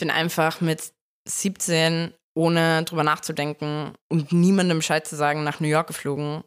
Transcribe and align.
bin 0.00 0.10
einfach 0.10 0.60
mit 0.60 0.92
17 1.28 2.12
ohne 2.34 2.84
drüber 2.84 3.04
nachzudenken 3.04 3.92
und 4.08 4.32
niemandem 4.32 4.78
Bescheid 4.78 5.06
zu 5.06 5.16
sagen 5.16 5.44
nach 5.44 5.60
New 5.60 5.68
York 5.68 5.88
geflogen, 5.88 6.42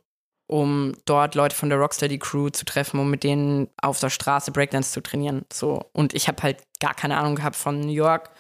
um 0.48 0.94
dort 1.06 1.36
Leute 1.36 1.56
von 1.56 1.70
der 1.70 1.78
Rocksteady 1.78 2.20
Crew 2.20 2.50
zu 2.50 2.66
treffen, 2.66 3.00
um 3.00 3.10
mit 3.10 3.24
denen 3.24 3.70
auf 3.82 4.00
der 4.00 4.10
Straße 4.10 4.52
Breakdance 4.52 4.92
zu 4.92 5.02
trainieren. 5.02 5.46
So 5.52 5.90
und 5.94 6.14
ich 6.14 6.28
habe 6.28 6.42
halt 6.44 6.64
gar 6.80 6.94
keine 6.94 7.18
Ahnung 7.18 7.36
gehabt 7.36 7.56
von 7.56 7.80
New 7.80 7.94
York. 7.94 8.32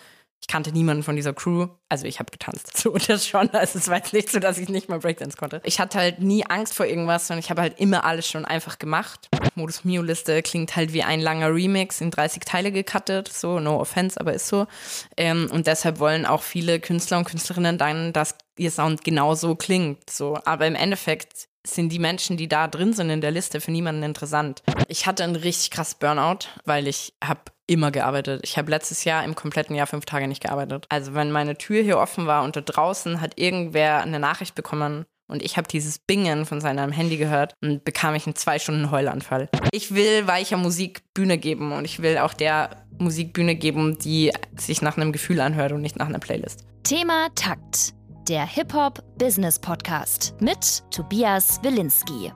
Ich 0.44 0.48
kannte 0.48 0.74
niemanden 0.74 1.04
von 1.04 1.16
dieser 1.16 1.34
Crew. 1.34 1.70
Also 1.88 2.06
ich 2.06 2.20
habe 2.20 2.30
getanzt. 2.30 2.78
So 2.84 2.98
das 2.98 3.26
schon. 3.26 3.50
Also 3.52 3.80
es 3.80 3.88
war 3.88 3.96
jetzt 3.96 4.12
nicht 4.12 4.30
so, 4.30 4.40
dass 4.40 4.58
ich 4.58 4.68
nicht 4.68 4.90
mal 4.90 5.00
Breakdance 5.00 5.38
konnte. 5.38 5.62
Ich 5.64 5.80
hatte 5.80 6.00
halt 6.00 6.20
nie 6.20 6.46
Angst 6.46 6.74
vor 6.74 6.86
irgendwas, 6.86 7.28
sondern 7.28 7.40
ich 7.40 7.50
habe 7.50 7.62
halt 7.62 7.80
immer 7.80 8.04
alles 8.04 8.28
schon 8.28 8.44
einfach 8.44 8.78
gemacht. 8.78 9.30
Modus 9.56 9.86
Mio 9.86 10.02
Liste 10.02 10.42
klingt 10.42 10.76
halt 10.76 10.92
wie 10.92 11.02
ein 11.02 11.22
langer 11.22 11.54
Remix 11.54 12.02
in 12.02 12.12
30 12.12 12.44
Teile 12.44 12.74
gecuttet. 12.74 13.30
So, 13.30 13.62
no 13.62 13.80
offense, 13.80 14.20
aber 14.20 14.34
ist 14.34 14.50
so. 14.50 14.68
Ähm, 15.16 15.50
und 15.50 15.66
deshalb 15.66 16.00
wollen 16.00 16.26
auch 16.26 16.44
viele 16.44 16.82
Künstler 16.82 17.20
und 17.20 17.26
Künstlerinnen 17.26 17.78
dann, 17.78 18.12
dass 18.12 18.36
ihr 18.58 18.70
Sound 18.70 19.06
genauso 19.06 19.56
klingt. 19.56 20.10
So, 20.10 20.38
aber 20.44 20.68
im 20.68 20.76
Endeffekt 20.76 21.48
sind 21.66 21.92
die 21.92 22.00
Menschen, 22.00 22.38
die 22.38 22.48
da 22.48 22.68
drin 22.68 22.94
sind 22.94 23.10
in 23.10 23.22
der 23.22 23.32
Liste, 23.32 23.62
für 23.62 23.72
niemanden 23.72 24.04
interessant. 24.04 24.64
Ich 24.88 25.06
hatte 25.06 25.24
einen 25.24 25.36
richtig 25.36 25.72
krass 25.72 25.96
Burnout, 25.96 26.48
weil 26.66 26.88
ich 26.88 27.14
habe 27.24 27.42
immer 27.68 27.92
gearbeitet. 27.92 28.42
Ich 28.44 28.58
habe 28.58 28.70
letztes 28.70 29.06
Jahr 29.06 29.24
im 29.24 29.36
kompletten 29.36 29.76
Jahr 29.76 29.88
fünf 29.88 30.06
Tage 30.06 30.28
nicht 30.28 30.44
gearbeitet. 30.44 30.86
Also 30.90 31.14
wenn 31.14 31.32
meine 31.32 31.58
Tür 31.58 31.82
hier 31.82 31.98
offen 31.98 32.28
war 32.28 32.44
und 32.44 32.56
da 32.56 32.62
draußen 32.62 33.22
hat 33.22 33.40
irgendwer 33.40 34.02
eine 34.02 34.20
Nachricht 34.20 34.56
bekommen 34.56 35.06
und 35.28 35.42
ich 35.42 35.56
habe 35.56 35.68
dieses 35.68 36.00
Bingen 36.00 36.46
von 36.46 36.60
seinem 36.60 36.92
Handy 36.92 37.18
gehört 37.18 37.54
und 37.62 37.86
bekam 37.86 38.14
ich 38.16 38.26
einen 38.26 38.36
zwei 38.36 38.60
Stunden 38.60 38.92
Heulanfall. 38.92 39.50
Ich 39.72 39.96
will 39.96 40.28
weicher 40.28 40.58
Musik 40.58 41.02
Bühne 41.14 41.38
geben 41.38 41.72
und 41.72 41.86
ich 41.86 42.02
will 42.02 42.18
auch 42.18 42.34
der 42.34 42.86
Musik 43.00 43.34
Bühne 43.34 43.56
geben, 43.56 43.98
die 43.98 44.32
sich 44.58 44.82
nach 44.82 44.98
einem 44.98 45.14
Gefühl 45.14 45.40
anhört 45.40 45.72
und 45.72 45.82
nicht 45.82 45.96
nach 45.96 46.08
einer 46.08 46.20
Playlist. 46.20 46.66
Thema 46.84 47.30
Takt 47.36 47.94
der 48.28 48.46
Hip-Hop-Business-Podcast 48.46 50.36
mit 50.40 50.84
Tobias 50.92 51.62
Wilinski. 51.62 52.32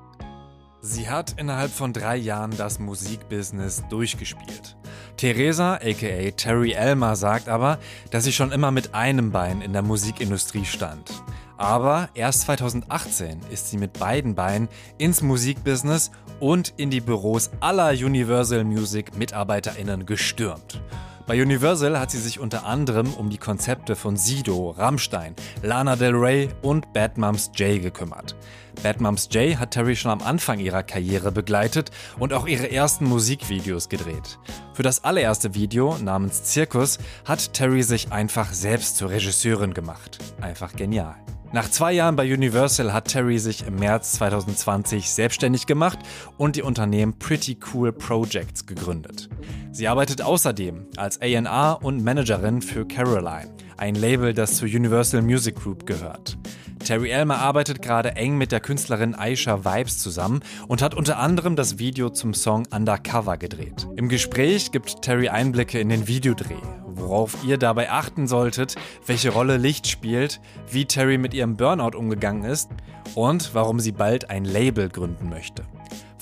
Sie 0.81 1.09
hat 1.09 1.35
innerhalb 1.39 1.71
von 1.71 1.93
drei 1.93 2.17
Jahren 2.17 2.55
das 2.57 2.79
Musikbusiness 2.79 3.83
durchgespielt. 3.89 4.75
Theresa, 5.15 5.75
aka 5.75 6.31
Terry 6.31 6.73
Elmer, 6.73 7.15
sagt 7.15 7.47
aber, 7.47 7.79
dass 8.11 8.25
sie 8.25 8.33
schon 8.33 8.51
immer 8.51 8.71
mit 8.71 8.93
einem 8.93 9.31
Bein 9.31 9.61
in 9.61 9.73
der 9.73 9.81
Musikindustrie 9.81 10.65
stand. 10.65 11.09
Aber 11.57 12.09
erst 12.13 12.41
2018 12.41 13.39
ist 13.49 13.69
sie 13.69 13.77
mit 13.77 13.93
beiden 13.93 14.35
Beinen 14.35 14.67
ins 14.97 15.21
Musikbusiness 15.21 16.11
und 16.39 16.73
in 16.77 16.89
die 16.89 17.01
Büros 17.01 17.49
aller 17.61 17.89
Universal 17.91 18.63
Music 18.63 19.17
MitarbeiterInnen 19.17 20.05
gestürmt. 20.05 20.81
Bei 21.27 21.41
Universal 21.41 21.99
hat 21.99 22.09
sie 22.09 22.21
sich 22.21 22.39
unter 22.39 22.65
anderem 22.65 23.13
um 23.13 23.29
die 23.29 23.37
Konzepte 23.37 23.97
von 23.97 24.15
Sido, 24.15 24.69
Rammstein, 24.69 25.35
Lana 25.61 25.97
Del 25.97 26.15
Rey 26.15 26.47
und 26.61 26.93
Bad 26.93 27.17
Moms 27.17 27.51
J 27.53 27.81
gekümmert. 27.81 28.37
Bad 28.81 29.01
Moms 29.01 29.27
J 29.31 29.59
hat 29.59 29.71
Terry 29.71 29.97
schon 29.97 30.11
am 30.11 30.21
Anfang 30.21 30.59
ihrer 30.59 30.83
Karriere 30.83 31.33
begleitet 31.33 31.91
und 32.17 32.31
auch 32.31 32.47
ihre 32.47 32.71
ersten 32.71 33.03
Musikvideos 33.03 33.89
gedreht. 33.89 34.39
Für 34.73 34.83
das 34.83 35.03
allererste 35.03 35.53
Video 35.53 35.97
namens 35.97 36.43
Zirkus 36.43 36.97
hat 37.25 37.53
Terry 37.53 37.83
sich 37.83 38.13
einfach 38.13 38.53
selbst 38.53 38.95
zur 38.95 39.09
Regisseurin 39.09 39.73
gemacht. 39.73 40.19
Einfach 40.39 40.77
genial. 40.77 41.17
Nach 41.53 41.69
zwei 41.69 41.93
Jahren 41.93 42.17
bei 42.17 42.31
Universal 42.31 42.91
hat 42.91 43.07
Terry 43.07 43.39
sich 43.39 43.65
im 43.65 43.77
März 43.77 44.13
2020 44.13 45.09
selbstständig 45.09 45.65
gemacht 45.65 45.97
und 46.37 46.57
die 46.57 46.61
Unternehmen 46.61 47.17
Pretty 47.17 47.57
Cool 47.73 47.93
Projects 47.93 48.65
gegründet. 48.65 49.29
Sie 49.71 49.87
arbeitet 49.87 50.21
außerdem 50.21 50.87
als 50.97 51.21
A&R 51.21 51.79
und 51.81 52.03
Managerin 52.03 52.61
für 52.61 52.85
Caroline, 52.85 53.49
ein 53.77 53.95
Label, 53.95 54.33
das 54.33 54.57
zur 54.57 54.67
Universal 54.67 55.21
Music 55.21 55.55
Group 55.55 55.85
gehört. 55.85 56.37
Terry 56.79 57.09
Elmer 57.09 57.39
arbeitet 57.39 57.81
gerade 57.81 58.15
eng 58.15 58.37
mit 58.37 58.51
der 58.51 58.59
Künstlerin 58.59 59.15
Aisha 59.15 59.65
Vibes 59.65 59.99
zusammen 59.99 60.41
und 60.67 60.81
hat 60.81 60.95
unter 60.95 61.19
anderem 61.19 61.55
das 61.55 61.79
Video 61.79 62.09
zum 62.09 62.33
Song 62.33 62.67
Undercover 62.71 63.37
gedreht. 63.37 63.87
Im 63.95 64.09
Gespräch 64.09 64.71
gibt 64.71 65.01
Terry 65.01 65.29
Einblicke 65.29 65.79
in 65.79 65.89
den 65.89 66.07
Videodreh, 66.07 66.61
worauf 66.85 67.43
ihr 67.43 67.57
dabei 67.57 67.91
achten 67.91 68.27
solltet, 68.27 68.75
welche 69.05 69.29
Rolle 69.29 69.57
Licht 69.57 69.87
spielt, 69.87 70.39
wie 70.69 70.85
Terry 70.85 71.17
mit 71.17 71.33
ihrem 71.33 71.57
Burnout 71.57 71.97
umgegangen 71.97 72.43
ist 72.43 72.69
und 73.15 73.53
warum 73.53 73.79
sie 73.79 73.91
bald 73.91 74.29
ein 74.29 74.45
Label 74.45 74.89
gründen 74.89 75.29
möchte. 75.29 75.63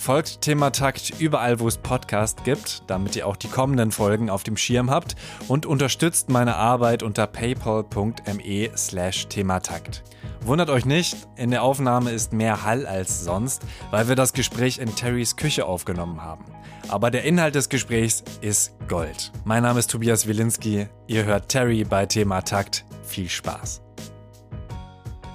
Folgt 0.05 0.41
Thema 0.41 0.69
Takt 0.69 1.19
überall, 1.19 1.59
wo 1.59 1.67
es 1.67 1.79
Podcast 1.79 2.43
gibt, 2.43 2.83
damit 2.85 3.15
ihr 3.15 3.25
auch 3.25 3.35
die 3.35 3.47
kommenden 3.47 3.91
Folgen 3.91 4.29
auf 4.29 4.43
dem 4.43 4.55
Schirm 4.55 4.91
habt 4.91 5.15
und 5.47 5.65
unterstützt 5.65 6.29
meine 6.29 6.57
Arbeit 6.57 7.01
unter 7.01 7.25
paypal.me 7.25 8.69
slash 8.77 9.25
thematakt. 9.29 10.03
Wundert 10.41 10.69
euch 10.69 10.85
nicht, 10.85 11.17
in 11.37 11.49
der 11.49 11.63
Aufnahme 11.63 12.11
ist 12.11 12.33
mehr 12.33 12.63
Hall 12.63 12.85
als 12.85 13.23
sonst, 13.23 13.63
weil 13.89 14.07
wir 14.07 14.15
das 14.15 14.33
Gespräch 14.33 14.77
in 14.77 14.93
Terrys 14.93 15.37
Küche 15.37 15.65
aufgenommen 15.65 16.21
haben. 16.21 16.45
Aber 16.87 17.09
der 17.09 17.23
Inhalt 17.23 17.55
des 17.55 17.69
Gesprächs 17.69 18.23
ist 18.41 18.75
Gold. 18.87 19.31
Mein 19.43 19.63
Name 19.63 19.79
ist 19.79 19.89
Tobias 19.89 20.27
Wilinski, 20.27 20.85
ihr 21.07 21.25
hört 21.25 21.49
Terry 21.49 21.83
bei 21.83 22.05
Thema 22.05 22.41
Takt. 22.41 22.85
Viel 23.01 23.27
Spaß. 23.27 23.81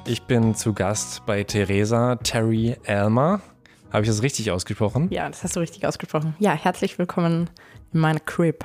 Ich 0.07 0.23
bin 0.23 0.55
zu 0.55 0.73
Gast 0.75 1.27
bei 1.27 1.43
Theresa 1.43 2.15
Terry 2.23 2.77
Elmer. 2.85 3.41
Habe 3.93 4.05
ich 4.05 4.09
das 4.09 4.23
richtig 4.23 4.51
ausgesprochen? 4.53 5.09
Ja, 5.11 5.29
das 5.29 5.43
hast 5.43 5.57
du 5.57 5.61
richtig 5.61 5.85
ausgesprochen. 5.85 6.35
Ja, 6.39 6.53
herzlich 6.53 6.99
willkommen 6.99 7.51
in 7.93 8.01
meiner 8.01 8.21
Crib. 8.21 8.65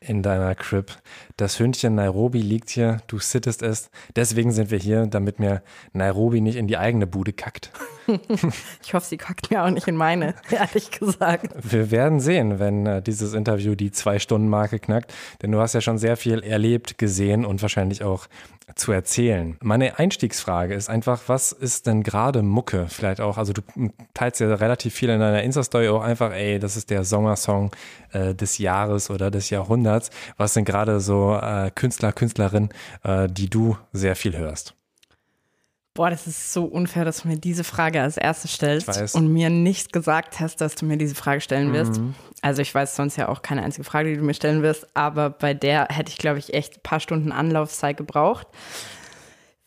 In 0.00 0.22
deiner 0.22 0.54
Crib. 0.54 0.92
Das 1.36 1.58
Hündchen 1.58 1.94
Nairobi 1.94 2.40
liegt 2.40 2.70
hier, 2.70 2.98
du 3.06 3.18
sittest 3.18 3.62
es. 3.62 3.90
Deswegen 4.16 4.52
sind 4.52 4.70
wir 4.70 4.78
hier, 4.78 5.06
damit 5.06 5.38
mir 5.38 5.62
Nairobi 5.92 6.40
nicht 6.40 6.56
in 6.56 6.66
die 6.66 6.78
eigene 6.78 7.06
Bude 7.06 7.34
kackt. 7.34 7.72
ich 8.82 8.94
hoffe, 8.94 9.06
sie 9.06 9.16
kackt 9.18 9.50
mir 9.50 9.62
auch 9.62 9.70
nicht 9.70 9.86
in 9.86 9.96
meine, 9.96 10.34
ehrlich 10.50 10.90
gesagt. 10.90 11.48
Wir 11.62 11.90
werden 11.90 12.20
sehen, 12.20 12.58
wenn 12.58 12.86
äh, 12.86 13.02
dieses 13.02 13.34
Interview 13.34 13.74
die 13.74 13.92
Zwei-Stunden-Marke 13.92 14.78
knackt. 14.78 15.12
Denn 15.42 15.52
du 15.52 15.60
hast 15.60 15.74
ja 15.74 15.82
schon 15.82 15.98
sehr 15.98 16.16
viel 16.16 16.42
erlebt, 16.42 16.96
gesehen 16.96 17.44
und 17.44 17.60
wahrscheinlich 17.60 18.02
auch 18.02 18.28
zu 18.74 18.92
erzählen. 18.92 19.56
Meine 19.62 19.98
Einstiegsfrage 19.98 20.74
ist 20.74 20.88
einfach, 20.88 21.22
was 21.26 21.52
ist 21.52 21.86
denn 21.86 22.02
gerade 22.02 22.42
Mucke? 22.42 22.86
Vielleicht 22.88 23.20
auch, 23.20 23.38
also 23.38 23.52
du 23.52 23.62
teilst 24.14 24.40
ja 24.40 24.54
relativ 24.54 24.94
viel 24.94 25.10
in 25.10 25.20
deiner 25.20 25.42
Insta-Story 25.42 25.88
auch 25.88 26.02
einfach, 26.02 26.32
ey, 26.32 26.58
das 26.58 26.76
ist 26.76 26.90
der 26.90 27.04
Sommersong 27.04 27.70
äh, 28.12 28.34
des 28.34 28.58
Jahres 28.58 29.10
oder 29.10 29.30
des 29.30 29.50
Jahrhunderts. 29.50 30.10
Was 30.36 30.54
sind 30.54 30.64
gerade 30.64 31.00
so 31.00 31.38
äh, 31.40 31.70
Künstler, 31.74 32.12
Künstlerinnen, 32.12 32.70
äh, 33.02 33.28
die 33.28 33.48
du 33.48 33.76
sehr 33.92 34.16
viel 34.16 34.36
hörst? 34.36 34.74
Boah, 35.94 36.10
das 36.10 36.26
ist 36.26 36.52
so 36.52 36.64
unfair, 36.64 37.04
dass 37.04 37.22
du 37.22 37.28
mir 37.28 37.36
diese 37.36 37.62
Frage 37.62 38.02
als 38.02 38.16
erstes 38.16 38.52
stellst 38.52 39.14
und 39.14 39.32
mir 39.32 39.48
nicht 39.48 39.92
gesagt 39.92 40.40
hast, 40.40 40.60
dass 40.60 40.74
du 40.74 40.86
mir 40.86 40.96
diese 40.96 41.14
Frage 41.14 41.40
stellen 41.40 41.72
wirst. 41.72 42.00
Mhm. 42.00 42.16
Also 42.42 42.62
ich 42.62 42.74
weiß 42.74 42.96
sonst 42.96 43.16
ja 43.16 43.28
auch 43.28 43.42
keine 43.42 43.62
einzige 43.62 43.84
Frage, 43.84 44.10
die 44.10 44.16
du 44.16 44.24
mir 44.24 44.34
stellen 44.34 44.62
wirst, 44.62 44.88
aber 44.96 45.30
bei 45.30 45.54
der 45.54 45.86
hätte 45.90 46.10
ich, 46.10 46.18
glaube 46.18 46.40
ich, 46.40 46.52
echt 46.52 46.78
ein 46.78 46.82
paar 46.82 46.98
Stunden 46.98 47.30
Anlaufzeit 47.30 47.96
gebraucht 47.96 48.48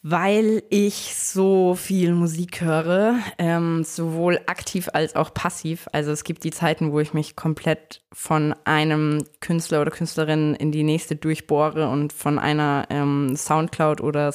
weil 0.10 0.64
ich 0.70 1.16
so 1.16 1.76
viel 1.76 2.14
Musik 2.14 2.62
höre, 2.62 3.16
ähm, 3.38 3.84
sowohl 3.84 4.40
aktiv 4.46 4.88
als 4.94 5.18
auch 5.18 5.34
passiv. 5.34 5.90
Also 5.92 6.12
es 6.12 6.24
gibt 6.24 6.46
die 6.46 6.52
Zeiten, 6.52 6.94
wo 6.94 7.02
ich 7.02 7.14
mich 7.14 7.36
komplett 7.36 8.02
von 8.14 8.56
einem 8.64 9.26
Künstler 9.42 9.82
oder 9.82 9.92
Künstlerin 9.92 10.56
in 10.56 10.72
die 10.72 10.84
nächste 10.84 11.18
durchbohre 11.18 11.90
und 11.90 12.14
von 12.14 12.40
einer 12.40 12.86
ähm, 12.90 13.36
Soundcloud 13.36 14.00
oder 14.00 14.32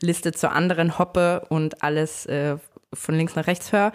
Spotify-Liste 0.00 0.32
zur 0.32 0.52
anderen 0.52 0.98
hoppe 0.98 1.46
und 1.48 1.82
alles 1.82 2.26
äh, 2.26 2.56
von 2.92 3.14
links 3.14 3.36
nach 3.36 3.46
rechts 3.46 3.72
höre. 3.72 3.92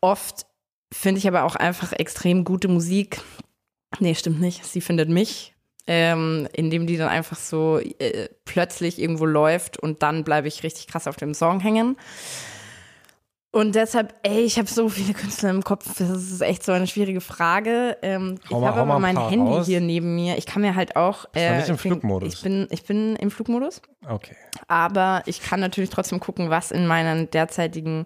Oft 0.00 0.46
finde 0.92 1.18
ich 1.18 1.28
aber 1.28 1.44
auch 1.44 1.56
einfach 1.56 1.92
extrem 1.92 2.44
gute 2.44 2.68
Musik. 2.68 3.20
Nee, 3.98 4.14
stimmt 4.14 4.40
nicht. 4.40 4.64
Sie 4.64 4.80
findet 4.80 5.08
mich 5.08 5.56
ähm, 5.86 6.48
indem 6.52 6.86
die 6.86 6.96
dann 6.96 7.08
einfach 7.08 7.36
so 7.36 7.78
äh, 7.78 8.28
plötzlich 8.44 8.98
irgendwo 8.98 9.24
läuft 9.24 9.78
und 9.78 10.02
dann 10.02 10.24
bleibe 10.24 10.48
ich 10.48 10.62
richtig 10.62 10.88
krass 10.88 11.06
auf 11.06 11.16
dem 11.16 11.34
Song 11.34 11.60
hängen. 11.60 11.96
Und 13.56 13.74
deshalb, 13.74 14.12
ey, 14.22 14.40
ich 14.40 14.58
habe 14.58 14.68
so 14.68 14.90
viele 14.90 15.14
Künstler 15.14 15.48
im 15.48 15.64
Kopf, 15.64 15.86
das 15.96 16.10
ist 16.10 16.42
echt 16.42 16.62
so 16.62 16.72
eine 16.72 16.86
schwierige 16.86 17.22
Frage. 17.22 17.96
Ähm, 18.02 18.38
ich 18.44 18.54
habe 18.54 18.78
aber 18.78 18.98
mein 18.98 19.16
Handy 19.30 19.50
aus. 19.50 19.64
hier 19.64 19.80
neben 19.80 20.14
mir. 20.14 20.36
Ich 20.36 20.44
kann 20.44 20.60
mir 20.60 20.74
halt 20.74 20.94
auch. 20.94 21.24
Äh, 21.34 21.56
nicht 21.56 21.70
im 21.70 21.78
Flugmodus. 21.78 22.34
Ich 22.34 22.42
bin, 22.42 22.66
ich 22.68 22.84
bin 22.84 23.16
im 23.16 23.30
Flugmodus. 23.30 23.80
Okay. 24.06 24.36
Aber 24.68 25.22
ich 25.24 25.40
kann 25.40 25.60
natürlich 25.60 25.88
trotzdem 25.88 26.20
gucken, 26.20 26.50
was 26.50 26.70
in 26.70 26.86
meinen 26.86 27.30
derzeitigen 27.30 28.04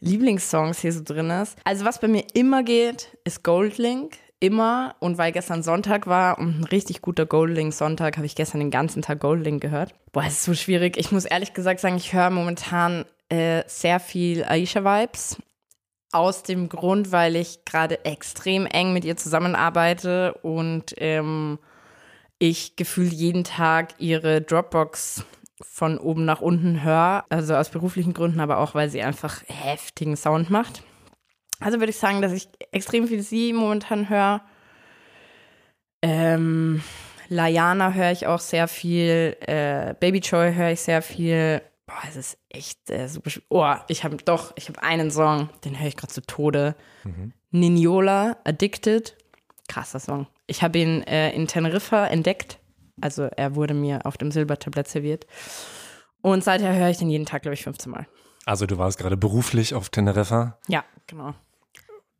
Lieblingssongs 0.00 0.78
hier 0.78 0.94
so 0.94 1.02
drin 1.04 1.28
ist. 1.28 1.58
Also 1.64 1.84
was 1.84 2.00
bei 2.00 2.08
mir 2.08 2.24
immer 2.32 2.62
geht, 2.62 3.18
ist 3.24 3.44
Goldlink 3.44 4.16
immer 4.40 4.96
und 5.00 5.18
weil 5.18 5.32
gestern 5.32 5.62
Sonntag 5.62 6.06
war 6.06 6.38
und 6.38 6.60
ein 6.60 6.64
richtig 6.64 7.02
guter 7.02 7.26
Goldlink 7.26 7.74
Sonntag, 7.74 8.16
habe 8.16 8.24
ich 8.24 8.34
gestern 8.34 8.60
den 8.60 8.70
ganzen 8.70 9.02
Tag 9.02 9.20
Goldlink 9.20 9.60
gehört. 9.60 9.94
Boah, 10.12 10.24
es 10.24 10.34
ist 10.34 10.44
so 10.44 10.54
schwierig. 10.54 10.96
Ich 10.96 11.12
muss 11.12 11.26
ehrlich 11.26 11.52
gesagt 11.52 11.80
sagen, 11.80 11.96
ich 11.96 12.14
höre 12.14 12.30
momentan 12.30 13.04
äh, 13.28 13.62
sehr 13.66 14.00
viel 14.00 14.44
Aisha 14.44 14.84
Vibes. 14.84 15.36
Aus 16.12 16.42
dem 16.42 16.68
Grund, 16.68 17.12
weil 17.12 17.36
ich 17.36 17.64
gerade 17.64 18.04
extrem 18.04 18.64
eng 18.66 18.92
mit 18.92 19.04
ihr 19.04 19.16
zusammenarbeite 19.16 20.34
und 20.42 20.94
ähm, 20.98 21.58
ich 22.38 22.76
gefühlt 22.76 23.12
jeden 23.12 23.44
Tag 23.44 23.94
ihre 23.98 24.40
Dropbox 24.40 25.24
von 25.62 25.98
oben 25.98 26.24
nach 26.24 26.40
unten 26.40 26.82
höre, 26.82 27.24
also 27.28 27.54
aus 27.54 27.70
beruflichen 27.70 28.14
Gründen, 28.14 28.40
aber 28.40 28.58
auch, 28.58 28.74
weil 28.74 28.88
sie 28.88 29.02
einfach 29.02 29.42
heftigen 29.46 30.16
Sound 30.16 30.50
macht. 30.50 30.82
Also 31.60 31.78
würde 31.78 31.90
ich 31.90 31.98
sagen, 31.98 32.20
dass 32.20 32.32
ich 32.32 32.48
extrem 32.72 33.08
viel 33.08 33.22
sie 33.22 33.52
momentan 33.52 34.08
höre. 34.08 34.42
Ähm, 36.02 36.82
Layana 37.28 37.92
höre 37.92 38.12
ich 38.12 38.26
auch 38.26 38.40
sehr 38.40 38.68
viel, 38.68 39.36
äh, 39.40 39.94
Baby 39.98 40.18
Joy 40.18 40.54
höre 40.54 40.72
ich 40.72 40.80
sehr 40.80 41.02
viel. 41.02 41.62
Boah, 41.86 42.02
es 42.08 42.16
ist 42.16 42.38
echt 42.48 42.90
äh, 42.90 43.08
super. 43.08 43.30
Oh, 43.48 43.74
ich 43.88 44.02
habe 44.02 44.16
doch, 44.16 44.52
ich 44.56 44.68
habe 44.68 44.82
einen 44.82 45.10
Song, 45.10 45.48
den 45.64 45.78
höre 45.78 45.86
ich 45.86 45.96
gerade 45.96 46.12
zu 46.12 46.20
Tode. 46.20 46.74
Mhm. 47.04 47.32
Niniola, 47.52 48.36
Addicted. 48.44 49.16
Krasser 49.68 50.00
Song. 50.00 50.26
Ich 50.46 50.62
habe 50.62 50.78
ihn 50.78 51.02
äh, 51.02 51.30
in 51.32 51.46
Teneriffa 51.46 52.06
entdeckt. 52.06 52.58
Also 53.00 53.24
er 53.24 53.54
wurde 53.54 53.74
mir 53.74 54.04
auf 54.04 54.16
dem 54.16 54.30
Silbertablett 54.30 54.88
serviert. 54.88 55.26
Und 56.22 56.42
seither 56.42 56.74
höre 56.74 56.90
ich 56.90 56.98
den 56.98 57.10
jeden 57.10 57.26
Tag, 57.26 57.42
glaube 57.42 57.54
ich, 57.54 57.62
15 57.62 57.90
Mal. 57.90 58.06
Also 58.46 58.66
du 58.66 58.78
warst 58.78 58.98
gerade 58.98 59.16
beruflich 59.16 59.74
auf 59.74 59.88
Teneriffa? 59.90 60.58
Ja, 60.68 60.84
genau. 61.06 61.34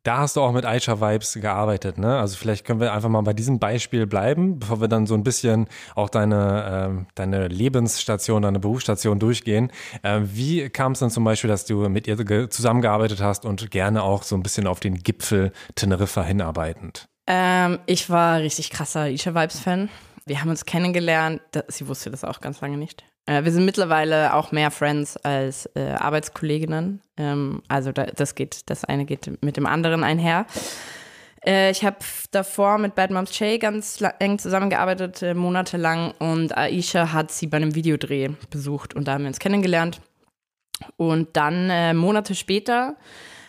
Da 0.07 0.19
hast 0.19 0.37
du 0.37 0.41
auch 0.41 0.53
mit 0.53 0.63
Aisha 0.63 1.01
Vibes 1.01 1.33
gearbeitet, 1.33 1.97
ne? 1.97 2.17
Also 2.17 2.37
vielleicht 2.37 2.63
können 2.63 2.79
wir 2.79 2.93
einfach 2.93 3.09
mal 3.09 3.23
bei 3.23 3.33
diesem 3.33 3.59
Beispiel 3.59 4.07
bleiben, 4.07 4.57
bevor 4.57 4.79
wir 4.79 4.87
dann 4.87 5.05
so 5.05 5.15
ein 5.15 5.23
bisschen 5.25 5.67
auch 5.95 6.07
deine, 6.07 7.01
äh, 7.01 7.11
deine 7.15 7.49
Lebensstation, 7.49 8.41
deine 8.41 8.61
Berufsstation 8.61 9.19
durchgehen. 9.19 9.69
Äh, 10.03 10.21
wie 10.23 10.69
kam 10.69 10.93
es 10.93 10.99
dann 10.99 11.09
zum 11.09 11.25
Beispiel, 11.25 11.49
dass 11.49 11.65
du 11.65 11.89
mit 11.89 12.07
ihr 12.07 12.49
zusammengearbeitet 12.49 13.21
hast 13.21 13.43
und 13.43 13.69
gerne 13.69 14.01
auch 14.01 14.23
so 14.23 14.37
ein 14.37 14.43
bisschen 14.43 14.65
auf 14.65 14.79
den 14.79 15.03
Gipfel 15.03 15.51
Teneriffa 15.75 16.23
hinarbeitend? 16.23 17.09
Ähm, 17.27 17.79
ich 17.85 18.09
war 18.09 18.39
richtig 18.39 18.69
krasser 18.69 19.01
Aisha 19.01 19.35
Vibes 19.35 19.59
Fan. 19.59 19.89
Wir 20.25 20.39
haben 20.39 20.49
uns 20.49 20.63
kennengelernt. 20.63 21.41
Sie 21.67 21.85
wusste 21.89 22.11
das 22.11 22.23
auch 22.23 22.39
ganz 22.39 22.61
lange 22.61 22.77
nicht. 22.77 23.03
Äh, 23.27 23.43
wir 23.43 23.51
sind 23.51 23.65
mittlerweile 23.65 24.33
auch 24.33 24.51
mehr 24.51 24.71
Friends 24.71 25.17
als 25.17 25.67
äh, 25.75 25.91
Arbeitskolleginnen. 25.91 27.01
Ähm, 27.17 27.61
also 27.67 27.91
da, 27.91 28.05
das 28.05 28.33
geht, 28.33 28.69
das 28.69 28.83
eine 28.83 29.05
geht 29.05 29.43
mit 29.43 29.57
dem 29.57 29.67
anderen 29.67 30.03
einher. 30.03 30.47
Äh, 31.45 31.71
ich 31.71 31.85
habe 31.85 31.97
davor 32.31 32.77
mit 32.77 32.95
Bad 32.95 33.11
Moms 33.11 33.31
Che 33.31 33.59
ganz 33.59 34.03
eng 34.19 34.39
zusammengearbeitet, 34.39 35.21
äh, 35.21 35.33
monatelang. 35.33 36.13
Und 36.19 36.57
Aisha 36.57 37.13
hat 37.13 37.31
sie 37.31 37.47
bei 37.47 37.57
einem 37.57 37.75
Videodreh 37.75 38.29
besucht 38.49 38.95
und 38.95 39.07
da 39.07 39.13
haben 39.13 39.23
wir 39.23 39.29
uns 39.29 39.39
kennengelernt. 39.39 40.01
Und 40.95 41.35
dann 41.37 41.69
äh, 41.69 41.93
Monate 41.93 42.35
später 42.35 42.97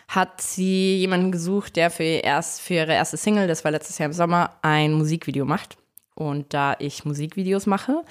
hat 0.08 0.40
sie 0.40 0.96
jemanden 0.96 1.30
gesucht, 1.30 1.76
der 1.76 1.90
für, 1.90 2.02
erst, 2.02 2.62
für 2.62 2.74
ihre 2.74 2.94
erste 2.94 3.18
Single, 3.18 3.46
das 3.46 3.64
war 3.64 3.70
letztes 3.70 3.98
Jahr 3.98 4.06
im 4.06 4.14
Sommer, 4.14 4.54
ein 4.62 4.92
Musikvideo 4.92 5.44
macht. 5.44 5.76
Und 6.14 6.54
da 6.54 6.74
ich 6.78 7.04
Musikvideos 7.04 7.66
mache, 7.66 8.02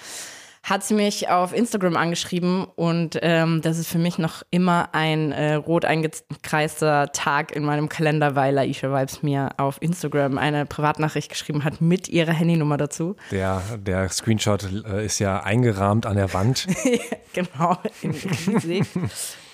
hat 0.67 0.83
sie 0.83 0.95
mich 0.95 1.29
auf 1.29 1.53
Instagram 1.53 1.95
angeschrieben 1.95 2.67
und 2.75 3.17
ähm, 3.21 3.61
das 3.61 3.77
ist 3.77 3.87
für 3.87 3.99
mich 3.99 4.17
noch 4.17 4.43
immer 4.51 4.89
ein 4.91 5.31
äh, 5.31 5.53
rot 5.53 5.85
eingekreister 5.85 7.13
Tag 7.13 7.55
in 7.55 7.63
meinem 7.63 7.87
Kalender, 7.87 8.35
weil 8.35 8.57
Aisha 8.57 8.91
Vibes 8.91 9.23
mir 9.23 9.51
auf 9.55 9.81
Instagram 9.81 10.37
eine 10.37 10.65
Privatnachricht 10.65 11.29
geschrieben 11.29 11.63
hat 11.63 11.79
mit 11.79 12.09
ihrer 12.09 12.33
Handynummer 12.33 12.75
dazu. 12.75 13.15
Der, 13.31 13.61
der 13.77 14.09
Screenshot 14.09 14.67
äh, 14.85 15.05
ist 15.05 15.19
ja 15.19 15.41
eingerahmt 15.41 16.05
an 16.05 16.17
der 16.17 16.33
Wand. 16.33 16.67
genau, 17.33 17.77
in 18.01 18.85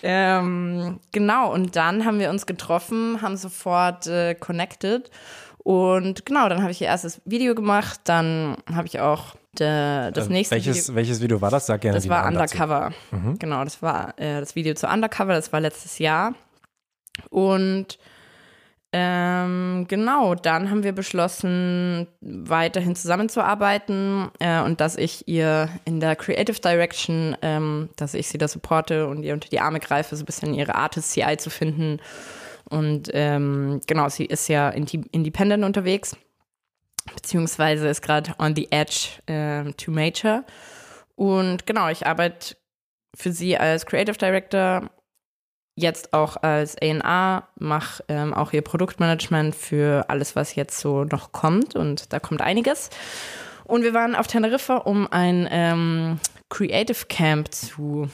ähm, 0.01 0.99
genau, 1.11 1.53
und 1.53 1.75
dann 1.75 2.05
haben 2.05 2.17
wir 2.17 2.31
uns 2.31 2.47
getroffen, 2.47 3.21
haben 3.21 3.37
sofort 3.37 4.07
äh, 4.07 4.33
connected 4.33 5.11
und 5.59 6.25
genau, 6.25 6.49
dann 6.49 6.63
habe 6.63 6.71
ich 6.71 6.81
ihr 6.81 6.87
erstes 6.87 7.21
Video 7.23 7.53
gemacht, 7.53 7.99
dann 8.05 8.57
habe 8.73 8.87
ich 8.87 8.99
auch 8.99 9.35
de, 9.59 10.11
das 10.11 10.27
äh, 10.27 10.31
nächste 10.31 10.55
welches, 10.55 10.87
Video. 10.87 10.95
Welches 10.95 11.21
Video 11.21 11.41
war 11.41 11.51
das? 11.51 11.65
Sag 11.65 11.81
gerne 11.81 11.97
Das 11.97 12.09
war 12.09 12.27
Undercover. 12.27 12.91
Mhm. 13.11 13.39
Genau, 13.39 13.63
das 13.63 13.81
war 13.81 14.17
äh, 14.19 14.39
das 14.39 14.55
Video 14.55 14.73
zu 14.73 14.87
Undercover, 14.87 15.33
das 15.33 15.51
war 15.53 15.59
letztes 15.59 15.99
Jahr. 15.99 16.33
Und 17.29 17.99
ähm, 18.95 19.85
genau, 19.87 20.35
dann 20.35 20.69
haben 20.69 20.83
wir 20.83 20.91
beschlossen, 20.91 22.07
weiterhin 22.21 22.95
zusammenzuarbeiten 22.95 24.29
äh, 24.39 24.61
und 24.61 24.81
dass 24.81 24.97
ich 24.97 25.27
ihr 25.27 25.69
in 25.85 25.99
der 25.99 26.15
Creative 26.15 26.59
Direction, 26.59 27.35
ähm, 27.41 27.89
dass 27.95 28.13
ich 28.13 28.27
sie 28.27 28.37
da 28.37 28.47
supporte 28.47 29.07
und 29.07 29.23
ihr 29.23 29.33
unter 29.33 29.49
die 29.49 29.59
Arme 29.59 29.79
greife, 29.79 30.15
so 30.15 30.21
ein 30.21 30.25
bisschen 30.25 30.53
ihre 30.53 30.75
Artist 30.75 31.11
CI 31.11 31.37
zu 31.37 31.49
finden 31.49 31.99
und 32.69 33.09
ähm, 33.13 33.81
genau, 33.87 34.09
sie 34.09 34.25
ist 34.25 34.47
ja 34.47 34.69
independent 34.69 35.63
unterwegs, 35.63 36.15
beziehungsweise 37.15 37.87
ist 37.87 38.01
gerade 38.01 38.33
on 38.39 38.55
the 38.55 38.71
edge 38.71 39.21
äh, 39.25 39.71
to 39.73 39.91
Major. 39.91 40.43
Und 41.15 41.65
genau, 41.65 41.89
ich 41.89 42.07
arbeite 42.07 42.55
für 43.15 43.31
sie 43.31 43.57
als 43.57 43.85
Creative 43.85 44.17
Director, 44.17 44.89
jetzt 45.75 46.13
auch 46.13 46.37
als 46.37 46.75
A&R, 46.81 47.47
mache 47.59 48.03
ähm, 48.07 48.33
auch 48.33 48.53
ihr 48.53 48.61
Produktmanagement 48.61 49.55
für 49.55 50.05
alles, 50.07 50.35
was 50.35 50.55
jetzt 50.55 50.79
so 50.79 51.03
noch 51.03 51.31
kommt. 51.31 51.75
Und 51.75 52.13
da 52.13 52.19
kommt 52.19 52.41
einiges. 52.41 52.89
Und 53.65 53.83
wir 53.83 53.93
waren 53.93 54.15
auf 54.15 54.27
Teneriffa, 54.27 54.77
um 54.77 55.11
ein 55.11 55.47
ähm, 55.49 56.19
Creative 56.49 57.05
Camp 57.07 57.53
zu 57.53 58.09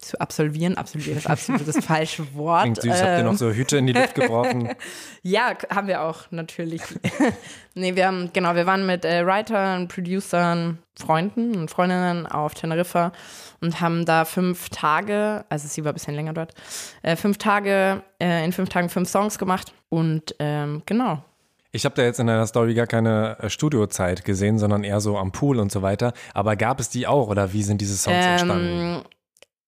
zu 0.00 0.20
absolvieren. 0.20 0.76
Absolvieren 0.76 1.18
ist 1.18 1.28
absolut 1.28 1.66
das 1.66 1.76
falsche 1.84 2.34
Wort. 2.34 2.62
Klingt 2.62 2.82
süß. 2.82 3.02
Habt 3.02 3.18
ihr 3.18 3.24
noch 3.24 3.34
so 3.34 3.50
Hüte 3.50 3.78
in 3.78 3.86
die 3.86 3.92
Luft 3.92 4.14
geworfen? 4.14 4.70
ja, 5.22 5.54
haben 5.70 5.88
wir 5.88 6.02
auch, 6.02 6.30
natürlich. 6.30 6.82
nee, 7.74 7.94
wir 7.94 8.06
haben, 8.06 8.30
genau, 8.32 8.54
wir 8.54 8.66
waren 8.66 8.86
mit 8.86 9.04
äh, 9.04 9.26
Writern, 9.26 9.88
Producern, 9.88 10.78
Freunden 10.98 11.56
und 11.56 11.70
Freundinnen 11.70 12.26
auf 12.26 12.54
Teneriffa 12.54 13.12
und 13.60 13.80
haben 13.80 14.04
da 14.04 14.24
fünf 14.24 14.68
Tage, 14.70 15.44
also 15.48 15.68
sie 15.68 15.84
war 15.84 15.92
ein 15.92 15.94
bisschen 15.94 16.14
länger 16.14 16.32
dort, 16.32 16.54
äh, 17.02 17.16
fünf 17.16 17.38
Tage, 17.38 18.02
äh, 18.20 18.44
in 18.44 18.52
fünf 18.52 18.68
Tagen 18.68 18.88
fünf 18.88 19.08
Songs 19.08 19.38
gemacht 19.38 19.72
und 19.88 20.34
ähm, 20.38 20.82
genau, 20.86 21.22
ich 21.70 21.84
habe 21.84 21.94
da 21.94 22.02
jetzt 22.02 22.18
in 22.18 22.26
deiner 22.26 22.46
Story 22.46 22.74
gar 22.74 22.86
keine 22.86 23.36
äh, 23.40 23.50
Studiozeit 23.50 24.24
gesehen, 24.24 24.58
sondern 24.58 24.84
eher 24.84 25.00
so 25.00 25.18
am 25.18 25.32
Pool 25.32 25.58
und 25.58 25.70
so 25.70 25.82
weiter. 25.82 26.14
Aber 26.32 26.56
gab 26.56 26.80
es 26.80 26.88
die 26.88 27.06
auch 27.06 27.28
oder 27.28 27.52
wie 27.52 27.62
sind 27.62 27.80
diese 27.80 27.96
Songs 27.96 28.24
ähm, 28.24 28.30
entstanden? 28.30 29.02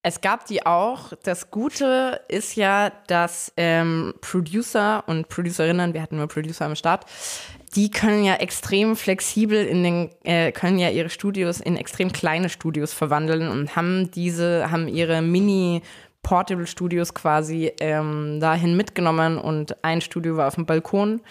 Es 0.02 0.22
gab 0.22 0.46
die 0.46 0.64
auch. 0.64 1.12
Das 1.24 1.50
Gute 1.50 2.22
ist 2.28 2.56
ja, 2.56 2.90
dass 3.06 3.52
ähm, 3.56 4.14
Producer 4.22 5.04
und 5.06 5.28
Producerinnen, 5.28 5.92
wir 5.92 6.00
hatten 6.00 6.16
nur 6.16 6.26
Producer 6.26 6.64
am 6.64 6.74
Start, 6.74 7.04
die 7.74 7.90
können 7.90 8.24
ja 8.24 8.34
extrem 8.36 8.96
flexibel 8.96 9.64
in 9.64 9.84
den, 9.84 10.10
äh, 10.24 10.52
können 10.52 10.78
ja 10.78 10.88
ihre 10.88 11.10
Studios 11.10 11.60
in 11.60 11.76
extrem 11.76 12.12
kleine 12.12 12.48
Studios 12.48 12.94
verwandeln 12.94 13.48
und 13.48 13.76
haben 13.76 14.10
diese, 14.10 14.70
haben 14.70 14.88
ihre 14.88 15.22
Mini- 15.22 15.82
Portable 16.22 16.66
Studios 16.66 17.14
quasi 17.14 17.72
ähm, 17.80 18.40
dahin 18.40 18.76
mitgenommen 18.76 19.38
und 19.38 19.82
ein 19.82 20.02
Studio 20.02 20.36
war 20.36 20.48
auf 20.48 20.54
dem 20.54 20.66
Balkon 20.66 21.22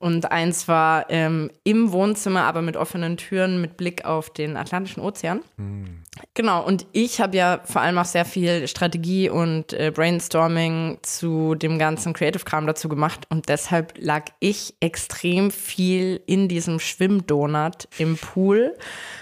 und 0.00 0.32
eins 0.32 0.66
war 0.66 1.10
ähm, 1.10 1.50
im 1.62 1.92
Wohnzimmer, 1.92 2.44
aber 2.44 2.62
mit 2.62 2.78
offenen 2.78 3.18
Türen, 3.18 3.60
mit 3.60 3.76
Blick 3.76 4.06
auf 4.06 4.30
den 4.30 4.56
Atlantischen 4.56 5.02
Ozean. 5.02 5.42
Mhm. 5.58 6.02
Genau, 6.32 6.64
und 6.64 6.86
ich 6.92 7.20
habe 7.20 7.36
ja 7.36 7.60
vor 7.64 7.82
allem 7.82 7.98
auch 7.98 8.06
sehr 8.06 8.24
viel 8.24 8.66
Strategie 8.66 9.28
und 9.28 9.74
äh, 9.74 9.92
Brainstorming 9.94 11.00
zu 11.02 11.54
dem 11.54 11.78
ganzen 11.78 12.14
Creative-Kram 12.14 12.66
dazu 12.66 12.88
gemacht. 12.88 13.26
Und 13.28 13.50
deshalb 13.50 13.92
lag 13.98 14.24
ich 14.40 14.74
extrem 14.80 15.50
viel 15.50 16.22
in 16.24 16.48
diesem 16.48 16.80
Schwimmdonut 16.80 17.86
im 17.98 18.16
Pool. 18.16 18.74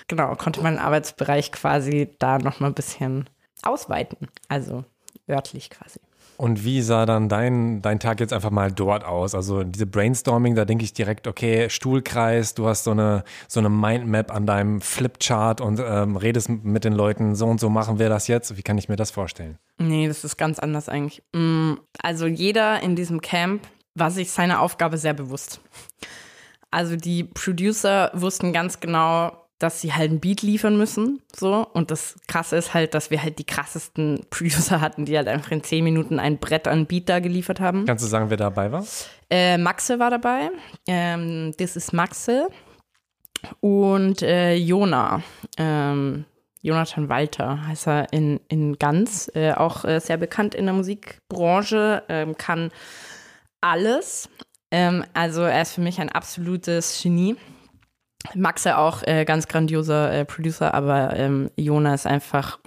Genau, 0.07 0.37
konnte 0.37 0.63
meinen 0.63 0.79
Arbeitsbereich 0.79 1.51
quasi 1.51 2.09
da 2.21 2.39
nochmal 2.39 2.71
ein 2.71 2.75
bisschen 2.75 3.29
ausweiten. 3.63 4.29
Also 4.49 4.85
örtlich 5.29 5.71
quasi. 5.71 5.99
Und 6.39 6.65
wie 6.65 6.83
sah 6.83 7.05
dann 7.05 7.29
dein, 7.29 7.83
dein 7.83 7.99
Tag 7.99 8.21
jetzt 8.21 8.33
einfach 8.33 8.53
mal 8.53 8.71
dort 8.71 9.05
aus? 9.05 9.35
Also 9.35 9.65
diese 9.65 9.87
Brainstorming, 9.87 10.55
da 10.55 10.65
denke 10.65 10.85
ich 10.85 10.93
direkt, 10.93 11.27
okay, 11.27 11.69
Stuhlkreis, 11.69 12.55
du 12.55 12.69
hast 12.69 12.85
so 12.85 12.93
eine, 12.93 13.25
so 13.49 13.59
eine 13.59 13.69
Mindmap 13.69 14.33
an 14.33 14.47
deinem 14.47 14.81
Flipchart 14.81 15.61
und 15.61 15.83
ähm, 15.85 16.17
redest 16.17 16.49
mit 16.49 16.85
den 16.85 16.93
Leuten, 16.93 17.35
so 17.35 17.47
und 17.47 17.59
so 17.59 17.69
machen 17.69 17.99
wir 17.99 18.09
das 18.09 18.29
jetzt. 18.29 18.57
Wie 18.57 18.63
kann 18.63 18.79
ich 18.79 18.89
mir 18.89 18.95
das 18.95 19.11
vorstellen? 19.11 19.59
Nee, 19.79 20.07
das 20.07 20.23
ist 20.23 20.37
ganz 20.37 20.61
anders 20.61 20.89
eigentlich. 20.89 21.25
Mm, 21.35 21.73
also 22.01 22.29
jeder 22.29 22.85
in 22.85 22.95
diesem 22.95 23.21
Camp 23.21 23.67
war 23.97 24.13
sich 24.13 24.31
seiner 24.31 24.61
Aufgabe 24.61 24.97
sehr 24.97 25.15
bewusst. 25.15 25.61
Also 26.71 26.95
die 26.95 27.25
Producer 27.25 28.13
wussten 28.15 28.53
ganz 28.53 28.79
genau, 28.79 29.48
dass 29.59 29.81
sie 29.81 29.93
halt 29.93 30.13
ein 30.13 30.21
Beat 30.21 30.43
liefern 30.43 30.77
müssen, 30.77 31.21
so. 31.35 31.67
Und 31.73 31.91
das 31.91 32.17
Krasse 32.29 32.57
ist 32.57 32.75
halt, 32.75 32.95
dass 32.95 33.11
wir 33.11 33.23
halt 33.23 33.39
die 33.39 33.45
krassesten 33.45 34.25
Producer 34.31 34.81
hatten, 34.81 35.05
die 35.05 35.17
halt 35.17 35.29
einfach 35.29 35.51
in 35.51 35.65
zehn 35.65 35.85
Minuten 35.85 36.19
ein 36.19 36.39
Brett 36.39 36.69
an 36.69 36.87
Beat 36.87 37.09
da 37.09 37.19
geliefert 37.19 37.61
haben. 37.61 37.85
Kannst 37.87 38.05
du 38.05 38.09
sagen, 38.09 38.31
wer 38.31 38.37
dabei 38.37 38.71
war? 38.71 38.85
Äh, 39.31 39.59
Maxe 39.59 39.99
war 39.99 40.11
dabei. 40.11 40.51
Ähm, 40.87 41.53
das 41.59 41.77
ist 41.77 41.93
Maxe. 41.93 42.49
Und 43.61 44.23
äh, 44.23 44.55
Jona. 44.55 45.23
Ähm, 45.57 46.25
Jonathan 46.61 47.09
Walter 47.09 47.67
heißt 47.67 47.87
er 47.87 48.13
in, 48.13 48.41
in 48.49 48.79
Ganz, 48.79 49.31
äh, 49.35 49.53
auch 49.53 49.85
äh, 49.85 50.01
sehr 50.01 50.17
bekannt 50.17 50.55
in 50.55 50.67
der 50.67 50.75
Musikbranche, 50.75 52.03
ähm, 52.09 52.37
kann 52.37 52.71
alles. 53.61 54.29
Ähm, 54.71 55.05
also 55.15 55.43
er 55.43 55.63
ist 55.63 55.73
für 55.73 55.81
mich 55.81 56.01
ein 56.01 56.11
absolutes 56.11 57.01
Genie 57.01 57.37
Maxe 58.35 58.77
auch 58.77 59.03
äh, 59.05 59.25
ganz 59.25 59.47
grandioser 59.47 60.13
äh, 60.13 60.25
Producer, 60.25 60.75
aber 60.75 61.17
ähm, 61.17 61.51
Jona 61.57 61.95
ist 61.95 62.07
einfach, 62.07 62.59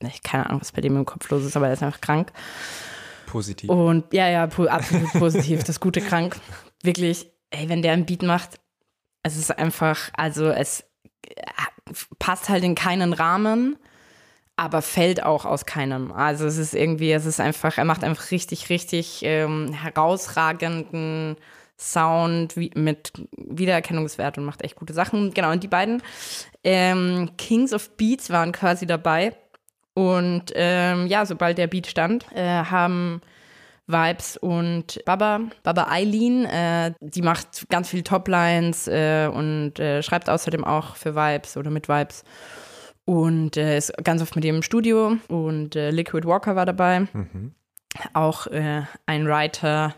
ich 0.00 0.22
keine 0.22 0.46
Ahnung, 0.46 0.60
was 0.60 0.72
bei 0.72 0.80
dem 0.80 0.96
im 0.96 1.06
Kopf 1.06 1.28
los 1.30 1.44
ist, 1.44 1.56
aber 1.56 1.68
er 1.68 1.72
ist 1.72 1.82
einfach 1.82 2.00
krank. 2.00 2.32
Positiv. 3.26 3.70
Und 3.70 4.12
ja, 4.12 4.28
ja, 4.28 4.46
po 4.46 4.64
absolut 4.66 5.10
positiv, 5.12 5.64
das 5.64 5.80
gute 5.80 6.00
krank. 6.00 6.36
Wirklich, 6.82 7.30
ey, 7.50 7.68
wenn 7.68 7.82
der 7.82 7.92
ein 7.92 8.06
Beat 8.06 8.22
macht, 8.22 8.60
es 9.22 9.36
ist 9.36 9.56
einfach, 9.56 10.10
also 10.14 10.48
es 10.48 10.84
äh, 11.26 11.42
passt 12.18 12.48
halt 12.48 12.64
in 12.64 12.74
keinen 12.74 13.12
Rahmen, 13.12 13.76
aber 14.56 14.82
fällt 14.82 15.22
auch 15.22 15.46
aus 15.46 15.64
keinem. 15.64 16.12
Also 16.12 16.46
es 16.46 16.58
ist 16.58 16.74
irgendwie, 16.74 17.12
es 17.12 17.24
ist 17.24 17.40
einfach, 17.40 17.78
er 17.78 17.84
macht 17.84 18.04
einfach 18.04 18.30
richtig, 18.30 18.68
richtig 18.68 19.20
ähm, 19.22 19.72
herausragenden 19.72 21.36
Sound 21.80 22.56
wie, 22.56 22.70
mit 22.74 23.12
Wiedererkennungswert 23.36 24.36
und 24.36 24.44
macht 24.44 24.62
echt 24.62 24.76
gute 24.76 24.92
Sachen. 24.92 25.32
Genau, 25.32 25.50
und 25.50 25.62
die 25.62 25.68
beiden 25.68 26.02
ähm, 26.62 27.30
Kings 27.38 27.72
of 27.72 27.96
Beats 27.96 28.30
waren 28.30 28.52
quasi 28.52 28.86
dabei. 28.86 29.32
Und 29.94 30.52
ähm, 30.54 31.06
ja, 31.06 31.24
sobald 31.24 31.58
der 31.58 31.66
Beat 31.66 31.86
stand, 31.86 32.26
äh, 32.34 32.64
haben 32.64 33.22
Vibes 33.86 34.36
und 34.36 35.02
Baba, 35.04 35.40
Baba 35.62 35.88
Eileen, 35.90 36.44
äh, 36.44 36.92
die 37.00 37.22
macht 37.22 37.68
ganz 37.70 37.88
viele 37.88 38.04
Toplines 38.04 38.86
äh, 38.86 39.28
und 39.32 39.80
äh, 39.80 40.02
schreibt 40.02 40.28
außerdem 40.28 40.64
auch 40.64 40.96
für 40.96 41.16
Vibes 41.16 41.56
oder 41.56 41.70
mit 41.70 41.88
Vibes. 41.88 42.24
Und 43.06 43.56
äh, 43.56 43.78
ist 43.78 43.92
ganz 44.04 44.22
oft 44.22 44.36
mit 44.36 44.44
ihm 44.44 44.56
im 44.56 44.62
Studio. 44.62 45.16
Und 45.28 45.74
äh, 45.74 45.90
Liquid 45.90 46.28
Walker 46.28 46.54
war 46.54 46.66
dabei. 46.66 47.00
Mhm. 47.00 47.54
Auch 48.12 48.46
ein 48.46 49.26
Writer 49.26 49.96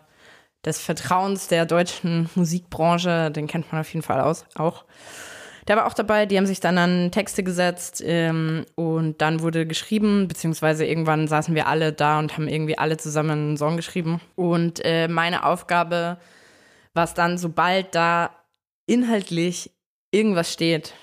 des 0.65 0.79
Vertrauens 0.81 1.49
der 1.49 1.67
deutschen 1.67 2.31
Musikbranche, 2.35 3.31
den 3.31 3.47
kennt 3.47 3.71
man 3.73 3.81
auf 3.81 3.93
jeden 3.93 4.05
Fall 4.05 4.21
aus, 4.21 4.45
auch. 4.55 4.85
Der 5.69 5.77
war 5.77 5.87
auch 5.87 5.95
dabei, 5.95 6.27
die 6.27 6.37
haben 6.37 6.47
sich 6.47 6.59
dann 6.59 6.77
an 6.77 7.13
Texte 7.13 7.45
gesetzt 7.45 8.03
ähm, 8.05 8.67
und 8.75 9.23
dann 9.23 9.43
wurde 9.43 9.65
geschrieben, 9.65 10.27
beziehungsweise 10.27 10.85
irgendwann 10.85 11.29
saßen 11.29 11.55
wir 11.55 11.69
alle 11.69 11.93
da 11.93 12.19
und 12.19 12.33
haben 12.33 12.49
irgendwie 12.49 12.79
alle 12.79 12.97
zusammen 12.97 13.31
einen 13.31 13.57
Song 13.57 13.77
geschrieben. 13.77 14.21
Und 14.35 14.85
äh, 14.85 15.07
meine 15.07 15.47
Aufgabe 15.47 16.19
war 16.95 17.05
es 17.05 17.15
dann, 17.15 17.39
sobald 17.39 17.95
da 17.95 18.31
inhaltlich 18.87 19.71
irgendwas 20.11 20.53
steht 20.53 20.95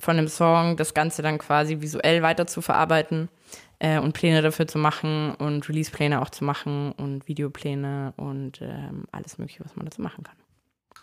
von 0.00 0.16
dem 0.16 0.26
Song, 0.26 0.76
das 0.76 0.92
Ganze 0.92 1.22
dann 1.22 1.38
quasi 1.38 1.80
visuell 1.80 2.22
weiter 2.22 2.48
zu 2.48 2.62
verarbeiten 2.62 3.28
äh, 3.80 3.98
und 3.98 4.12
Pläne 4.12 4.42
dafür 4.42 4.68
zu 4.68 4.78
machen 4.78 5.34
und 5.34 5.68
Release-Pläne 5.68 6.22
auch 6.22 6.30
zu 6.30 6.44
machen 6.44 6.92
und 6.92 7.26
Videopläne 7.26 8.14
und 8.16 8.62
ähm, 8.62 9.04
alles 9.10 9.38
Mögliche, 9.38 9.64
was 9.64 9.74
man 9.74 9.86
dazu 9.86 10.00
machen 10.00 10.22
kann. 10.22 10.36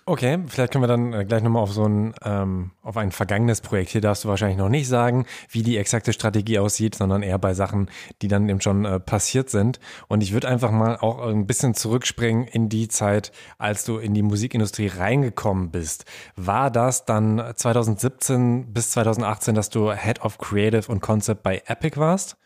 Okay, 0.10 0.40
vielleicht 0.48 0.72
können 0.72 0.84
wir 0.84 0.88
dann 0.88 1.12
äh, 1.12 1.26
gleich 1.26 1.44
nochmal 1.44 1.64
auf 1.64 1.74
so 1.74 1.84
ein, 1.84 2.14
ähm, 2.24 2.72
auf 2.82 2.96
ein 2.96 3.12
vergangenes 3.12 3.60
Projekt. 3.60 3.90
Hier 3.90 4.00
darfst 4.00 4.24
du 4.24 4.30
wahrscheinlich 4.30 4.58
noch 4.58 4.70
nicht 4.70 4.88
sagen, 4.88 5.26
wie 5.50 5.64
die 5.64 5.76
exakte 5.76 6.14
Strategie 6.14 6.60
aussieht, 6.60 6.96
sondern 6.96 7.24
eher 7.24 7.38
bei 7.38 7.54
Sachen, 7.54 7.90
die 8.22 8.30
dann 8.30 8.48
eben 8.48 8.62
schon 8.62 8.86
äh, 8.86 9.02
passiert 9.02 9.50
sind. 9.50 9.82
Und 10.08 10.24
ich 10.24 10.32
würde 10.32 10.48
einfach 10.48 10.72
mal 10.72 10.96
auch 10.96 11.28
ein 11.28 11.46
bisschen 11.46 11.74
zurückspringen 11.74 12.48
in 12.48 12.70
die 12.70 12.88
Zeit, 12.88 13.34
als 13.58 13.84
du 13.84 13.98
in 13.98 14.14
die 14.14 14.24
Musikindustrie 14.24 14.88
reingekommen 14.88 15.72
bist. 15.72 16.06
War 16.38 16.72
das 16.72 17.04
dann 17.04 17.44
2017 17.54 18.72
bis 18.72 18.92
2018, 18.92 19.56
dass 19.56 19.70
du 19.70 19.92
Head 19.92 20.22
of 20.22 20.38
Creative 20.38 20.90
und 20.90 21.02
Concept 21.02 21.44
bei 21.44 21.62
Epic 21.66 22.00
warst? 22.00 22.38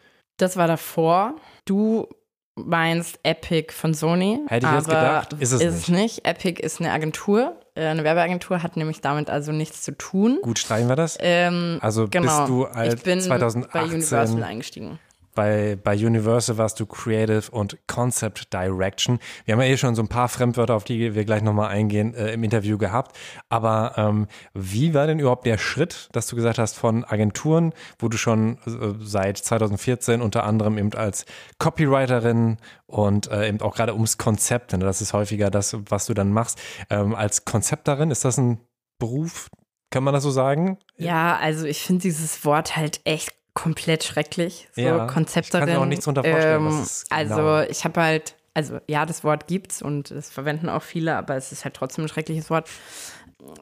Das 0.41 0.57
war 0.57 0.67
davor. 0.67 1.35
Du 1.65 2.07
meinst 2.55 3.19
Epic 3.21 3.71
von 3.73 3.93
Sony. 3.93 4.39
Hätte 4.47 4.65
ich 4.65 4.73
jetzt 4.73 4.85
gedacht, 4.85 5.33
ist 5.33 5.51
es 5.51 5.61
ist 5.61 5.89
nicht. 5.89 6.01
nicht. 6.01 6.25
Epic 6.25 6.61
ist 6.61 6.79
eine 6.79 6.91
Agentur. 6.91 7.55
Äh, 7.75 7.85
eine 7.85 8.03
Werbeagentur 8.03 8.63
hat 8.63 8.75
nämlich 8.75 9.01
damit 9.01 9.29
also 9.29 9.51
nichts 9.51 9.83
zu 9.83 9.95
tun. 9.95 10.39
Gut, 10.41 10.57
streichen 10.57 10.89
wir 10.89 10.95
das. 10.95 11.17
Ähm, 11.21 11.77
also 11.81 12.07
genau. 12.09 12.39
bist 12.39 12.49
du 12.49 12.65
als 12.65 12.95
ich 12.95 13.03
bin 13.03 13.21
2018 13.21 13.71
bei 13.71 13.93
Universal 13.93 14.43
eingestiegen. 14.43 14.99
Bei, 15.33 15.77
bei 15.81 15.95
Universal 15.95 16.57
warst 16.57 16.79
du 16.79 16.85
Creative 16.85 17.49
und 17.51 17.77
Concept 17.87 18.53
Direction. 18.53 19.19
Wir 19.45 19.53
haben 19.53 19.61
ja 19.61 19.67
eh 19.67 19.77
schon 19.77 19.95
so 19.95 20.01
ein 20.01 20.07
paar 20.07 20.27
Fremdwörter, 20.27 20.75
auf 20.75 20.83
die 20.83 21.15
wir 21.15 21.25
gleich 21.25 21.41
nochmal 21.41 21.69
eingehen, 21.69 22.13
äh, 22.13 22.33
im 22.33 22.43
Interview 22.43 22.77
gehabt. 22.77 23.17
Aber 23.49 23.93
ähm, 23.97 24.27
wie 24.53 24.93
war 24.93 25.07
denn 25.07 25.19
überhaupt 25.19 25.45
der 25.45 25.57
Schritt, 25.57 26.09
dass 26.11 26.27
du 26.27 26.35
gesagt 26.35 26.57
hast, 26.57 26.77
von 26.77 27.03
Agenturen, 27.03 27.73
wo 27.99 28.07
du 28.07 28.17
schon 28.17 28.57
äh, 28.65 28.95
seit 28.99 29.37
2014 29.37 30.21
unter 30.21 30.43
anderem 30.43 30.77
eben 30.77 30.93
als 30.93 31.25
Copywriterin 31.59 32.57
und 32.87 33.31
äh, 33.31 33.47
eben 33.47 33.61
auch 33.61 33.75
gerade 33.75 33.93
ums 33.93 34.17
Konzept, 34.17 34.73
ne, 34.73 34.79
das 34.79 35.01
ist 35.01 35.13
häufiger 35.13 35.49
das, 35.49 35.77
was 35.89 36.05
du 36.05 36.13
dann 36.13 36.31
machst, 36.31 36.59
ähm, 36.89 37.15
als 37.15 37.45
Konzepterin, 37.45 38.11
ist 38.11 38.25
das 38.25 38.37
ein 38.37 38.59
Beruf, 38.99 39.49
kann 39.91 40.03
man 40.03 40.13
das 40.13 40.23
so 40.23 40.31
sagen? 40.31 40.77
Ja, 40.97 41.37
also 41.37 41.65
ich 41.65 41.81
finde 41.81 42.03
dieses 42.03 42.45
Wort 42.45 42.77
halt 42.77 43.01
echt 43.03 43.40
komplett 43.53 44.03
schrecklich. 44.03 44.69
So 44.73 44.81
Ja, 44.81 45.05
Konzepterin. 45.07 45.63
ich 45.63 45.69
kann 45.69 45.79
mir 45.79 45.83
auch 45.83 45.89
nichts 45.89 46.05
drunter 46.05 46.23
vorstellen, 46.23 46.65
Ähm, 46.65 46.67
es 46.81 47.05
genau- 47.09 47.17
Also 47.19 47.69
ich 47.69 47.83
habe 47.83 48.01
halt, 48.01 48.35
also 48.53 48.79
ja, 48.87 49.05
das 49.05 49.23
Wort 49.23 49.47
gibt's 49.47 49.81
und 49.81 50.11
das 50.11 50.29
verwenden 50.29 50.69
auch 50.69 50.83
viele, 50.83 51.15
aber 51.17 51.35
es 51.35 51.51
ist 51.51 51.63
halt 51.63 51.73
trotzdem 51.75 52.05
ein 52.05 52.09
schreckliches 52.09 52.49
Wort. 52.49 52.69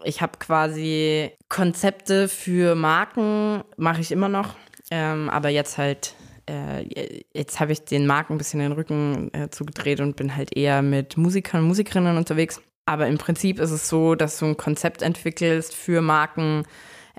Ich 0.04 0.22
habe 0.22 0.38
quasi 0.40 1.32
Konzepte 1.48 2.28
für 2.28 2.76
Marken, 2.76 3.64
mache 3.78 4.02
ich 4.02 4.12
immer 4.12 4.28
noch, 4.30 4.56
ähm, 4.92 5.30
aber 5.30 5.50
jetzt 5.50 5.78
halt, 5.78 6.14
äh, 6.50 7.22
jetzt 7.34 7.60
habe 7.60 7.72
ich 7.72 7.86
den 7.86 8.06
Marken 8.06 8.34
ein 8.34 8.38
bisschen 8.38 8.60
den 8.60 8.74
Rücken 8.74 9.34
äh, 9.34 9.50
zugedreht 9.50 10.02
und 10.02 10.16
bin 10.18 10.36
halt 10.36 10.56
eher 10.56 10.82
mit 10.82 11.16
Musikern 11.18 11.62
und 11.62 11.68
Musikerinnen 11.68 12.18
unterwegs. 12.18 12.62
Aber 12.86 13.08
im 13.08 13.18
Prinzip 13.20 13.60
ist 13.60 13.72
es 13.72 13.88
so, 13.88 14.16
dass 14.16 14.38
du 14.40 14.48
ein 14.48 14.58
Konzept 14.58 15.02
entwickelst 15.04 15.76
für 15.76 16.02
Marken, 16.02 16.64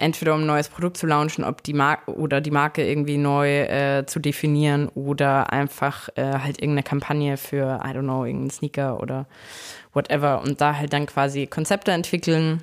entweder 0.00 0.35
um 0.35 0.40
ein 0.40 0.47
neues 0.47 0.69
Produkt 0.69 0.97
zu 0.97 1.07
launchen, 1.07 1.45
ob 1.45 1.62
die 1.62 1.75
Marke 1.75 2.14
oder 2.14 2.40
die 2.40 2.50
Marke 2.50 2.87
irgendwie 2.87 3.19
neu 3.19 3.62
äh, 3.62 4.07
zu 4.07 4.19
definieren 4.19 4.88
oder 4.88 5.52
einfach 5.52 6.09
äh, 6.16 6.23
halt 6.23 6.61
irgendeine 6.61 6.83
Kampagne 6.83 7.37
für, 7.37 7.80
I 7.85 7.88
don't 7.88 8.02
know, 8.02 8.25
irgendeinen 8.25 8.50
Sneaker 8.50 9.00
oder 9.00 9.26
whatever 9.92 10.42
und 10.42 10.61
da 10.61 10.76
halt 10.76 10.92
dann 10.92 11.07
quasi 11.07 11.47
Konzepte 11.47 11.92
entwickeln 11.92 12.62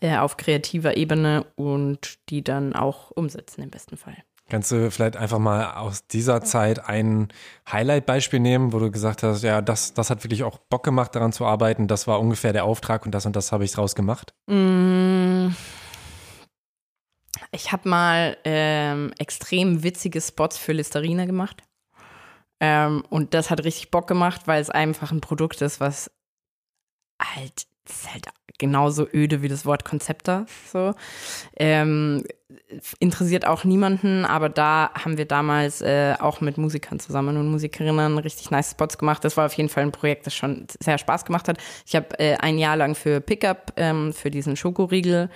äh, 0.00 0.16
auf 0.16 0.36
kreativer 0.36 0.96
Ebene 0.96 1.46
und 1.56 2.18
die 2.28 2.42
dann 2.42 2.74
auch 2.74 3.10
umsetzen 3.10 3.62
im 3.62 3.70
besten 3.70 3.96
Fall. 3.96 4.16
Kannst 4.48 4.72
du 4.72 4.90
vielleicht 4.90 5.16
einfach 5.16 5.38
mal 5.38 5.74
aus 5.74 6.08
dieser 6.08 6.42
Zeit 6.42 6.84
ein 6.84 7.28
Highlight-Beispiel 7.70 8.40
nehmen, 8.40 8.72
wo 8.72 8.80
du 8.80 8.90
gesagt 8.90 9.22
hast, 9.22 9.44
ja, 9.44 9.62
das, 9.62 9.94
das 9.94 10.10
hat 10.10 10.24
wirklich 10.24 10.42
auch 10.42 10.58
Bock 10.58 10.82
gemacht, 10.82 11.14
daran 11.14 11.32
zu 11.32 11.46
arbeiten, 11.46 11.86
das 11.86 12.08
war 12.08 12.18
ungefähr 12.18 12.52
der 12.52 12.64
Auftrag 12.64 13.06
und 13.06 13.12
das 13.12 13.26
und 13.26 13.36
das 13.36 13.52
habe 13.52 13.64
ich 13.64 13.70
draus 13.70 13.94
gemacht? 13.94 14.34
Mm. 14.48 15.50
Ich 17.52 17.72
habe 17.72 17.88
mal 17.88 18.36
ähm, 18.44 19.12
extrem 19.18 19.82
witzige 19.82 20.20
Spots 20.20 20.56
für 20.56 20.72
Listerine 20.72 21.26
gemacht. 21.26 21.62
Ähm, 22.60 23.04
und 23.08 23.34
das 23.34 23.50
hat 23.50 23.64
richtig 23.64 23.90
Bock 23.90 24.06
gemacht, 24.06 24.46
weil 24.46 24.60
es 24.60 24.70
einfach 24.70 25.10
ein 25.10 25.20
Produkt 25.20 25.60
ist, 25.62 25.80
was 25.80 26.10
halt, 27.20 27.66
ist 27.88 28.12
halt 28.12 28.28
genauso 28.60 29.08
öde 29.12 29.42
wie 29.42 29.48
das 29.48 29.66
Wort 29.66 29.84
Konzepter. 29.84 30.46
So. 30.72 30.94
Ähm, 31.56 32.22
interessiert 32.98 33.46
auch 33.46 33.64
niemanden, 33.64 34.24
aber 34.24 34.48
da 34.48 34.90
haben 34.94 35.18
wir 35.18 35.24
damals 35.24 35.80
äh, 35.80 36.14
auch 36.18 36.40
mit 36.40 36.58
Musikern 36.58 36.98
zusammen 36.98 37.36
und 37.36 37.50
Musikerinnen 37.50 38.18
richtig 38.18 38.50
nice 38.50 38.72
Spots 38.72 38.98
gemacht. 38.98 39.24
Das 39.24 39.36
war 39.36 39.46
auf 39.46 39.52
jeden 39.54 39.68
Fall 39.68 39.84
ein 39.84 39.92
Projekt, 39.92 40.26
das 40.26 40.34
schon 40.34 40.66
sehr 40.80 40.98
Spaß 40.98 41.24
gemacht 41.24 41.48
hat. 41.48 41.58
Ich 41.86 41.94
habe 41.94 42.18
äh, 42.18 42.36
ein 42.36 42.58
Jahr 42.58 42.76
lang 42.76 42.94
für 42.94 43.20
Pickup, 43.20 43.72
ähm, 43.76 44.12
für 44.12 44.30
diesen 44.30 44.56
Schokoriegel, 44.56 45.30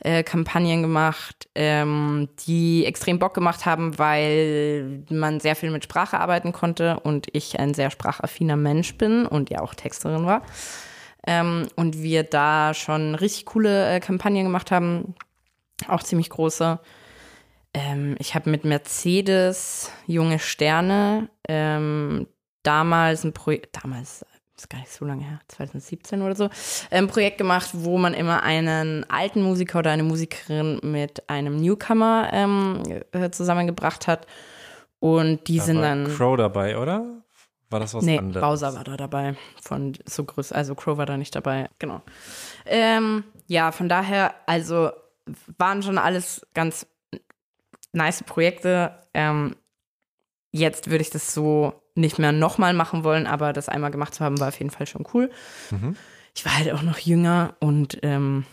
äh, 0.00 0.22
Kampagnen 0.22 0.82
gemacht, 0.82 1.48
ähm, 1.54 2.28
die 2.46 2.84
extrem 2.86 3.18
Bock 3.18 3.34
gemacht 3.34 3.66
haben, 3.66 3.98
weil 3.98 5.04
man 5.10 5.40
sehr 5.40 5.56
viel 5.56 5.70
mit 5.70 5.84
Sprache 5.84 6.18
arbeiten 6.18 6.52
konnte 6.52 7.00
und 7.00 7.26
ich 7.32 7.58
ein 7.58 7.74
sehr 7.74 7.90
sprachaffiner 7.90 8.56
Mensch 8.56 8.96
bin 8.96 9.26
und 9.26 9.50
ja 9.50 9.60
auch 9.60 9.74
Texterin 9.74 10.26
war. 10.26 10.42
Ähm, 11.26 11.68
und 11.76 12.02
wir 12.02 12.22
da 12.22 12.74
schon 12.74 13.14
richtig 13.14 13.46
coole 13.46 13.94
äh, 13.94 14.00
Kampagnen 14.00 14.44
gemacht 14.44 14.70
haben, 14.70 15.14
auch 15.88 16.02
ziemlich 16.02 16.30
große. 16.30 16.78
Ähm, 17.72 18.14
ich 18.18 18.34
habe 18.34 18.50
mit 18.50 18.64
Mercedes 18.64 19.90
Junge 20.06 20.38
Sterne 20.38 21.28
ähm, 21.48 22.26
damals 22.62 23.24
ein 23.24 23.32
Projekt, 23.32 23.82
damals 23.82 24.24
ist 24.56 24.70
gar 24.70 24.78
nicht 24.78 24.92
so 24.92 25.04
lange 25.04 25.24
her, 25.24 25.40
2017 25.48 26.22
oder 26.22 26.36
so, 26.36 26.48
ein 26.90 27.08
Projekt 27.08 27.38
gemacht, 27.38 27.70
wo 27.72 27.98
man 27.98 28.14
immer 28.14 28.42
einen 28.42 29.08
alten 29.10 29.42
Musiker 29.42 29.80
oder 29.80 29.90
eine 29.90 30.04
Musikerin 30.04 30.78
mit 30.82 31.28
einem 31.28 31.56
Newcomer 31.56 32.30
ähm, 32.32 32.82
äh, 33.12 33.30
zusammengebracht 33.30 34.06
hat. 34.06 34.26
Und 35.00 35.48
die 35.48 35.58
Da 35.58 35.64
sind 35.64 35.76
war 35.76 35.82
dann. 35.82 36.16
Crow 36.16 36.36
dabei, 36.36 36.78
oder? 36.78 37.23
War 37.70 37.80
das 37.80 37.94
was 37.94 38.04
nee, 38.04 38.18
anderes? 38.18 38.42
Bowser 38.42 38.74
war 38.74 38.84
da 38.84 38.96
dabei. 38.96 39.34
Von 39.62 39.94
so 40.04 40.24
groß, 40.24 40.52
also 40.52 40.74
Crow 40.74 40.96
war 40.96 41.06
da 41.06 41.16
nicht 41.16 41.34
dabei. 41.34 41.68
Genau. 41.78 42.02
Ähm, 42.66 43.24
ja, 43.46 43.72
von 43.72 43.88
daher, 43.88 44.34
also 44.46 44.90
waren 45.58 45.82
schon 45.82 45.98
alles 45.98 46.46
ganz 46.54 46.86
nice 47.92 48.22
Projekte. 48.22 48.98
Ähm, 49.14 49.56
jetzt 50.50 50.90
würde 50.90 51.02
ich 51.02 51.10
das 51.10 51.34
so 51.34 51.82
nicht 51.94 52.18
mehr 52.18 52.32
nochmal 52.32 52.74
machen 52.74 53.04
wollen, 53.04 53.26
aber 53.26 53.52
das 53.52 53.68
einmal 53.68 53.90
gemacht 53.90 54.14
zu 54.14 54.24
haben, 54.24 54.40
war 54.40 54.48
auf 54.48 54.58
jeden 54.58 54.70
Fall 54.70 54.86
schon 54.86 55.06
cool. 55.14 55.30
Mhm. 55.70 55.96
Ich 56.34 56.44
war 56.44 56.56
halt 56.56 56.72
auch 56.72 56.82
noch 56.82 56.98
jünger 56.98 57.54
und 57.60 57.98
ähm, 58.02 58.44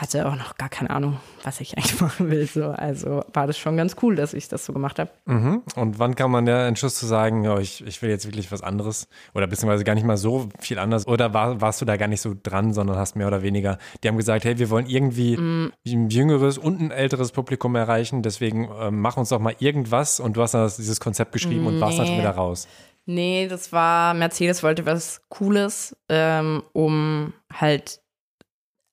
hatte 0.00 0.26
auch 0.26 0.36
noch 0.36 0.56
gar 0.56 0.68
keine 0.68 0.90
Ahnung, 0.90 1.18
was 1.42 1.60
ich 1.60 1.74
eigentlich 1.76 2.00
machen 2.00 2.30
will. 2.30 2.46
So. 2.46 2.66
Also 2.66 3.24
war 3.32 3.46
das 3.46 3.58
schon 3.58 3.76
ganz 3.76 3.96
cool, 4.02 4.16
dass 4.16 4.34
ich 4.34 4.48
das 4.48 4.64
so 4.64 4.72
gemacht 4.72 4.98
habe. 4.98 5.10
Mhm. 5.26 5.62
Und 5.76 5.98
wann 5.98 6.14
kam 6.14 6.32
man 6.32 6.46
der 6.46 6.66
Entschluss 6.66 6.94
zu 6.94 7.06
sagen, 7.06 7.44
ja, 7.44 7.58
ich, 7.58 7.84
ich 7.86 8.02
will 8.02 8.10
jetzt 8.10 8.26
wirklich 8.26 8.50
was 8.52 8.62
anderes 8.62 9.08
oder 9.34 9.46
beziehungsweise 9.46 9.84
gar 9.84 9.94
nicht 9.94 10.06
mal 10.06 10.16
so 10.16 10.48
viel 10.58 10.78
anders? 10.78 11.06
Oder 11.06 11.34
war, 11.34 11.60
warst 11.60 11.80
du 11.80 11.84
da 11.84 11.96
gar 11.96 12.08
nicht 12.08 12.20
so 12.20 12.34
dran, 12.40 12.72
sondern 12.72 12.96
hast 12.96 13.16
mehr 13.16 13.26
oder 13.26 13.42
weniger, 13.42 13.78
die 14.02 14.08
haben 14.08 14.16
gesagt, 14.16 14.44
hey, 14.44 14.58
wir 14.58 14.70
wollen 14.70 14.86
irgendwie 14.86 15.36
mm. 15.36 15.72
ein 15.86 16.10
jüngeres 16.10 16.58
und 16.58 16.80
ein 16.80 16.90
älteres 16.90 17.32
Publikum 17.32 17.74
erreichen, 17.74 18.22
deswegen 18.22 18.68
äh, 18.70 18.90
mach 18.90 19.16
uns 19.16 19.28
doch 19.28 19.38
mal 19.38 19.54
irgendwas 19.58 20.20
und 20.20 20.36
du 20.36 20.42
hast 20.42 20.54
dann 20.54 20.70
dieses 20.76 21.00
Konzept 21.00 21.32
geschrieben 21.32 21.62
nee. 21.62 21.68
und 21.68 21.80
warst 21.80 21.98
dann 21.98 22.06
schon 22.06 22.18
wieder 22.18 22.30
raus. 22.30 22.68
Nee, 23.06 23.48
das 23.48 23.70
war, 23.72 24.14
Mercedes 24.14 24.62
wollte 24.62 24.86
was 24.86 25.20
Cooles, 25.28 25.96
ähm, 26.08 26.62
um 26.72 27.34
halt 27.52 28.00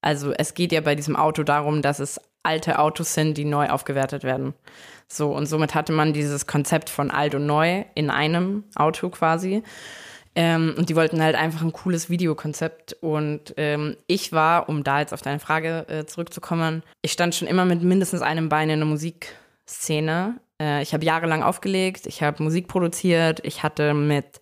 also 0.02 0.32
es 0.32 0.54
geht 0.54 0.72
ja 0.72 0.82
bei 0.82 0.96
diesem 0.96 1.16
Auto 1.16 1.44
darum, 1.44 1.82
dass 1.82 2.00
es 2.00 2.20
alte 2.44 2.80
Autos 2.80 3.14
sind, 3.14 3.38
die 3.38 3.46
neu 3.46 3.70
aufgewertet 3.70 4.24
werden. 4.24 4.54
So, 5.08 5.36
und 5.36 5.46
somit 5.46 5.76
hatte 5.76 5.94
man 5.94 6.14
dieses 6.14 6.48
Konzept 6.48 6.90
von 6.90 7.12
alt 7.12 7.36
und 7.36 7.46
neu 7.46 7.84
in 7.96 8.10
einem 8.10 8.64
Auto 8.76 9.10
quasi. 9.10 9.64
Ähm, 10.34 10.74
und 10.78 10.90
die 10.90 10.96
wollten 10.96 11.22
halt 11.22 11.36
einfach 11.36 11.62
ein 11.62 11.74
cooles 11.74 12.10
Videokonzept. 12.10 12.94
Und 13.02 13.54
ähm, 13.58 13.98
ich 14.08 14.32
war, 14.32 14.70
um 14.70 14.84
da 14.84 15.02
jetzt 15.02 15.14
auf 15.14 15.22
deine 15.22 15.40
Frage 15.40 15.86
äh, 15.90 16.06
zurückzukommen, 16.06 16.84
ich 17.02 17.12
stand 17.12 17.36
schon 17.36 17.48
immer 17.48 17.66
mit 17.66 17.84
mindestens 17.84 18.22
einem 18.22 18.48
Bein 18.48 18.70
in 18.70 18.80
der 18.80 18.88
Musikszene. 18.88 20.40
Äh, 20.60 20.82
ich 20.82 20.94
habe 20.94 21.06
jahrelang 21.06 21.44
aufgelegt, 21.44 22.08
ich 22.08 22.24
habe 22.24 22.42
Musik 22.42 22.70
produziert, 22.70 23.42
ich 23.44 23.64
hatte 23.64 23.94
mit 23.94 24.40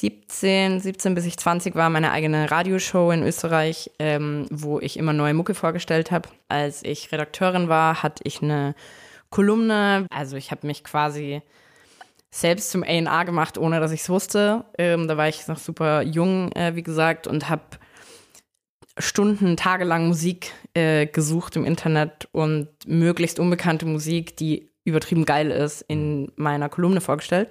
17, 0.00 0.80
17 0.80 1.14
bis 1.14 1.26
ich 1.26 1.36
20 1.36 1.74
war, 1.74 1.90
meine 1.90 2.10
eigene 2.10 2.50
Radioshow 2.50 3.10
in 3.10 3.22
Österreich, 3.22 3.90
ähm, 3.98 4.46
wo 4.50 4.80
ich 4.80 4.96
immer 4.96 5.12
neue 5.12 5.34
Mucke 5.34 5.52
vorgestellt 5.52 6.10
habe. 6.10 6.30
Als 6.48 6.82
ich 6.82 7.12
Redakteurin 7.12 7.68
war, 7.68 8.02
hatte 8.02 8.22
ich 8.24 8.42
eine 8.42 8.74
Kolumne. 9.28 10.06
Also 10.10 10.38
ich 10.38 10.50
habe 10.52 10.66
mich 10.66 10.84
quasi 10.84 11.42
selbst 12.30 12.70
zum 12.70 12.82
A&R 12.82 13.26
gemacht, 13.26 13.58
ohne 13.58 13.78
dass 13.78 13.92
ich 13.92 14.00
es 14.00 14.08
wusste. 14.08 14.64
Ähm, 14.78 15.06
da 15.06 15.18
war 15.18 15.28
ich 15.28 15.46
noch 15.48 15.58
super 15.58 16.00
jung, 16.00 16.50
äh, 16.52 16.74
wie 16.74 16.82
gesagt, 16.82 17.26
und 17.26 17.50
habe 17.50 17.64
Stunden, 18.96 19.58
tagelang 19.58 20.08
Musik 20.08 20.52
äh, 20.72 21.06
gesucht 21.06 21.56
im 21.56 21.66
Internet 21.66 22.26
und 22.32 22.68
möglichst 22.86 23.38
unbekannte 23.38 23.84
Musik, 23.84 24.34
die 24.38 24.70
übertrieben 24.84 25.26
geil 25.26 25.50
ist, 25.50 25.82
in 25.82 26.32
meiner 26.36 26.70
Kolumne 26.70 27.02
vorgestellt 27.02 27.50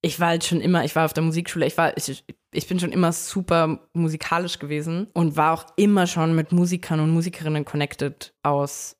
ich 0.00 0.20
war 0.20 0.28
halt 0.28 0.44
schon 0.44 0.60
immer, 0.60 0.84
ich 0.84 0.94
war 0.94 1.04
auf 1.04 1.12
der 1.12 1.24
Musikschule, 1.24 1.66
ich 1.66 1.76
war, 1.76 1.96
ich, 1.96 2.24
ich 2.52 2.66
bin 2.68 2.78
schon 2.78 2.92
immer 2.92 3.12
super 3.12 3.88
musikalisch 3.92 4.58
gewesen 4.58 5.08
und 5.12 5.36
war 5.36 5.52
auch 5.52 5.66
immer 5.76 6.06
schon 6.06 6.34
mit 6.34 6.52
Musikern 6.52 7.00
und 7.00 7.10
Musikerinnen 7.10 7.64
connected 7.64 8.32
aus 8.42 8.96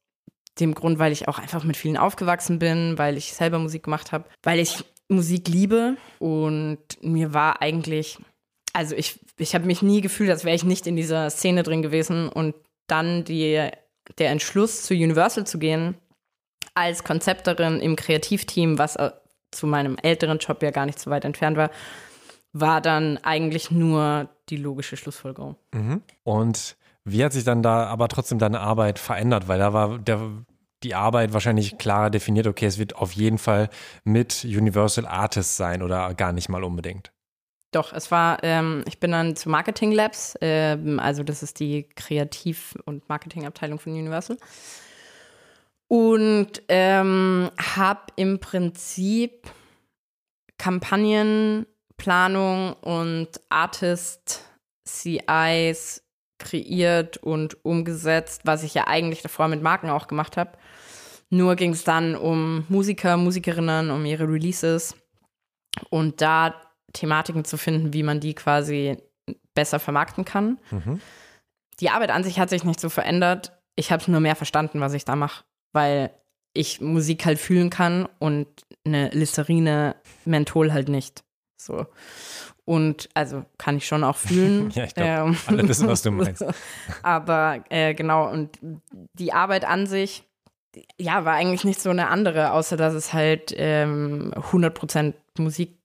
dem 0.59 0.75
Grund, 0.75 0.99
weil 0.99 1.13
ich 1.13 1.29
auch 1.29 1.39
einfach 1.39 1.63
mit 1.63 1.77
vielen 1.77 1.97
aufgewachsen 1.97 2.59
bin, 2.59 2.99
weil 2.99 3.17
ich 3.17 3.33
selber 3.33 3.61
Musik 3.61 3.85
gemacht 3.85 4.11
habe, 4.11 4.25
weil 4.43 4.59
ich 4.59 4.85
Musik 5.09 5.49
liebe 5.49 5.97
und 6.19 6.79
mir 7.01 7.33
war 7.33 7.63
eigentlich, 7.63 8.19
also 8.73 8.97
ich, 8.97 9.21
ich 9.39 9.55
habe 9.55 9.67
mich 9.67 9.83
nie 9.83 10.01
gefühlt, 10.01 10.31
als 10.31 10.45
wäre 10.45 10.57
ich 10.57 10.65
nicht 10.65 10.87
in 10.87 10.97
dieser 10.97 11.31
Szene 11.31 11.63
drin 11.63 11.83
gewesen 11.83 12.29
und 12.29 12.57
dann 12.89 13.25
die, 13.25 13.69
der 14.19 14.31
Entschluss 14.31 14.83
zu 14.83 14.95
Universal 14.95 15.47
zu 15.47 15.59
gehen 15.59 15.95
als 16.75 17.05
Konzepterin 17.05 17.81
im 17.81 17.97
Kreativteam, 17.97 18.79
was 18.79 18.97
zu 19.51 19.67
meinem 19.67 19.97
älteren 20.03 20.39
Job 20.39 20.63
ja 20.63 20.71
gar 20.71 20.87
nicht 20.87 20.99
so 20.99 21.11
weit 21.11 21.25
entfernt 21.25 21.57
war, 21.57 21.71
war 22.53 22.81
dann 22.81 23.19
eigentlich 23.19 23.71
nur 23.71 24.29
die 24.49 24.57
logische 24.57 24.97
Schlussfolgerung. 24.97 25.57
Mhm. 25.73 26.03
Und 26.23 26.77
wie 27.05 27.25
hat 27.25 27.33
sich 27.33 27.45
dann 27.45 27.63
da 27.63 27.87
aber 27.87 28.09
trotzdem 28.09 28.39
deine 28.39 28.61
Arbeit 28.61 28.99
verändert? 28.99 29.49
Weil 29.49 29.59
da 29.59 29.73
war 29.73 29.99
der, 29.99 30.21
die 30.83 30.95
Arbeit 30.95 31.33
wahrscheinlich 31.33 31.79
klarer 31.79 32.11
definiert, 32.11 32.47
okay, 32.47 32.67
es 32.67 32.79
wird 32.79 32.97
auf 32.97 33.13
jeden 33.13 33.39
Fall 33.39 33.69
mit 34.05 34.45
Universal 34.45 35.07
Artist 35.07 35.57
sein 35.57 35.83
oder 35.83 36.15
gar 36.15 36.33
nicht 36.33 36.49
mal 36.49 36.65
unbedingt. 36.65 37.13
Doch, 37.71 37.93
es 37.93 38.11
war, 38.11 38.43
ähm, 38.45 38.83
ich 38.87 38.99
bin 38.99 39.13
dann 39.13 39.37
zu 39.37 39.51
Marketing 39.51 39.93
Labs, 39.93 40.39
ähm, 40.41 40.99
also 40.99 41.23
das 41.23 41.43
ist 41.43 41.61
die 41.61 41.87
Kreativ- 41.97 42.75
und 42.87 43.07
Marketingabteilung 43.11 43.79
von 43.79 43.93
Universal 43.93 44.39
und 45.89 46.63
ähm, 46.69 47.51
habe 47.59 48.03
im 48.17 48.39
Prinzip 48.39 49.51
Kampagnenplanung 50.59 52.75
und 52.75 53.29
Artist 53.49 54.45
CIs 54.87 56.03
kreiert 56.39 57.17
und 57.17 57.65
umgesetzt, 57.65 58.43
was 58.45 58.63
ich 58.63 58.75
ja 58.75 58.87
eigentlich 58.87 59.23
davor 59.23 59.49
mit 59.49 59.63
Marken 59.63 59.91
auch 59.91 60.07
gemacht 60.07 60.37
habe. 60.37 60.53
Nur 61.31 61.57
ging 61.57 61.73
es 61.73 61.85
dann 61.85 62.15
um 62.15 62.65
Musiker, 62.69 63.17
Musikerinnen, 63.17 63.91
um 63.91 64.05
ihre 64.05 64.29
Releases 64.29 64.95
und 65.91 66.21
da 66.21 66.55
Thematiken 66.93 67.45
zu 67.45 67.57
finden, 67.57 67.93
wie 67.93 68.03
man 68.03 68.21
die 68.21 68.35
quasi 68.35 68.99
besser 69.55 69.79
vermarkten 69.79 70.25
kann. 70.25 70.59
Mhm. 70.71 71.01
Die 71.81 71.91
Arbeit 71.91 72.11
an 72.11 72.25
sich 72.25 72.39
hat 72.39 72.51
sich 72.51 72.65
nicht 72.65 72.81
so 72.81 72.89
verändert. 72.89 73.53
Ich 73.77 73.93
habe 73.93 74.11
nur 74.11 74.21
mehr 74.21 74.37
verstanden, 74.37 74.81
was 74.81 74.95
ich 74.95 75.05
da 75.05 75.17
mache 75.17 75.45
weil 75.73 76.11
ich 76.55 76.81
Musik 76.81 77.25
halt 77.25 77.39
fühlen 77.39 77.71
kann 77.71 78.09
und 78.19 78.47
eine 78.85 79.11
Listerine 79.11 79.97
Menthol 80.25 80.73
halt 80.73 80.89
nicht. 80.89 81.23
So. 81.57 81.87
Und 82.65 83.09
also 83.15 83.45
kann 83.57 83.77
ich 83.77 83.87
schon 83.87 84.05
auch 84.05 84.17
fühlen. 84.17 84.71
ja, 84.75 84.85
ich 84.85 84.95
glaube, 84.95 85.31
ähm, 85.31 85.37
alle 85.47 85.69
wissen, 85.69 85.89
was 85.89 86.03
du 86.03 86.11
meinst. 86.13 86.45
Aber 87.03 87.65
äh, 87.71 87.95
genau, 87.95 88.29
und 88.31 88.59
die 89.15 89.33
Arbeit 89.33 89.65
an 89.65 89.87
sich, 89.87 90.25
ja, 90.99 91.25
war 91.25 91.35
eigentlich 91.35 91.65
nicht 91.65 91.81
so 91.81 91.91
eine 91.91 92.09
andere, 92.09 92.53
außer 92.53 92.77
dass 92.77 92.95
es 92.95 93.13
halt 93.13 93.55
ähm, 93.57 94.33
100% 94.35 95.15
Musik 95.39 95.79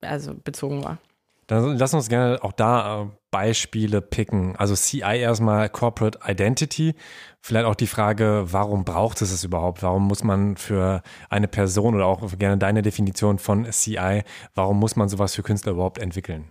also 0.00 0.34
bezogen 0.34 0.84
war. 0.84 0.98
Dann 1.46 1.76
lass 1.76 1.94
uns 1.94 2.08
gerne 2.08 2.42
auch 2.42 2.52
da 2.52 3.02
äh, 3.02 3.06
Beispiele 3.30 4.00
picken. 4.00 4.56
Also 4.56 4.74
CI 4.74 5.18
erstmal 5.18 5.68
Corporate 5.68 6.18
Identity. 6.26 6.94
Vielleicht 7.40 7.66
auch 7.66 7.74
die 7.74 7.86
Frage, 7.86 8.44
warum 8.48 8.84
braucht 8.84 9.22
es 9.22 9.30
es 9.30 9.44
überhaupt? 9.44 9.82
Warum 9.82 10.06
muss 10.06 10.24
man 10.24 10.56
für 10.56 11.02
eine 11.28 11.48
Person 11.48 11.94
oder 11.94 12.06
auch 12.06 12.22
gerne 12.38 12.58
deine 12.58 12.82
Definition 12.82 13.38
von 13.38 13.70
CI, 13.70 14.22
warum 14.54 14.78
muss 14.78 14.96
man 14.96 15.08
sowas 15.08 15.34
für 15.34 15.42
Künstler 15.42 15.72
überhaupt 15.72 15.98
entwickeln? 15.98 16.48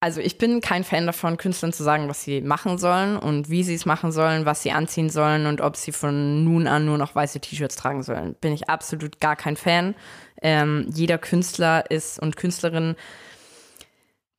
Also 0.00 0.20
ich 0.20 0.38
bin 0.38 0.60
kein 0.60 0.84
Fan 0.84 1.06
davon, 1.06 1.38
Künstlern 1.38 1.72
zu 1.72 1.82
sagen, 1.82 2.08
was 2.08 2.22
sie 2.22 2.40
machen 2.40 2.78
sollen 2.78 3.16
und 3.16 3.50
wie 3.50 3.64
sie 3.64 3.74
es 3.74 3.84
machen 3.84 4.12
sollen, 4.12 4.46
was 4.46 4.62
sie 4.62 4.70
anziehen 4.70 5.10
sollen 5.10 5.46
und 5.46 5.60
ob 5.60 5.74
sie 5.74 5.90
von 5.90 6.44
nun 6.44 6.68
an 6.68 6.84
nur 6.84 6.98
noch 6.98 7.16
weiße 7.16 7.40
T-Shirts 7.40 7.74
tragen 7.74 8.04
sollen. 8.04 8.36
Bin 8.40 8.52
ich 8.52 8.68
absolut 8.68 9.20
gar 9.20 9.34
kein 9.34 9.56
Fan. 9.56 9.96
Ähm, 10.40 10.88
jeder 10.94 11.18
Künstler 11.18 11.90
ist 11.90 12.20
und 12.20 12.36
Künstlerin 12.36 12.94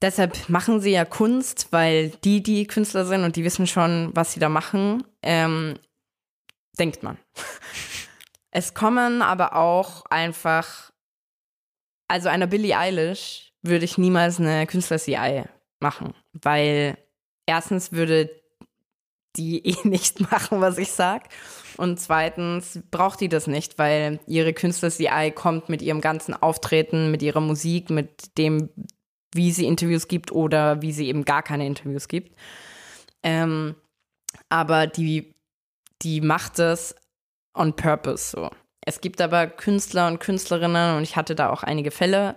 Deshalb 0.02 0.48
machen 0.50 0.80
sie 0.80 0.92
ja 0.92 1.04
Kunst, 1.04 1.68
weil 1.72 2.10
die, 2.24 2.42
die 2.42 2.68
Künstler 2.68 3.06
sind 3.06 3.24
und 3.24 3.36
die 3.36 3.44
wissen 3.44 3.68
schon, 3.68 4.12
was 4.14 4.34
sie 4.34 4.40
da 4.40 4.48
machen, 4.48 5.04
ähm, 5.22 5.78
denkt 6.78 7.04
man. 7.04 7.18
es 8.52 8.74
kommen 8.74 9.22
aber 9.22 9.56
auch 9.56 10.06
einfach, 10.06 10.92
also 12.08 12.30
einer 12.30 12.48
Billie 12.48 12.78
Eilish 12.78 13.52
würde 13.62 13.84
ich 13.84 13.98
niemals 13.98 14.40
eine 14.40 14.66
Künstler-CI 14.68 15.44
machen, 15.82 16.14
weil 16.32 16.98
erstens 17.46 17.92
würde 17.92 18.30
die 19.36 19.66
eh 19.66 19.88
nicht 19.88 20.20
machen, 20.32 20.62
was 20.62 20.78
ich 20.78 20.92
sag. 20.92 21.30
Und 21.78 22.00
zweitens 22.00 22.80
braucht 22.92 23.22
die 23.22 23.30
das 23.30 23.48
nicht, 23.48 23.78
weil 23.78 24.20
ihre 24.28 24.54
Künstler-CI 24.54 25.32
kommt 25.34 25.70
mit 25.70 25.82
ihrem 25.82 26.02
ganzen 26.02 26.34
Auftreten, 26.34 27.12
mit 27.12 27.22
ihrer 27.22 27.42
Musik, 27.42 27.90
mit 27.90 28.38
dem, 28.38 28.70
wie 29.34 29.52
sie 29.52 29.66
Interviews 29.66 30.08
gibt 30.08 30.32
oder 30.32 30.82
wie 30.82 30.92
sie 30.92 31.08
eben 31.08 31.26
gar 31.26 31.44
keine 31.44 31.66
Interviews 31.66 32.08
gibt. 32.08 32.36
Ähm, 33.24 33.76
aber 34.50 34.88
die, 34.88 35.34
die 36.02 36.22
macht 36.22 36.60
es 36.60 36.96
on 37.54 37.76
purpose 37.76 38.32
so. 38.32 38.50
Es 38.82 39.02
gibt 39.02 39.22
aber 39.22 39.48
Künstler 39.48 40.08
und 40.08 40.20
Künstlerinnen 40.20 40.98
und 40.98 41.04
ich 41.04 41.16
hatte 41.16 41.36
da 41.36 41.50
auch 41.50 41.64
einige 41.64 41.92
Fälle, 41.92 42.36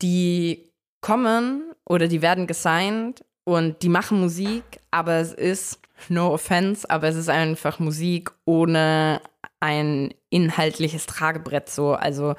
die 0.00 0.70
kommen 1.00 1.74
oder 1.84 2.08
die 2.08 2.22
werden 2.22 2.46
gesigned 2.46 3.24
und 3.44 3.82
die 3.82 3.88
machen 3.88 4.20
Musik, 4.20 4.64
aber 4.90 5.14
es 5.14 5.32
ist, 5.32 5.80
no 6.08 6.32
offense, 6.32 6.88
aber 6.88 7.08
es 7.08 7.16
ist 7.16 7.28
einfach 7.28 7.78
Musik 7.78 8.30
ohne 8.44 9.20
ein 9.60 10.14
inhaltliches 10.30 11.06
Tragebrett 11.06 11.68
so. 11.68 11.92
Also 11.92 12.34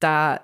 da 0.00 0.40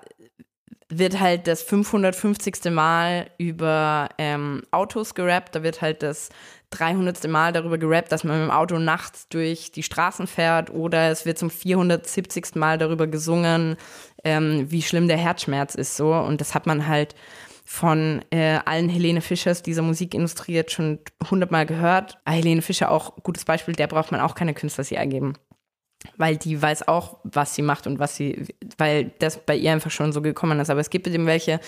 wird 0.97 1.19
halt 1.19 1.47
das 1.47 1.61
550. 1.63 2.71
Mal 2.71 3.29
über 3.37 4.09
ähm, 4.17 4.63
Autos 4.71 5.15
gerappt. 5.15 5.55
Da 5.55 5.63
wird 5.63 5.81
halt 5.81 6.03
das 6.03 6.29
300. 6.71 7.27
Mal 7.27 7.53
darüber 7.53 7.77
gerappt, 7.77 8.11
dass 8.11 8.23
man 8.23 8.39
mit 8.39 8.49
dem 8.49 8.51
Auto 8.51 8.77
nachts 8.79 9.27
durch 9.29 9.71
die 9.71 9.83
Straßen 9.83 10.27
fährt. 10.27 10.69
Oder 10.69 11.09
es 11.09 11.25
wird 11.25 11.37
zum 11.37 11.49
470. 11.49 12.55
Mal 12.55 12.77
darüber 12.77 13.07
gesungen, 13.07 13.77
ähm, 14.23 14.69
wie 14.69 14.81
schlimm 14.81 15.07
der 15.07 15.17
Herzschmerz 15.17 15.75
ist 15.75 15.97
so. 15.97 16.13
Und 16.13 16.41
das 16.41 16.55
hat 16.55 16.65
man 16.65 16.87
halt 16.87 17.15
von 17.63 18.21
äh, 18.31 18.59
allen 18.65 18.89
Helene 18.89 19.21
Fischers 19.21 19.63
dieser 19.63 19.81
Musikindustrie 19.81 20.53
jetzt 20.53 20.73
schon 20.73 20.99
hundertmal 21.29 21.65
gehört. 21.65 22.17
Ah, 22.25 22.31
Helene 22.31 22.61
Fischer 22.61 22.91
auch 22.91 23.15
gutes 23.23 23.45
Beispiel, 23.45 23.75
der 23.75 23.87
braucht 23.87 24.11
man 24.11 24.19
auch 24.19 24.35
keine 24.35 24.53
Künstler 24.53 24.83
sie 24.83 24.95
ergeben. 24.95 25.35
Weil 26.17 26.37
die 26.37 26.61
weiß 26.61 26.87
auch, 26.87 27.17
was 27.23 27.55
sie 27.55 27.61
macht 27.61 27.87
und 27.87 27.99
was 27.99 28.15
sie, 28.15 28.47
weil 28.77 29.11
das 29.19 29.37
bei 29.37 29.55
ihr 29.55 29.71
einfach 29.71 29.91
schon 29.91 30.13
so 30.13 30.21
gekommen 30.21 30.59
ist. 30.59 30.69
Aber 30.69 30.79
es 30.79 30.89
gibt 30.89 31.07
eben 31.07 31.25
welche, 31.25 31.59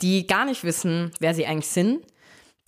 die 0.00 0.26
gar 0.26 0.44
nicht 0.44 0.64
wissen, 0.64 1.10
wer 1.20 1.34
sie 1.34 1.46
eigentlich 1.46 1.68
sind, 1.68 2.04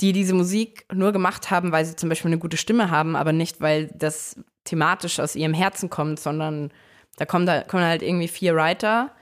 die 0.00 0.12
diese 0.12 0.34
Musik 0.34 0.84
nur 0.92 1.12
gemacht 1.12 1.50
haben, 1.50 1.72
weil 1.72 1.84
sie 1.84 1.96
zum 1.96 2.08
Beispiel 2.08 2.30
eine 2.30 2.38
gute 2.38 2.56
Stimme 2.56 2.90
haben, 2.90 3.16
aber 3.16 3.32
nicht, 3.32 3.60
weil 3.60 3.90
das 3.94 4.36
thematisch 4.64 5.20
aus 5.20 5.36
ihrem 5.36 5.54
Herzen 5.54 5.90
kommt, 5.90 6.18
sondern 6.18 6.72
da 7.16 7.26
kommen, 7.26 7.46
da 7.46 7.62
kommen 7.62 7.84
halt 7.84 8.02
irgendwie 8.02 8.28
vier 8.28 8.54
Writer 8.54 9.12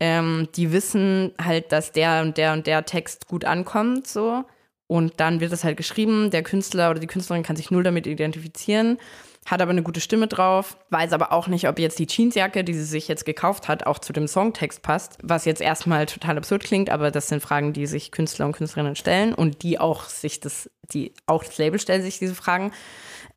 ähm, 0.00 0.48
die 0.54 0.72
wissen 0.72 1.32
halt, 1.42 1.72
dass 1.72 1.92
der 1.92 2.22
und 2.22 2.36
der 2.36 2.52
und 2.52 2.66
der 2.66 2.84
Text 2.84 3.28
gut 3.28 3.44
ankommt, 3.44 4.06
so. 4.06 4.44
Und 4.88 5.14
dann 5.18 5.40
wird 5.40 5.52
es 5.52 5.64
halt 5.64 5.76
geschrieben, 5.76 6.30
der 6.30 6.42
Künstler 6.42 6.90
oder 6.90 7.00
die 7.00 7.08
Künstlerin 7.08 7.42
kann 7.42 7.56
sich 7.56 7.70
null 7.70 7.82
damit 7.82 8.06
identifizieren, 8.06 8.98
hat 9.46 9.62
aber 9.62 9.70
eine 9.70 9.82
gute 9.82 10.00
Stimme 10.00 10.26
drauf, 10.26 10.76
weiß 10.90 11.12
aber 11.12 11.32
auch 11.32 11.46
nicht, 11.46 11.68
ob 11.68 11.78
jetzt 11.78 11.98
die 11.98 12.06
Jeansjacke, 12.06 12.64
die 12.64 12.74
sie 12.74 12.84
sich 12.84 13.08
jetzt 13.08 13.24
gekauft 13.24 13.68
hat, 13.68 13.86
auch 13.86 14.00
zu 14.00 14.12
dem 14.12 14.28
Songtext 14.28 14.82
passt, 14.82 15.18
was 15.22 15.44
jetzt 15.44 15.60
erstmal 15.60 16.06
total 16.06 16.36
absurd 16.36 16.64
klingt, 16.64 16.90
aber 16.90 17.10
das 17.10 17.28
sind 17.28 17.42
Fragen, 17.42 17.72
die 17.72 17.86
sich 17.86 18.10
Künstler 18.10 18.46
und 18.46 18.52
Künstlerinnen 18.52 18.96
stellen 18.96 19.32
und 19.32 19.62
die 19.62 19.78
auch 19.78 20.04
sich 20.04 20.40
das, 20.40 20.68
die 20.92 21.14
auch 21.26 21.44
das 21.44 21.58
Label 21.58 21.78
stellen 21.78 22.02
sich 22.02 22.18
diese 22.18 22.34
Fragen, 22.34 22.72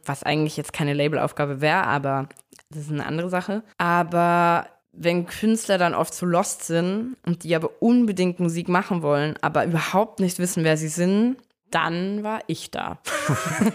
was 0.03 0.23
eigentlich 0.23 0.57
jetzt 0.57 0.73
keine 0.73 0.93
Labelaufgabe 0.93 1.61
wäre, 1.61 1.85
aber 1.85 2.27
das 2.69 2.83
ist 2.83 2.91
eine 2.91 3.05
andere 3.05 3.29
Sache. 3.29 3.63
Aber 3.77 4.67
wenn 4.91 5.27
Künstler 5.27 5.77
dann 5.77 5.93
oft 5.93 6.13
so 6.13 6.25
lost 6.25 6.63
sind 6.63 7.17
und 7.25 7.43
die 7.43 7.55
aber 7.55 7.81
unbedingt 7.81 8.39
Musik 8.39 8.67
machen 8.67 9.01
wollen, 9.01 9.35
aber 9.41 9.65
überhaupt 9.65 10.19
nicht 10.19 10.39
wissen, 10.39 10.63
wer 10.63 10.77
sie 10.77 10.87
sind, 10.87 11.37
dann 11.71 12.23
war 12.23 12.41
ich 12.47 12.71
da. 12.71 12.99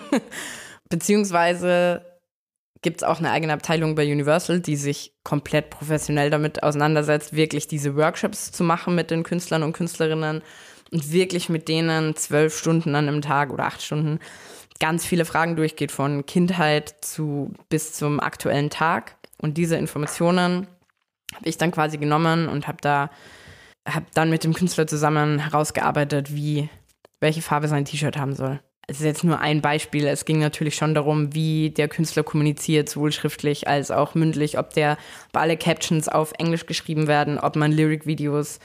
Beziehungsweise 0.88 2.05
gibt 2.85 2.99
es 2.99 3.03
auch 3.03 3.18
eine 3.18 3.31
eigene 3.31 3.55
Abteilung 3.55 3.94
bei 3.94 4.05
Universal, 4.05 4.61
die 4.61 4.77
sich 4.77 5.12
komplett 5.25 5.70
professionell 5.70 6.31
damit 6.31 6.62
auseinandersetzt, 6.62 7.35
wirklich 7.35 7.66
diese 7.66 7.97
Workshops 7.97 8.53
zu 8.53 8.62
machen 8.62 8.94
mit 8.94 9.11
den 9.11 9.25
Künstlern 9.25 9.62
und 9.62 9.73
Künstlerinnen 9.73 10.42
und 10.92 11.12
wirklich 11.12 11.49
mit 11.49 11.66
denen 11.66 12.14
zwölf 12.14 12.57
Stunden 12.57 12.94
an 12.94 13.09
einem 13.09 13.23
Tag 13.23 13.51
oder 13.51 13.64
acht 13.64 13.83
Stunden 13.83 14.20
ganz 14.79 15.07
viele 15.07 15.25
Fragen 15.25 15.57
durchgeht, 15.57 15.90
von 15.90 16.27
Kindheit 16.27 16.94
zu 17.01 17.55
bis 17.70 17.94
zum 17.94 18.20
aktuellen 18.20 18.70
Tag. 18.70 19.16
Und 19.38 19.57
diese 19.57 19.77
Informationen 19.77 20.66
habe 21.35 21.49
ich 21.49 21.57
dann 21.57 21.70
quasi 21.70 21.97
genommen 21.97 22.49
und 22.49 22.68
habe 22.68 22.79
da 22.81 23.11
habe 23.88 24.07
dann 24.14 24.31
mit 24.31 24.44
dem 24.44 24.55
Künstler 24.55 24.87
zusammen 24.87 25.38
herausgearbeitet, 25.38 26.35
wie 26.35 26.68
welche 27.20 27.42
Farbe 27.42 27.68
sein 27.68 27.85
T-Shirt 27.85 28.16
haben 28.16 28.35
soll. 28.35 28.61
Es 28.87 29.01
ist 29.01 29.07
jetzt 29.07 29.25
nur 29.25 29.40
ein 29.40 29.61
Beispiel. 29.61 30.07
Es 30.07 30.25
ging 30.25 30.38
natürlich 30.40 30.75
schon 30.75 30.94
darum, 30.94 31.35
wie 31.35 31.70
der 31.70 31.88
Künstler 31.88 32.23
kommuniziert, 32.23 32.88
sowohl 32.88 33.12
schriftlich 33.12 33.66
als 33.66 33.90
auch 33.90 34.14
mündlich, 34.14 34.59
ob 34.59 34.75
der 34.75 34.99
ob 35.33 35.40
alle 35.40 35.57
Captions 35.57 36.09
auf 36.09 36.33
Englisch 36.38 36.66
geschrieben 36.66 37.07
werden, 37.07 37.38
ob 37.38 37.57
man 37.57 37.73
Lyric-Videos 37.73 38.61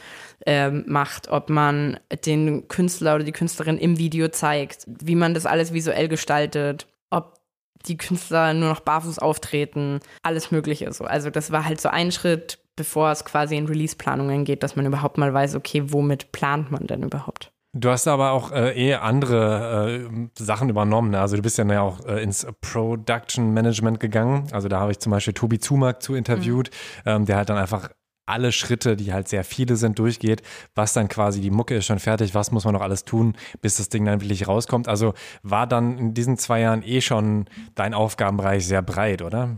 äh, 0.46 0.70
macht, 0.70 1.30
ob 1.30 1.50
man 1.50 2.00
den 2.26 2.68
Künstler 2.68 3.16
oder 3.16 3.24
die 3.24 3.32
Künstlerin 3.32 3.78
im 3.78 3.98
Video 3.98 4.28
zeigt, 4.28 4.86
wie 4.88 5.16
man 5.16 5.34
das 5.34 5.46
alles 5.46 5.74
visuell 5.74 6.08
gestaltet, 6.08 6.88
ob 7.10 7.40
die 7.86 7.98
Künstler 7.98 8.54
nur 8.54 8.70
noch 8.70 8.82
barfuß 8.82 9.20
auftreten, 9.20 10.00
alles 10.22 10.52
Mögliche 10.52 10.92
so. 10.92 11.06
Also 11.06 11.30
das 11.30 11.52
war 11.52 11.66
halt 11.66 11.80
so 11.80 11.90
ein 11.90 12.12
Schritt, 12.12 12.60
bevor 12.76 13.12
es 13.12 13.26
quasi 13.26 13.56
in 13.56 13.68
Release-Planungen 13.68 14.46
geht, 14.46 14.64
dass 14.64 14.76
man 14.76 14.86
überhaupt 14.86 15.18
mal 15.18 15.34
weiß, 15.34 15.56
okay, 15.56 15.84
womit 15.86 16.32
plant 16.32 16.72
man 16.72 16.88
denn 16.88 17.04
überhaupt? 17.04 17.52
Du 17.74 17.90
hast 17.90 18.08
aber 18.08 18.32
auch 18.32 18.52
äh, 18.52 18.72
eh 18.72 18.96
andere 18.96 20.10
äh, 20.10 20.28
Sachen 20.38 20.70
übernommen. 20.70 21.12
Ne? 21.12 21.20
Also 21.20 21.36
du 21.36 21.44
bist 21.44 21.58
ja, 21.60 21.66
ja 21.66 21.82
auch 21.82 22.04
äh, 22.06 22.24
ins 22.24 22.48
Production 22.62 23.54
Management 23.54 24.00
gegangen. 24.00 24.48
Also 24.52 24.68
da 24.68 24.80
habe 24.80 24.92
ich 24.92 25.00
zum 25.00 25.12
Beispiel 25.12 25.34
Tobi 25.34 25.60
Zumak 25.60 26.02
zu 26.02 26.16
interviewt. 26.16 26.72
Mhm. 27.06 27.10
Ähm, 27.10 27.26
der 27.26 27.38
hat 27.38 27.50
dann 27.50 27.58
einfach 27.58 27.90
alle 28.26 28.52
Schritte, 28.52 28.96
die 28.96 29.14
halt 29.14 29.28
sehr 29.28 29.44
viele 29.44 29.76
sind, 29.76 30.00
durchgeht, 30.00 30.42
was 30.76 30.94
dann 30.94 31.08
quasi 31.10 31.42
die 31.42 31.50
Mucke 31.50 31.76
ist 31.76 31.86
schon 31.86 32.00
fertig, 32.00 32.36
was 32.36 32.52
muss 32.52 32.64
man 32.64 32.74
noch 32.74 32.82
alles 32.82 33.04
tun, 33.04 33.36
bis 33.62 33.78
das 33.78 33.90
Ding 33.90 34.06
dann 34.06 34.22
wirklich 34.22 34.48
rauskommt. 34.48 34.88
Also 34.88 35.14
war 35.42 35.68
dann 35.68 35.98
in 35.98 36.14
diesen 36.14 36.38
zwei 36.38 36.62
Jahren 36.62 36.84
eh 36.84 37.02
schon 37.02 37.50
dein 37.76 37.94
Aufgabenbereich 37.94 38.66
sehr 38.66 38.82
breit, 38.82 39.22
oder? 39.22 39.58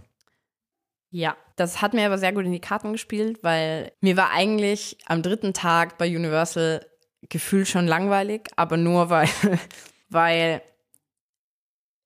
Ja, 1.12 1.36
das 1.58 1.82
hat 1.82 1.94
mir 1.94 2.06
aber 2.06 2.18
sehr 2.18 2.32
gut 2.32 2.46
in 2.46 2.54
die 2.54 2.62
Karten 2.62 2.94
gespielt, 2.94 3.40
weil 3.44 3.92
mir 4.00 4.16
war 4.16 4.32
eigentlich 4.32 4.98
am 5.06 5.22
dritten 5.22 5.54
Tag 5.54 5.98
bei 5.98 6.08
Universal 6.08 6.86
gefühlt 7.30 7.68
schon 7.68 7.88
langweilig, 7.88 8.50
aber 8.56 8.78
nur 8.78 9.10
weil, 9.10 9.30
weil 10.10 10.62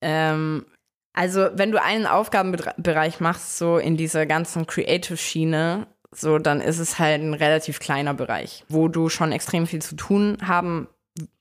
ähm, 0.02 0.66
also 1.14 1.50
wenn 1.54 1.72
du 1.72 1.82
einen 1.82 2.06
Aufgabenbereich 2.08 3.20
machst, 3.20 3.58
so 3.58 3.78
in 3.78 3.98
dieser 3.98 4.26
ganzen 4.26 4.68
Creative-Schiene, 4.68 5.88
so, 6.12 6.40
dann 6.40 6.62
ist 6.62 6.80
es 6.80 7.00
halt 7.00 7.22
ein 7.22 7.34
relativ 7.34 7.80
kleiner 7.80 8.14
Bereich, 8.14 8.64
wo 8.70 8.88
du 8.88 9.10
schon 9.10 9.32
extrem 9.32 9.68
viel 9.68 9.82
zu 9.82 9.96
tun 9.96 10.38
haben 10.46 10.88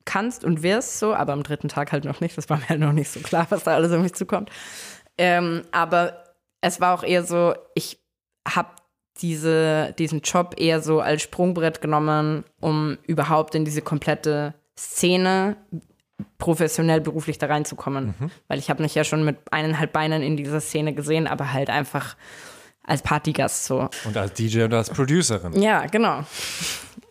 kannst 0.05 0.45
und 0.45 0.63
wirst 0.63 0.99
so, 0.99 1.15
aber 1.15 1.33
am 1.33 1.43
dritten 1.43 1.69
Tag 1.69 1.93
halt 1.93 2.05
noch 2.05 2.21
nicht. 2.21 2.37
Das 2.37 2.49
war 2.51 2.59
mir 2.59 2.69
halt 2.69 2.81
noch 2.81 2.93
nicht 2.93 3.11
so 3.11 3.21
klar, 3.21 3.47
was 3.51 3.65
da 3.65 3.75
alles 3.75 3.93
auf 3.93 4.03
mich 4.03 4.15
zukommt. 4.15 4.51
Ähm, 5.19 5.63
aber 5.73 6.25
es 6.61 6.81
war 6.81 6.95
auch 6.95 7.03
eher 7.03 7.25
so, 7.25 7.55
ich 7.75 7.99
habe 8.49 8.71
diese, 9.19 9.95
diesen 9.99 10.21
Job 10.21 10.55
eher 10.59 10.81
so 10.81 11.01
als 11.01 11.23
Sprungbrett 11.23 11.81
genommen, 11.81 12.45
um 12.61 12.99
überhaupt 13.07 13.55
in 13.55 13.65
diese 13.65 13.83
komplette 13.83 14.55
Szene 14.77 15.57
professionell 16.39 17.01
beruflich 17.01 17.39
da 17.39 17.47
reinzukommen. 17.47 18.15
Mhm. 18.19 18.31
Weil 18.49 18.59
ich 18.59 18.71
habe 18.71 18.83
mich 18.83 18.95
ja 18.95 19.05
schon 19.05 19.25
mit 19.25 19.37
eineinhalb 19.51 19.93
Beinen 19.93 20.23
in 20.23 20.37
dieser 20.37 20.61
Szene 20.61 20.95
gesehen, 20.95 21.27
aber 21.27 21.53
halt 21.53 21.71
einfach 21.71 22.17
als 22.83 23.03
Partygast 23.03 23.65
so. 23.65 23.89
Und 24.05 24.17
als 24.17 24.35
DJ 24.35 24.63
und 24.65 24.75
als 24.75 24.91
Producerin. 24.91 25.61
Ja, 25.61 25.87
genau. 25.87 26.25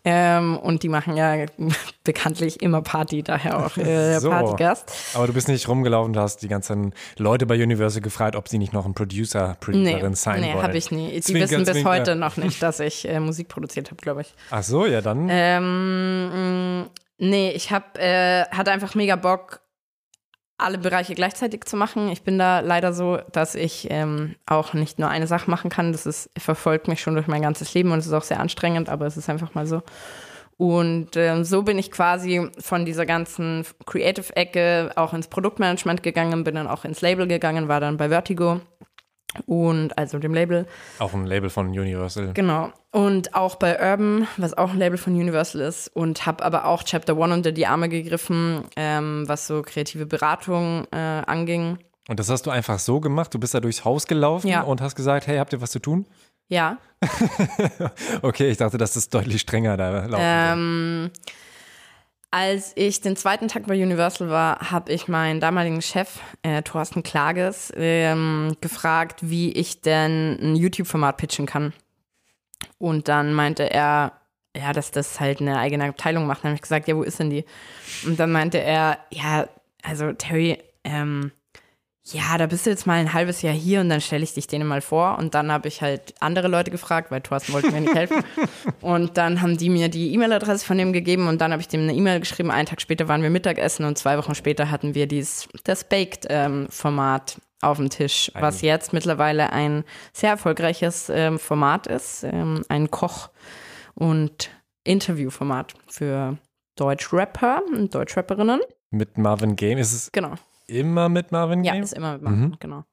Ähm, 0.06 0.58
und 0.58 0.82
die 0.82 0.90
machen 0.90 1.16
ja 1.16 1.46
bekanntlich 2.04 2.60
immer 2.60 2.82
Party, 2.82 3.22
daher 3.22 3.64
auch 3.64 3.76
äh, 3.78 4.18
so. 4.20 4.28
Partygast. 4.28 4.92
Aber 5.14 5.26
du 5.26 5.32
bist 5.32 5.48
nicht 5.48 5.66
rumgelaufen 5.66 6.14
und 6.14 6.20
hast 6.20 6.42
die 6.42 6.48
ganzen 6.48 6.92
Leute 7.16 7.46
bei 7.46 7.54
Universal 7.62 8.02
gefragt, 8.02 8.36
ob 8.36 8.48
sie 8.48 8.58
nicht 8.58 8.74
noch 8.74 8.84
einen 8.84 8.92
Producer, 8.92 9.56
Producerin 9.60 10.10
nee, 10.10 10.14
sein 10.14 10.40
nee, 10.40 10.48
wollen. 10.48 10.56
Nee, 10.56 10.62
habe 10.62 10.76
ich 10.76 10.90
nie. 10.90 11.10
Die 11.12 11.20
zwinker, 11.22 11.44
wissen 11.44 11.64
bis 11.64 11.72
zwinker. 11.72 11.90
heute 11.90 12.16
noch 12.16 12.36
nicht, 12.36 12.62
dass 12.62 12.80
ich 12.80 13.08
äh, 13.08 13.18
Musik 13.18 13.48
produziert 13.48 13.90
habe, 13.90 14.02
glaube 14.02 14.20
ich. 14.20 14.34
Ach 14.50 14.62
so, 14.62 14.84
ja 14.84 15.00
dann. 15.00 15.28
Ähm, 15.30 16.80
mm, 16.82 16.90
nee, 17.18 17.52
ich 17.52 17.70
habe 17.70 17.98
äh, 17.98 18.44
hatte 18.50 18.72
einfach 18.72 18.94
mega 18.94 19.16
Bock, 19.16 19.60
alle 20.56 20.78
Bereiche 20.78 21.14
gleichzeitig 21.14 21.64
zu 21.64 21.76
machen. 21.76 22.08
Ich 22.08 22.22
bin 22.22 22.38
da 22.38 22.60
leider 22.60 22.92
so, 22.92 23.18
dass 23.32 23.54
ich 23.54 23.88
ähm, 23.90 24.36
auch 24.46 24.72
nicht 24.72 24.98
nur 24.98 25.08
eine 25.08 25.26
Sache 25.26 25.50
machen 25.50 25.70
kann. 25.70 25.92
Das 25.92 26.06
ist, 26.06 26.30
verfolgt 26.38 26.88
mich 26.88 27.00
schon 27.00 27.14
durch 27.14 27.26
mein 27.26 27.42
ganzes 27.42 27.74
Leben 27.74 27.90
und 27.90 27.98
es 27.98 28.06
ist 28.06 28.12
auch 28.12 28.22
sehr 28.22 28.40
anstrengend, 28.40 28.88
aber 28.88 29.06
es 29.06 29.16
ist 29.16 29.28
einfach 29.28 29.54
mal 29.54 29.66
so. 29.66 29.82
Und 30.56 31.16
ähm, 31.16 31.42
so 31.44 31.62
bin 31.62 31.78
ich 31.78 31.90
quasi 31.90 32.48
von 32.60 32.84
dieser 32.84 33.06
ganzen 33.06 33.66
Creative-Ecke 33.86 34.92
auch 34.94 35.12
ins 35.12 35.26
Produktmanagement 35.26 36.04
gegangen, 36.04 36.44
bin 36.44 36.54
dann 36.54 36.68
auch 36.68 36.84
ins 36.84 37.00
Label 37.00 37.26
gegangen, 37.26 37.66
war 37.66 37.80
dann 37.80 37.96
bei 37.96 38.08
Vertigo 38.08 38.60
und 39.46 39.96
also 39.98 40.18
dem 40.18 40.34
Label. 40.34 40.66
Auch 40.98 41.14
ein 41.14 41.26
Label 41.26 41.50
von 41.50 41.68
Universal. 41.68 42.32
Genau. 42.34 42.72
Und 42.90 43.34
auch 43.34 43.56
bei 43.56 43.78
Urban, 43.80 44.28
was 44.36 44.56
auch 44.56 44.70
ein 44.70 44.78
Label 44.78 44.98
von 44.98 45.14
Universal 45.14 45.60
ist. 45.62 45.88
Und 45.88 46.26
habe 46.26 46.44
aber 46.44 46.66
auch 46.66 46.82
Chapter 46.82 47.16
One 47.16 47.34
unter 47.34 47.52
die 47.52 47.66
Arme 47.66 47.88
gegriffen, 47.88 48.64
ähm, 48.76 49.24
was 49.26 49.46
so 49.46 49.62
kreative 49.62 50.06
Beratung 50.06 50.86
äh, 50.92 50.96
anging. 50.96 51.78
Und 52.08 52.20
das 52.20 52.28
hast 52.28 52.46
du 52.46 52.50
einfach 52.50 52.78
so 52.78 53.00
gemacht? 53.00 53.32
Du 53.32 53.38
bist 53.38 53.54
da 53.54 53.60
durchs 53.60 53.84
Haus 53.84 54.06
gelaufen 54.06 54.48
ja. 54.48 54.62
und 54.62 54.80
hast 54.80 54.94
gesagt, 54.94 55.26
hey, 55.26 55.38
habt 55.38 55.52
ihr 55.52 55.60
was 55.60 55.70
zu 55.70 55.78
tun? 55.78 56.06
Ja. 56.48 56.76
okay, 58.22 58.50
ich 58.50 58.58
dachte, 58.58 58.76
das 58.76 58.96
ist 58.96 59.14
deutlich 59.14 59.40
strenger 59.40 59.78
da 59.78 60.04
laufen. 60.04 60.20
Ähm, 60.22 61.10
als 62.34 62.72
ich 62.74 63.00
den 63.00 63.14
zweiten 63.14 63.46
Tag 63.46 63.68
bei 63.68 63.80
Universal 63.80 64.28
war, 64.28 64.72
habe 64.72 64.92
ich 64.92 65.06
meinen 65.06 65.38
damaligen 65.38 65.80
Chef, 65.80 66.18
äh, 66.42 66.62
Thorsten 66.62 67.04
Klages, 67.04 67.72
ähm, 67.76 68.56
gefragt, 68.60 69.20
wie 69.22 69.52
ich 69.52 69.82
denn 69.82 70.36
ein 70.42 70.56
YouTube-Format 70.56 71.16
pitchen 71.16 71.46
kann. 71.46 71.72
Und 72.78 73.06
dann 73.06 73.34
meinte 73.34 73.70
er, 73.70 74.14
ja, 74.56 74.72
dass 74.72 74.90
das 74.90 75.20
halt 75.20 75.40
eine 75.40 75.60
eigene 75.60 75.84
Abteilung 75.84 76.26
macht. 76.26 76.42
Dann 76.42 76.48
habe 76.48 76.56
ich 76.56 76.62
gesagt, 76.62 76.88
ja, 76.88 76.96
wo 76.96 77.04
ist 77.04 77.20
denn 77.20 77.30
die? 77.30 77.44
Und 78.04 78.18
dann 78.18 78.32
meinte 78.32 78.58
er, 78.58 78.98
ja, 79.10 79.46
also 79.84 80.12
Terry, 80.12 80.58
ähm, 80.82 81.30
ja, 82.06 82.36
da 82.36 82.46
bist 82.46 82.66
du 82.66 82.70
jetzt 82.70 82.86
mal 82.86 82.98
ein 82.98 83.14
halbes 83.14 83.40
Jahr 83.40 83.54
hier 83.54 83.80
und 83.80 83.88
dann 83.88 84.02
stelle 84.02 84.24
ich 84.24 84.34
dich 84.34 84.46
denen 84.46 84.68
mal 84.68 84.82
vor. 84.82 85.16
Und 85.18 85.34
dann 85.34 85.50
habe 85.50 85.68
ich 85.68 85.80
halt 85.80 86.14
andere 86.20 86.48
Leute 86.48 86.70
gefragt, 86.70 87.10
weil 87.10 87.22
Thorsten 87.22 87.54
wollte 87.54 87.70
mir 87.70 87.80
nicht 87.80 87.94
helfen. 87.94 88.22
und 88.82 89.16
dann 89.16 89.40
haben 89.40 89.56
die 89.56 89.70
mir 89.70 89.88
die 89.88 90.12
E-Mail-Adresse 90.12 90.66
von 90.66 90.76
dem 90.76 90.92
gegeben 90.92 91.28
und 91.28 91.40
dann 91.40 91.52
habe 91.52 91.62
ich 91.62 91.68
dem 91.68 91.80
eine 91.80 91.94
E-Mail 91.94 92.20
geschrieben. 92.20 92.50
Einen 92.50 92.66
Tag 92.66 92.82
später 92.82 93.08
waren 93.08 93.22
wir 93.22 93.30
Mittagessen 93.30 93.86
und 93.86 93.96
zwei 93.96 94.18
Wochen 94.18 94.34
später 94.34 94.70
hatten 94.70 94.94
wir 94.94 95.06
dieses, 95.06 95.48
das 95.64 95.84
Baked-Format 95.84 97.36
ähm, 97.36 97.42
auf 97.62 97.78
dem 97.78 97.88
Tisch, 97.88 98.30
was 98.38 98.60
jetzt 98.60 98.92
mittlerweile 98.92 99.50
ein 99.52 99.84
sehr 100.12 100.30
erfolgreiches 100.30 101.08
ähm, 101.08 101.38
Format 101.38 101.86
ist. 101.86 102.22
Ähm, 102.24 102.64
ein 102.68 102.90
Koch- 102.90 103.30
und 103.94 104.50
Interviewformat 104.84 105.72
für 105.88 106.36
Deutschrapper 106.76 107.62
und 107.72 107.94
Deutschrapperinnen. 107.94 108.60
Mit 108.90 109.16
Marvin 109.16 109.56
Game 109.56 109.78
ist 109.78 109.94
es 109.94 110.12
Genau. 110.12 110.34
Immer 110.66 111.08
mit 111.08 111.32
Marvin 111.32 111.62
Game? 111.62 111.74
Ja, 111.76 111.82
ist 111.82 111.92
immer 111.94 112.14
mit 112.14 112.22
Marvin, 112.22 112.40
Mhm. 112.40 112.56
genau. 112.60 112.84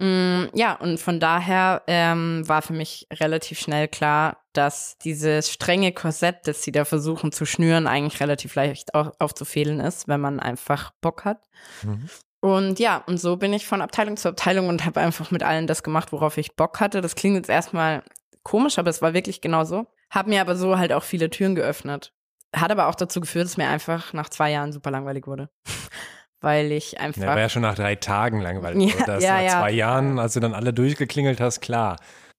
Mm, 0.00 0.44
ja, 0.54 0.74
und 0.74 1.00
von 1.00 1.18
daher 1.18 1.82
ähm, 1.88 2.48
war 2.48 2.62
für 2.62 2.72
mich 2.72 3.08
relativ 3.12 3.58
schnell 3.58 3.88
klar, 3.88 4.36
dass 4.52 4.96
dieses 4.98 5.50
strenge 5.50 5.90
Korsett, 5.92 6.46
das 6.46 6.62
sie 6.62 6.70
da 6.70 6.84
versuchen 6.84 7.32
zu 7.32 7.44
schnüren, 7.46 7.88
eigentlich 7.88 8.20
relativ 8.20 8.54
leicht 8.54 8.94
au 8.94 9.10
aufzufehlen 9.18 9.80
ist, 9.80 10.06
wenn 10.06 10.20
man 10.20 10.38
einfach 10.38 10.92
Bock 11.00 11.24
hat. 11.24 11.48
Mhm. 11.82 12.08
Und 12.40 12.78
ja, 12.78 12.98
und 13.08 13.18
so 13.18 13.36
bin 13.36 13.52
ich 13.52 13.66
von 13.66 13.82
Abteilung 13.82 14.16
zu 14.16 14.28
Abteilung 14.28 14.68
und 14.68 14.84
habe 14.84 15.00
einfach 15.00 15.32
mit 15.32 15.42
allen 15.42 15.66
das 15.66 15.82
gemacht, 15.82 16.12
worauf 16.12 16.38
ich 16.38 16.54
Bock 16.54 16.78
hatte. 16.78 17.00
Das 17.00 17.16
klingt 17.16 17.34
jetzt 17.34 17.50
erstmal 17.50 18.04
komisch, 18.44 18.78
aber 18.78 18.90
es 18.90 19.02
war 19.02 19.14
wirklich 19.14 19.40
genau 19.40 19.64
so. 19.64 19.86
Hab 20.10 20.28
mir 20.28 20.40
aber 20.40 20.54
so 20.54 20.78
halt 20.78 20.92
auch 20.92 21.02
viele 21.02 21.28
Türen 21.30 21.56
geöffnet. 21.56 22.12
Hat 22.54 22.70
aber 22.70 22.86
auch 22.86 22.94
dazu 22.94 23.20
geführt, 23.20 23.46
dass 23.46 23.56
mir 23.56 23.68
einfach 23.68 24.12
nach 24.12 24.28
zwei 24.28 24.52
Jahren 24.52 24.72
super 24.72 24.92
langweilig 24.92 25.26
wurde. 25.26 25.50
Weil 26.40 26.70
ich 26.72 27.00
einfach. 27.00 27.22
Ja, 27.22 27.28
war 27.28 27.40
ja 27.40 27.48
schon 27.48 27.62
nach 27.62 27.74
drei 27.74 27.96
Tagen 27.96 28.40
langweilig. 28.40 28.94
Ja, 28.98 29.06
das 29.06 29.24
ja, 29.24 29.36
nach 29.36 29.42
ja. 29.42 29.60
zwei 29.60 29.70
Jahren, 29.72 30.18
als 30.18 30.34
du 30.34 30.40
dann 30.40 30.54
alle 30.54 30.72
durchgeklingelt 30.72 31.40
hast, 31.40 31.60
klar. 31.60 31.96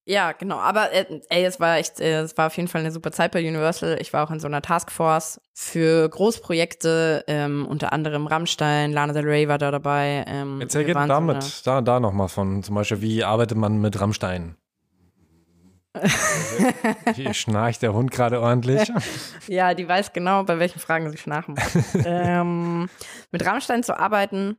Ja, 0.09 0.31
genau. 0.31 0.57
Aber 0.57 0.91
äh, 0.91 1.05
ey, 1.29 1.45
es 1.45 1.59
war 1.59 1.77
echt, 1.77 1.99
äh, 1.99 2.21
es 2.21 2.35
war 2.35 2.47
auf 2.47 2.57
jeden 2.57 2.67
Fall 2.67 2.81
eine 2.81 2.91
super 2.91 3.11
Zeit 3.11 3.31
bei 3.31 3.47
Universal. 3.47 3.97
Ich 4.01 4.11
war 4.11 4.25
auch 4.25 4.31
in 4.31 4.39
so 4.39 4.47
einer 4.47 4.63
Taskforce 4.63 5.39
für 5.53 6.09
Großprojekte, 6.09 7.25
ähm, 7.27 7.67
unter 7.67 7.93
anderem 7.93 8.25
Rammstein, 8.25 8.91
Lana 8.91 9.13
Del 9.13 9.25
Rey 9.25 9.47
war 9.47 9.59
da 9.59 9.69
dabei. 9.69 10.25
Ähm, 10.27 10.61
Erzähl 10.61 10.85
gerne 10.85 11.09
waren 11.11 11.27
so 11.27 11.33
damit, 11.33 11.67
da, 11.67 11.81
da 11.81 11.99
nochmal 11.99 12.27
von, 12.27 12.63
zum 12.63 12.73
Beispiel, 12.73 13.01
wie 13.01 13.23
arbeitet 13.23 13.57
man 13.59 13.79
mit 13.81 14.01
Rammstein? 14.01 14.55
Hier 17.15 17.33
schnarcht 17.33 17.81
der 17.81 17.93
Hund 17.93 18.11
gerade 18.11 18.41
ordentlich. 18.41 18.91
Ja, 19.47 19.73
die 19.73 19.87
weiß 19.87 20.13
genau, 20.13 20.43
bei 20.43 20.59
welchen 20.59 20.79
Fragen 20.79 21.09
sie 21.09 21.17
schnarchen 21.17 21.55
muss. 21.55 22.05
ähm, 22.05 22.87
mit 23.31 23.45
Rammstein 23.45 23.81
zu 23.81 23.97
arbeiten 23.97 24.57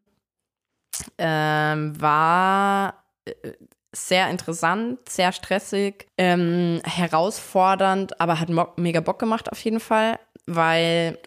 ähm, 1.17 2.01
war 2.01 3.05
äh, 3.25 3.53
sehr 3.93 4.31
interessant, 4.31 5.09
sehr 5.09 5.33
stressig, 5.33 6.07
ähm, 6.19 6.81
herausfordernd, 6.85 8.21
aber 8.21 8.41
hat 8.41 8.51
mega 8.77 9.01
Bock 9.01 9.19
gemacht 9.19 9.51
auf 9.51 9.61
jeden 9.61 9.81
Fall, 9.81 10.19
weil 10.47 11.19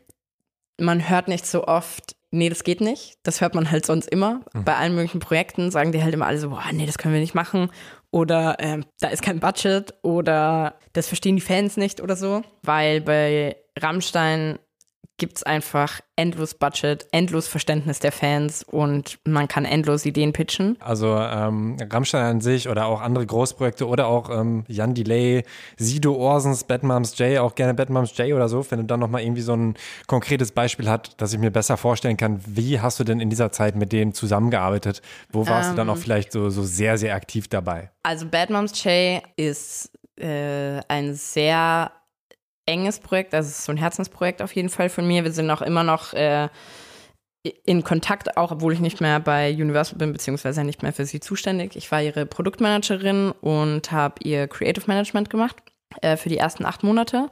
man 0.79 1.09
hört 1.09 1.27
nicht 1.27 1.45
so 1.45 1.67
oft, 1.67 2.15
nee, 2.31 2.49
das 2.49 2.63
geht 2.63 2.81
nicht. 2.81 3.17
Das 3.23 3.41
hört 3.41 3.55
man 3.55 3.69
halt 3.69 3.85
sonst 3.85 4.09
immer. 4.09 4.41
Bei 4.53 4.75
allen 4.75 4.95
möglichen 4.95 5.19
Projekten 5.19 5.71
sagen 5.71 5.91
die 5.91 6.03
halt 6.03 6.13
immer 6.13 6.25
alle 6.25 6.39
so, 6.39 6.49
boah, 6.49 6.63
nee, 6.71 6.85
das 6.85 6.97
können 6.97 7.13
wir 7.13 7.21
nicht 7.21 7.35
machen. 7.35 7.69
Oder 8.13 8.57
ähm, 8.59 8.85
da 8.99 9.07
ist 9.07 9.23
kein 9.23 9.39
Budget 9.39 9.95
oder 10.03 10.75
das 10.93 11.07
verstehen 11.07 11.35
die 11.35 11.41
Fans 11.41 11.77
nicht 11.77 11.99
oder 11.99 12.15
so. 12.15 12.43
Weil 12.61 13.01
bei 13.01 13.55
Rammstein 13.79 14.59
gibt 15.17 15.37
es 15.37 15.43
einfach 15.43 16.01
endlos 16.15 16.53
Budget, 16.53 17.07
endlos 17.11 17.47
Verständnis 17.47 17.99
der 17.99 18.11
Fans 18.11 18.63
und 18.63 19.19
man 19.25 19.47
kann 19.47 19.63
endlos 19.63 20.05
Ideen 20.05 20.33
pitchen. 20.33 20.75
Also 20.79 21.15
ähm, 21.15 21.77
Rammstein 21.91 22.23
an 22.23 22.41
sich 22.41 22.67
oder 22.67 22.87
auch 22.87 22.99
andere 22.99 23.25
Großprojekte 23.25 23.87
oder 23.87 24.07
auch 24.07 24.29
ähm, 24.29 24.65
Jan 24.67 24.93
Delay, 24.93 25.43
Sido 25.77 26.15
Orsens, 26.15 26.63
Bad 26.63 26.83
Moms 26.83 27.17
J, 27.17 27.37
auch 27.39 27.55
gerne 27.55 27.73
Bad 27.73 27.89
Moms 27.89 28.17
J 28.17 28.33
oder 28.33 28.49
so, 28.49 28.69
wenn 28.69 28.79
du 28.79 28.85
dann 28.85 28.99
nochmal 28.99 29.21
irgendwie 29.21 29.41
so 29.41 29.55
ein 29.55 29.75
konkretes 30.07 30.51
Beispiel 30.51 30.89
hat, 30.89 31.21
dass 31.21 31.31
ich 31.33 31.39
mir 31.39 31.51
besser 31.51 31.77
vorstellen 31.77 32.17
kann, 32.17 32.41
wie 32.45 32.79
hast 32.79 32.99
du 32.99 33.03
denn 33.03 33.19
in 33.19 33.29
dieser 33.29 33.51
Zeit 33.51 33.75
mit 33.75 33.91
denen 33.91 34.13
zusammengearbeitet? 34.13 35.01
Wo 35.31 35.47
warst 35.47 35.71
du 35.71 35.75
dann 35.75 35.87
Ähm. 35.87 35.93
auch 35.93 35.97
vielleicht 35.97 36.31
so, 36.31 36.49
so 36.49 36.63
sehr, 36.63 36.97
sehr 36.97 37.15
aktiv 37.15 37.47
dabei? 37.47 37.91
Also 38.03 38.25
Bad 38.25 38.49
Moms 38.49 38.83
J 38.83 39.21
ist 39.35 39.91
äh, 40.17 40.79
ein 40.87 41.13
sehr 41.13 41.91
enges 42.65 42.99
Projekt, 42.99 43.33
also 43.33 43.47
es 43.49 43.59
ist 43.59 43.65
so 43.65 43.71
ein 43.71 43.77
Herzensprojekt 43.77 44.41
auf 44.41 44.53
jeden 44.55 44.69
Fall 44.69 44.89
von 44.89 45.05
mir. 45.07 45.23
Wir 45.23 45.31
sind 45.31 45.49
auch 45.51 45.61
immer 45.61 45.83
noch 45.83 46.13
äh, 46.13 46.47
in 47.65 47.83
Kontakt, 47.83 48.37
auch 48.37 48.51
obwohl 48.51 48.71
ich 48.73 48.79
nicht 48.79 49.01
mehr 49.01 49.19
bei 49.19 49.51
Universal 49.53 49.97
bin, 49.97 50.13
beziehungsweise 50.13 50.63
nicht 50.63 50.81
mehr 50.81 50.93
für 50.93 51.05
sie 51.05 51.19
zuständig. 51.19 51.75
Ich 51.75 51.91
war 51.91 52.01
ihre 52.01 52.25
Produktmanagerin 52.25 53.31
und 53.41 53.91
habe 53.91 54.15
ihr 54.23 54.47
Creative 54.47 54.85
Management 54.87 55.29
gemacht 55.29 55.57
äh, 56.01 56.15
für 56.15 56.29
die 56.29 56.37
ersten 56.37 56.65
acht 56.65 56.83
Monate. 56.83 57.29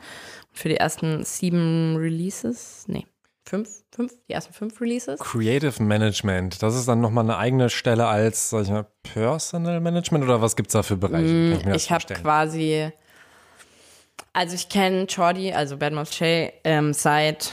Für 0.52 0.68
die 0.68 0.76
ersten 0.76 1.24
sieben 1.24 1.96
Releases, 1.96 2.84
nee, 2.88 3.06
fünf, 3.48 3.70
fünf, 3.96 4.12
die 4.28 4.34
ersten 4.34 4.52
fünf 4.54 4.82
Releases. 4.82 5.18
Creative 5.22 5.82
Management, 5.82 6.62
das 6.62 6.76
ist 6.76 6.90
dann 6.90 7.00
nochmal 7.00 7.24
eine 7.24 7.38
eigene 7.38 7.70
Stelle 7.70 8.08
als, 8.08 8.50
sag 8.50 8.64
ich 8.64 8.70
mal, 8.70 8.86
Personal 9.04 9.80
Management 9.80 10.26
oder 10.26 10.42
was 10.42 10.58
gibt 10.58 10.68
es 10.68 10.74
da 10.74 10.84
für 10.84 10.98
Bereiche? 10.98 11.52
Kann 11.52 11.60
ich 11.60 11.66
Mm, 11.66 11.74
Ich 11.74 11.90
habe 11.90 12.14
quasi, 12.16 12.92
also 14.34 14.56
ich 14.56 14.70
kenne 14.70 15.06
Jordi, 15.06 15.54
also 15.54 15.78
Bad 15.78 15.94
Moms 15.94 16.16
Shay, 16.16 16.54
ähm, 16.64 16.94
seit 16.94 17.52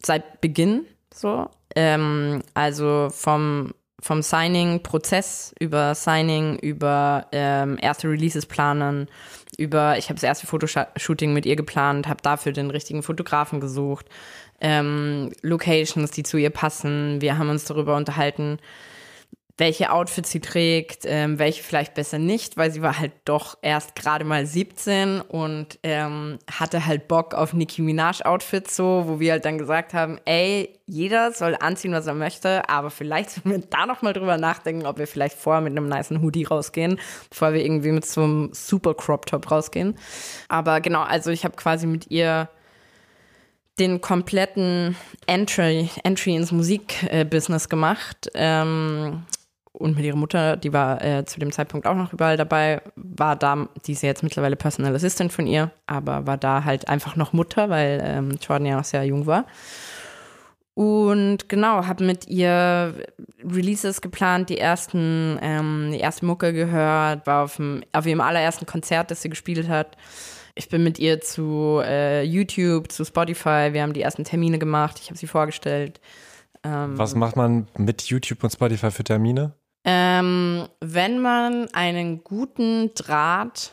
seit 0.00 0.40
Beginn 0.40 0.86
so. 1.12 1.48
Ähm, 1.74 2.42
also 2.54 3.08
vom 3.10 3.72
vom 4.00 4.22
Signing-Prozess 4.22 5.52
über 5.58 5.94
Signing, 5.94 6.56
über 6.60 7.26
ähm, 7.32 7.78
erste 7.80 8.08
Releases 8.08 8.46
planen, 8.46 9.08
über, 9.56 9.98
ich 9.98 10.04
habe 10.04 10.14
das 10.14 10.22
erste 10.22 10.46
Fotoshooting 10.46 11.32
mit 11.32 11.46
ihr 11.46 11.56
geplant, 11.56 12.06
habe 12.06 12.22
dafür 12.22 12.52
den 12.52 12.70
richtigen 12.70 13.02
Fotografen 13.02 13.58
gesucht, 13.58 14.06
ähm, 14.60 15.32
Locations, 15.42 16.12
die 16.12 16.22
zu 16.22 16.36
ihr 16.36 16.50
passen. 16.50 17.20
Wir 17.20 17.38
haben 17.38 17.50
uns 17.50 17.64
darüber 17.64 17.96
unterhalten, 17.96 18.58
welche 19.58 19.90
Outfits 19.92 20.30
sie 20.30 20.40
trägt, 20.40 21.02
ähm, 21.04 21.40
welche 21.40 21.64
vielleicht 21.64 21.94
besser 21.94 22.20
nicht, 22.20 22.56
weil 22.56 22.70
sie 22.70 22.80
war 22.80 22.98
halt 22.98 23.12
doch 23.24 23.58
erst 23.60 23.96
gerade 23.96 24.24
mal 24.24 24.46
17 24.46 25.20
und 25.20 25.80
ähm, 25.82 26.38
hatte 26.48 26.86
halt 26.86 27.08
Bock 27.08 27.34
auf 27.34 27.52
Nicki 27.52 27.82
Minaj 27.82 28.22
Outfits 28.22 28.76
so, 28.76 29.04
wo 29.06 29.18
wir 29.18 29.32
halt 29.32 29.44
dann 29.44 29.58
gesagt 29.58 29.94
haben, 29.94 30.20
ey, 30.24 30.78
jeder 30.86 31.32
soll 31.32 31.56
anziehen, 31.58 31.92
was 31.92 32.06
er 32.06 32.14
möchte, 32.14 32.68
aber 32.68 32.90
vielleicht 32.90 33.30
sollen 33.30 33.50
wir 33.50 33.58
da 33.68 33.84
noch 33.84 34.00
mal 34.00 34.12
drüber 34.12 34.38
nachdenken, 34.38 34.86
ob 34.86 34.98
wir 34.98 35.08
vielleicht 35.08 35.36
vorher 35.36 35.60
mit 35.60 35.72
einem 35.72 35.88
niceen 35.88 36.22
Hoodie 36.22 36.44
rausgehen, 36.44 37.00
bevor 37.28 37.52
wir 37.52 37.64
irgendwie 37.64 37.90
mit 37.90 38.06
so 38.06 38.22
einem 38.22 38.50
super 38.52 38.94
Crop 38.94 39.26
Top 39.26 39.50
rausgehen. 39.50 39.96
Aber 40.48 40.80
genau, 40.80 41.02
also 41.02 41.30
ich 41.30 41.44
habe 41.44 41.56
quasi 41.56 41.88
mit 41.88 42.10
ihr 42.12 42.48
den 43.80 44.00
kompletten 44.00 44.96
Entry, 45.26 45.90
Entry 46.02 46.36
ins 46.36 46.52
Musikbusiness 46.52 47.68
gemacht. 47.68 48.30
Ähm, 48.34 49.24
und 49.78 49.96
mit 49.96 50.04
ihrer 50.04 50.16
Mutter, 50.16 50.56
die 50.56 50.72
war 50.72 51.02
äh, 51.04 51.24
zu 51.24 51.38
dem 51.38 51.52
Zeitpunkt 51.52 51.86
auch 51.86 51.94
noch 51.94 52.12
überall 52.12 52.36
dabei, 52.36 52.82
war 52.96 53.36
da, 53.36 53.68
die 53.86 53.92
ist 53.92 54.02
ja 54.02 54.08
jetzt 54.08 54.24
mittlerweile 54.24 54.56
Personal 54.56 54.94
Assistant 54.94 55.32
von 55.32 55.46
ihr, 55.46 55.70
aber 55.86 56.26
war 56.26 56.36
da 56.36 56.64
halt 56.64 56.88
einfach 56.88 57.14
noch 57.14 57.32
Mutter, 57.32 57.70
weil 57.70 58.00
ähm, 58.02 58.38
Jordan 58.40 58.66
ja 58.66 58.76
noch 58.76 58.84
sehr 58.84 59.04
jung 59.04 59.26
war. 59.26 59.46
Und 60.74 61.48
genau, 61.48 61.86
habe 61.86 62.04
mit 62.04 62.28
ihr 62.28 62.94
Releases 63.44 64.00
geplant, 64.00 64.48
die 64.48 64.58
ersten, 64.58 65.38
ähm, 65.42 65.90
die 65.92 65.98
erste 65.98 66.26
Mucke 66.26 66.52
gehört, 66.52 67.26
war 67.26 67.44
auf, 67.44 67.56
dem, 67.56 67.82
auf 67.92 68.06
ihrem 68.06 68.20
allerersten 68.20 68.66
Konzert, 68.66 69.10
das 69.10 69.22
sie 69.22 69.28
gespielt 69.28 69.68
hat. 69.68 69.96
Ich 70.54 70.68
bin 70.68 70.82
mit 70.82 70.98
ihr 70.98 71.20
zu 71.20 71.80
äh, 71.84 72.22
YouTube, 72.22 72.90
zu 72.90 73.04
Spotify, 73.04 73.70
wir 73.72 73.82
haben 73.82 73.92
die 73.92 74.02
ersten 74.02 74.24
Termine 74.24 74.58
gemacht, 74.58 74.98
ich 75.00 75.08
habe 75.08 75.18
sie 75.18 75.28
vorgestellt. 75.28 76.00
Ähm, 76.64 76.98
Was 76.98 77.14
macht 77.14 77.36
man 77.36 77.68
mit 77.76 78.02
YouTube 78.02 78.42
und 78.42 78.50
Spotify 78.50 78.90
für 78.90 79.04
Termine? 79.04 79.54
Ähm, 79.84 80.68
wenn 80.80 81.20
man 81.20 81.68
einen 81.72 82.24
guten 82.24 82.92
Draht 82.94 83.72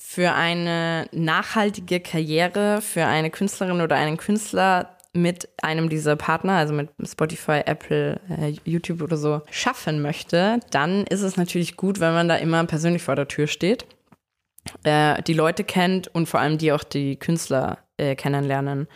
für 0.00 0.32
eine 0.32 1.08
nachhaltige 1.12 2.00
Karriere 2.00 2.82
für 2.82 3.06
eine 3.06 3.30
Künstlerin 3.30 3.80
oder 3.80 3.96
einen 3.96 4.16
Künstler 4.16 4.96
mit 5.14 5.48
einem 5.62 5.88
dieser 5.88 6.16
Partner, 6.16 6.54
also 6.54 6.74
mit 6.74 6.90
Spotify, 7.04 7.60
Apple, 7.64 8.20
äh, 8.28 8.54
YouTube 8.64 9.02
oder 9.02 9.16
so, 9.16 9.42
schaffen 9.50 10.02
möchte, 10.02 10.60
dann 10.70 11.04
ist 11.06 11.22
es 11.22 11.36
natürlich 11.36 11.76
gut, 11.76 12.00
wenn 12.00 12.14
man 12.14 12.28
da 12.28 12.36
immer 12.36 12.64
persönlich 12.64 13.02
vor 13.02 13.14
der 13.14 13.28
Tür 13.28 13.46
steht, 13.46 13.86
äh, 14.84 15.22
die 15.22 15.34
Leute 15.34 15.64
kennt 15.64 16.08
und 16.08 16.26
vor 16.26 16.40
allem 16.40 16.58
die 16.58 16.72
auch 16.72 16.84
die 16.84 17.16
Künstler 17.16 17.78
äh, 17.98 18.14
kennenlernen. 18.14 18.88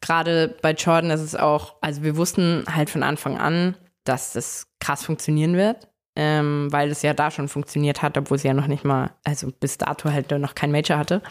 Gerade 0.00 0.54
bei 0.60 0.72
Jordan 0.72 1.10
ist 1.10 1.22
es 1.22 1.34
auch, 1.34 1.76
also 1.80 2.02
wir 2.02 2.16
wussten 2.16 2.64
halt 2.72 2.90
von 2.90 3.02
Anfang 3.02 3.38
an, 3.38 3.74
dass 4.04 4.32
das 4.32 4.68
krass 4.80 5.04
funktionieren 5.04 5.56
wird, 5.56 5.88
ähm, 6.16 6.68
weil 6.70 6.90
es 6.90 7.02
ja 7.02 7.14
da 7.14 7.30
schon 7.30 7.48
funktioniert 7.48 8.02
hat, 8.02 8.16
obwohl 8.16 8.38
sie 8.38 8.48
ja 8.48 8.54
noch 8.54 8.66
nicht 8.66 8.84
mal, 8.84 9.10
also 9.24 9.50
bis 9.50 9.78
dato 9.78 10.10
halt 10.10 10.30
noch 10.30 10.54
kein 10.54 10.72
Major 10.72 10.98
hatte 10.98 11.22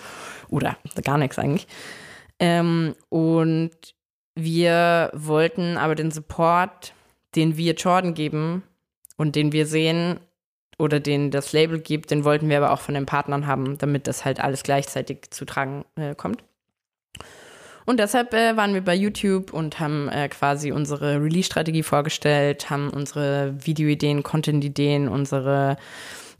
oder 0.49 0.77
gar 1.03 1.17
nichts 1.17 1.39
eigentlich. 1.39 1.67
Ähm, 2.39 2.95
und 3.09 3.71
wir 4.35 5.11
wollten 5.13 5.77
aber 5.77 5.95
den 5.95 6.11
Support, 6.11 6.93
den 7.35 7.57
wir 7.57 7.73
Jordan 7.73 8.13
geben 8.13 8.63
und 9.17 9.35
den 9.35 9.51
wir 9.51 9.65
sehen 9.65 10.19
oder 10.77 10.99
den 10.99 11.31
das 11.31 11.53
Label 11.53 11.79
gibt, 11.79 12.11
den 12.11 12.25
wollten 12.25 12.49
wir 12.49 12.57
aber 12.57 12.71
auch 12.71 12.79
von 12.79 12.95
den 12.95 13.05
Partnern 13.05 13.47
haben, 13.47 13.77
damit 13.77 14.07
das 14.07 14.25
halt 14.25 14.39
alles 14.39 14.63
gleichzeitig 14.63 15.29
zu 15.29 15.45
tragen 15.45 15.85
äh, 15.95 16.15
kommt. 16.15 16.43
Und 17.85 17.99
deshalb 17.99 18.33
äh, 18.33 18.55
waren 18.55 18.73
wir 18.73 18.83
bei 18.83 18.95
YouTube 18.95 19.53
und 19.53 19.79
haben 19.79 20.09
äh, 20.09 20.29
quasi 20.29 20.71
unsere 20.71 21.21
Release-Strategie 21.21 21.83
vorgestellt, 21.83 22.69
haben 22.69 22.89
unsere 22.89 23.53
Videoideen, 23.65 24.23
Content-Ideen, 24.23 25.07
unsere 25.07 25.77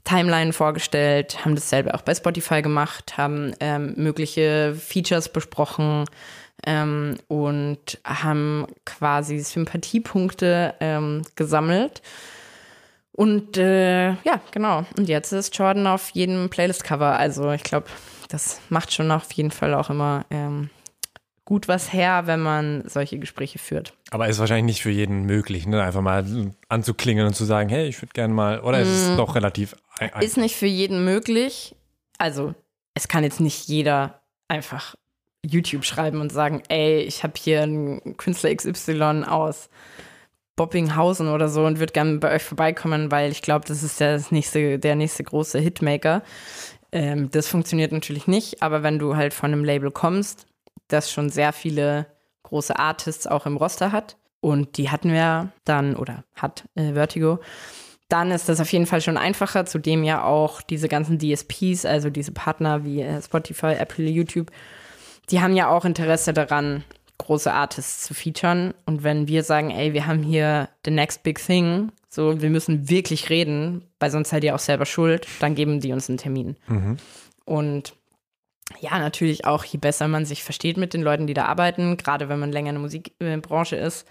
Timeline 0.04 0.52
vorgestellt, 0.52 1.44
haben 1.44 1.54
dasselbe 1.54 1.94
auch 1.94 2.02
bei 2.02 2.14
Spotify 2.14 2.62
gemacht, 2.62 3.16
haben 3.16 3.54
ähm, 3.60 3.94
mögliche 3.96 4.74
Features 4.74 5.30
besprochen 5.30 6.04
ähm, 6.66 7.16
und 7.28 7.98
haben 8.04 8.66
quasi 8.84 9.38
Sympathiepunkte 9.38 10.74
ähm, 10.80 11.22
gesammelt. 11.36 12.02
Und 13.12 13.56
äh, 13.56 14.10
ja, 14.10 14.40
genau. 14.50 14.84
Und 14.98 15.08
jetzt 15.08 15.32
ist 15.32 15.56
Jordan 15.56 15.86
auf 15.86 16.10
jedem 16.10 16.50
Playlist-Cover. 16.50 17.16
Also 17.16 17.52
ich 17.52 17.62
glaube, 17.62 17.86
das 18.28 18.60
macht 18.68 18.92
schon 18.92 19.10
auf 19.10 19.30
jeden 19.32 19.52
Fall 19.52 19.72
auch 19.74 19.88
immer 19.88 20.24
ähm, 20.30 20.68
gut 21.44 21.68
was 21.68 21.92
her, 21.92 22.22
wenn 22.26 22.40
man 22.40 22.88
solche 22.88 23.18
Gespräche 23.18 23.58
führt. 23.58 23.94
Aber 24.10 24.28
ist 24.28 24.38
wahrscheinlich 24.38 24.64
nicht 24.76 24.82
für 24.82 24.90
jeden 24.90 25.24
möglich, 25.24 25.66
ne? 25.66 25.82
Einfach 25.82 26.00
mal 26.00 26.24
anzuklingen 26.68 27.26
und 27.26 27.34
zu 27.34 27.44
sagen, 27.44 27.68
hey, 27.68 27.86
ich 27.86 28.00
würde 28.00 28.12
gerne 28.12 28.32
mal, 28.32 28.60
oder 28.60 28.80
ist 28.80 28.88
es 28.88 29.10
mm. 29.10 29.16
doch 29.16 29.34
relativ 29.34 29.76
einfach? 29.98 30.22
Ist 30.22 30.36
nicht 30.36 30.56
für 30.56 30.66
jeden 30.66 31.04
möglich. 31.04 31.74
Also, 32.18 32.54
es 32.94 33.08
kann 33.08 33.24
jetzt 33.24 33.40
nicht 33.40 33.68
jeder 33.68 34.22
einfach 34.48 34.94
YouTube 35.44 35.84
schreiben 35.84 36.20
und 36.20 36.32
sagen, 36.32 36.62
ey, 36.68 37.02
ich 37.02 37.22
habe 37.22 37.34
hier 37.36 37.62
einen 37.62 38.16
Künstler 38.16 38.54
XY 38.54 39.24
aus 39.26 39.68
Bobbinghausen 40.56 41.28
oder 41.28 41.48
so 41.48 41.64
und 41.64 41.78
würde 41.78 41.92
gerne 41.92 42.18
bei 42.18 42.34
euch 42.34 42.42
vorbeikommen, 42.42 43.10
weil 43.10 43.30
ich 43.32 43.42
glaube, 43.42 43.66
das 43.66 43.82
ist 43.82 44.00
das 44.00 44.30
nächste, 44.30 44.78
der 44.78 44.94
nächste 44.94 45.24
große 45.24 45.58
Hitmaker. 45.58 46.22
Ähm, 46.92 47.30
das 47.30 47.48
funktioniert 47.48 47.92
natürlich 47.92 48.26
nicht, 48.28 48.62
aber 48.62 48.82
wenn 48.82 48.98
du 48.98 49.16
halt 49.16 49.34
von 49.34 49.52
einem 49.52 49.64
Label 49.64 49.90
kommst, 49.90 50.46
das 50.94 51.10
schon 51.10 51.30
sehr 51.30 51.52
viele 51.52 52.06
große 52.44 52.78
Artists 52.78 53.26
auch 53.26 53.46
im 53.46 53.56
Roster 53.56 53.92
hat, 53.92 54.16
und 54.44 54.76
die 54.76 54.90
hatten 54.90 55.10
wir 55.10 55.52
dann, 55.64 55.96
oder 55.96 56.24
hat 56.34 56.68
äh, 56.74 56.92
Vertigo, 56.92 57.38
dann 58.10 58.30
ist 58.30 58.46
das 58.50 58.60
auf 58.60 58.70
jeden 58.70 58.84
Fall 58.84 59.00
schon 59.00 59.16
einfacher, 59.16 59.64
zudem 59.64 60.04
ja 60.04 60.22
auch 60.22 60.60
diese 60.60 60.86
ganzen 60.86 61.18
DSPs, 61.18 61.86
also 61.86 62.10
diese 62.10 62.32
Partner 62.32 62.84
wie 62.84 63.00
äh, 63.00 63.22
Spotify, 63.22 63.72
Apple, 63.78 64.04
YouTube, 64.04 64.50
die 65.30 65.40
haben 65.40 65.56
ja 65.56 65.68
auch 65.68 65.86
Interesse 65.86 66.34
daran, 66.34 66.84
große 67.16 67.50
Artists 67.50 68.04
zu 68.04 68.12
featuren. 68.12 68.74
Und 68.84 69.02
wenn 69.02 69.28
wir 69.28 69.44
sagen, 69.44 69.70
ey, 69.70 69.94
wir 69.94 70.06
haben 70.06 70.22
hier 70.22 70.68
the 70.84 70.90
next 70.90 71.22
big 71.22 71.38
thing, 71.38 71.90
so, 72.10 72.42
wir 72.42 72.50
müssen 72.50 72.90
wirklich 72.90 73.30
reden, 73.30 73.86
weil 73.98 74.10
sonst 74.10 74.28
seid 74.28 74.44
ihr 74.44 74.54
auch 74.54 74.60
selber 74.60 74.84
schuld, 74.84 75.26
dann 75.40 75.54
geben 75.54 75.80
die 75.80 75.92
uns 75.92 76.10
einen 76.10 76.18
Termin. 76.18 76.56
Mhm. 76.66 76.98
Und 77.46 77.94
ja, 78.80 78.98
natürlich 78.98 79.44
auch, 79.44 79.64
je 79.64 79.78
besser 79.78 80.08
man 80.08 80.24
sich 80.24 80.42
versteht 80.42 80.76
mit 80.76 80.94
den 80.94 81.02
Leuten, 81.02 81.26
die 81.26 81.34
da 81.34 81.46
arbeiten, 81.46 81.96
gerade 81.96 82.28
wenn 82.28 82.38
man 82.38 82.52
länger 82.52 82.70
in 82.70 82.76
der 82.76 82.82
Musikbranche 82.82 83.76
ist, 83.76 84.06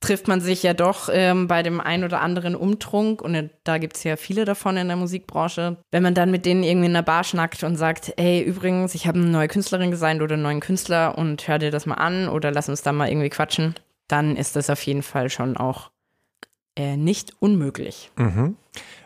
trifft 0.00 0.28
man 0.28 0.40
sich 0.40 0.62
ja 0.62 0.74
doch 0.74 1.08
ähm, 1.12 1.48
bei 1.48 1.62
dem 1.62 1.80
einen 1.80 2.04
oder 2.04 2.20
anderen 2.20 2.54
Umtrunk 2.54 3.20
und 3.20 3.50
da 3.64 3.78
gibt 3.78 3.96
es 3.96 4.04
ja 4.04 4.16
viele 4.16 4.44
davon 4.44 4.76
in 4.76 4.86
der 4.86 4.96
Musikbranche. 4.96 5.78
Wenn 5.90 6.02
man 6.02 6.14
dann 6.14 6.30
mit 6.30 6.46
denen 6.46 6.62
irgendwie 6.62 6.86
in 6.86 6.94
der 6.94 7.02
Bar 7.02 7.24
schnackt 7.24 7.64
und 7.64 7.76
sagt, 7.76 8.12
ey, 8.16 8.40
übrigens, 8.40 8.94
ich 8.94 9.06
habe 9.06 9.18
eine 9.18 9.28
neue 9.28 9.48
Künstlerin 9.48 9.90
gesigned 9.90 10.22
oder 10.22 10.34
einen 10.34 10.44
neuen 10.44 10.60
Künstler 10.60 11.18
und 11.18 11.48
hör 11.48 11.58
dir 11.58 11.70
das 11.70 11.86
mal 11.86 11.94
an 11.94 12.28
oder 12.28 12.52
lass 12.52 12.68
uns 12.68 12.82
da 12.82 12.92
mal 12.92 13.08
irgendwie 13.08 13.30
quatschen, 13.30 13.74
dann 14.06 14.36
ist 14.36 14.54
das 14.54 14.70
auf 14.70 14.82
jeden 14.82 15.02
Fall 15.02 15.30
schon 15.30 15.56
auch 15.56 15.90
äh, 16.76 16.96
nicht 16.96 17.32
unmöglich. 17.40 18.12
Mhm. 18.16 18.56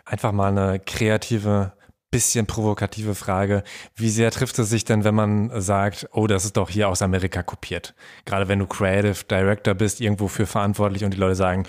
Einfach 0.05 0.33
mal 0.33 0.49
eine 0.49 0.79
kreative 0.79 1.73
bisschen 2.13 2.47
provokative 2.47 3.17
Frage. 3.17 3.65
Wie 3.97 4.11
sehr 4.11 4.31
trifft 4.31 4.57
es 4.61 4.71
sich 4.71 4.85
denn, 4.85 5.03
wenn 5.03 5.17
man 5.17 5.61
sagt, 5.61 6.07
oh, 6.13 6.29
das 6.29 6.45
ist 6.45 6.57
doch 6.57 6.71
hier 6.71 6.89
aus 6.89 7.03
Amerika 7.03 7.43
kopiert? 7.43 7.95
Gerade 8.25 8.47
wenn 8.47 8.61
du 8.61 8.67
Creative 8.69 9.25
Director 9.29 9.75
bist, 9.75 10.01
irgendwo 10.01 10.29
für 10.29 10.47
verantwortlich 10.47 11.05
und 11.05 11.15
die 11.15 11.19
Leute 11.19 11.35
sagen, 11.35 11.65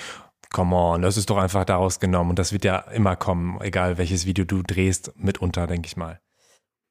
come 0.52 0.76
on, 0.76 1.02
das 1.02 1.18
ist 1.18 1.32
doch 1.32 1.38
einfach 1.38 1.66
daraus 1.66 2.00
genommen 2.00 2.30
und 2.32 2.40
das 2.40 2.54
wird 2.54 2.66
ja 2.66 2.78
immer 2.92 3.16
kommen, 3.16 3.60
egal 3.62 3.98
welches 3.98 4.28
Video 4.28 4.46
du 4.46 4.62
drehst, 4.62 5.12
mitunter, 5.18 5.66
denke 5.66 5.88
ich 5.88 5.98
mal. 5.98 6.20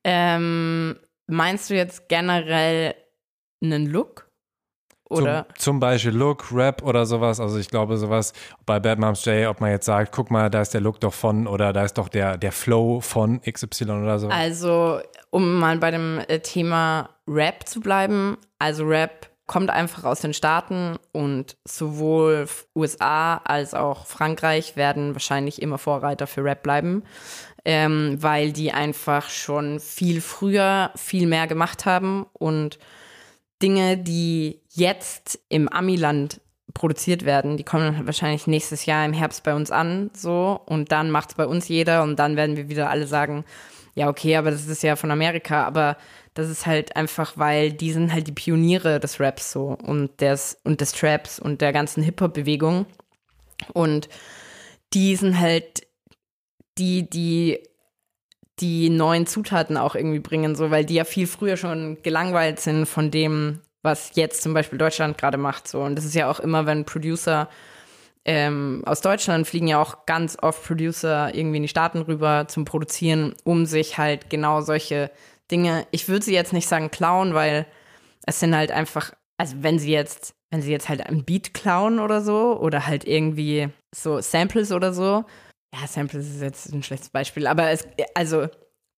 Ähm, 0.04 0.98
meinst 1.28 1.70
du 1.70 1.74
jetzt 1.74 2.08
generell 2.08 2.94
einen 3.62 3.86
Look? 3.86 4.31
Oder? 5.12 5.46
Zum, 5.54 5.56
zum, 5.58 5.80
Beispiel 5.80 6.12
Look, 6.12 6.52
Rap 6.52 6.82
oder 6.82 7.06
sowas. 7.06 7.40
Also 7.40 7.58
ich 7.58 7.68
glaube 7.68 7.96
sowas 7.96 8.32
bei 8.66 8.80
Bad 8.80 8.98
Moms 8.98 9.24
J, 9.24 9.48
ob 9.48 9.60
man 9.60 9.70
jetzt 9.70 9.86
sagt, 9.86 10.12
guck 10.12 10.30
mal, 10.30 10.50
da 10.50 10.62
ist 10.62 10.74
der 10.74 10.80
Look 10.80 11.00
doch 11.00 11.14
von 11.14 11.46
oder 11.46 11.72
da 11.72 11.84
ist 11.84 11.98
doch 11.98 12.08
der, 12.08 12.38
der 12.38 12.52
Flow 12.52 13.00
von 13.00 13.40
XY 13.42 13.84
oder 13.84 14.18
so. 14.18 14.28
Also 14.28 15.00
um 15.30 15.58
mal 15.58 15.78
bei 15.78 15.90
dem 15.90 16.20
äh, 16.28 16.40
Thema 16.40 17.10
Rap 17.26 17.68
zu 17.68 17.80
bleiben. 17.80 18.36
Also 18.58 18.84
Rap 18.84 19.30
kommt 19.46 19.70
einfach 19.70 20.04
aus 20.04 20.20
den 20.20 20.34
Staaten 20.34 20.96
und 21.12 21.56
sowohl 21.64 22.46
USA 22.74 23.36
als 23.38 23.74
auch 23.74 24.06
Frankreich 24.06 24.76
werden 24.76 25.14
wahrscheinlich 25.14 25.60
immer 25.60 25.78
Vorreiter 25.78 26.26
für 26.26 26.44
Rap 26.44 26.62
bleiben, 26.62 27.02
ähm, 27.64 28.16
weil 28.20 28.52
die 28.52 28.72
einfach 28.72 29.28
schon 29.28 29.80
viel 29.80 30.20
früher 30.20 30.90
viel 30.96 31.26
mehr 31.26 31.46
gemacht 31.46 31.86
haben 31.86 32.26
und 32.32 32.78
Dinge, 33.62 33.96
die 33.96 34.60
jetzt 34.70 35.38
im 35.48 35.68
Amiland 35.68 36.40
produziert 36.74 37.24
werden, 37.24 37.56
die 37.56 37.64
kommen 37.64 38.06
wahrscheinlich 38.06 38.46
nächstes 38.46 38.86
Jahr 38.86 39.04
im 39.04 39.12
Herbst 39.12 39.44
bei 39.44 39.54
uns 39.54 39.70
an, 39.70 40.10
so. 40.14 40.60
Und 40.66 40.90
dann 40.92 41.10
macht 41.10 41.30
es 41.30 41.34
bei 41.36 41.46
uns 41.46 41.68
jeder 41.68 42.02
und 42.02 42.18
dann 42.18 42.36
werden 42.36 42.56
wir 42.56 42.68
wieder 42.68 42.90
alle 42.90 43.06
sagen, 43.06 43.44
ja 43.94 44.08
okay, 44.08 44.36
aber 44.36 44.50
das 44.50 44.66
ist 44.66 44.82
ja 44.82 44.96
von 44.96 45.10
Amerika, 45.10 45.64
aber 45.64 45.96
das 46.34 46.48
ist 46.48 46.66
halt 46.66 46.96
einfach, 46.96 47.36
weil 47.36 47.72
die 47.72 47.92
sind 47.92 48.12
halt 48.12 48.26
die 48.26 48.32
Pioniere 48.32 49.00
des 49.00 49.20
Raps 49.20 49.52
so. 49.52 49.76
Und 49.82 50.20
des 50.20 50.58
und 50.64 50.80
des 50.80 50.92
Traps 50.92 51.38
und 51.38 51.60
der 51.60 51.72
ganzen 51.72 52.02
Hip 52.02 52.20
Hop 52.20 52.34
Bewegung 52.34 52.86
und 53.74 54.08
die 54.94 55.16
sind 55.16 55.38
halt 55.38 55.86
die 56.78 57.08
die 57.08 57.60
die 58.60 58.90
neuen 58.90 59.26
Zutaten 59.26 59.76
auch 59.76 59.94
irgendwie 59.94 60.20
bringen, 60.20 60.54
so, 60.54 60.70
weil 60.70 60.84
die 60.84 60.94
ja 60.94 61.04
viel 61.04 61.26
früher 61.26 61.56
schon 61.56 62.02
gelangweilt 62.02 62.60
sind 62.60 62.86
von 62.86 63.10
dem, 63.10 63.60
was 63.82 64.12
jetzt 64.14 64.42
zum 64.42 64.54
Beispiel 64.54 64.78
Deutschland 64.78 65.18
gerade 65.18 65.38
macht, 65.38 65.66
so. 65.66 65.80
Und 65.80 65.96
das 65.96 66.04
ist 66.04 66.14
ja 66.14 66.30
auch 66.30 66.40
immer, 66.40 66.66
wenn 66.66 66.84
Producer 66.84 67.48
ähm, 68.24 68.82
aus 68.86 69.00
Deutschland 69.00 69.46
fliegen 69.46 69.66
ja 69.66 69.80
auch 69.80 70.06
ganz 70.06 70.38
oft 70.40 70.62
Producer 70.64 71.34
irgendwie 71.34 71.56
in 71.56 71.62
die 71.62 71.68
Staaten 71.68 72.02
rüber 72.02 72.46
zum 72.46 72.64
Produzieren, 72.64 73.34
um 73.44 73.66
sich 73.66 73.98
halt 73.98 74.30
genau 74.30 74.60
solche 74.60 75.10
Dinge, 75.50 75.86
ich 75.90 76.08
würde 76.08 76.24
sie 76.24 76.34
jetzt 76.34 76.52
nicht 76.52 76.68
sagen 76.68 76.90
klauen, 76.90 77.34
weil 77.34 77.66
es 78.24 78.38
sind 78.38 78.54
halt 78.54 78.70
einfach, 78.70 79.12
also 79.38 79.56
wenn 79.60 79.78
sie 79.78 79.90
jetzt, 79.90 80.34
wenn 80.50 80.62
sie 80.62 80.70
jetzt 80.70 80.88
halt 80.88 81.04
ein 81.04 81.24
Beat 81.24 81.52
klauen 81.52 81.98
oder 81.98 82.20
so, 82.20 82.58
oder 82.60 82.86
halt 82.86 83.04
irgendwie 83.04 83.70
so 83.92 84.20
Samples 84.20 84.70
oder 84.70 84.92
so, 84.92 85.24
ja, 85.74 85.86
Samples 85.86 86.28
ist 86.28 86.42
jetzt 86.42 86.72
ein 86.72 86.82
schlechtes 86.82 87.10
Beispiel, 87.10 87.46
aber 87.46 87.70
es, 87.70 87.86
also 88.14 88.48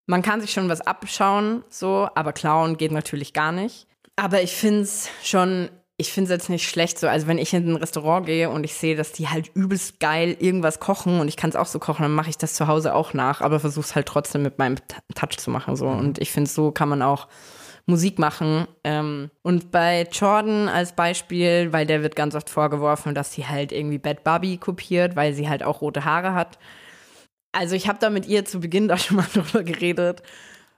man 0.06 0.22
kann 0.22 0.40
sich 0.40 0.52
schon 0.52 0.68
was 0.68 0.80
abschauen, 0.80 1.64
so, 1.68 2.08
aber 2.14 2.32
klauen 2.32 2.76
geht 2.76 2.92
natürlich 2.92 3.32
gar 3.32 3.52
nicht. 3.52 3.86
Aber 4.16 4.42
ich 4.42 4.54
finde 4.54 4.82
es 4.82 5.08
schon, 5.22 5.70
ich 5.96 6.12
finde 6.12 6.32
es 6.32 6.38
jetzt 6.38 6.50
nicht 6.50 6.68
schlecht 6.68 6.98
so. 6.98 7.08
Also 7.08 7.26
wenn 7.26 7.38
ich 7.38 7.54
in 7.54 7.68
ein 7.68 7.76
Restaurant 7.76 8.26
gehe 8.26 8.50
und 8.50 8.64
ich 8.64 8.74
sehe, 8.74 8.96
dass 8.96 9.12
die 9.12 9.28
halt 9.28 9.50
übelst 9.54 10.00
geil 10.00 10.36
irgendwas 10.38 10.80
kochen 10.80 11.20
und 11.20 11.28
ich 11.28 11.36
kann 11.36 11.50
es 11.50 11.56
auch 11.56 11.66
so 11.66 11.78
kochen, 11.78 12.02
dann 12.02 12.14
mache 12.14 12.30
ich 12.30 12.38
das 12.38 12.54
zu 12.54 12.66
Hause 12.66 12.94
auch 12.94 13.14
nach, 13.14 13.40
aber 13.40 13.60
versuche 13.60 13.86
es 13.86 13.94
halt 13.94 14.06
trotzdem 14.06 14.42
mit 14.42 14.58
meinem 14.58 14.76
Touch 15.14 15.38
zu 15.38 15.50
machen. 15.50 15.76
So. 15.76 15.88
Mhm. 15.88 15.98
Und 15.98 16.18
ich 16.18 16.32
finde, 16.32 16.50
so 16.50 16.70
kann 16.70 16.88
man 16.88 17.02
auch 17.02 17.28
Musik 17.86 18.18
machen. 18.18 18.66
Ähm, 18.82 19.30
und 19.42 19.70
bei 19.70 20.08
Jordan 20.10 20.68
als 20.68 20.92
Beispiel, 20.92 21.72
weil 21.72 21.86
der 21.86 22.02
wird 22.02 22.16
ganz 22.16 22.34
oft 22.34 22.48
vorgeworfen, 22.48 23.14
dass 23.14 23.32
sie 23.32 23.46
halt 23.46 23.72
irgendwie 23.72 23.98
Bad 23.98 24.24
Barbie 24.24 24.56
kopiert, 24.56 25.16
weil 25.16 25.34
sie 25.34 25.48
halt 25.48 25.62
auch 25.62 25.82
rote 25.82 26.04
Haare 26.04 26.34
hat. 26.34 26.58
Also 27.52 27.76
ich 27.76 27.86
habe 27.86 27.98
da 28.00 28.10
mit 28.10 28.26
ihr 28.26 28.44
zu 28.44 28.60
Beginn 28.60 28.88
da 28.88 28.96
schon 28.96 29.18
mal 29.18 29.26
drüber 29.32 29.62
geredet, 29.62 30.22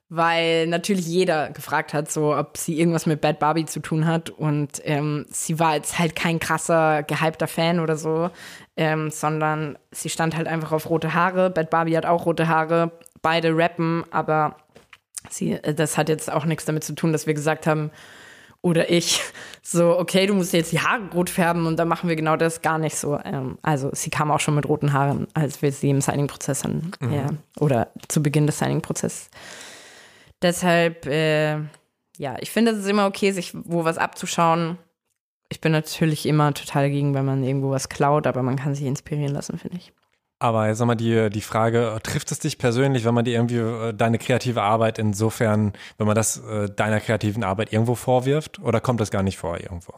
weil 0.08 0.66
natürlich 0.66 1.06
jeder 1.06 1.50
gefragt 1.50 1.94
hat, 1.94 2.10
so 2.10 2.36
ob 2.36 2.56
sie 2.56 2.78
irgendwas 2.78 3.06
mit 3.06 3.20
Bad 3.20 3.38
Barbie 3.38 3.66
zu 3.66 3.80
tun 3.80 4.06
hat. 4.06 4.30
Und 4.30 4.80
ähm, 4.84 5.26
sie 5.30 5.60
war 5.60 5.76
jetzt 5.76 6.00
halt 6.00 6.16
kein 6.16 6.40
krasser, 6.40 7.04
gehypter 7.04 7.46
Fan 7.46 7.78
oder 7.78 7.96
so, 7.96 8.30
ähm, 8.76 9.10
sondern 9.10 9.78
sie 9.92 10.08
stand 10.08 10.36
halt 10.36 10.48
einfach 10.48 10.72
auf 10.72 10.90
rote 10.90 11.14
Haare. 11.14 11.50
Bad 11.50 11.70
Barbie 11.70 11.96
hat 11.96 12.06
auch 12.06 12.26
rote 12.26 12.48
Haare, 12.48 12.90
beide 13.22 13.56
rappen, 13.56 14.04
aber 14.10 14.56
Sie, 15.30 15.52
äh, 15.52 15.74
das 15.74 15.96
hat 15.98 16.08
jetzt 16.08 16.30
auch 16.30 16.44
nichts 16.44 16.64
damit 16.64 16.84
zu 16.84 16.94
tun, 16.94 17.12
dass 17.12 17.26
wir 17.26 17.34
gesagt 17.34 17.66
haben, 17.66 17.90
oder 18.62 18.90
ich, 18.90 19.20
so, 19.62 19.98
okay, 19.98 20.26
du 20.26 20.34
musst 20.34 20.52
jetzt 20.52 20.72
die 20.72 20.80
Haare 20.80 21.08
rot 21.14 21.30
färben 21.30 21.66
und 21.66 21.76
dann 21.76 21.88
machen 21.88 22.08
wir 22.08 22.16
genau 22.16 22.36
das 22.36 22.62
gar 22.62 22.78
nicht 22.78 22.96
so. 22.96 23.18
Ähm, 23.24 23.58
also 23.62 23.90
sie 23.92 24.10
kam 24.10 24.30
auch 24.30 24.40
schon 24.40 24.54
mit 24.54 24.68
roten 24.68 24.92
Haaren, 24.92 25.28
als 25.34 25.62
wir 25.62 25.72
sie 25.72 25.90
im 25.90 26.00
Signing-Prozess 26.00 26.64
hatten. 26.64 26.90
Mhm. 27.00 27.12
Ja, 27.12 27.26
oder 27.58 27.88
zu 28.08 28.22
Beginn 28.22 28.46
des 28.46 28.58
Signing-Prozesses. 28.58 29.30
Deshalb, 30.42 31.06
äh, 31.06 31.58
ja, 32.18 32.36
ich 32.40 32.50
finde, 32.50 32.72
es 32.72 32.78
ist 32.78 32.88
immer 32.88 33.06
okay, 33.06 33.30
sich 33.32 33.52
wo 33.54 33.84
was 33.84 33.98
abzuschauen. 33.98 34.78
Ich 35.48 35.60
bin 35.60 35.72
natürlich 35.72 36.26
immer 36.26 36.52
total 36.52 36.84
dagegen, 36.84 37.14
wenn 37.14 37.24
man 37.24 37.44
irgendwo 37.44 37.70
was 37.70 37.88
klaut, 37.88 38.26
aber 38.26 38.42
man 38.42 38.56
kann 38.56 38.74
sich 38.74 38.84
inspirieren 38.84 39.32
lassen, 39.32 39.58
finde 39.58 39.78
ich. 39.78 39.92
Aber 40.38 40.74
sag 40.74 40.86
mal, 40.86 40.94
die, 40.94 41.30
die 41.30 41.40
Frage, 41.40 41.98
trifft 42.02 42.30
es 42.30 42.38
dich 42.40 42.58
persönlich, 42.58 43.04
wenn 43.04 43.14
man 43.14 43.24
dir 43.24 43.34
irgendwie 43.34 43.56
äh, 43.56 43.94
deine 43.94 44.18
kreative 44.18 44.62
Arbeit 44.62 44.98
insofern, 44.98 45.72
wenn 45.96 46.06
man 46.06 46.14
das 46.16 46.38
äh, 46.44 46.68
deiner 46.68 47.00
kreativen 47.00 47.42
Arbeit 47.42 47.72
irgendwo 47.72 47.94
vorwirft 47.94 48.58
oder 48.58 48.80
kommt 48.80 49.00
das 49.00 49.10
gar 49.10 49.22
nicht 49.22 49.38
vor 49.38 49.58
irgendwo? 49.58 49.94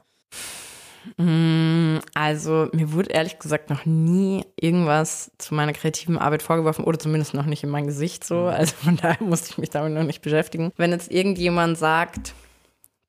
Mm, 1.17 1.99
Also, 2.15 2.69
mir 2.73 2.93
wurde 2.93 3.11
ehrlich 3.11 3.39
gesagt 3.39 3.71
noch 3.71 3.85
nie 3.85 4.45
irgendwas 4.61 5.33
zu 5.39 5.55
meiner 5.55 5.73
kreativen 5.73 6.19
Arbeit 6.19 6.43
vorgeworfen 6.43 6.85
oder 6.85 6.99
zumindest 6.99 7.35
noch 7.35 7.47
nicht 7.47 7.65
in 7.65 7.71
mein 7.71 7.87
Gesicht 7.87 8.25
so. 8.25 8.47
Also 8.47 8.75
von 8.77 8.97
daher 8.97 9.17
musste 9.27 9.51
ich 9.51 9.59
mich 9.59 9.71
damit 9.71 9.93
noch 9.93 10.05
nicht 10.05 10.23
beschäftigen. 10.23 10.73
Wenn 10.77 10.91
jetzt 10.93 11.11
irgendjemand 11.11 11.79
sagt, 11.79 12.35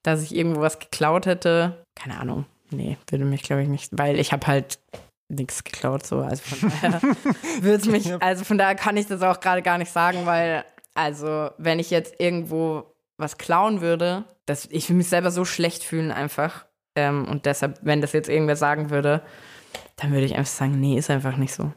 dass 0.02 0.22
ich 0.22 0.34
irgendwo 0.34 0.60
was 0.62 0.78
geklaut 0.78 1.26
hätte, 1.26 1.84
keine 1.94 2.18
Ahnung. 2.18 2.46
Nee, 2.70 2.96
würde 3.08 3.24
mich, 3.24 3.42
glaube 3.42 3.62
ich, 3.62 3.68
nicht, 3.68 3.90
weil 3.92 4.18
ich 4.18 4.32
habe 4.32 4.46
halt 4.46 4.78
nichts 5.30 5.64
geklaut 5.64 6.06
so. 6.06 6.20
Also 6.20 6.42
von 6.42 6.70
daher 6.70 7.00
würde 7.60 7.76
es 7.76 7.86
mich, 7.86 8.22
also 8.22 8.44
von 8.44 8.58
daher 8.58 8.74
kann 8.74 8.96
ich 8.96 9.06
das 9.06 9.22
auch 9.22 9.40
gerade 9.40 9.62
gar 9.62 9.78
nicht 9.78 9.92
sagen, 9.92 10.26
weil, 10.26 10.64
also, 10.94 11.50
wenn 11.58 11.78
ich 11.78 11.90
jetzt 11.90 12.14
irgendwo 12.18 12.84
was 13.16 13.38
klauen 13.38 13.80
würde, 13.80 14.24
das, 14.46 14.66
ich 14.70 14.88
würde 14.88 14.98
mich 14.98 15.08
selber 15.08 15.30
so 15.30 15.44
schlecht 15.44 15.84
fühlen 15.84 16.10
einfach. 16.10 16.66
Ähm, 16.96 17.28
und 17.28 17.46
deshalb, 17.46 17.78
wenn 17.82 18.00
das 18.00 18.12
jetzt 18.12 18.28
irgendwer 18.28 18.56
sagen 18.56 18.90
würde, 18.90 19.22
dann 19.96 20.12
würde 20.12 20.24
ich 20.24 20.34
einfach 20.34 20.50
sagen, 20.50 20.80
nee, 20.80 20.98
ist 20.98 21.10
einfach 21.10 21.36
nicht 21.36 21.54
so. 21.54 21.72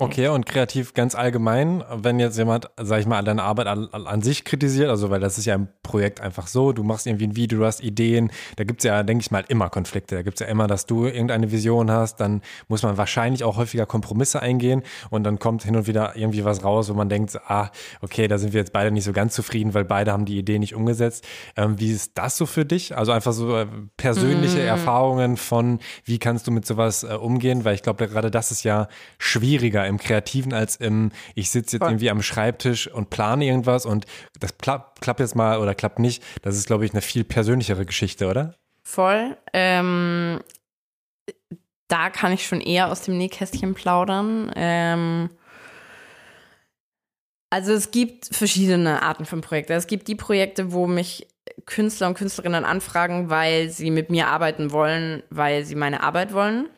Okay, 0.00 0.28
und 0.28 0.46
kreativ 0.46 0.94
ganz 0.94 1.16
allgemein, 1.16 1.82
wenn 1.92 2.20
jetzt 2.20 2.38
jemand, 2.38 2.70
sag 2.80 3.00
ich 3.00 3.06
mal, 3.06 3.20
deine 3.24 3.42
Arbeit 3.42 3.66
an, 3.66 3.88
an 3.92 4.22
sich 4.22 4.44
kritisiert, 4.44 4.90
also 4.90 5.10
weil 5.10 5.18
das 5.18 5.38
ist 5.38 5.46
ja 5.46 5.56
im 5.56 5.66
Projekt 5.82 6.20
einfach 6.20 6.46
so, 6.46 6.70
du 6.70 6.84
machst 6.84 7.08
irgendwie 7.08 7.26
ein 7.26 7.34
Video, 7.34 7.58
du 7.58 7.64
hast 7.64 7.82
Ideen, 7.82 8.30
da 8.54 8.62
gibt's 8.62 8.84
ja, 8.84 9.02
denke 9.02 9.22
ich 9.22 9.32
mal, 9.32 9.44
immer 9.48 9.70
Konflikte. 9.70 10.14
Da 10.14 10.22
gibt's 10.22 10.38
ja 10.38 10.46
immer, 10.46 10.68
dass 10.68 10.86
du 10.86 11.06
irgendeine 11.06 11.50
Vision 11.50 11.90
hast, 11.90 12.20
dann 12.20 12.42
muss 12.68 12.84
man 12.84 12.96
wahrscheinlich 12.96 13.42
auch 13.42 13.56
häufiger 13.56 13.86
Kompromisse 13.86 14.40
eingehen 14.40 14.84
und 15.10 15.24
dann 15.24 15.40
kommt 15.40 15.64
hin 15.64 15.74
und 15.74 15.88
wieder 15.88 16.14
irgendwie 16.14 16.44
was 16.44 16.62
raus, 16.62 16.88
wo 16.88 16.94
man 16.94 17.08
denkt, 17.08 17.36
ah, 17.48 17.70
okay, 18.00 18.28
da 18.28 18.38
sind 18.38 18.52
wir 18.52 18.60
jetzt 18.60 18.72
beide 18.72 18.92
nicht 18.92 19.02
so 19.02 19.12
ganz 19.12 19.34
zufrieden, 19.34 19.74
weil 19.74 19.84
beide 19.84 20.12
haben 20.12 20.26
die 20.26 20.38
Idee 20.38 20.60
nicht 20.60 20.76
umgesetzt. 20.76 21.26
Ähm, 21.56 21.80
wie 21.80 21.90
ist 21.90 22.12
das 22.14 22.36
so 22.36 22.46
für 22.46 22.64
dich? 22.64 22.96
Also 22.96 23.10
einfach 23.10 23.32
so 23.32 23.56
äh, 23.56 23.66
persönliche 23.96 24.60
Erfahrungen 24.60 25.36
von, 25.36 25.80
wie 26.04 26.20
kannst 26.20 26.46
du 26.46 26.52
mit 26.52 26.66
sowas 26.66 27.02
äh, 27.02 27.14
umgehen? 27.14 27.64
Weil 27.64 27.74
ich 27.74 27.82
glaube, 27.82 28.06
gerade 28.06 28.30
das 28.30 28.52
ist 28.52 28.62
ja 28.62 28.86
schwieriger 29.18 29.87
im 29.88 29.98
Kreativen 29.98 30.52
als 30.52 30.76
im, 30.76 31.10
ich 31.34 31.50
sitze 31.50 31.76
jetzt 31.76 31.82
Voll. 31.82 31.90
irgendwie 31.90 32.10
am 32.10 32.22
Schreibtisch 32.22 32.88
und 32.88 33.10
plane 33.10 33.44
irgendwas 33.44 33.86
und 33.86 34.06
das 34.40 34.58
klappt, 34.58 35.00
klappt 35.00 35.20
jetzt 35.20 35.34
mal 35.34 35.58
oder 35.58 35.74
klappt 35.74 35.98
nicht. 35.98 36.22
Das 36.42 36.56
ist, 36.56 36.66
glaube 36.66 36.84
ich, 36.84 36.92
eine 36.92 37.02
viel 37.02 37.24
persönlichere 37.24 37.84
Geschichte, 37.84 38.28
oder? 38.28 38.54
Voll. 38.82 39.36
Ähm, 39.52 40.40
da 41.88 42.10
kann 42.10 42.32
ich 42.32 42.46
schon 42.46 42.60
eher 42.60 42.90
aus 42.90 43.02
dem 43.02 43.18
Nähkästchen 43.18 43.74
plaudern. 43.74 44.52
Ähm, 44.54 45.30
also 47.50 47.72
es 47.72 47.90
gibt 47.90 48.28
verschiedene 48.30 49.02
Arten 49.02 49.24
von 49.24 49.40
Projekten. 49.40 49.72
Es 49.72 49.86
gibt 49.86 50.08
die 50.08 50.14
Projekte, 50.14 50.72
wo 50.72 50.86
mich 50.86 51.26
Künstler 51.64 52.08
und 52.08 52.14
Künstlerinnen 52.14 52.64
anfragen, 52.64 53.30
weil 53.30 53.70
sie 53.70 53.90
mit 53.90 54.10
mir 54.10 54.28
arbeiten 54.28 54.70
wollen, 54.70 55.22
weil 55.30 55.64
sie 55.64 55.74
meine 55.74 56.02
Arbeit 56.02 56.32
wollen. 56.32 56.68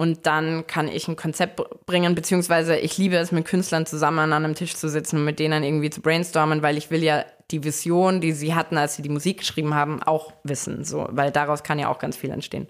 Und 0.00 0.26
dann 0.26 0.64
kann 0.68 0.86
ich 0.86 1.08
ein 1.08 1.16
Konzept 1.16 1.56
br- 1.56 1.66
bringen, 1.84 2.14
beziehungsweise 2.14 2.76
ich 2.76 2.96
liebe 2.98 3.16
es, 3.16 3.32
mit 3.32 3.44
Künstlern 3.46 3.84
zusammen 3.84 4.20
an 4.20 4.32
einem 4.44 4.54
Tisch 4.54 4.76
zu 4.76 4.88
sitzen 4.88 5.16
und 5.16 5.24
mit 5.24 5.40
denen 5.40 5.64
irgendwie 5.64 5.90
zu 5.90 6.00
brainstormen, 6.00 6.62
weil 6.62 6.76
ich 6.78 6.92
will 6.92 7.02
ja 7.02 7.24
die 7.50 7.64
Vision, 7.64 8.20
die 8.20 8.30
sie 8.30 8.54
hatten, 8.54 8.78
als 8.78 8.94
sie 8.94 9.02
die 9.02 9.08
Musik 9.08 9.38
geschrieben 9.38 9.74
haben, 9.74 10.00
auch 10.00 10.32
wissen. 10.44 10.84
So, 10.84 11.08
weil 11.10 11.32
daraus 11.32 11.64
kann 11.64 11.80
ja 11.80 11.88
auch 11.88 11.98
ganz 11.98 12.16
viel 12.16 12.30
entstehen. 12.30 12.68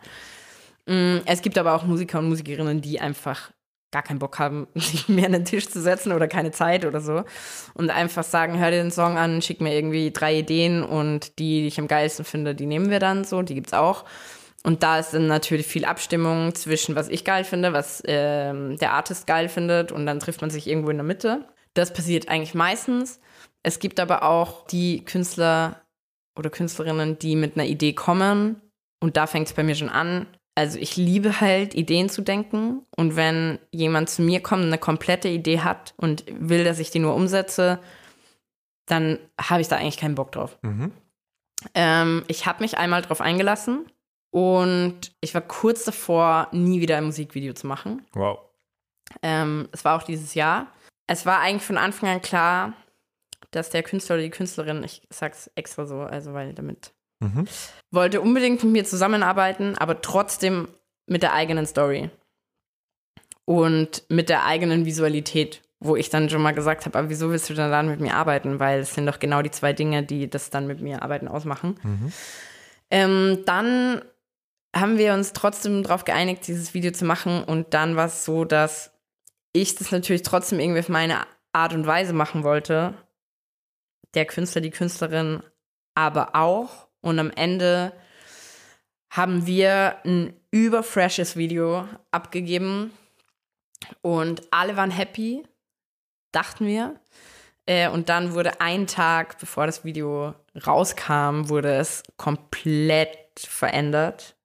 Mm, 0.87 1.18
Es 1.26 1.43
gibt 1.43 1.59
aber 1.59 1.74
auch 1.74 1.85
Musiker 1.85 2.18
und 2.18 2.31
Musikerinnen, 2.31 2.81
die 2.81 2.99
einfach 2.99 3.51
gar 3.91 4.03
keinen 4.03 4.20
Bock 4.20 4.39
haben, 4.39 4.66
sich 4.74 5.07
mehr 5.11 5.26
an 5.26 5.33
den 5.33 5.45
Tisch 5.45 5.68
zu 5.68 5.83
setzen 5.83 6.12
oder 6.12 6.29
keine 6.29 6.51
Zeit 6.51 6.87
oder 6.87 7.03
so. 7.03 7.24
Und 7.74 7.91
einfach 7.91 8.24
sagen, 8.24 8.59
hör 8.59 8.70
dir 8.70 8.83
den 8.83 8.91
Song 8.91 9.18
an, 9.18 9.43
schick 9.43 9.61
mir 9.61 9.74
irgendwie 9.74 10.11
drei 10.12 10.39
Ideen 10.39 10.83
und 10.83 11.39
die, 11.39 11.61
die 11.61 11.66
ich 11.66 11.79
am 11.79 11.89
geilsten 11.89 12.24
finde, 12.24 12.55
die 12.55 12.64
nehmen 12.66 12.89
wir 12.89 13.01
dann 13.01 13.24
so, 13.24 13.43
die 13.43 13.55
gibt's 13.55 13.74
auch. 13.74 14.07
Und 14.65 14.83
da 14.83 14.99
ist 14.99 15.15
dann 15.15 15.27
natürlich 15.27 15.67
viel 15.67 15.85
Abstimmung 15.85 16.55
zwischen, 16.55 16.97
was 16.97 17.09
ich 17.09 17.25
geil 17.25 17.45
finde, 17.45 17.73
was 17.73 18.03
ähm, 18.07 18.77
der 18.79 18.93
Artist 18.93 19.27
geil 19.27 19.49
findet 19.49 19.93
und 19.93 20.05
dann 20.05 20.21
trifft 20.21 20.41
man 20.41 20.51
sich 20.51 20.67
irgendwo 20.67 20.91
in 20.91 20.97
der 20.97 21.07
Mitte. 21.07 21.49
Das 21.75 21.93
passiert 21.93 22.29
eigentlich 22.29 22.55
meistens. 22.55 23.21
Es 23.63 23.79
gibt 23.79 24.01
aber 24.01 24.25
auch 24.25 24.67
die 24.67 25.05
Künstler 25.05 25.83
oder 26.37 26.51
Künstlerinnen, 26.51 27.19
die 27.19 27.37
mit 27.37 27.57
einer 27.57 27.67
Idee 27.67 27.93
kommen 27.93 28.61
und 29.01 29.17
da 29.17 29.27
fängt 29.27 29.47
es 29.47 29.55
bei 29.55 29.63
mir 29.63 29.75
schon 29.75 29.89
an. 29.89 30.27
Also 30.57 30.79
ich 30.79 30.97
liebe 30.97 31.41
halt, 31.41 31.75
Ideen 31.77 32.09
zu 32.09 32.21
denken 32.21 32.83
und 32.97 33.15
wenn 33.15 33.61
jemand 33.71 34.11
zu 34.11 34.23
mir 34.23 34.41
kommt 34.43 34.63
und 34.63 34.69
eine 34.69 34.79
komplette 34.79 35.29
Idee 35.29 35.61
hat 35.61 35.95
und 35.97 36.25
will, 36.29 36.65
dass 36.65 36.81
ich 36.81 36.91
die 36.91 36.99
nur 36.99 37.15
umsetze, 37.15 37.79
dann 38.87 39.21
habe 39.41 39.61
ich 39.61 39.69
da 39.69 39.77
eigentlich 39.77 39.99
keinen 39.99 40.17
Bock 40.17 40.33
drauf. 40.33 40.59
Mhm. 40.63 40.91
Ähm, 41.75 42.25
ich 42.27 42.47
habe 42.47 42.63
mich 42.63 42.77
einmal 42.77 43.03
drauf 43.03 43.21
eingelassen 43.21 43.87
und 44.31 45.12
ich 45.20 45.35
war 45.35 45.41
kurz 45.43 45.85
davor, 45.85 46.49
nie 46.53 46.81
wieder 46.81 46.97
ein 46.97 47.05
Musikvideo 47.05 47.55
zu 47.55 47.66
machen. 47.66 48.03
Wow. 48.12 48.39
Ähm, 49.22 49.68
es 49.72 49.85
war 49.85 49.97
auch 49.97 50.03
dieses 50.03 50.35
Jahr. 50.35 50.66
Es 51.07 51.24
war 51.24 51.41
eigentlich 51.41 51.62
von 51.64 51.79
Anfang 51.79 52.11
an 52.11 52.20
klar, 52.22 52.74
dass 53.51 53.70
der 53.70 53.83
Künstler 53.83 54.16
oder 54.16 54.24
die 54.24 54.31
Künstlerin, 54.31 54.85
ich 54.85 55.03
sag's 55.11 55.51
extra 55.55 55.87
so, 55.87 56.01
also 56.01 56.35
weil 56.35 56.53
damit 56.53 56.93
Mhm. 57.20 57.49
wollte 57.91 58.20
unbedingt 58.20 58.62
mit 58.62 58.72
mir 58.72 58.85
zusammenarbeiten, 58.85 59.76
aber 59.76 60.01
trotzdem 60.03 60.68
mit 61.07 61.24
der 61.24 61.33
eigenen 61.33 61.66
Story 61.66 62.11
und 63.45 64.05
mit 64.09 64.29
der 64.29 64.45
eigenen 64.45 64.85
Visualität, 64.85 65.62
wo 65.81 65.97
ich 65.97 66.11
dann 66.11 66.29
schon 66.31 66.43
mal 66.43 66.55
gesagt 66.55 66.87
habe, 66.87 66.99
aber 66.99 67.09
wieso 67.09 67.31
willst 67.31 67.51
du 67.51 67.55
denn 67.55 67.70
dann 67.70 67.89
mit 67.89 68.01
mir 68.01 68.14
arbeiten? 68.14 68.61
Weil 68.61 68.81
es 68.81 68.95
sind 68.95 69.07
doch 69.07 69.18
genau 69.18 69.43
die 69.43 69.51
zwei 69.51 69.72
Dinge, 69.72 70.03
die 70.03 70.29
das 70.29 70.51
dann 70.51 70.66
mit 70.66 70.81
mir 70.81 71.03
arbeiten 71.03 71.29
ausmachen. 71.29 71.79
Mhm. 71.83 72.12
Ähm, 72.91 73.43
dann 73.47 74.03
haben 74.75 74.99
wir 74.99 75.14
uns 75.14 75.33
trotzdem 75.33 75.83
darauf 75.83 76.05
geeinigt, 76.05 76.47
dieses 76.47 76.75
Video 76.75 76.93
zu 76.93 77.05
machen. 77.05 77.43
Und 77.43 77.75
dann 77.75 77.97
war 77.97 78.07
es 78.07 78.25
so, 78.25 78.45
dass 78.45 78.93
ich 79.53 79.75
das 79.75 79.91
natürlich 79.91 80.23
trotzdem 80.23 80.61
irgendwie 80.61 80.81
auf 80.81 80.89
meine 80.89 81.27
Art 81.53 81.73
und 81.73 81.87
Weise 81.87 82.12
machen 82.12 82.45
wollte. 82.45 82.95
Der 84.14 84.27
Künstler, 84.27 84.61
die 84.61 84.71
Künstlerin 84.71 85.43
aber 85.95 86.35
auch. 86.35 86.89
Und 87.01 87.19
am 87.19 87.31
Ende 87.31 87.93
haben 89.11 89.47
wir 89.47 89.97
ein 90.05 90.35
überfreshes 90.51 91.37
Video 91.37 91.89
abgegeben. 92.11 92.93
Und 94.03 94.43
alle 94.51 94.77
waren 94.77 94.91
happy, 94.91 95.45
dachten 96.33 96.66
wir. 96.66 97.01
Äh, 97.66 97.89
und 97.89 98.09
dann 98.09 98.35
wurde 98.35 98.61
ein 98.61 98.87
Tag, 98.87 99.39
bevor 99.39 99.66
das 99.66 99.85
Video 99.85 100.35
rauskam, 100.66 101.49
wurde 101.49 101.75
es 101.75 102.03
komplett 102.16 103.39
verändert. 103.39 104.38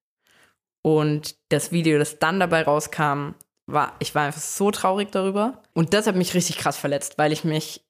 Und 0.85 1.35
das 1.49 1.71
Video, 1.71 1.97
das 1.97 2.19
dann 2.19 2.39
dabei 2.39 2.63
rauskam, 2.63 3.31
war, 3.65 3.95
ich 3.99 4.13
war 4.13 4.25
einfach 4.25 4.41
so 4.41 4.69
traurig 4.71 5.11
darüber. 5.11 5.63
Und 5.73 5.93
das 5.93 6.07
hat 6.07 6.15
mich 6.15 6.33
richtig 6.33 6.57
krass 6.57 6.77
verletzt, 6.77 7.17
weil 7.17 7.31
ich 7.31 7.43
mich, 7.43 7.81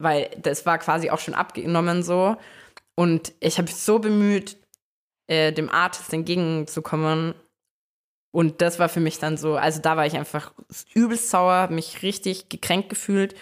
weil 0.00 0.30
das 0.38 0.64
war 0.66 0.78
quasi 0.78 1.10
auch 1.10 1.18
schon 1.18 1.34
abgenommen 1.34 2.02
so. 2.02 2.36
Und 2.96 3.32
ich 3.40 3.58
habe 3.58 3.66
mich 3.66 3.76
so 3.76 3.98
bemüht, 3.98 4.56
äh, 5.28 5.52
dem 5.52 5.68
Artist 5.68 6.12
entgegenzukommen. 6.12 7.34
Und 8.34 8.62
das 8.62 8.78
war 8.78 8.88
für 8.88 9.00
mich 9.00 9.18
dann 9.18 9.36
so, 9.36 9.56
also 9.56 9.80
da 9.80 9.96
war 9.96 10.06
ich 10.06 10.16
einfach 10.16 10.52
übelst 10.94 11.30
sauer, 11.30 11.68
mich 11.68 12.02
richtig 12.02 12.48
gekränkt 12.48 12.88
gefühlt 12.88 13.34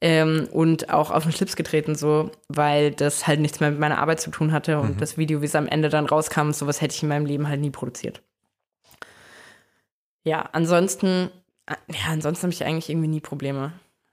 ähm, 0.00 0.48
und 0.52 0.90
auch 0.90 1.10
auf 1.10 1.22
den 1.22 1.32
Schlips 1.32 1.56
getreten, 1.56 1.94
so, 1.94 2.30
weil 2.48 2.90
das 2.90 3.26
halt 3.26 3.40
nichts 3.40 3.60
mehr 3.60 3.70
mit 3.70 3.80
meiner 3.80 3.98
Arbeit 3.98 4.20
zu 4.20 4.30
tun 4.30 4.52
hatte 4.52 4.78
und 4.78 5.00
das 5.00 5.16
Video, 5.16 5.40
wie 5.40 5.46
es 5.46 5.54
am 5.54 5.66
Ende 5.66 5.88
dann 5.88 6.06
rauskam, 6.06 6.50
sowas 6.50 6.80
hätte 6.80 6.94
ich 6.94 7.02
in 7.02 7.08
meinem 7.08 7.26
Leben 7.26 7.48
halt 7.48 7.60
nie 7.60 7.70
produziert. 7.70 8.22
Ja, 10.24 10.48
ansonsten, 10.52 11.30
äh, 11.66 11.76
ja, 11.88 12.10
ansonsten 12.10 12.44
habe 12.44 12.52
ich 12.52 12.64
eigentlich 12.64 12.90
irgendwie 12.90 13.08
nie 13.08 13.20
Probleme. 13.20 13.72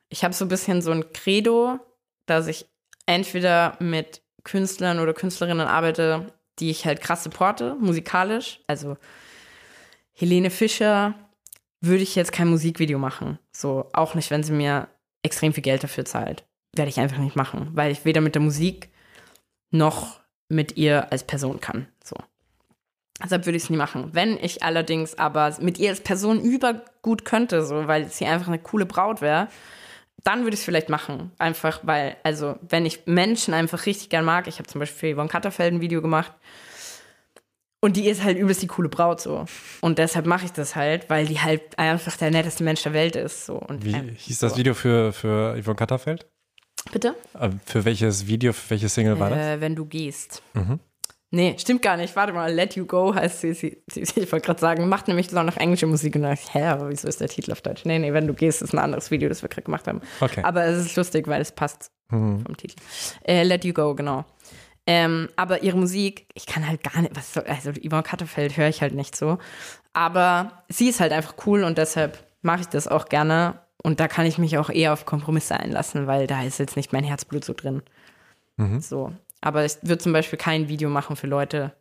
Ich 0.10 0.24
habe 0.24 0.34
so 0.34 0.46
ein 0.46 0.50
bisschen 0.50 0.82
so 0.82 0.92
ein 0.92 1.12
Credo, 1.14 1.80
dass 2.26 2.48
ich 2.48 2.68
entweder 3.06 3.78
mit 3.80 4.22
Künstlern 4.44 5.00
oder 5.00 5.14
Künstlerinnen 5.14 5.68
arbeite, 5.68 6.34
die 6.60 6.70
ich 6.70 6.86
halt 6.86 7.02
krass 7.02 7.24
supporte, 7.24 7.76
musikalisch. 7.80 8.60
Also 8.68 8.98
Helene 10.14 10.50
Fischer 10.50 11.16
würde 11.80 12.04
ich 12.04 12.16
jetzt 12.16 12.32
kein 12.32 12.50
Musikvideo 12.50 13.00
machen. 13.00 13.40
So, 13.52 13.90
auch 13.94 14.16
nicht, 14.16 14.32
wenn 14.32 14.44
sie 14.44 14.54
mir 14.54 14.88
extrem 15.24 15.54
viel 15.54 15.64
Geld 15.64 15.84
dafür 15.84 16.06
zahlt. 16.06 16.44
Werde 16.76 16.90
ich 16.90 17.00
einfach 17.00 17.18
nicht 17.18 17.36
machen, 17.36 17.70
weil 17.74 17.92
ich 17.92 18.06
weder 18.06 18.22
mit 18.22 18.36
der 18.36 18.42
Musik 18.42 18.90
noch 19.72 20.20
mit 20.50 20.78
ihr 20.78 21.12
als 21.12 21.26
Person 21.26 21.60
kann. 21.60 21.88
So. 22.04 22.16
Deshalb 23.24 23.46
würde 23.46 23.58
ich 23.58 23.64
es 23.64 23.70
nie 23.70 23.78
machen. 23.78 24.10
Wenn 24.14 24.38
ich 24.38 24.64
allerdings 24.64 25.18
aber 25.18 25.56
mit 25.60 25.80
ihr 25.80 25.90
als 25.90 26.02
Person 26.02 26.42
übergut 26.42 27.26
könnte, 27.26 27.64
so, 27.64 27.88
weil 27.88 28.08
sie 28.10 28.26
einfach 28.26 28.48
eine 28.48 28.60
coole 28.60 28.86
Braut 28.86 29.22
wäre, 29.22 29.48
dann 30.24 30.44
würde 30.44 30.54
ich 30.54 30.62
es 30.62 30.66
vielleicht 30.66 30.90
machen. 30.90 31.32
Einfach 31.38 31.80
weil, 31.84 32.18
also, 32.24 32.56
wenn 32.62 32.86
ich 32.86 33.06
Menschen 33.06 33.54
einfach 33.54 33.86
richtig 33.86 34.10
gern 34.10 34.26
mag, 34.26 34.48
ich 34.48 34.60
habe 34.60 34.68
zum 34.68 34.80
Beispiel 34.80 35.12
für 35.12 35.16
Yvonne 35.16 35.30
Katterfeld 35.30 35.74
ein 35.74 35.82
Video 35.82 36.02
gemacht 36.02 36.34
und 37.82 37.98
die 37.98 38.08
ist 38.08 38.24
halt 38.24 38.38
übelst 38.38 38.62
die 38.62 38.68
coole 38.68 38.90
Braut 38.90 39.20
so. 39.20 39.46
Und 39.82 39.98
deshalb 39.98 40.26
mache 40.26 40.46
ich 40.46 40.52
das 40.54 40.76
halt, 40.76 41.10
weil 41.10 41.26
die 41.26 41.40
halt 41.42 41.78
einfach 41.78 42.16
der 42.16 42.32
netteste 42.32 42.64
Mensch 42.64 42.84
der 42.84 42.94
Welt 42.94 43.16
ist. 43.16 43.46
So. 43.48 43.56
Und 43.56 43.84
Wie 43.84 43.94
ähm, 43.94 44.10
hieß 44.16 44.40
das 44.40 44.54
so. 44.54 44.58
Video 44.58 44.74
für, 44.74 45.12
für 45.12 45.62
Yvonne 45.62 45.76
Katterfeld? 45.76 46.28
Bitte? 46.92 47.16
Äh, 47.40 47.50
Für 47.66 47.86
welches 47.86 48.28
Video, 48.28 48.54
für 48.54 48.72
welche 48.72 48.90
Single 48.90 49.20
war 49.20 49.30
das? 49.30 49.40
Äh, 49.40 49.62
wenn 49.62 49.76
du 49.76 49.86
gehst. 49.86 50.42
Mhm. 50.54 50.80
Nee, 51.34 51.56
stimmt 51.58 51.82
gar 51.82 51.96
nicht. 51.96 52.14
Warte 52.16 52.34
mal, 52.34 52.52
Let 52.54 52.76
You 52.76 52.86
Go 52.86 53.16
heißt 53.16 53.42
sie. 53.42 53.54
sie, 53.54 53.82
sie 53.90 54.02
ich 54.02 54.32
wollte 54.32 54.46
gerade 54.46 54.60
sagen, 54.60 54.90
macht 54.90 55.08
nämlich 55.08 55.30
so 55.30 55.42
noch 55.42 55.56
englische 55.58 55.88
Musik. 55.88 56.16
Und 56.16 56.24
dann 56.24 56.32
dachte 56.32 56.44
ich, 56.48 56.54
hä, 56.54 56.64
aber 56.66 56.90
wieso 56.90 57.08
ist 57.08 57.22
der 57.22 57.30
Titel 57.30 57.54
auf 57.54 57.62
Deutsch? 57.62 57.86
Nee, 57.86 58.00
nee, 58.00 58.12
wenn 58.12 58.28
du 58.28 58.34
gehst, 58.34 58.62
ist 58.62 58.74
ein 58.74 58.80
anderes 58.80 59.12
Video, 59.12 59.30
das 59.30 59.42
wir 59.42 59.48
gerade 59.48 59.64
gemacht 59.64 59.88
haben. 59.88 60.02
Okay. 60.20 60.42
Aber 60.44 60.66
es 60.66 60.86
ist 60.86 60.96
lustig, 60.98 61.28
weil 61.28 61.42
es 61.42 61.52
passt 61.54 61.92
vom 62.10 62.58
Titel. 62.58 62.76
Äh, 63.24 63.44
Let 63.44 63.64
You 63.64 63.72
Go, 63.74 63.96
genau. 63.96 64.26
Ähm, 64.94 65.30
aber 65.38 65.64
ihre 65.64 65.78
Musik, 65.78 66.28
ich 66.34 66.46
kann 66.46 66.68
halt 66.68 66.84
gar 66.84 67.02
nicht, 67.02 67.16
was 67.16 67.34
soll, 67.34 67.44
also 67.44 67.72
Yvonne 67.72 68.04
Kattefeld 68.04 68.58
höre 68.58 68.68
ich 68.68 68.82
halt 68.82 68.94
nicht 68.94 69.16
so. 69.16 69.38
Aber 69.94 70.64
sie 70.68 70.90
ist 70.90 71.00
halt 71.00 71.14
einfach 71.14 71.36
cool 71.46 71.64
und 71.64 71.78
deshalb 71.78 72.22
mache 72.42 72.62
ich 72.62 72.68
das 72.68 72.90
auch 72.90 73.06
gerne. 73.06 73.62
Und 73.82 74.02
da 74.02 74.10
kann 74.10 74.26
ich 74.26 74.38
mich 74.38 74.58
auch 74.58 74.70
eher 74.70 74.92
auf 74.92 75.06
Kompromisse 75.06 75.58
einlassen, 75.58 76.08
weil 76.08 76.28
da 76.28 76.44
ist 76.44 76.60
jetzt 76.60 76.76
nicht 76.76 76.92
mein 76.92 77.06
Herzblut 77.06 77.46
so 77.46 77.54
drin. 77.54 77.82
So. 78.80 79.14
Aber 79.40 79.66
ich 79.66 79.78
würde 79.82 79.98
zum 79.98 80.14
Beispiel 80.14 80.38
kein 80.38 80.68
Video 80.68 80.90
machen 80.90 81.16
für 81.16 81.26
Leute, 81.26 81.74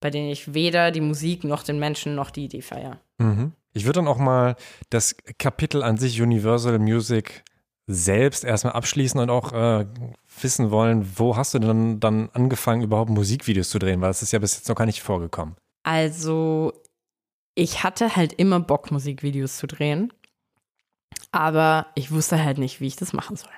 bei 0.00 0.10
denen 0.10 0.30
ich 0.30 0.54
weder 0.54 0.90
die 0.90 1.02
Musik 1.02 1.44
noch 1.44 1.62
den 1.62 1.78
Menschen 1.78 2.14
noch 2.14 2.30
die 2.30 2.44
Idee 2.44 2.62
feiere. 2.62 2.98
Mhm. 3.18 3.52
Ich 3.72 3.84
würde 3.84 3.98
dann 3.98 4.08
auch 4.08 4.16
mal 4.16 4.56
das 4.88 5.16
Kapitel 5.38 5.82
an 5.82 5.98
sich 5.98 6.22
Universal 6.22 6.78
Music 6.78 7.42
selbst 7.86 8.44
erstmal 8.44 8.74
abschließen 8.74 9.20
und 9.20 9.30
auch 9.30 9.52
äh, 9.52 9.86
wissen 10.40 10.70
wollen, 10.70 11.18
wo 11.18 11.36
hast 11.36 11.54
du 11.54 11.58
denn 11.58 12.00
dann 12.00 12.30
angefangen, 12.32 12.82
überhaupt 12.82 13.10
Musikvideos 13.10 13.70
zu 13.70 13.78
drehen? 13.78 14.00
Weil 14.00 14.08
das 14.08 14.22
ist 14.22 14.32
ja 14.32 14.38
bis 14.38 14.56
jetzt 14.56 14.68
noch 14.68 14.76
gar 14.76 14.86
nicht 14.86 15.02
vorgekommen. 15.02 15.56
Also, 15.82 16.72
ich 17.54 17.82
hatte 17.82 18.16
halt 18.16 18.32
immer 18.34 18.60
Bock, 18.60 18.90
Musikvideos 18.90 19.58
zu 19.58 19.66
drehen. 19.66 20.12
Aber 21.30 21.86
ich 21.94 22.10
wusste 22.10 22.42
halt 22.42 22.58
nicht, 22.58 22.80
wie 22.80 22.86
ich 22.86 22.96
das 22.96 23.12
machen 23.12 23.36
soll. 23.36 23.50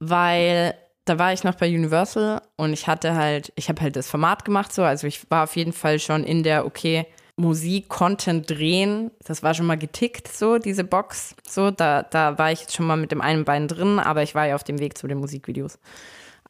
Weil 0.00 0.74
da 1.04 1.18
war 1.18 1.32
ich 1.32 1.44
noch 1.44 1.54
bei 1.54 1.68
Universal 1.68 2.42
und 2.56 2.72
ich 2.72 2.86
hatte 2.86 3.14
halt, 3.14 3.52
ich 3.56 3.68
habe 3.68 3.80
halt 3.80 3.96
das 3.96 4.08
Format 4.08 4.44
gemacht 4.44 4.72
so. 4.72 4.82
Also 4.82 5.06
ich 5.06 5.30
war 5.30 5.44
auf 5.44 5.56
jeden 5.56 5.72
Fall 5.72 5.98
schon 5.98 6.24
in 6.24 6.42
der, 6.42 6.66
okay, 6.66 7.06
Musik, 7.38 7.88
Content 7.88 8.50
drehen, 8.50 9.10
das 9.24 9.42
war 9.42 9.54
schon 9.54 9.66
mal 9.66 9.78
getickt, 9.78 10.28
so, 10.28 10.58
diese 10.58 10.84
Box. 10.84 11.34
So, 11.48 11.70
da, 11.70 12.02
da 12.02 12.36
war 12.38 12.52
ich 12.52 12.60
jetzt 12.60 12.74
schon 12.74 12.86
mal 12.86 12.96
mit 12.96 13.12
dem 13.12 13.20
einen 13.20 13.44
Bein 13.44 13.68
drin, 13.68 13.98
aber 13.98 14.22
ich 14.22 14.34
war 14.34 14.46
ja 14.46 14.54
auf 14.54 14.64
dem 14.64 14.80
Weg 14.80 14.98
zu 14.98 15.06
den 15.06 15.18
Musikvideos. 15.18 15.78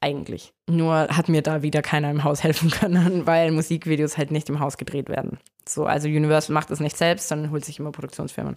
Eigentlich. 0.00 0.52
Nur 0.68 1.08
hat 1.08 1.28
mir 1.28 1.42
da 1.42 1.62
wieder 1.62 1.82
keiner 1.82 2.10
im 2.10 2.24
Haus 2.24 2.42
helfen 2.44 2.70
können, 2.70 3.26
weil 3.26 3.50
Musikvideos 3.50 4.16
halt 4.16 4.30
nicht 4.30 4.48
im 4.48 4.60
Haus 4.60 4.76
gedreht 4.76 5.08
werden. 5.08 5.38
So, 5.68 5.84
also 5.84 6.08
Universal 6.08 6.54
macht 6.54 6.70
das 6.70 6.80
nicht 6.80 6.96
selbst, 6.96 7.28
sondern 7.28 7.50
holt 7.50 7.64
sich 7.64 7.78
immer 7.78 7.92
Produktionsfirmen. 7.92 8.56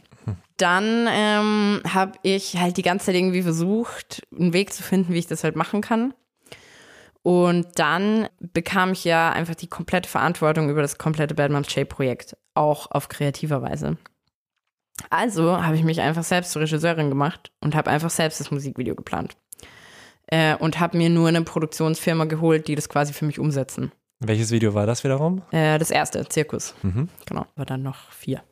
Dann 0.58 1.08
ähm, 1.12 1.82
habe 1.86 2.14
ich 2.24 2.58
halt 2.58 2.78
die 2.78 2.84
ganze 2.84 3.08
Zeit 3.08 3.16
irgendwie 3.16 3.42
versucht, 3.42 4.26
einen 4.38 4.54
Weg 4.54 4.72
zu 4.72 4.84
finden, 4.84 5.14
wie 5.14 5.20
ich 5.20 5.28
das 5.28 5.44
halt 5.44 5.56
machen 5.56 5.82
kann. 5.82 6.14
Und 7.24 7.68
dann 7.76 8.28
bekam 8.40 8.94
ich 8.94 9.04
ja 9.04 9.32
einfach 9.32 9.56
die 9.56 9.68
komplette 9.68 10.10
Verantwortung 10.10 10.70
über 10.70 10.82
das 10.82 10.98
komplette 10.98 11.36
Bad 11.36 11.52
Moms 11.52 11.74
J-Projekt, 11.74 12.36
auch 12.56 12.90
auf 12.90 13.10
kreativer 13.10 13.62
Weise. 13.62 13.98
Also 15.10 15.64
habe 15.64 15.76
ich 15.76 15.84
mich 15.84 16.02
einfach 16.02 16.24
selbst 16.24 16.52
zur 16.52 16.64
Regisseurin 16.64 17.10
gemacht 17.10 17.52
und 17.60 17.76
habe 17.76 17.92
einfach 17.92 18.10
selbst 18.10 18.40
das 18.40 18.52
Musikvideo 18.52 18.96
geplant. 18.96 19.36
Äh, 20.28 20.56
und 20.56 20.80
habe 20.80 20.98
mir 20.98 21.10
nur 21.10 21.28
eine 21.28 21.42
Produktionsfirma 21.42 22.26
geholt, 22.26 22.68
die 22.68 22.76
das 22.76 22.90
quasi 22.90 23.14
für 23.14 23.26
mich 23.26 23.38
umsetzen. 23.40 23.92
Welches 24.20 24.52
Video 24.52 24.74
war 24.74 24.86
das 24.86 25.04
wiederum? 25.04 25.42
Äh, 25.52 25.78
das 25.78 25.92
erste, 25.92 26.28
Zirkus. 26.28 26.76
Mhm. 26.84 27.10
Genau, 27.26 27.46
aber 27.56 27.66
dann 27.66 27.84
noch 27.84 28.12
vier. 28.12 28.44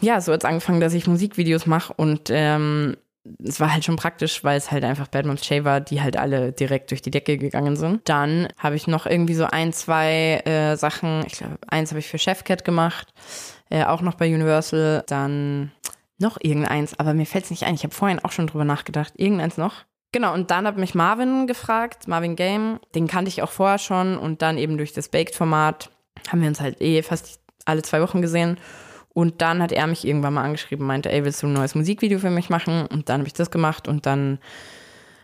Ja, 0.00 0.20
so 0.20 0.32
hat 0.32 0.42
es 0.42 0.48
angefangen, 0.48 0.80
dass 0.80 0.94
ich 0.94 1.06
Musikvideos 1.06 1.66
mache 1.66 1.92
und 1.94 2.28
ähm, 2.30 2.96
es 3.42 3.60
war 3.60 3.72
halt 3.72 3.84
schon 3.84 3.96
praktisch, 3.96 4.44
weil 4.44 4.58
es 4.58 4.70
halt 4.70 4.84
einfach 4.84 5.08
Bad 5.08 5.26
Moms 5.26 5.48
J 5.48 5.64
war, 5.64 5.80
die 5.80 6.02
halt 6.02 6.16
alle 6.16 6.52
direkt 6.52 6.90
durch 6.90 7.02
die 7.02 7.10
Decke 7.10 7.38
gegangen 7.38 7.76
sind. 7.76 8.08
Dann 8.08 8.48
habe 8.58 8.76
ich 8.76 8.86
noch 8.86 9.06
irgendwie 9.06 9.34
so 9.34 9.44
ein, 9.44 9.72
zwei 9.72 10.42
äh, 10.44 10.76
Sachen, 10.76 11.24
ich 11.26 11.34
glaube, 11.34 11.58
eins 11.68 11.90
habe 11.90 12.00
ich 12.00 12.08
für 12.08 12.18
Chefcat 12.18 12.64
gemacht, 12.64 13.12
äh, 13.70 13.84
auch 13.84 14.02
noch 14.02 14.14
bei 14.14 14.32
Universal. 14.32 15.04
Dann 15.06 15.72
noch 16.18 16.38
irgendeins, 16.40 16.98
aber 16.98 17.14
mir 17.14 17.26
fällt 17.26 17.44
es 17.44 17.50
nicht 17.50 17.64
ein. 17.64 17.74
Ich 17.74 17.84
habe 17.84 17.94
vorhin 17.94 18.20
auch 18.20 18.32
schon 18.32 18.46
drüber 18.46 18.64
nachgedacht. 18.64 19.14
Irgendeins 19.16 19.56
noch. 19.56 19.84
Genau, 20.12 20.32
und 20.32 20.50
dann 20.50 20.66
hat 20.66 20.76
mich 20.76 20.94
Marvin 20.94 21.46
gefragt, 21.46 22.06
Marvin 22.06 22.36
Game. 22.36 22.78
Den 22.94 23.08
kannte 23.08 23.30
ich 23.30 23.42
auch 23.42 23.50
vorher 23.50 23.78
schon 23.78 24.16
und 24.16 24.42
dann 24.42 24.58
eben 24.58 24.76
durch 24.76 24.92
das 24.92 25.08
Baked-Format 25.08 25.90
haben 26.30 26.40
wir 26.40 26.48
uns 26.48 26.60
halt 26.60 26.80
eh 26.80 27.02
fast 27.02 27.40
alle 27.64 27.82
zwei 27.82 28.00
Wochen 28.00 28.22
gesehen. 28.22 28.58
Und 29.14 29.40
dann 29.40 29.62
hat 29.62 29.72
er 29.72 29.86
mich 29.86 30.06
irgendwann 30.06 30.34
mal 30.34 30.44
angeschrieben, 30.44 30.86
meinte, 30.86 31.10
ey, 31.10 31.24
willst 31.24 31.42
du 31.42 31.46
ein 31.46 31.52
neues 31.52 31.74
Musikvideo 31.74 32.18
für 32.18 32.30
mich 32.30 32.50
machen? 32.50 32.86
Und 32.86 33.08
dann 33.08 33.20
habe 33.20 33.28
ich 33.28 33.32
das 33.32 33.50
gemacht 33.50 33.88
und 33.88 34.06
dann 34.06 34.38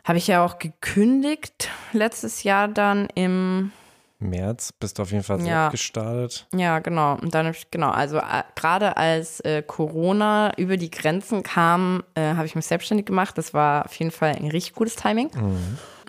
habe 0.05 0.17
ich 0.17 0.29
ja 0.29 0.45
auch 0.45 0.59
gekündigt 0.59 1.69
letztes 1.93 2.43
Jahr 2.45 2.69
dann 2.69 3.09
im, 3.15 3.73
März 4.21 4.73
bist 4.73 4.99
du 4.99 5.03
auf 5.03 5.11
jeden 5.13 5.25
Fall 5.25 5.41
Ja. 5.41 5.71
gestartet. 5.71 6.47
ja 6.55 6.79
genau, 6.79 7.15
und 7.15 7.35
dann 7.35 7.47
habe 7.47 7.57
ich, 7.57 7.71
genau, 7.71 7.91
also 7.91 8.19
äh, 8.19 8.43
gerade 8.55 8.97
als 8.97 9.41
äh, 9.41 9.63
Corona 9.63 10.53
über 10.57 10.77
die 10.77 10.91
Grenzen 10.91 11.43
kam, 11.43 12.05
äh, 12.15 12.35
habe 12.35 12.47
ich 12.47 12.55
mich 12.55 12.67
selbstständig 12.67 13.07
gemacht. 13.07 13.37
Das 13.39 13.55
war 13.55 13.87
auf 13.87 13.95
jeden 13.95 14.11
Fall 14.11 14.37
ein 14.37 14.51
richtig 14.51 14.75
gutes 14.75 14.97
Timing. 14.97 15.31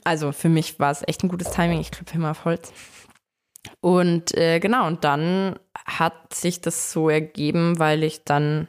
Also 0.03 0.31
für 0.31 0.49
mich 0.49 0.79
war 0.79 0.91
es 0.91 1.03
echt 1.07 1.23
ein 1.23 1.29
gutes 1.29 1.51
Timing. 1.51 1.79
Ich 1.79 1.91
klopfe 1.91 2.15
immer 2.15 2.31
auf 2.31 2.43
Holz. 2.45 2.73
Und 3.79 4.35
äh, 4.35 4.59
genau, 4.59 4.87
und 4.87 5.03
dann 5.03 5.59
hat 5.85 6.33
sich 6.33 6.61
das 6.61 6.91
so 6.91 7.09
ergeben, 7.09 7.79
weil 7.79 8.03
ich 8.03 8.23
dann, 8.23 8.67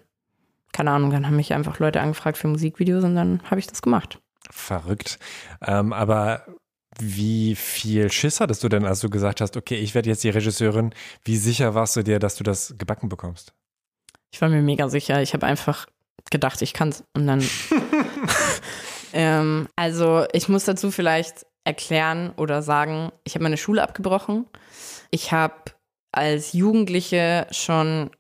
keine 0.73 0.91
Ahnung, 0.91 1.11
dann 1.11 1.27
haben 1.27 1.37
mich 1.37 1.53
einfach 1.53 1.79
Leute 1.79 2.01
angefragt 2.01 2.39
für 2.39 2.49
Musikvideos 2.49 3.05
und 3.05 3.15
dann 3.15 3.43
habe 3.45 3.59
ich 3.59 3.67
das 3.67 3.83
gemacht. 3.83 4.21
Verrückt. 4.51 5.19
Ähm, 5.63 5.93
aber 5.93 6.47
wie 6.99 7.55
viel 7.55 8.11
Schiss 8.13 8.41
hattest 8.41 8.63
du 8.65 8.69
denn, 8.69 8.85
als 8.85 9.01
du 9.01 9.09
gesagt 9.09 9.41
hast, 9.41 9.57
okay, 9.57 9.77
ich 9.77 9.95
werde 9.95 10.11
jetzt 10.11 10.25
die 10.25 10.31
Regisseurin? 10.31 10.95
Wie 11.25 11.37
sicher 11.37 11.75
warst 11.75 11.97
du 11.97 12.03
dir, 12.03 12.19
dass 12.19 12.37
du 12.37 12.45
das 12.45 12.75
gebacken 12.77 13.09
bekommst? 13.09 13.55
Ich 14.31 14.41
war 14.41 14.49
mir 14.49 14.63
mega 14.63 14.89
sicher. 14.89 15.23
Ich 15.23 15.35
habe 15.35 15.47
einfach 15.47 15.87
gedacht, 16.31 16.61
ich 16.63 16.75
kann's. 16.75 17.05
Und 17.15 17.27
dann. 17.27 17.43
ähm, 19.13 19.69
also, 19.77 20.27
ich 20.33 20.49
muss 20.49 20.65
dazu 20.65 20.91
vielleicht 20.91 21.47
erklären 21.65 22.33
oder 22.37 22.63
sagen, 22.63 23.13
ich 23.25 23.35
habe 23.35 23.45
meine 23.45 23.57
Schule 23.57 23.83
abgebrochen. 23.83 24.47
Ich 25.11 25.33
habe 25.33 25.73
als 26.11 26.53
Jugendliche 26.53 27.47
schon 27.51 28.11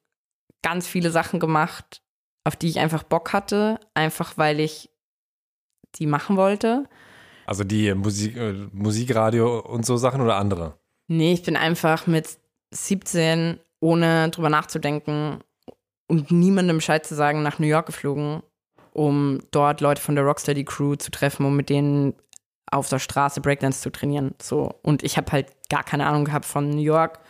ganz 0.62 0.86
viele 0.86 1.11
Sachen 1.11 1.40
gemacht, 1.40 2.03
auf 2.45 2.57
die 2.57 2.68
ich 2.68 2.78
einfach 2.78 3.03
Bock 3.03 3.32
hatte, 3.32 3.80
einfach 3.95 4.38
weil 4.38 4.61
ich 4.61 4.90
die 5.97 6.07
machen 6.07 6.36
wollte. 6.36 6.88
Also 7.47 7.64
die 7.64 7.93
Musik, 7.95 8.36
äh, 8.36 8.55
Musikradio 8.72 9.61
und 9.61 9.84
so 9.84 9.97
Sachen 9.97 10.20
oder 10.20 10.36
andere? 10.36 10.78
Nee, 11.09 11.32
ich 11.32 11.43
bin 11.43 11.57
einfach 11.57 12.07
mit 12.07 12.38
17, 12.70 13.59
ohne 13.80 14.30
drüber 14.30 14.49
nachzudenken 14.49 15.40
und 16.09 16.30
niemandem 16.30 16.76
Bescheid 16.76 17.05
zu 17.05 17.14
sagen, 17.14 17.43
nach 17.43 17.59
New 17.59 17.66
York 17.66 17.86
geflogen, 17.86 18.43
um 18.93 19.40
dort 19.51 19.80
Leute 19.80 20.01
von 20.01 20.14
der 20.14 20.24
Rocksteady 20.24 20.64
Crew 20.64 20.95
zu 20.95 21.11
treffen, 21.11 21.45
um 21.45 21.57
mit 21.57 21.68
denen 21.68 22.14
auf 22.73 22.89
der 22.89 22.99
Straße 22.99 23.41
Breakdance 23.41 23.81
zu 23.81 23.91
trainieren. 23.91 24.35
So. 24.41 24.75
Und 24.83 25.03
ich 25.03 25.16
habe 25.16 25.31
halt 25.31 25.49
gar 25.68 25.85
keine 25.85 26.07
Ahnung 26.07 26.25
gehabt 26.25 26.45
von 26.45 26.70
New 26.70 26.83
York. 26.83 27.20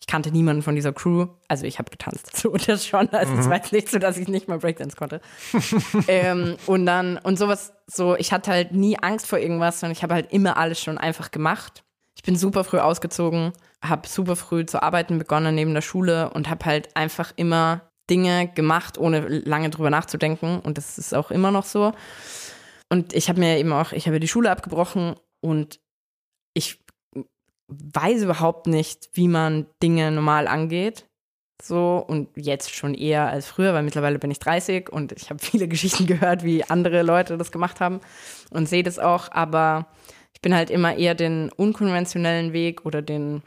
Ich 0.00 0.06
kannte 0.06 0.32
niemanden 0.32 0.62
von 0.62 0.74
dieser 0.74 0.92
Crew. 0.92 1.26
Also 1.48 1.64
ich 1.64 1.78
habe 1.78 1.90
getanzt. 1.90 2.36
So, 2.36 2.56
das 2.56 2.86
schon. 2.86 3.08
Also 3.10 3.34
es 3.34 3.48
war 3.48 3.56
jetzt 3.56 3.72
nicht 3.72 3.88
so, 3.88 3.98
dass 3.98 4.16
ich 4.16 4.28
nicht 4.28 4.48
mal 4.48 4.58
Breakdance 4.58 4.96
konnte. 4.96 5.20
ähm, 6.08 6.56
und 6.66 6.86
dann, 6.86 7.18
und 7.18 7.38
sowas, 7.38 7.72
so, 7.86 8.16
ich 8.16 8.32
hatte 8.32 8.50
halt 8.50 8.72
nie 8.72 8.98
Angst 8.98 9.26
vor 9.26 9.38
irgendwas, 9.38 9.80
sondern 9.80 9.92
ich 9.92 10.02
habe 10.02 10.14
halt 10.14 10.32
immer 10.32 10.56
alles 10.56 10.80
schon 10.80 10.98
einfach 10.98 11.30
gemacht. 11.30 11.84
Ich 12.16 12.22
bin 12.22 12.36
super 12.36 12.64
früh 12.64 12.78
ausgezogen, 12.78 13.52
habe 13.82 14.06
super 14.06 14.36
früh 14.36 14.66
zu 14.66 14.82
arbeiten 14.82 15.18
begonnen 15.18 15.54
neben 15.54 15.74
der 15.74 15.82
Schule 15.82 16.30
und 16.30 16.48
habe 16.48 16.64
halt 16.64 16.96
einfach 16.96 17.32
immer 17.36 17.82
Dinge 18.10 18.48
gemacht, 18.48 18.98
ohne 18.98 19.20
lange 19.28 19.70
drüber 19.70 19.90
nachzudenken. 19.90 20.60
Und 20.60 20.78
das 20.78 20.98
ist 20.98 21.14
auch 21.14 21.30
immer 21.30 21.50
noch 21.50 21.64
so. 21.64 21.92
Und 22.92 23.14
ich 23.14 23.30
habe 23.30 23.40
mir 23.40 23.56
eben 23.56 23.72
auch, 23.72 23.92
ich 23.92 24.06
habe 24.06 24.20
die 24.20 24.28
Schule 24.28 24.50
abgebrochen 24.50 25.14
und 25.40 25.80
ich 26.52 26.84
weiß 27.68 28.20
überhaupt 28.20 28.66
nicht, 28.66 29.08
wie 29.14 29.28
man 29.28 29.64
Dinge 29.82 30.10
normal 30.10 30.46
angeht. 30.46 31.06
So 31.62 32.04
und 32.06 32.28
jetzt 32.36 32.74
schon 32.74 32.92
eher 32.92 33.28
als 33.28 33.46
früher, 33.46 33.72
weil 33.72 33.82
mittlerweile 33.82 34.18
bin 34.18 34.30
ich 34.30 34.40
30 34.40 34.90
und 34.92 35.12
ich 35.12 35.30
habe 35.30 35.38
viele 35.42 35.68
Geschichten 35.68 36.06
gehört, 36.06 36.44
wie 36.44 36.64
andere 36.64 37.00
Leute 37.00 37.38
das 37.38 37.50
gemacht 37.50 37.80
haben 37.80 38.00
und 38.50 38.68
sehe 38.68 38.82
das 38.82 38.98
auch. 38.98 39.32
Aber 39.32 39.86
ich 40.34 40.42
bin 40.42 40.54
halt 40.54 40.68
immer 40.68 40.94
eher 40.94 41.14
den 41.14 41.50
unkonventionellen 41.50 42.52
Weg 42.52 42.84
oder 42.84 43.00
den, 43.00 43.42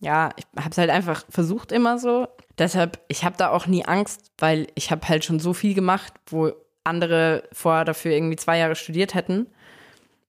ja, 0.00 0.30
ich 0.36 0.46
habe 0.56 0.70
es 0.70 0.78
halt 0.78 0.88
einfach 0.88 1.26
versucht 1.28 1.70
immer 1.70 1.98
so. 1.98 2.28
Deshalb, 2.56 2.98
ich 3.08 3.26
habe 3.26 3.36
da 3.36 3.50
auch 3.50 3.66
nie 3.66 3.84
Angst, 3.84 4.32
weil 4.38 4.68
ich 4.74 4.90
habe 4.90 5.06
halt 5.06 5.26
schon 5.26 5.38
so 5.38 5.52
viel 5.52 5.74
gemacht, 5.74 6.14
wo 6.30 6.54
andere 6.86 7.44
vorher 7.52 7.84
dafür 7.84 8.12
irgendwie 8.12 8.36
zwei 8.36 8.58
Jahre 8.58 8.76
studiert 8.76 9.14
hätten, 9.14 9.46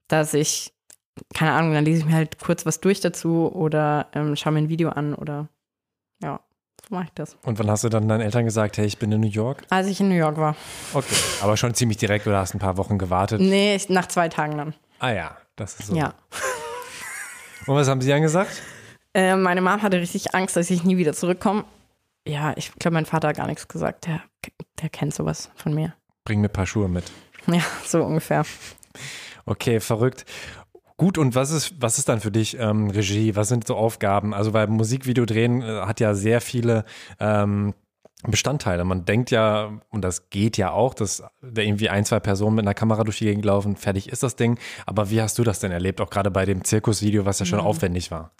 dass 0.08 0.34
ich, 0.34 0.74
keine 1.34 1.52
Ahnung, 1.52 1.74
dann 1.74 1.86
lese 1.86 2.00
ich 2.00 2.06
mir 2.06 2.16
halt 2.16 2.40
kurz 2.40 2.66
was 2.66 2.80
durch 2.80 3.00
dazu 3.00 3.52
oder 3.54 4.08
ähm, 4.14 4.36
schaue 4.36 4.54
mir 4.54 4.60
ein 4.60 4.70
Video 4.70 4.90
an 4.90 5.14
oder 5.14 5.50
ja, 6.22 6.40
so 6.88 6.96
mache 6.96 7.06
ich 7.06 7.14
das. 7.14 7.38
Und 7.44 7.60
wann 7.60 7.70
hast 7.70 7.84
du 7.84 7.90
dann 7.90 8.08
deinen 8.08 8.22
Eltern 8.22 8.46
gesagt, 8.46 8.78
hey, 8.78 8.86
ich 8.86 8.98
bin 8.98 9.12
in 9.12 9.22
New 9.22 9.28
York? 9.28 9.64
Als 9.70 9.88
ich 9.88 10.00
in 10.00 10.10
New 10.10 10.16
York 10.16 10.38
war. 10.38 10.56
Okay. 10.94 11.16
Aber 11.42 11.58
schon 11.58 11.74
ziemlich 11.74 11.98
direkt 11.98 12.28
oder 12.28 12.40
hast 12.40 12.54
ein 12.54 12.60
paar 12.60 12.78
Wochen 12.78 12.98
gewartet? 12.98 13.42
Nee, 13.42 13.76
ich, 13.76 13.90
nach 13.90 14.08
zwei 14.08 14.30
Tagen 14.30 14.58
dann. 14.58 14.74
Ah 15.00 15.12
ja, 15.12 15.38
das 15.56 15.80
ist 15.80 15.88
so. 15.88 15.96
Ja. 15.96 16.14
Und 17.68 17.76
was 17.76 17.88
haben 17.88 18.02
sie 18.02 18.10
dann 18.10 18.22
gesagt? 18.22 18.62
Äh, 19.14 19.36
meine 19.36 19.62
Mom 19.62 19.82
hatte 19.82 20.00
richtig 20.00 20.34
Angst, 20.34 20.56
dass 20.56 20.70
ich 20.70 20.84
nie 20.84 20.98
wieder 20.98 21.14
zurückkomme. 21.14 21.66
Ja, 22.28 22.54
ich 22.56 22.74
glaube, 22.76 22.96
mein 22.96 23.06
Vater 23.06 23.30
hat 23.30 23.38
gar 23.38 23.48
nichts 23.48 23.68
gesagt. 23.68 24.06
Der, 24.06 24.22
der 24.82 24.90
kennt 24.90 25.14
sowas 25.14 25.50
von 25.56 25.74
mir. 25.74 25.94
Bring 26.28 26.42
mir 26.42 26.50
ein 26.50 26.52
paar 26.52 26.66
Schuhe 26.66 26.90
mit. 26.90 27.06
Ja, 27.50 27.62
so 27.86 28.04
ungefähr. 28.04 28.44
Okay, 29.46 29.80
verrückt. 29.80 30.26
Gut, 30.98 31.18
und 31.18 31.36
was 31.36 31.52
ist, 31.52 31.82
was 31.82 32.00
ist 32.00 32.10
dann 32.10 32.20
für 32.20 32.32
dich 32.32 32.58
ähm, 32.60 32.90
Regie? 32.90 33.38
Was 33.38 33.48
sind 33.48 33.66
so 33.66 33.78
Aufgaben? 33.78 34.34
Also, 34.34 34.52
weil 34.52 34.68
Musikvideo 34.68 35.26
drehen 35.26 35.62
äh, 35.62 35.84
hat 35.84 36.02
ja 36.02 36.14
sehr 36.16 36.42
viele 36.42 36.84
ähm, 37.22 37.74
Bestandteile. 38.24 38.84
Man 38.84 39.06
denkt 39.06 39.32
ja, 39.32 39.80
und 39.90 40.02
das 40.02 40.30
geht 40.30 40.58
ja 40.58 40.72
auch, 40.72 40.94
dass 40.94 41.24
da 41.42 41.62
irgendwie 41.62 41.88
ein, 41.88 42.04
zwei 42.04 42.20
Personen 42.20 42.58
mit 42.58 42.66
einer 42.66 42.74
Kamera 42.74 43.06
durch 43.06 43.20
die 43.20 43.26
Gegend 43.26 43.46
laufen, 43.46 43.78
fertig 43.78 44.10
ist 44.10 44.22
das 44.22 44.36
Ding. 44.36 44.60
Aber 44.86 45.10
wie 45.10 45.22
hast 45.22 45.40
du 45.40 45.46
das 45.46 45.62
denn 45.62 45.72
erlebt? 45.72 46.02
Auch 46.02 46.10
gerade 46.10 46.30
bei 46.30 46.44
dem 46.44 46.66
Zirkusvideo, 46.66 47.24
was 47.24 47.40
ja 47.40 47.46
schon 47.46 47.60
mhm. 47.60 47.68
aufwendig 47.68 48.12
war. 48.12 48.32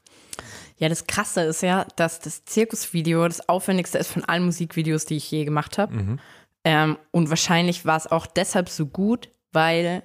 Ja, 0.78 0.90
das 0.90 1.08
Krasse 1.08 1.44
ist 1.44 1.64
ja, 1.64 1.88
dass 1.96 2.20
das 2.20 2.44
Zirkusvideo 2.44 3.26
das 3.30 3.48
aufwendigste 3.48 3.98
ist 3.98 4.12
von 4.12 4.26
allen 4.26 4.44
Musikvideos, 4.44 5.06
die 5.06 5.16
ich 5.16 5.32
je 5.32 5.46
gemacht 5.46 5.78
habe. 5.78 5.96
Mhm. 5.96 6.20
Ähm, 6.68 6.98
und 7.12 7.30
wahrscheinlich 7.30 7.86
war 7.86 7.96
es 7.96 8.12
auch 8.12 8.28
deshalb 8.28 8.68
so 8.68 8.88
gut, 8.88 9.30
weil 9.54 10.04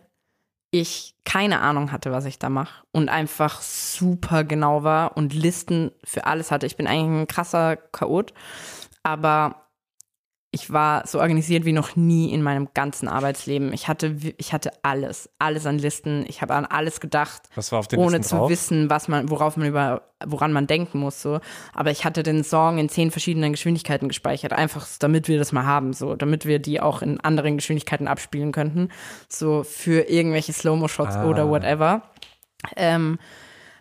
ich 0.70 1.16
keine 1.24 1.58
Ahnung 1.60 1.90
hatte, 1.90 2.12
was 2.12 2.24
ich 2.24 2.38
da 2.38 2.50
mache 2.50 2.84
und 2.92 3.08
einfach 3.08 3.60
super 3.60 4.44
genau 4.44 4.84
war 4.84 5.16
und 5.16 5.34
Listen 5.34 5.90
für 6.04 6.24
alles 6.24 6.52
hatte. 6.52 6.66
Ich 6.66 6.76
bin 6.76 6.86
eigentlich 6.86 7.22
ein 7.22 7.26
krasser 7.26 7.76
Chaot, 7.76 8.32
aber 9.02 9.61
ich 10.55 10.70
war 10.70 11.07
so 11.07 11.18
organisiert 11.18 11.64
wie 11.64 11.72
noch 11.72 11.96
nie 11.96 12.30
in 12.30 12.42
meinem 12.42 12.68
ganzen 12.74 13.09
Arbeitsleben. 13.09 13.72
Ich 13.72 13.88
hatte, 13.88 14.16
ich 14.36 14.53
hatte 14.53 14.70
alles, 14.82 15.30
alles 15.38 15.64
an 15.64 15.78
Listen. 15.78 16.26
Ich 16.28 16.42
habe 16.42 16.55
an 16.55 16.66
alles 16.66 17.00
gedacht, 17.00 17.44
ohne 17.96 18.18
Listen 18.18 18.22
zu 18.22 18.36
drauf? 18.36 18.50
wissen, 18.50 18.90
was 18.90 19.09
man, 19.09 19.30
worauf 19.30 19.57
man 19.57 19.66
über, 19.66 20.03
woran 20.26 20.53
man 20.53 20.66
denken 20.66 20.98
muss. 20.98 21.22
So, 21.22 21.40
aber 21.72 21.90
ich 21.90 22.05
hatte 22.05 22.22
den 22.22 22.44
Song 22.44 22.76
in 22.76 22.90
zehn 22.90 23.11
verschiedenen 23.11 23.53
Geschwindigkeiten 23.53 24.09
gespeichert, 24.09 24.53
einfach 24.53 24.86
damit 24.98 25.26
wir 25.26 25.38
das 25.38 25.53
mal 25.53 25.64
haben, 25.64 25.94
so, 25.94 26.16
damit 26.16 26.44
wir 26.44 26.59
die 26.59 26.82
auch 26.82 27.00
in 27.00 27.18
anderen 27.20 27.57
Geschwindigkeiten 27.57 28.07
abspielen 28.07 28.53
könnten, 28.53 28.90
so 29.30 29.64
für 29.64 30.11
irgendwelche 30.11 30.53
Slow-Mo-Shots 30.53 31.16
ah. 31.16 31.28
oder 31.28 31.48
whatever. 31.48 32.03
Ähm, 32.76 33.18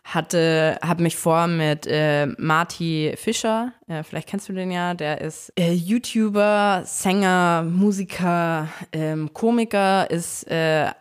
hatte, 0.03 0.77
habe 0.81 1.03
mich 1.03 1.15
vor 1.15 1.47
mit 1.47 1.85
äh, 1.87 2.27
Marty 2.37 3.13
Fischer, 3.15 3.73
äh, 3.87 4.03
vielleicht 4.03 4.27
kennst 4.27 4.49
du 4.49 4.53
den 4.53 4.71
ja, 4.71 4.93
der 4.93 5.21
ist 5.21 5.53
äh, 5.57 5.71
YouTuber, 5.71 6.83
Sänger, 6.85 7.63
Musiker, 7.63 8.67
ähm, 8.91 9.31
Komiker, 9.33 10.09
ist 10.09 10.49
äh, 10.49 10.91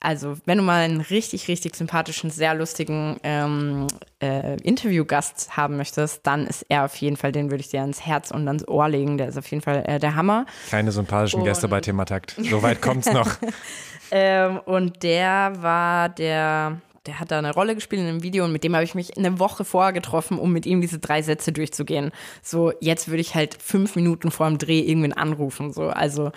also 0.00 0.36
wenn 0.44 0.58
du 0.58 0.64
mal 0.64 0.84
einen 0.84 1.00
richtig, 1.00 1.48
richtig 1.48 1.74
sympathischen, 1.74 2.30
sehr 2.30 2.54
lustigen 2.54 3.18
ähm, 3.24 3.88
äh, 4.22 4.56
Interviewgast 4.62 5.56
haben 5.56 5.76
möchtest, 5.76 6.26
dann 6.26 6.46
ist 6.46 6.64
er 6.68 6.84
auf 6.84 6.94
jeden 6.96 7.16
Fall, 7.16 7.32
den 7.32 7.50
würde 7.50 7.62
ich 7.62 7.70
dir 7.70 7.80
ans 7.80 8.06
Herz 8.06 8.30
und 8.30 8.46
ans 8.46 8.66
Ohr 8.68 8.88
legen. 8.88 9.18
Der 9.18 9.28
ist 9.28 9.36
auf 9.36 9.50
jeden 9.50 9.62
Fall 9.62 9.84
äh, 9.86 9.98
der 9.98 10.14
Hammer. 10.14 10.46
Keine 10.70 10.92
sympathischen 10.92 11.40
und 11.40 11.46
Gäste 11.46 11.66
bei 11.68 11.80
Thematakt. 11.80 12.36
Soweit 12.38 12.80
kommt's 12.80 13.12
noch. 13.12 13.28
ähm, 14.12 14.60
und 14.66 15.02
der 15.02 15.52
war 15.60 16.08
der 16.08 16.80
der 17.06 17.20
hat 17.20 17.30
da 17.30 17.38
eine 17.38 17.52
Rolle 17.52 17.74
gespielt 17.74 18.02
in 18.02 18.08
einem 18.08 18.22
Video 18.22 18.44
und 18.44 18.52
mit 18.52 18.64
dem 18.64 18.74
habe 18.74 18.84
ich 18.84 18.94
mich 18.94 19.16
eine 19.16 19.38
Woche 19.38 19.64
vorher 19.64 19.92
getroffen, 19.92 20.38
um 20.38 20.52
mit 20.52 20.66
ihm 20.66 20.80
diese 20.80 20.98
drei 20.98 21.22
Sätze 21.22 21.52
durchzugehen. 21.52 22.10
So, 22.42 22.72
jetzt 22.80 23.08
würde 23.08 23.20
ich 23.20 23.34
halt 23.34 23.60
fünf 23.62 23.96
Minuten 23.96 24.30
vor 24.30 24.48
dem 24.48 24.58
Dreh 24.58 24.80
irgendwen 24.80 25.12
anrufen. 25.12 25.72
So, 25.72 25.88
also 25.88 26.32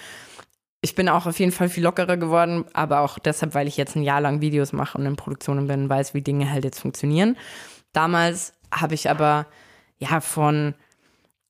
ich 0.82 0.96
bin 0.96 1.10
auch 1.10 1.26
auf 1.26 1.40
jeden 1.40 1.52
Fall 1.52 1.70
viel 1.70 1.84
lockerer 1.84 2.18
geworden, 2.18 2.66
aber 2.74 3.02
auch 3.02 3.20
deshalb, 3.20 3.54
weil 3.54 3.68
ich 3.68 3.78
jetzt 3.78 3.96
ein 3.96 4.04
Jahr 4.04 4.22
lang 4.22 4.42
Videos 4.42 4.74
mache 4.74 4.98
und 4.98 5.06
in 5.06 5.16
Produktionen 5.16 5.68
bin, 5.68 5.90
weiß, 5.90 6.14
wie 6.14 6.22
Dinge 6.22 6.52
halt 6.52 6.64
jetzt 6.64 6.80
funktionieren. 6.80 7.38
Damals 7.94 8.54
habe 8.74 8.96
ich 8.96 9.10
aber 9.10 9.48
ja 10.00 10.22
von 10.22 10.74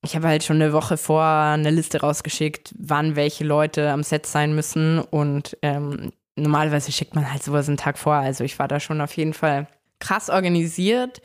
ich 0.04 0.16
habe 0.16 0.26
halt 0.26 0.42
schon 0.42 0.60
eine 0.60 0.72
Woche 0.72 0.96
vor 0.96 1.24
eine 1.24 1.70
Liste 1.70 2.00
rausgeschickt, 2.00 2.74
wann 2.76 3.14
welche 3.14 3.44
Leute 3.44 3.90
am 3.90 4.02
Set 4.02 4.26
sein 4.26 4.54
müssen 4.54 4.98
und 4.98 5.56
ähm, 5.62 6.10
normalerweise 6.36 6.92
schickt 6.92 7.14
man 7.14 7.30
halt 7.30 7.42
sowas 7.42 7.68
einen 7.68 7.76
Tag 7.76 7.98
vor. 7.98 8.14
Also 8.14 8.44
ich 8.44 8.58
war 8.58 8.68
da 8.68 8.80
schon 8.80 9.00
auf 9.00 9.16
jeden 9.16 9.34
Fall 9.34 9.68
krass 9.98 10.30
organisiert. 10.30 11.22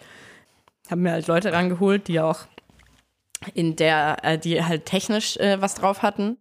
Habe 0.89 1.01
mir 1.01 1.12
halt 1.12 1.28
Leute 1.28 1.53
rangeholt, 1.53 2.08
die 2.08 2.20
auch 2.20 2.47
in 3.53 3.76
der, 3.76 4.18
äh, 4.24 4.38
die 4.38 4.64
halt 4.64 4.86
technisch 4.86 5.38
äh, 5.38 5.62
was 5.62 5.76
drauf 5.76 6.01
hatten. 6.01 6.38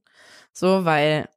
So, 0.53 0.85
weil 0.85 1.29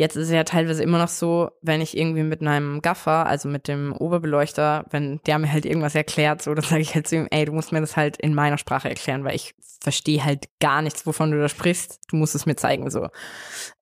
jetzt 0.00 0.16
ist 0.16 0.28
es 0.28 0.32
ja 0.32 0.44
teilweise 0.44 0.82
immer 0.82 0.98
noch 0.98 1.08
so, 1.08 1.50
wenn 1.60 1.80
ich 1.80 1.96
irgendwie 1.96 2.22
mit 2.22 2.40
einem 2.40 2.80
Gaffer, 2.80 3.26
also 3.26 3.48
mit 3.48 3.68
dem 3.68 3.92
Oberbeleuchter, 3.92 4.86
wenn 4.90 5.20
der 5.26 5.38
mir 5.38 5.52
halt 5.52 5.66
irgendwas 5.66 5.94
erklärt, 5.94 6.40
so, 6.40 6.54
dann 6.54 6.64
sage 6.64 6.80
ich 6.80 6.94
halt 6.94 7.06
zu 7.06 7.16
ihm, 7.16 7.28
ey, 7.30 7.44
du 7.44 7.52
musst 7.52 7.72
mir 7.72 7.80
das 7.80 7.96
halt 7.96 8.16
in 8.16 8.34
meiner 8.34 8.56
Sprache 8.58 8.88
erklären, 8.88 9.24
weil 9.24 9.34
ich 9.34 9.54
verstehe 9.82 10.24
halt 10.24 10.48
gar 10.60 10.82
nichts, 10.82 11.06
wovon 11.06 11.30
du 11.30 11.38
da 11.38 11.48
sprichst. 11.48 12.00
Du 12.08 12.16
musst 12.16 12.34
es 12.34 12.46
mir 12.46 12.56
zeigen, 12.56 12.90
so. 12.90 13.08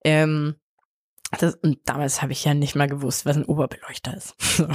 Ähm, 0.05 0.57
das, 1.33 1.57
und 1.57 1.79
damals 1.85 2.23
habe 2.23 2.33
ich 2.33 2.45
ja 2.45 2.55
nicht 2.55 2.75
mal 2.75 2.89
gewusst, 2.89 3.27
was 3.27 3.37
ein 3.37 3.45
Oberbeleuchter 3.45 4.17
ist. 4.17 4.35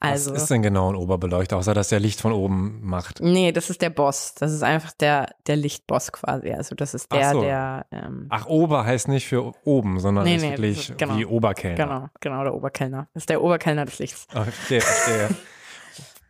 also, 0.00 0.32
was 0.32 0.42
ist 0.42 0.50
denn 0.50 0.62
genau 0.62 0.90
ein 0.90 0.96
Oberbeleuchter, 0.96 1.56
außer 1.56 1.74
dass 1.74 1.88
der 1.88 1.98
Licht 1.98 2.20
von 2.20 2.32
oben 2.32 2.80
macht? 2.82 3.20
Nee, 3.20 3.50
das 3.50 3.68
ist 3.68 3.82
der 3.82 3.90
Boss. 3.90 4.34
Das 4.34 4.52
ist 4.52 4.62
einfach 4.62 4.92
der, 4.92 5.34
der 5.48 5.56
Lichtboss 5.56 6.12
quasi. 6.12 6.52
Also 6.52 6.76
das 6.76 6.94
ist 6.94 7.10
der, 7.12 7.28
Ach 7.28 7.32
so. 7.32 7.40
der. 7.42 7.86
Ähm, 7.90 8.26
Ach, 8.28 8.46
Ober 8.46 8.84
heißt 8.84 9.08
nicht 9.08 9.26
für 9.26 9.52
oben, 9.64 9.98
sondern 9.98 10.24
nee, 10.24 10.36
ist 10.36 10.42
nee, 10.42 10.50
wirklich 10.50 10.90
ist, 10.90 10.98
genau, 10.98 11.16
wie 11.16 11.26
Oberkellner. 11.26 11.76
Genau, 11.76 12.08
genau, 12.20 12.44
der 12.44 12.54
Oberkellner. 12.54 13.08
Das 13.14 13.22
ist 13.22 13.30
der 13.30 13.42
Oberkellner 13.42 13.84
des 13.84 13.98
Lichts. 13.98 14.28
Okay, 14.34 14.80
verstehe. 14.80 15.30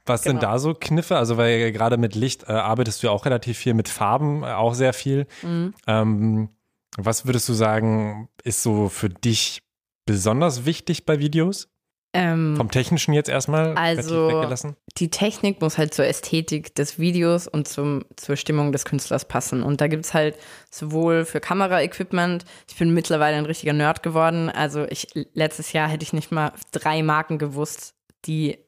Was 0.06 0.22
genau. 0.22 0.32
sind 0.32 0.42
da 0.42 0.58
so 0.58 0.74
Kniffe? 0.74 1.16
Also, 1.16 1.36
weil 1.36 1.72
gerade 1.72 1.96
mit 1.96 2.14
Licht 2.14 2.44
äh, 2.48 2.52
arbeitest 2.52 3.02
du 3.02 3.08
ja 3.08 3.12
auch 3.12 3.24
relativ 3.24 3.58
viel, 3.58 3.74
mit 3.74 3.88
Farben 3.88 4.42
äh, 4.42 4.46
auch 4.46 4.74
sehr 4.74 4.92
viel. 4.94 5.26
Mhm. 5.42 5.74
Ähm, 5.86 6.48
was 6.96 7.26
würdest 7.26 7.48
du 7.48 7.54
sagen, 7.54 8.28
ist 8.44 8.62
so 8.62 8.88
für 8.88 9.08
dich 9.08 9.62
besonders 10.06 10.64
wichtig 10.64 11.06
bei 11.06 11.18
Videos? 11.18 11.68
Ähm, 12.14 12.56
Vom 12.56 12.70
Technischen 12.70 13.14
jetzt 13.14 13.30
erstmal 13.30 13.74
also 13.74 14.28
weggelassen? 14.28 14.76
Die 14.98 15.08
Technik 15.08 15.62
muss 15.62 15.78
halt 15.78 15.94
zur 15.94 16.06
Ästhetik 16.06 16.74
des 16.74 16.98
Videos 16.98 17.48
und 17.48 17.66
zum, 17.66 18.04
zur 18.16 18.36
Stimmung 18.36 18.70
des 18.70 18.84
Künstlers 18.84 19.26
passen. 19.26 19.62
Und 19.62 19.80
da 19.80 19.86
gibt 19.86 20.04
es 20.04 20.12
halt 20.12 20.36
sowohl 20.70 21.24
für 21.24 21.40
Kameraequipment, 21.40 22.44
ich 22.68 22.76
bin 22.76 22.92
mittlerweile 22.92 23.36
ein 23.38 23.46
richtiger 23.46 23.72
Nerd 23.72 24.02
geworden. 24.02 24.50
Also 24.50 24.84
ich 24.84 25.08
letztes 25.32 25.72
Jahr 25.72 25.88
hätte 25.88 26.02
ich 26.02 26.12
nicht 26.12 26.30
mal 26.30 26.52
drei 26.70 27.02
Marken 27.02 27.38
gewusst, 27.38 27.94
die 28.26 28.58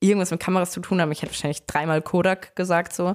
irgendwas 0.00 0.30
mit 0.30 0.40
Kameras 0.40 0.70
zu 0.70 0.80
tun 0.80 1.00
haben. 1.00 1.12
Ich 1.12 1.22
hätte 1.22 1.32
wahrscheinlich 1.32 1.66
dreimal 1.66 2.02
Kodak 2.02 2.54
gesagt 2.56 2.92
so 2.92 3.14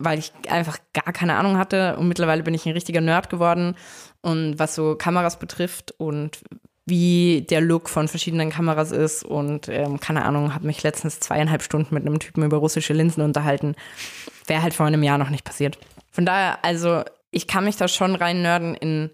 weil 0.00 0.18
ich 0.18 0.32
einfach 0.48 0.78
gar 0.94 1.12
keine 1.12 1.36
Ahnung 1.36 1.58
hatte 1.58 1.96
und 1.96 2.08
mittlerweile 2.08 2.42
bin 2.42 2.54
ich 2.54 2.66
ein 2.66 2.72
richtiger 2.72 3.02
Nerd 3.02 3.28
geworden 3.28 3.76
und 4.22 4.58
was 4.58 4.74
so 4.74 4.96
Kameras 4.96 5.38
betrifft 5.38 5.92
und 5.98 6.40
wie 6.86 7.46
der 7.48 7.60
Look 7.60 7.88
von 7.88 8.08
verschiedenen 8.08 8.50
Kameras 8.50 8.90
ist 8.90 9.22
und 9.22 9.68
ähm, 9.68 10.00
keine 10.00 10.24
Ahnung, 10.24 10.54
habe 10.54 10.66
mich 10.66 10.82
letztens 10.82 11.20
zweieinhalb 11.20 11.62
Stunden 11.62 11.94
mit 11.94 12.04
einem 12.04 12.18
Typen 12.18 12.42
über 12.42 12.56
russische 12.56 12.94
Linsen 12.94 13.22
unterhalten. 13.22 13.76
Wäre 14.46 14.62
halt 14.62 14.74
vor 14.74 14.86
einem 14.86 15.02
Jahr 15.02 15.18
noch 15.18 15.30
nicht 15.30 15.44
passiert. 15.44 15.78
Von 16.10 16.24
daher, 16.24 16.64
also 16.64 17.04
ich 17.30 17.46
kann 17.46 17.64
mich 17.64 17.76
da 17.76 17.86
schon 17.86 18.16
rein 18.16 18.42
nörden 18.42 18.74
in 18.74 19.10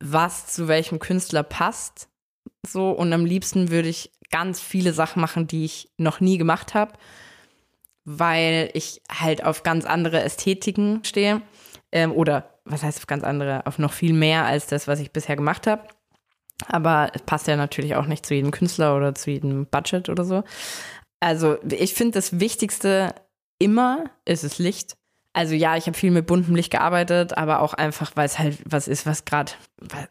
was 0.00 0.46
zu 0.46 0.68
welchem 0.68 0.98
Künstler 0.98 1.42
passt. 1.42 2.08
So 2.66 2.90
und 2.90 3.12
am 3.12 3.24
liebsten 3.24 3.70
würde 3.70 3.88
ich 3.88 4.10
ganz 4.30 4.60
viele 4.60 4.92
Sachen 4.92 5.20
machen, 5.20 5.46
die 5.46 5.64
ich 5.64 5.90
noch 5.98 6.20
nie 6.20 6.38
gemacht 6.38 6.74
habe 6.74 6.92
weil 8.04 8.70
ich 8.74 9.00
halt 9.10 9.44
auf 9.44 9.62
ganz 9.62 9.84
andere 9.84 10.22
Ästhetiken 10.22 11.02
stehe. 11.04 11.42
Ähm, 11.92 12.12
oder 12.12 12.58
was 12.64 12.82
heißt 12.82 12.98
auf 12.98 13.06
ganz 13.06 13.24
andere? 13.24 13.66
Auf 13.66 13.78
noch 13.78 13.92
viel 13.92 14.12
mehr 14.12 14.44
als 14.44 14.66
das, 14.66 14.86
was 14.86 15.00
ich 15.00 15.12
bisher 15.12 15.36
gemacht 15.36 15.66
habe. 15.66 15.82
Aber 16.66 17.10
es 17.14 17.22
passt 17.22 17.46
ja 17.46 17.56
natürlich 17.56 17.96
auch 17.96 18.06
nicht 18.06 18.24
zu 18.24 18.34
jedem 18.34 18.50
Künstler 18.50 18.96
oder 18.96 19.14
zu 19.14 19.30
jedem 19.30 19.66
Budget 19.66 20.08
oder 20.08 20.24
so. 20.24 20.44
Also 21.20 21.56
ich 21.70 21.94
finde 21.94 22.12
das 22.12 22.38
Wichtigste 22.38 23.14
immer 23.58 24.04
ist 24.24 24.44
das 24.44 24.58
Licht. 24.58 24.96
Also 25.36 25.56
ja, 25.56 25.76
ich 25.76 25.86
habe 25.86 25.98
viel 25.98 26.12
mit 26.12 26.28
buntem 26.28 26.54
Licht 26.54 26.70
gearbeitet, 26.70 27.36
aber 27.36 27.60
auch 27.60 27.74
einfach, 27.74 28.12
weil 28.14 28.24
es 28.24 28.38
halt 28.38 28.58
was 28.64 28.86
ist, 28.86 29.04
was 29.04 29.24
gerade, 29.24 29.50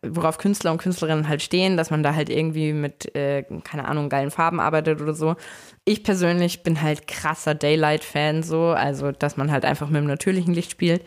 worauf 0.02 0.38
Künstler 0.38 0.74
und 0.74 0.80
Künstlerinnen 0.80 1.30
halt 1.30 1.42
stehen, 1.42 1.78
dass 1.78 1.90
man 1.92 2.04
da 2.04 2.14
halt 2.14 2.30
irgendwie 2.30 2.74
mit, 2.74 3.16
äh, 3.16 3.44
keine 3.64 3.88
Ahnung, 3.88 4.10
geilen 4.10 4.32
Farben 4.32 4.60
arbeitet 4.60 5.02
oder 5.02 5.14
so. 5.14 5.38
Ich 5.86 6.04
persönlich 6.04 6.62
bin 6.62 6.82
halt 6.82 7.08
krasser 7.08 7.56
Daylight-Fan 7.56 8.44
so, 8.44 8.68
also 8.68 9.14
dass 9.14 9.38
man 9.38 9.50
halt 9.50 9.64
einfach 9.64 9.88
mit 9.88 10.02
dem 10.02 10.08
natürlichen 10.08 10.54
Licht 10.54 10.72
spielt. 10.72 11.06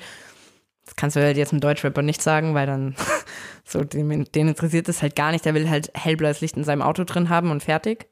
Das 0.87 0.97
kannst 0.97 1.17
du 1.17 1.21
halt 1.21 1.37
jetzt 1.37 1.53
einem 1.53 1.61
Deutschrapper 1.61 2.01
nicht 2.01 2.23
sagen, 2.23 2.55
weil 2.55 2.67
dann 2.67 2.97
so, 3.65 3.85
den, 3.85 4.25
den 4.25 4.49
interessiert 4.49 4.89
es 4.89 5.03
halt 5.03 5.15
gar 5.15 5.31
nicht. 5.31 5.45
Der 5.45 5.53
will 5.53 5.69
halt 5.69 5.91
hellblaues 5.93 6.41
Licht 6.41 6.57
in 6.57 6.65
seinem 6.65 6.81
Auto 6.81 7.05
drin 7.05 7.29
haben 7.29 7.51
und 7.51 7.63
fertig. 7.63 8.09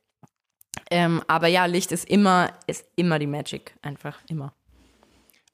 Ähm, 0.90 1.22
aber 1.28 1.46
ja, 1.46 1.64
Licht 1.64 1.92
ist 1.92 2.07
immer, 2.07 2.50
ist 2.66 2.84
immer 2.94 3.18
die 3.18 3.26
Magic, 3.26 3.74
einfach 3.80 4.18
immer. 4.28 4.52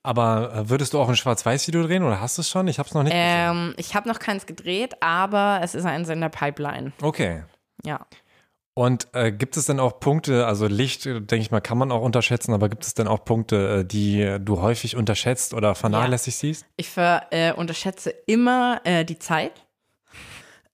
Aber 0.03 0.55
äh, 0.55 0.69
würdest 0.71 0.95
du 0.95 1.01
auch 1.01 1.09
ein 1.09 1.17
Schwarz-Weiß-Video 1.17 1.83
drehen 1.83 2.03
oder 2.03 2.21
hast 2.21 2.39
du 2.39 2.43
es 2.43 2.49
schon? 2.49 2.69
Ich 2.69 2.79
habe 2.79 2.89
es 2.89 2.95
noch 2.95 3.03
nicht 3.03 3.13
ähm, 3.15 3.75
Ich 3.77 3.95
habe 3.95 4.09
noch 4.09 4.19
keins 4.19 4.47
gedreht, 4.47 4.95
aber 5.03 5.61
es 5.63 5.75
ist 5.75 5.85
eins 5.85 6.09
in 6.09 6.21
der 6.21 6.31
Pipeline. 6.31 6.93
Okay. 7.03 7.45
Ja. 7.85 8.07
Und 8.75 9.09
äh, 9.13 9.31
gibt 9.31 9.57
es 9.59 9.67
denn 9.67 9.79
auch 9.79 10.01
Punkte, 10.01 10.47
also 10.47 10.67
Licht, 10.67 11.05
denke 11.05 11.37
ich 11.37 11.51
mal, 11.51 11.61
kann 11.61 11.77
man 11.77 11.93
auch 11.93 12.01
unterschätzen, 12.01 12.55
aber 12.55 12.69
gibt 12.69 12.85
es 12.85 12.95
denn 12.95 13.09
auch 13.09 13.25
Punkte, 13.25 13.81
äh, 13.81 13.85
die 13.85 14.39
du 14.41 14.63
häufig 14.63 14.97
unterschätzt 14.97 15.53
oder 15.53 15.75
vernachlässigt 15.75 16.37
ja. 16.39 16.41
siehst? 16.41 16.67
Ich 16.77 16.89
ver, 16.89 17.27
äh, 17.31 17.53
unterschätze 17.53 18.11
immer 18.27 18.81
äh, 18.85 19.05
die 19.05 19.19
Zeit. 19.19 19.67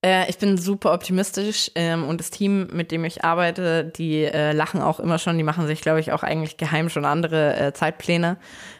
Äh, 0.06 0.30
ich 0.30 0.38
bin 0.38 0.56
super 0.56 0.94
optimistisch 0.94 1.72
ähm, 1.74 2.04
und 2.04 2.20
das 2.20 2.30
Team, 2.30 2.68
mit 2.72 2.92
dem 2.92 3.04
ich 3.04 3.24
arbeite, 3.24 3.84
die 3.84 4.22
äh, 4.22 4.52
lachen 4.52 4.80
auch 4.80 5.00
immer 5.00 5.18
schon. 5.18 5.36
Die 5.36 5.42
machen 5.42 5.66
sich, 5.66 5.80
glaube 5.80 5.98
ich, 5.98 6.12
auch 6.12 6.22
eigentlich 6.22 6.56
geheim 6.56 6.88
schon 6.90 7.04
andere 7.04 7.56
äh, 7.56 7.72
Zeitpläne. 7.72 8.36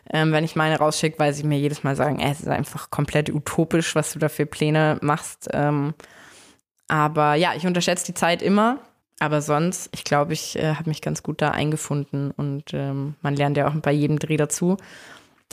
Ähm, 0.09 0.31
wenn 0.31 0.45
ich 0.45 0.55
meine 0.55 0.79
rausschicke, 0.79 1.19
weil 1.19 1.35
sie 1.35 1.43
mir 1.43 1.59
jedes 1.59 1.83
Mal 1.83 1.97
sagen, 1.97 2.21
es 2.21 2.39
ist 2.39 2.49
einfach 2.49 2.91
komplett 2.91 3.29
utopisch, 3.29 3.97
was 3.97 4.13
du 4.13 4.21
da 4.21 4.29
für 4.29 4.47
Pläne 4.47 4.99
machst. 5.03 5.49
Ähm, 5.53 5.95
aber 6.87 7.35
ja, 7.35 7.55
ich 7.57 7.67
unterschätze 7.67 8.07
die 8.07 8.15
Zeit 8.15 8.41
immer. 8.41 8.79
Aber 9.19 9.43
sonst, 9.43 9.89
ich 9.93 10.05
glaube, 10.05 10.33
ich 10.33 10.57
äh, 10.57 10.75
habe 10.75 10.89
mich 10.89 11.03
ganz 11.03 11.25
gut 11.25 11.43
da 11.43 11.51
eingefunden 11.51 12.31
und 12.31 12.73
ähm, 12.73 13.17
man 13.21 13.35
lernt 13.35 13.57
ja 13.57 13.67
auch 13.67 13.75
bei 13.75 13.91
jedem 13.91 14.21
Dreh 14.21 14.37
dazu. 14.37 14.77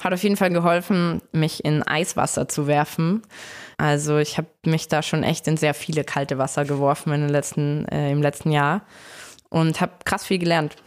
Hat 0.03 0.13
auf 0.13 0.21
jeden 0.21 0.37
Fall 0.37 0.51
geholfen, 0.51 1.21
mich 1.31 1.65
in 1.65 1.81
Eiswasser 1.81 2.47
zu 2.47 2.67
werfen. 2.67 3.23
Also 3.83 4.17
ich 4.17 4.37
habe 4.37 4.47
mich 4.65 4.87
da 4.87 5.01
schon 5.01 5.23
echt 5.23 5.45
in 5.45 5.57
sehr 5.57 5.73
viele 5.73 6.05
kalte 6.05 6.37
Wasser 6.37 6.63
geworfen 6.63 7.11
in 7.11 7.19
den 7.19 7.29
letzten, 7.29 7.85
äh, 7.89 8.11
im 8.11 8.21
letzten 8.21 8.49
Jahr 8.49 8.83
und 9.49 9.81
habe 9.81 9.91
krass 10.05 10.25
viel 10.25 10.39
gelernt. 10.39 10.77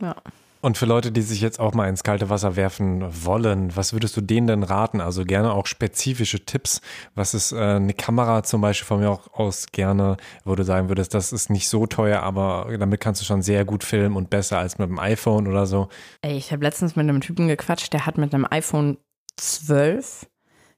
Ja. 0.00 0.16
Und 0.62 0.78
für 0.78 0.86
Leute, 0.86 1.12
die 1.12 1.20
sich 1.20 1.42
jetzt 1.42 1.60
auch 1.60 1.74
mal 1.74 1.90
ins 1.90 2.04
kalte 2.04 2.30
Wasser 2.30 2.56
werfen 2.56 3.04
wollen, 3.22 3.76
was 3.76 3.92
würdest 3.92 4.16
du 4.16 4.22
denen 4.22 4.46
denn 4.46 4.62
raten? 4.62 5.02
Also 5.02 5.26
gerne 5.26 5.52
auch 5.52 5.66
spezifische 5.66 6.46
Tipps. 6.46 6.80
Was 7.14 7.34
ist 7.34 7.52
äh, 7.52 7.58
eine 7.58 7.92
Kamera 7.92 8.42
zum 8.42 8.62
Beispiel 8.62 8.86
von 8.86 9.00
mir 9.00 9.10
auch 9.10 9.30
aus 9.34 9.66
gerne, 9.70 10.16
wo 10.46 10.54
du 10.54 10.64
sagen 10.64 10.88
würdest, 10.88 11.12
das 11.12 11.34
ist 11.34 11.50
nicht 11.50 11.68
so 11.68 11.86
teuer, 11.86 12.22
aber 12.22 12.74
damit 12.78 13.00
kannst 13.00 13.20
du 13.20 13.26
schon 13.26 13.42
sehr 13.42 13.66
gut 13.66 13.84
filmen 13.84 14.16
und 14.16 14.30
besser 14.30 14.56
als 14.56 14.78
mit 14.78 14.88
dem 14.88 14.98
iPhone 14.98 15.48
oder 15.48 15.66
so? 15.66 15.90
Ey, 16.22 16.38
ich 16.38 16.50
habe 16.50 16.64
letztens 16.64 16.96
mit 16.96 17.06
einem 17.06 17.20
Typen 17.20 17.46
gequatscht, 17.46 17.92
der 17.92 18.06
hat 18.06 18.16
mit 18.16 18.32
einem 18.32 18.46
iPhone 18.48 18.96
12 19.36 20.26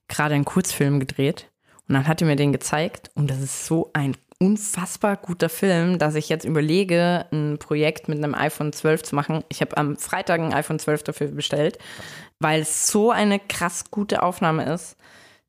gerade 0.09 0.35
einen 0.35 0.43
Kurzfilm 0.43 0.99
gedreht. 0.99 1.50
Und 1.91 1.95
dann 1.95 2.07
hat 2.07 2.21
er 2.21 2.27
mir 2.27 2.37
den 2.37 2.53
gezeigt 2.53 3.11
und 3.15 3.29
das 3.29 3.41
ist 3.41 3.65
so 3.65 3.89
ein 3.91 4.15
unfassbar 4.39 5.17
guter 5.17 5.49
Film, 5.49 5.99
dass 5.99 6.15
ich 6.15 6.29
jetzt 6.29 6.45
überlege, 6.45 7.25
ein 7.33 7.57
Projekt 7.59 8.07
mit 8.07 8.17
einem 8.17 8.33
iPhone 8.33 8.71
12 8.71 9.03
zu 9.03 9.13
machen. 9.13 9.43
Ich 9.49 9.59
habe 9.59 9.75
am 9.75 9.97
Freitag 9.97 10.39
ein 10.39 10.53
iPhone 10.53 10.79
12 10.79 11.03
dafür 11.03 11.27
bestellt, 11.27 11.79
weil 12.39 12.61
es 12.61 12.87
so 12.87 13.11
eine 13.11 13.39
krass 13.39 13.91
gute 13.91 14.23
Aufnahme 14.23 14.71
ist, 14.71 14.95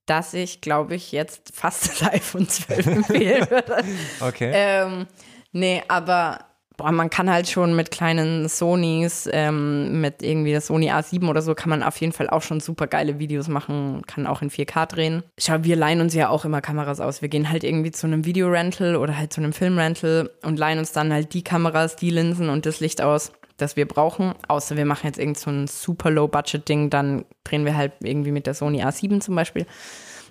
dass 0.06 0.34
ich, 0.34 0.60
glaube 0.60 0.96
ich, 0.96 1.12
jetzt 1.12 1.54
fast 1.54 1.88
das 2.02 2.12
iPhone 2.12 2.48
12 2.48 2.86
empfehlen 2.88 3.48
würde. 3.48 3.84
okay. 4.18 4.50
Ähm, 4.52 5.06
nee, 5.52 5.80
aber 5.86 6.40
boah, 6.76 6.92
man 6.92 7.10
kann 7.10 7.30
halt 7.30 7.48
schon 7.48 7.74
mit 7.74 7.90
kleinen 7.90 8.48
Sonys, 8.48 9.28
ähm, 9.32 10.00
mit 10.00 10.22
irgendwie 10.22 10.50
der 10.50 10.60
Sony 10.60 10.90
A7 10.90 11.28
oder 11.28 11.42
so, 11.42 11.54
kann 11.54 11.70
man 11.70 11.82
auf 11.82 12.00
jeden 12.00 12.12
Fall 12.12 12.28
auch 12.28 12.42
schon 12.42 12.60
super 12.60 12.86
geile 12.86 13.18
Videos 13.18 13.48
machen, 13.48 14.02
kann 14.06 14.26
auch 14.26 14.42
in 14.42 14.50
4K 14.50 14.86
drehen. 14.86 15.22
Schau, 15.38 15.62
wir 15.62 15.76
leihen 15.76 16.00
uns 16.00 16.14
ja 16.14 16.28
auch 16.28 16.44
immer 16.44 16.60
Kameras 16.60 17.00
aus. 17.00 17.22
Wir 17.22 17.28
gehen 17.28 17.50
halt 17.50 17.64
irgendwie 17.64 17.90
zu 17.90 18.06
einem 18.06 18.24
Videorental 18.24 18.96
oder 18.96 19.16
halt 19.16 19.32
zu 19.32 19.40
einem 19.40 19.52
Filmrental 19.52 20.30
und 20.42 20.58
leihen 20.58 20.78
uns 20.78 20.92
dann 20.92 21.12
halt 21.12 21.34
die 21.34 21.44
Kameras, 21.44 21.96
die 21.96 22.10
Linsen 22.10 22.48
und 22.48 22.66
das 22.66 22.80
Licht 22.80 23.02
aus, 23.02 23.32
das 23.56 23.76
wir 23.76 23.86
brauchen. 23.86 24.34
Außer 24.48 24.76
wir 24.76 24.86
machen 24.86 25.06
jetzt 25.06 25.18
irgend 25.18 25.38
so 25.38 25.50
ein 25.50 25.66
super 25.66 26.10
Low-Budget-Ding, 26.10 26.90
dann 26.90 27.24
drehen 27.44 27.64
wir 27.64 27.76
halt 27.76 27.92
irgendwie 28.00 28.32
mit 28.32 28.46
der 28.46 28.54
Sony 28.54 28.82
A7 28.82 29.20
zum 29.20 29.34
Beispiel. 29.34 29.66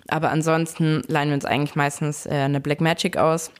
Aber 0.08 0.30
ansonsten 0.30 1.02
leihen 1.06 1.28
wir 1.28 1.34
uns 1.34 1.44
eigentlich 1.44 1.76
meistens 1.76 2.26
äh, 2.26 2.30
eine 2.30 2.60
Blackmagic 2.60 3.16
aus. 3.16 3.52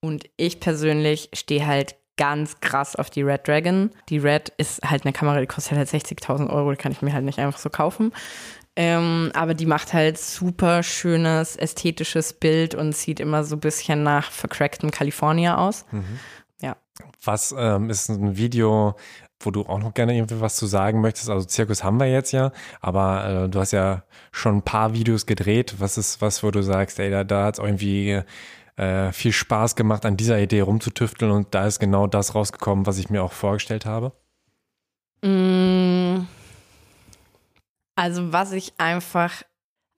Und 0.00 0.24
ich 0.36 0.60
persönlich 0.60 1.30
stehe 1.32 1.66
halt 1.66 1.96
ganz 2.16 2.60
krass 2.60 2.96
auf 2.96 3.10
die 3.10 3.22
Red 3.22 3.46
Dragon. 3.46 3.90
Die 4.08 4.18
Red 4.18 4.52
ist 4.56 4.82
halt 4.88 5.04
eine 5.04 5.12
Kamera, 5.12 5.40
die 5.40 5.46
kostet 5.46 5.76
halt 5.76 5.88
60.000 5.88 6.50
Euro, 6.50 6.70
die 6.70 6.76
kann 6.76 6.92
ich 6.92 7.02
mir 7.02 7.12
halt 7.12 7.24
nicht 7.24 7.38
einfach 7.38 7.58
so 7.58 7.70
kaufen. 7.70 8.12
Ähm, 8.76 9.30
aber 9.34 9.54
die 9.54 9.66
macht 9.66 9.92
halt 9.92 10.18
super 10.18 10.82
schönes, 10.82 11.56
ästhetisches 11.56 12.32
Bild 12.32 12.74
und 12.74 12.94
sieht 12.94 13.20
immer 13.20 13.44
so 13.44 13.56
ein 13.56 13.60
bisschen 13.60 14.02
nach 14.02 14.32
vercracktem 14.32 14.90
California 14.90 15.56
aus. 15.56 15.86
Mhm. 15.92 16.18
Ja. 16.60 16.76
Was 17.22 17.54
ähm, 17.56 17.88
ist 17.90 18.08
ein 18.08 18.36
Video, 18.36 18.96
wo 19.38 19.52
du 19.52 19.62
auch 19.62 19.78
noch 19.78 19.94
gerne 19.94 20.16
irgendwie 20.16 20.40
was 20.40 20.56
zu 20.56 20.66
sagen 20.66 21.00
möchtest? 21.00 21.30
Also 21.30 21.46
Zirkus 21.46 21.84
haben 21.84 22.00
wir 22.00 22.10
jetzt 22.10 22.32
ja, 22.32 22.50
aber 22.80 23.44
äh, 23.44 23.48
du 23.48 23.60
hast 23.60 23.72
ja 23.72 24.02
schon 24.32 24.56
ein 24.56 24.62
paar 24.62 24.92
Videos 24.92 25.26
gedreht. 25.26 25.76
Was 25.78 25.96
ist 25.96 26.20
was, 26.20 26.42
wo 26.42 26.50
du 26.50 26.62
sagst, 26.62 26.98
ey, 26.98 27.10
da, 27.10 27.22
da 27.22 27.44
hat 27.44 27.58
es 27.58 27.64
irgendwie 27.64 28.22
äh, 28.76 29.12
viel 29.12 29.32
Spaß 29.32 29.76
gemacht, 29.76 30.04
an 30.04 30.16
dieser 30.16 30.40
Idee 30.40 30.60
rumzutüfteln 30.60 31.30
und 31.30 31.54
da 31.54 31.66
ist 31.66 31.78
genau 31.78 32.06
das 32.06 32.34
rausgekommen, 32.34 32.86
was 32.86 32.98
ich 32.98 33.10
mir 33.10 33.22
auch 33.22 33.32
vorgestellt 33.32 33.86
habe? 33.86 34.12
Mm. 35.22 36.26
Also 37.96 38.32
was 38.32 38.52
ich 38.52 38.72
einfach, 38.78 39.42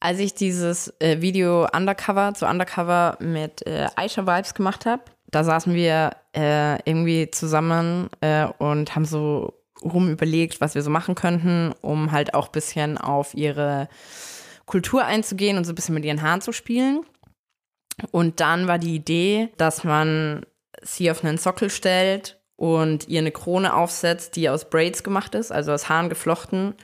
als 0.01 0.19
ich 0.19 0.35
dieses 0.35 0.93
äh, 1.01 1.21
Video 1.23 1.67
Undercover 1.75 2.35
zu 2.35 2.47
Undercover 2.47 3.17
mit 3.21 3.67
äh, 3.67 3.89
Aisha 3.97 4.27
Vibes 4.27 4.55
gemacht 4.55 4.85
habe, 4.85 5.03
da 5.31 5.45
saßen 5.45 5.75
wir 5.75 6.17
äh, 6.35 6.77
irgendwie 6.89 7.31
zusammen 7.31 8.09
äh, 8.21 8.47
und 8.59 8.95
haben 8.95 9.07
so 9.07 9.55
rum 9.83 10.11
überlegt, 10.11 10.61
was 10.61 10.75
wir 10.75 10.83
so 10.83 10.91
machen 10.91 11.15
könnten, 11.15 11.73
um 11.81 12.13
halt 12.13 12.35
auch 12.35 12.47
ein 12.47 12.53
bisschen 12.53 12.99
auf 12.99 13.35
ihre 13.35 13.89
Kultur 14.67 15.05
einzugehen 15.05 15.57
und 15.57 15.65
so 15.65 15.73
ein 15.73 15.75
bisschen 15.75 15.95
mit 15.95 16.05
ihren 16.05 16.23
Haaren 16.23 16.41
zu 16.41 16.53
spielen. 16.53 17.05
Und 18.11 18.41
dann 18.41 18.69
war 18.69 18.79
die 18.79 18.95
Idee, 18.95 19.51
dass 19.57 19.85
man 19.85 20.45
sie 20.83 21.11
auf 21.11 21.25
einen 21.25 21.39
Sockel 21.39 21.71
stellt 21.71 22.41
und 22.57 23.09
ihr 23.09 23.21
eine 23.21 23.33
Krone 23.33 23.75
aufsetzt, 23.75 24.37
die 24.37 24.49
aus 24.49 24.69
Braids 24.69 25.03
gemacht 25.03 25.35
ist, 25.35 25.53
also 25.53 25.73
aus 25.73 25.89
Haaren 25.89 26.09
geflochten. 26.09 26.75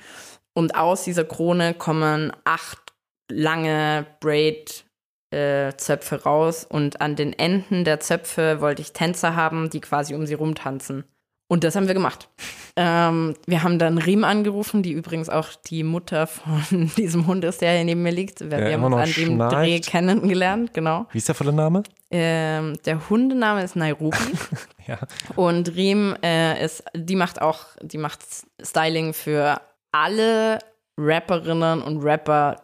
Und 0.55 0.75
aus 0.75 1.05
dieser 1.05 1.25
Krone 1.25 1.75
kommen 1.75 2.33
acht 2.45 2.93
lange 3.31 4.07
Braid-Zöpfe 4.21 6.15
äh, 6.17 6.19
raus. 6.19 6.67
Und 6.69 7.01
an 7.01 7.17
den 7.17 7.33
Enden 7.33 7.85
der 7.85 8.01
Zöpfe 8.01 8.61
wollte 8.61 8.83
ich 8.83 8.93
Tänzer 8.93 9.35
haben, 9.35 9.71
die 9.71 9.81
quasi 9.81 10.15
um 10.15 10.27
sie 10.27 10.35
rumtanzen. 10.35 11.05
Und 11.53 11.65
das 11.65 11.77
haben 11.77 11.87
wir 11.87 11.93
gemacht. 11.93 12.31
Ähm, 12.77 13.35
wir 13.45 13.63
haben 13.63 13.79
dann 13.79 13.99
Riem 13.99 14.25
angerufen, 14.25 14.83
die 14.83 14.93
übrigens 14.93 15.29
auch 15.29 15.49
die 15.67 15.83
Mutter 15.83 16.27
von 16.27 16.91
diesem 16.97 17.27
Hund 17.27 17.45
ist, 17.45 17.61
der 17.61 17.75
hier 17.75 17.85
neben 17.85 18.03
mir 18.03 18.11
liegt. 18.11 18.41
Wir, 18.41 18.53
wir 18.53 18.73
haben 18.73 18.85
uns 18.85 18.97
an 18.97 19.13
dem 19.13 19.39
Dreh 19.39 19.79
kennengelernt, 19.81 20.73
genau. 20.73 21.05
Wie 21.13 21.19
ist 21.19 21.29
der 21.29 21.35
volle 21.35 21.53
Name? 21.53 21.83
Ähm, 22.11 22.79
der 22.87 23.07
Hundename 23.11 23.63
ist 23.65 23.77
Nairobi. 23.77 24.17
ja. 24.87 24.99
Und 25.37 25.77
Riem 25.77 26.17
äh, 26.23 26.65
ist, 26.65 26.85
die 26.95 27.17
macht 27.17 27.43
auch, 27.43 27.67
die 27.83 27.99
macht 27.99 28.21
Styling 28.63 29.13
für 29.13 29.61
alle 29.91 30.59
Rapperinnen 30.97 31.83
und 31.83 32.03
Rapper, 32.03 32.63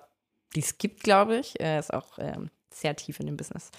die 0.57 0.61
es 0.61 0.79
gibt, 0.79 1.03
glaube 1.03 1.37
ich. 1.37 1.61
Er 1.61 1.79
ist 1.79 1.93
auch 1.93 2.19
ähm, 2.19 2.49
sehr 2.73 2.97
tief 2.97 3.21
in 3.21 3.27
dem 3.27 3.37
Business. 3.37 3.71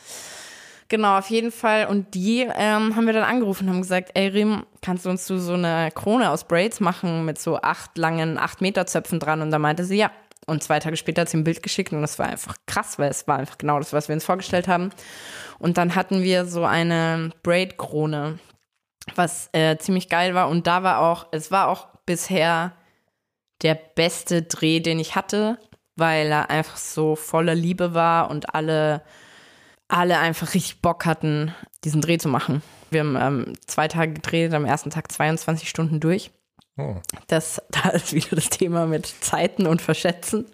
Genau, 0.89 1.19
auf 1.19 1.29
jeden 1.29 1.51
Fall. 1.51 1.85
Und 1.85 2.15
die 2.15 2.41
ähm, 2.41 2.95
haben 2.95 3.05
wir 3.05 3.13
dann 3.13 3.23
angerufen 3.23 3.67
und 3.67 3.75
haben 3.75 3.81
gesagt, 3.81 4.09
ey 4.15 4.27
Rim, 4.27 4.65
kannst 4.81 5.05
du 5.05 5.11
uns 5.11 5.27
so, 5.27 5.53
eine 5.53 5.91
Krone 5.93 6.31
aus 6.31 6.45
Braids 6.45 6.79
machen 6.79 7.25
mit 7.25 7.39
so 7.39 7.61
acht 7.61 7.95
langen, 7.97 8.39
acht 8.39 8.59
Meter 8.59 8.87
Zöpfen 8.87 9.19
dran? 9.19 9.43
Und 9.43 9.51
da 9.51 9.59
meinte 9.59 9.85
sie, 9.85 9.97
ja. 9.97 10.11
Und 10.47 10.63
zwei 10.63 10.79
Tage 10.79 10.97
später 10.97 11.21
hat 11.21 11.29
sie 11.29 11.37
ein 11.37 11.43
Bild 11.43 11.61
geschickt 11.61 11.93
und 11.93 12.01
das 12.01 12.17
war 12.17 12.25
einfach 12.25 12.55
krass, 12.65 12.97
weil 12.97 13.11
es 13.11 13.27
war 13.27 13.37
einfach 13.37 13.59
genau 13.59 13.77
das, 13.77 13.93
was 13.93 14.07
wir 14.07 14.15
uns 14.15 14.25
vorgestellt 14.25 14.67
haben. 14.67 14.89
Und 15.59 15.77
dann 15.77 15.93
hatten 15.93 16.23
wir 16.23 16.45
so 16.45 16.65
eine 16.65 17.29
Braid-Krone, 17.43 18.39
was 19.13 19.49
äh, 19.51 19.77
ziemlich 19.77 20.09
geil 20.09 20.33
war. 20.33 20.49
Und 20.49 20.65
da 20.65 20.81
war 20.81 21.01
auch, 21.01 21.27
es 21.31 21.51
war 21.51 21.67
auch 21.67 21.89
bisher 22.07 22.73
der 23.61 23.75
beste 23.75 24.41
Dreh, 24.41 24.79
den 24.79 24.97
ich 24.97 25.15
hatte, 25.15 25.59
weil 25.95 26.31
er 26.31 26.49
einfach 26.49 26.77
so 26.77 27.15
voller 27.15 27.53
Liebe 27.53 27.93
war 27.93 28.31
und 28.31 28.55
alle 28.55 29.03
alle 29.89 30.19
einfach 30.19 30.53
richtig 30.53 30.81
Bock 30.81 31.05
hatten, 31.05 31.53
diesen 31.83 32.01
Dreh 32.01 32.17
zu 32.17 32.29
machen. 32.29 32.61
Wir 32.91 33.01
haben 33.01 33.17
ähm, 33.19 33.53
zwei 33.67 33.87
Tage 33.87 34.13
gedreht, 34.13 34.53
am 34.53 34.65
ersten 34.65 34.89
Tag 34.89 35.11
22 35.11 35.67
Stunden 35.67 35.99
durch. 35.99 36.31
Oh. 36.77 36.95
Das, 37.27 37.61
da 37.69 37.89
ist 37.89 38.13
wieder 38.13 38.35
das 38.35 38.49
Thema 38.49 38.85
mit 38.85 39.05
Zeiten 39.05 39.67
und 39.67 39.81
Verschätzen. 39.81 40.45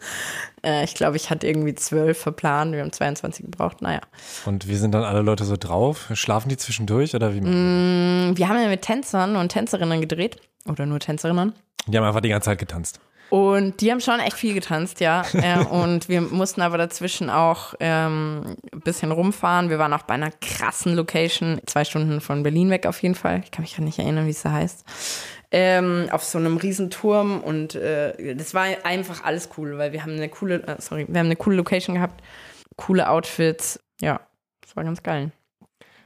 Äh, 0.63 0.83
ich 0.83 0.95
glaube, 0.95 1.17
ich 1.17 1.29
hatte 1.29 1.47
irgendwie 1.47 1.75
zwölf 1.75 2.17
verplant, 2.17 2.73
wir 2.73 2.81
haben 2.81 2.91
22 2.91 3.45
gebraucht, 3.45 3.81
naja. 3.81 4.01
Und 4.45 4.67
wie 4.67 4.75
sind 4.75 4.93
dann 4.93 5.03
alle 5.03 5.21
Leute 5.21 5.45
so 5.45 5.57
drauf? 5.57 6.09
Schlafen 6.13 6.49
die 6.49 6.57
zwischendurch 6.57 7.13
oder 7.13 7.33
wie? 7.33 7.41
Mm, 7.41 8.38
wir 8.38 8.49
haben 8.49 8.59
ja 8.59 8.67
mit 8.67 8.81
Tänzern 8.81 9.36
und 9.36 9.49
Tänzerinnen 9.49 10.01
gedreht. 10.01 10.38
Oder 10.67 10.88
nur 10.88 10.99
Tänzerinnen. 10.99 11.53
Die 11.86 11.95
haben 11.95 12.05
einfach 12.05 12.21
die 12.21 12.29
ganze 12.29 12.45
Zeit 12.45 12.57
getanzt. 12.57 12.99
Und 13.36 13.81
die 13.81 13.91
haben 13.91 13.99
schon 13.99 14.21
echt 14.21 14.38
viel 14.38 14.53
getanzt, 14.53 15.01
ja. 15.01 15.25
äh, 15.33 15.59
und 15.65 16.07
wir 16.07 16.21
mussten 16.21 16.61
aber 16.61 16.77
dazwischen 16.77 17.29
auch 17.29 17.73
ähm, 17.81 18.55
ein 18.71 18.79
bisschen 18.79 19.11
rumfahren. 19.11 19.69
Wir 19.69 19.77
waren 19.77 19.91
auch 19.91 20.03
bei 20.03 20.13
einer 20.13 20.31
krassen 20.31 20.93
Location, 20.93 21.59
zwei 21.65 21.83
Stunden 21.83 22.21
von 22.21 22.43
Berlin 22.43 22.69
weg 22.69 22.86
auf 22.86 23.03
jeden 23.03 23.15
Fall. 23.15 23.41
Ich 23.43 23.51
kann 23.51 23.63
mich 23.63 23.75
gar 23.75 23.83
nicht 23.83 23.99
erinnern, 23.99 24.25
wie 24.25 24.29
es 24.29 24.41
da 24.41 24.53
heißt. 24.53 24.86
Ähm, 25.51 26.07
auf 26.11 26.23
so 26.23 26.38
einem 26.38 26.55
Riesenturm 26.55 27.41
und 27.41 27.75
äh, 27.75 28.36
das 28.36 28.53
war 28.53 28.67
einfach 28.86 29.25
alles 29.25 29.49
cool, 29.57 29.77
weil 29.77 29.91
wir 29.91 30.03
haben 30.03 30.13
eine 30.13 30.29
coole, 30.29 30.63
äh, 30.63 30.77
sorry, 30.79 31.05
wir 31.09 31.19
haben 31.19 31.25
eine 31.25 31.36
coole 31.36 31.57
Location 31.57 31.95
gehabt, 31.95 32.23
coole 32.77 33.09
Outfits. 33.09 33.81
Ja, 33.99 34.21
das 34.61 34.77
war 34.77 34.86
ganz 34.86 35.03
geil. 35.03 35.33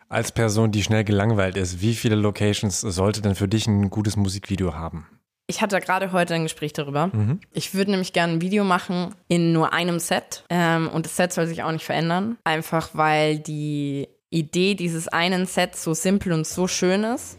Als 0.07 0.31
Person, 0.31 0.71
die 0.71 0.81
schnell 0.81 1.03
gelangweilt 1.03 1.57
ist, 1.57 1.79
wie 1.79 1.93
viele 1.93 2.15
Locations 2.15 2.81
sollte 2.81 3.21
denn 3.21 3.35
für 3.35 3.47
dich 3.47 3.67
ein 3.67 3.91
gutes 3.91 4.15
Musikvideo 4.15 4.73
haben? 4.73 5.18
Ich 5.49 5.63
hatte 5.63 5.79
gerade 5.81 6.11
heute 6.11 6.35
ein 6.35 6.43
Gespräch 6.43 6.73
darüber. 6.73 7.07
Mhm. 7.07 7.39
Ich 7.53 7.73
würde 7.73 7.89
nämlich 7.89 8.13
gerne 8.13 8.33
ein 8.33 8.41
Video 8.41 8.63
machen 8.63 9.15
in 9.29 9.51
nur 9.51 9.73
einem 9.73 9.97
Set. 9.97 10.43
Ähm, 10.51 10.87
und 10.89 11.07
das 11.07 11.15
Set 11.15 11.33
soll 11.33 11.47
sich 11.47 11.63
auch 11.63 11.71
nicht 11.71 11.83
verändern. 11.83 12.37
Einfach 12.43 12.89
weil 12.93 13.39
die 13.39 14.07
Idee 14.29 14.75
dieses 14.75 15.07
einen 15.07 15.47
Sets 15.47 15.83
so 15.83 15.95
simpel 15.95 16.33
und 16.33 16.45
so 16.45 16.67
schön 16.67 17.03
ist. 17.03 17.37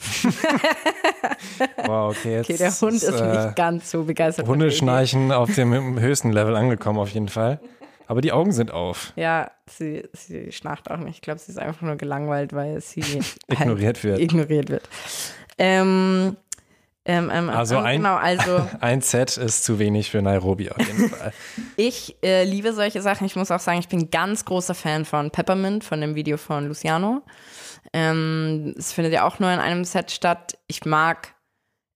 Wow, 1.84 2.16
okay, 2.16 2.36
jetzt 2.36 2.48
Okay, 2.48 2.56
der 2.56 2.70
Hund 2.70 2.94
ist 2.94 3.02
äh, 3.08 3.44
nicht 3.44 3.56
ganz 3.56 3.90
so 3.90 4.04
begeistert. 4.04 4.46
Hundeschnarchen 4.46 5.30
auf 5.32 5.54
dem 5.54 5.98
höchsten 6.00 6.32
Level 6.32 6.56
angekommen, 6.56 6.98
auf 6.98 7.10
jeden 7.10 7.28
Fall. 7.28 7.60
Aber 8.06 8.22
die 8.22 8.32
Augen 8.32 8.52
sind 8.52 8.70
auf. 8.70 9.12
Ja, 9.16 9.50
sie, 9.68 10.08
sie 10.12 10.52
schnarcht 10.52 10.90
auch 10.90 10.96
nicht. 10.96 11.16
Ich 11.16 11.20
glaube, 11.20 11.38
sie 11.40 11.52
ist 11.52 11.58
einfach 11.58 11.82
nur 11.82 11.96
gelangweilt, 11.96 12.54
weil 12.54 12.80
sie 12.80 13.02
Ignoriert 13.48 14.02
wird. 14.02 14.20
ignoriert 14.20 14.70
wird. 14.70 14.88
Ähm, 15.58 16.36
ähm, 17.06 17.30
ähm, 17.32 17.48
Also 17.48 17.76
ähm, 17.76 17.84
ein- 17.84 17.96
genau, 18.02 18.16
also 18.16 18.68
Ein 18.80 19.00
Set 19.00 19.36
ist 19.36 19.64
zu 19.64 19.78
wenig 19.78 20.10
für 20.10 20.20
Nairobi 20.22 20.70
auf 20.70 20.78
jeden 20.78 21.08
Fall. 21.10 21.32
ich 21.76 22.16
äh, 22.22 22.44
liebe 22.44 22.72
solche 22.72 23.00
Sachen. 23.02 23.26
Ich 23.26 23.36
muss 23.36 23.50
auch 23.50 23.60
sagen, 23.60 23.78
ich 23.80 23.88
bin 23.88 24.00
ein 24.00 24.10
ganz 24.10 24.44
großer 24.44 24.74
Fan 24.74 25.04
von 25.04 25.30
Peppermint, 25.30 25.82
von 25.84 26.00
dem 26.00 26.14
Video 26.14 26.36
von 26.36 26.66
Luciano. 26.68 27.22
Ähm, 27.92 28.74
es 28.78 28.92
findet 28.92 29.12
ja 29.12 29.24
auch 29.26 29.38
nur 29.38 29.50
in 29.50 29.58
einem 29.58 29.84
Set 29.84 30.10
statt. 30.10 30.58
Ich 30.66 30.84
mag, 30.84 31.34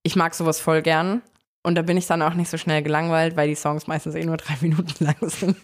ich 0.02 0.16
mag 0.16 0.34
sowas 0.34 0.58
voll 0.60 0.82
gern. 0.82 1.22
Und 1.62 1.76
da 1.76 1.82
bin 1.82 1.96
ich 1.96 2.06
dann 2.06 2.20
auch 2.22 2.34
nicht 2.34 2.50
so 2.50 2.58
schnell 2.58 2.82
gelangweilt, 2.82 3.36
weil 3.36 3.48
die 3.48 3.54
Songs 3.54 3.86
meistens 3.86 4.14
eh 4.14 4.24
nur 4.24 4.36
drei 4.36 4.54
Minuten 4.60 5.04
lang 5.04 5.16
sind. 5.22 5.56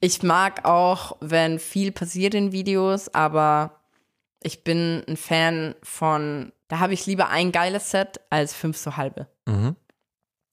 Ich 0.00 0.22
mag 0.22 0.64
auch, 0.64 1.16
wenn 1.20 1.58
viel 1.58 1.90
passiert 1.90 2.34
in 2.34 2.52
Videos, 2.52 3.12
aber 3.14 3.80
ich 4.42 4.62
bin 4.62 5.02
ein 5.08 5.16
Fan 5.16 5.74
von, 5.82 6.52
da 6.68 6.78
habe 6.78 6.92
ich 6.92 7.06
lieber 7.06 7.28
ein 7.28 7.52
geiles 7.52 7.90
Set 7.90 8.20
als 8.30 8.54
fünf 8.54 8.76
so 8.76 8.96
halbe. 8.96 9.26
Mhm. 9.46 9.76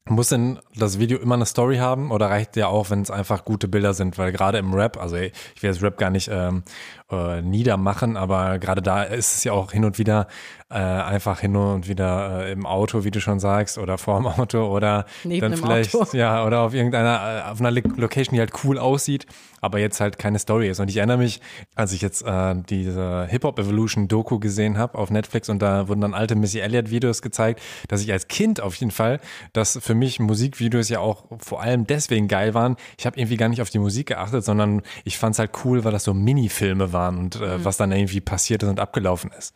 Muss 0.08 0.30
denn 0.30 0.60
das 0.76 1.00
Video 1.00 1.18
immer 1.18 1.34
eine 1.34 1.48
Story 1.48 1.78
haben 1.78 2.12
oder 2.12 2.30
reicht 2.30 2.56
ja 2.58 2.68
auch, 2.68 2.92
wenn 2.92 3.02
es 3.02 3.10
einfach 3.10 3.44
gute 3.44 3.68
Bilder 3.68 3.96
sind? 3.96 4.20
Weil 4.20 4.32
gerade 4.32 4.60
im 4.60 4.72
Rap, 4.72 4.98
also 4.98 5.16
ich 5.16 5.34
will 5.62 5.72
das 5.72 5.82
Rap 5.82 5.98
gar 5.98 6.12
nicht 6.12 6.30
ähm, 6.32 6.64
äh, 7.10 7.42
niedermachen, 7.42 8.16
aber 8.16 8.60
gerade 8.60 8.84
da 8.84 9.02
ist 9.02 9.38
es 9.38 9.44
ja 9.44 9.54
auch 9.54 9.72
hin 9.72 9.84
und 9.84 9.98
wieder 9.98 10.28
äh, 10.72 10.76
einfach 10.78 11.42
hin 11.42 11.56
und 11.56 11.88
wieder 11.88 12.46
äh, 12.48 12.52
im 12.52 12.66
Auto, 12.66 13.04
wie 13.04 13.12
du 13.12 13.22
schon 13.22 13.40
sagst, 13.40 13.78
oder 13.78 13.98
vor 14.00 14.18
dem 14.20 14.26
Auto 14.42 14.66
oder 14.66 15.06
Neben 15.24 15.52
dann 15.52 15.58
vielleicht, 15.60 15.94
Auto. 15.96 16.18
ja, 16.18 16.44
oder 16.46 16.62
auf 16.62 16.74
irgendeiner, 16.74 17.44
äh, 17.48 17.52
auf 17.52 17.60
einer 17.60 17.70
Lo- 17.70 17.82
Location, 17.98 18.34
die 18.34 18.40
halt 18.40 18.52
cool 18.64 18.80
aussieht, 18.80 19.28
aber 19.62 19.78
jetzt 19.80 20.02
halt 20.02 20.18
keine 20.18 20.40
Story 20.40 20.68
ist. 20.70 20.80
Und 20.80 20.90
ich 20.90 20.98
erinnere 20.98 21.18
mich, 21.20 21.40
als 21.76 21.94
ich 21.94 22.02
jetzt 22.02 22.24
äh, 22.24 22.56
diese 22.68 23.28
Hip-Hop 23.30 23.60
Evolution 23.60 24.08
Doku 24.08 24.40
gesehen 24.40 24.78
habe 24.80 24.98
auf 24.98 25.12
Netflix 25.12 25.50
und 25.50 25.62
da 25.62 25.88
wurden 25.88 26.02
dann 26.02 26.16
alte 26.16 26.36
Missy 26.36 26.60
Elliott 26.60 26.90
Videos 26.90 27.22
gezeigt, 27.22 27.62
dass 27.88 28.02
ich 28.02 28.12
als 28.12 28.28
Kind 28.28 28.60
auf 28.60 28.74
jeden 28.76 28.92
Fall, 28.92 29.20
dass 29.54 29.78
für 29.82 29.94
mich 29.94 30.20
Musikvideos 30.20 30.90
ja 30.90 31.00
auch 31.00 31.26
vor 31.38 31.62
allem 31.62 31.86
deswegen 31.86 32.28
geil 32.28 32.56
waren. 32.56 32.76
Ich 32.98 33.06
habe 33.06 33.20
irgendwie 33.20 33.38
gar 33.38 33.50
nicht 33.50 33.62
auf 33.62 33.70
die 33.70 33.80
Musik 33.80 34.08
geachtet, 34.08 34.44
sondern 34.44 34.82
ich 35.04 35.20
fand 35.20 35.36
es 35.36 35.40
halt 35.40 35.52
cool, 35.64 35.84
weil 35.84 35.92
das 35.92 36.04
so 36.06 36.14
Minifilme 36.16 36.92
waren 36.92 37.18
und 37.20 37.36
äh, 37.40 37.64
was 37.64 37.78
dann 37.78 37.92
irgendwie 37.92 38.20
passiert 38.22 38.64
ist 38.64 38.70
und 38.70 38.80
abgelaufen 38.80 39.30
ist. 39.38 39.54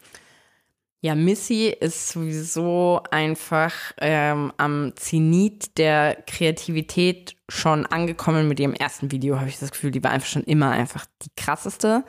Ja, 1.02 1.16
Missy 1.16 1.68
ist 1.68 2.10
sowieso 2.10 3.02
einfach 3.10 3.74
ähm, 4.02 4.52
am 4.58 4.91
Zenit 4.97 5.78
der 5.78 6.18
Kreativität 6.28 7.38
schon 7.47 7.86
angekommen 7.86 8.50
mit 8.50 8.60
ihrem 8.60 8.74
ersten 8.74 9.10
Video, 9.10 9.39
habe 9.39 9.47
ich 9.47 9.58
das 9.58 9.72
Gefühl. 9.72 9.91
Die 9.91 10.04
war 10.04 10.12
einfach 10.12 10.28
schon 10.28 10.43
immer 10.43 10.72
einfach 10.72 11.06
die 11.22 11.30
krasseste. 11.38 12.04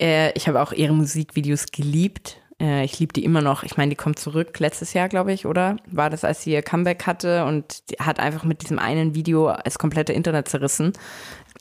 Äh, 0.00 0.32
ich 0.32 0.48
habe 0.48 0.60
auch 0.60 0.72
ihre 0.72 0.92
Musikvideos 0.92 1.66
geliebt. 1.66 2.38
Äh, 2.60 2.84
ich 2.84 2.98
liebe 2.98 3.12
die 3.12 3.24
immer 3.24 3.42
noch. 3.42 3.62
Ich 3.62 3.76
meine, 3.76 3.90
die 3.90 3.96
kommt 3.96 4.18
zurück 4.18 4.58
letztes 4.58 4.92
Jahr, 4.92 5.08
glaube 5.08 5.32
ich, 5.32 5.46
oder? 5.46 5.76
War 5.86 6.10
das, 6.10 6.24
als 6.24 6.42
sie 6.42 6.50
ihr 6.50 6.62
Comeback 6.62 7.06
hatte 7.06 7.44
und 7.44 7.84
hat 8.00 8.18
einfach 8.18 8.42
mit 8.42 8.62
diesem 8.62 8.80
einen 8.80 9.14
Video 9.14 9.54
das 9.64 9.78
komplette 9.78 10.12
Internet 10.12 10.48
zerrissen. 10.48 10.94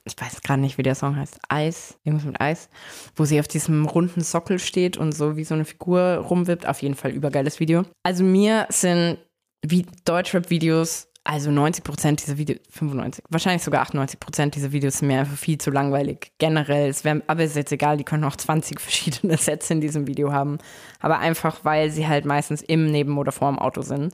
Ich 0.06 0.20
weiß 0.20 0.42
gerade 0.42 0.62
nicht, 0.62 0.78
wie 0.78 0.84
der 0.84 0.96
Song 0.96 1.16
heißt. 1.16 1.40
Eis, 1.48 1.98
irgendwas 2.04 2.26
mit 2.26 2.42
Eis, 2.42 2.70
wo 3.16 3.24
sie 3.24 3.40
auf 3.40 3.48
diesem 3.48 3.86
runden 3.86 4.22
Sockel 4.22 4.60
steht 4.60 4.98
und 4.98 5.14
so 5.14 5.38
wie 5.38 5.46
so 5.46 5.54
eine 5.54 5.66
Figur 5.66 6.18
rumwippt. 6.18 6.66
Auf 6.66 6.82
jeden 6.82 6.96
Fall 6.96 7.12
übergeiles 7.12 7.60
Video. 7.60 7.84
Also 8.04 8.24
mir 8.24 8.68
sind 8.70 9.18
wie 9.66 9.86
Deutschrap-Videos, 10.04 11.08
also 11.24 11.52
90 11.52 11.86
Prozent 11.86 12.22
dieser 12.22 12.38
Videos, 12.38 12.60
95, 12.70 13.24
wahrscheinlich 13.30 13.64
sogar 13.64 13.82
98 13.84 14.20
Prozent 14.20 14.56
dieser 14.56 14.74
Videos 14.74 14.98
sind 14.98 15.08
mir 15.08 15.22
einfach 15.22 15.38
viel 15.38 15.58
zu 15.58 15.72
langweilig. 15.72 16.34
Generell, 16.38 16.90
es 16.90 17.06
wär, 17.06 17.22
aber 17.28 17.44
ist 17.44 17.56
jetzt 17.56 17.72
egal, 17.72 17.96
die 17.96 18.04
können 18.04 18.26
auch 18.26 18.36
20 18.36 18.80
verschiedene 18.82 19.38
Sets 19.38 19.70
in 19.70 19.80
diesem 19.80 20.06
Video 20.06 20.34
haben. 20.34 20.58
Aber 21.00 21.20
einfach, 21.20 21.64
weil 21.64 21.92
sie 21.92 22.10
halt 22.10 22.26
meistens 22.26 22.62
im, 22.62 22.92
neben 22.92 23.18
oder 23.18 23.32
vor 23.32 23.50
dem 23.50 23.60
Auto 23.60 23.84
sind. 23.84 24.14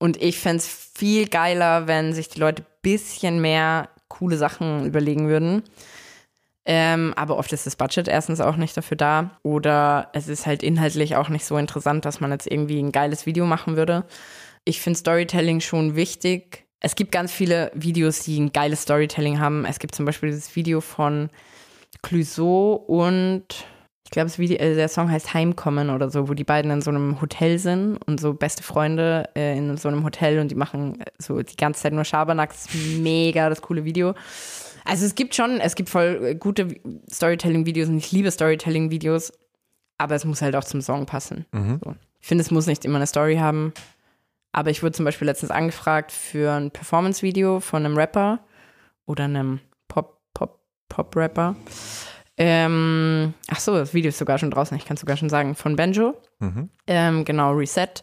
Und 0.00 0.20
ich 0.20 0.38
fände 0.40 0.56
es 0.56 0.66
viel 0.66 1.28
geiler, 1.28 1.86
wenn 1.86 2.12
sich 2.12 2.28
die 2.28 2.40
Leute 2.40 2.62
ein 2.62 2.66
bisschen 2.82 3.40
mehr 3.40 3.88
coole 4.10 4.36
Sachen 4.36 4.84
überlegen 4.84 5.28
würden. 5.28 5.62
Ähm, 6.66 7.14
aber 7.16 7.38
oft 7.38 7.52
ist 7.54 7.66
das 7.66 7.76
Budget 7.76 8.06
erstens 8.06 8.40
auch 8.40 8.56
nicht 8.56 8.76
dafür 8.76 8.98
da. 8.98 9.30
Oder 9.42 10.10
es 10.12 10.28
ist 10.28 10.44
halt 10.44 10.62
inhaltlich 10.62 11.16
auch 11.16 11.30
nicht 11.30 11.46
so 11.46 11.56
interessant, 11.56 12.04
dass 12.04 12.20
man 12.20 12.30
jetzt 12.30 12.46
irgendwie 12.46 12.80
ein 12.80 12.92
geiles 12.92 13.24
Video 13.24 13.46
machen 13.46 13.76
würde. 13.76 14.04
Ich 14.64 14.80
finde 14.80 14.98
Storytelling 14.98 15.60
schon 15.60 15.96
wichtig. 15.96 16.66
Es 16.80 16.94
gibt 16.94 17.12
ganz 17.12 17.32
viele 17.32 17.70
Videos, 17.74 18.20
die 18.20 18.38
ein 18.38 18.52
geiles 18.52 18.82
Storytelling 18.82 19.40
haben. 19.40 19.64
Es 19.64 19.78
gibt 19.78 19.94
zum 19.94 20.04
Beispiel 20.04 20.30
dieses 20.30 20.54
Video 20.54 20.80
von 20.80 21.30
Clouseau 22.02 22.74
und 22.74 23.46
ich 24.10 24.14
glaube, 24.14 24.30
äh, 24.42 24.74
der 24.74 24.88
Song 24.88 25.08
heißt 25.08 25.34
Heimkommen 25.34 25.88
oder 25.88 26.10
so, 26.10 26.28
wo 26.28 26.34
die 26.34 26.42
beiden 26.42 26.72
in 26.72 26.82
so 26.82 26.90
einem 26.90 27.20
Hotel 27.20 27.60
sind 27.60 27.96
und 28.08 28.18
so 28.18 28.34
beste 28.34 28.64
Freunde 28.64 29.28
äh, 29.36 29.56
in 29.56 29.76
so 29.76 29.86
einem 29.86 30.02
Hotel 30.02 30.40
und 30.40 30.50
die 30.50 30.56
machen 30.56 31.00
äh, 31.00 31.04
so 31.18 31.40
die 31.40 31.54
ganze 31.54 31.82
Zeit 31.82 31.92
nur 31.92 32.04
Schabernack. 32.04 32.50
Das 32.50 32.66
ist 32.66 32.98
mega 32.98 33.48
das 33.48 33.62
coole 33.62 33.84
Video. 33.84 34.14
Also 34.84 35.06
es 35.06 35.14
gibt 35.14 35.36
schon, 35.36 35.60
es 35.60 35.76
gibt 35.76 35.90
voll 35.90 36.20
äh, 36.24 36.34
gute 36.34 36.66
Storytelling-Videos 37.08 37.88
und 37.88 37.98
ich 37.98 38.10
liebe 38.10 38.28
Storytelling-Videos, 38.32 39.32
aber 39.96 40.16
es 40.16 40.24
muss 40.24 40.42
halt 40.42 40.56
auch 40.56 40.64
zum 40.64 40.80
Song 40.80 41.06
passen. 41.06 41.46
Mhm. 41.52 41.78
So. 41.84 41.94
Ich 42.20 42.26
finde, 42.26 42.42
es 42.42 42.50
muss 42.50 42.66
nicht 42.66 42.84
immer 42.84 42.96
eine 42.96 43.06
Story 43.06 43.36
haben. 43.36 43.72
Aber 44.50 44.70
ich 44.70 44.82
wurde 44.82 44.92
zum 44.92 45.04
Beispiel 45.04 45.26
letztens 45.26 45.52
angefragt 45.52 46.10
für 46.10 46.50
ein 46.50 46.72
Performance-Video 46.72 47.60
von 47.60 47.84
einem 47.84 47.96
Rapper 47.96 48.40
oder 49.06 49.22
einem 49.24 49.60
Pop, 49.86 50.18
Pop, 50.34 50.58
Pop-Rapper. 50.88 51.54
Ähm, 52.42 53.34
ach 53.48 53.60
so, 53.60 53.74
das 53.74 53.92
Video 53.92 54.08
ist 54.08 54.16
sogar 54.16 54.38
schon 54.38 54.50
draußen, 54.50 54.74
ich 54.74 54.86
kann 54.86 54.94
es 54.94 55.00
sogar 55.00 55.18
schon 55.18 55.28
sagen, 55.28 55.54
von 55.54 55.76
Benjo. 55.76 56.14
Mhm. 56.38 56.70
Ähm, 56.86 57.26
genau, 57.26 57.52
Reset. 57.52 58.00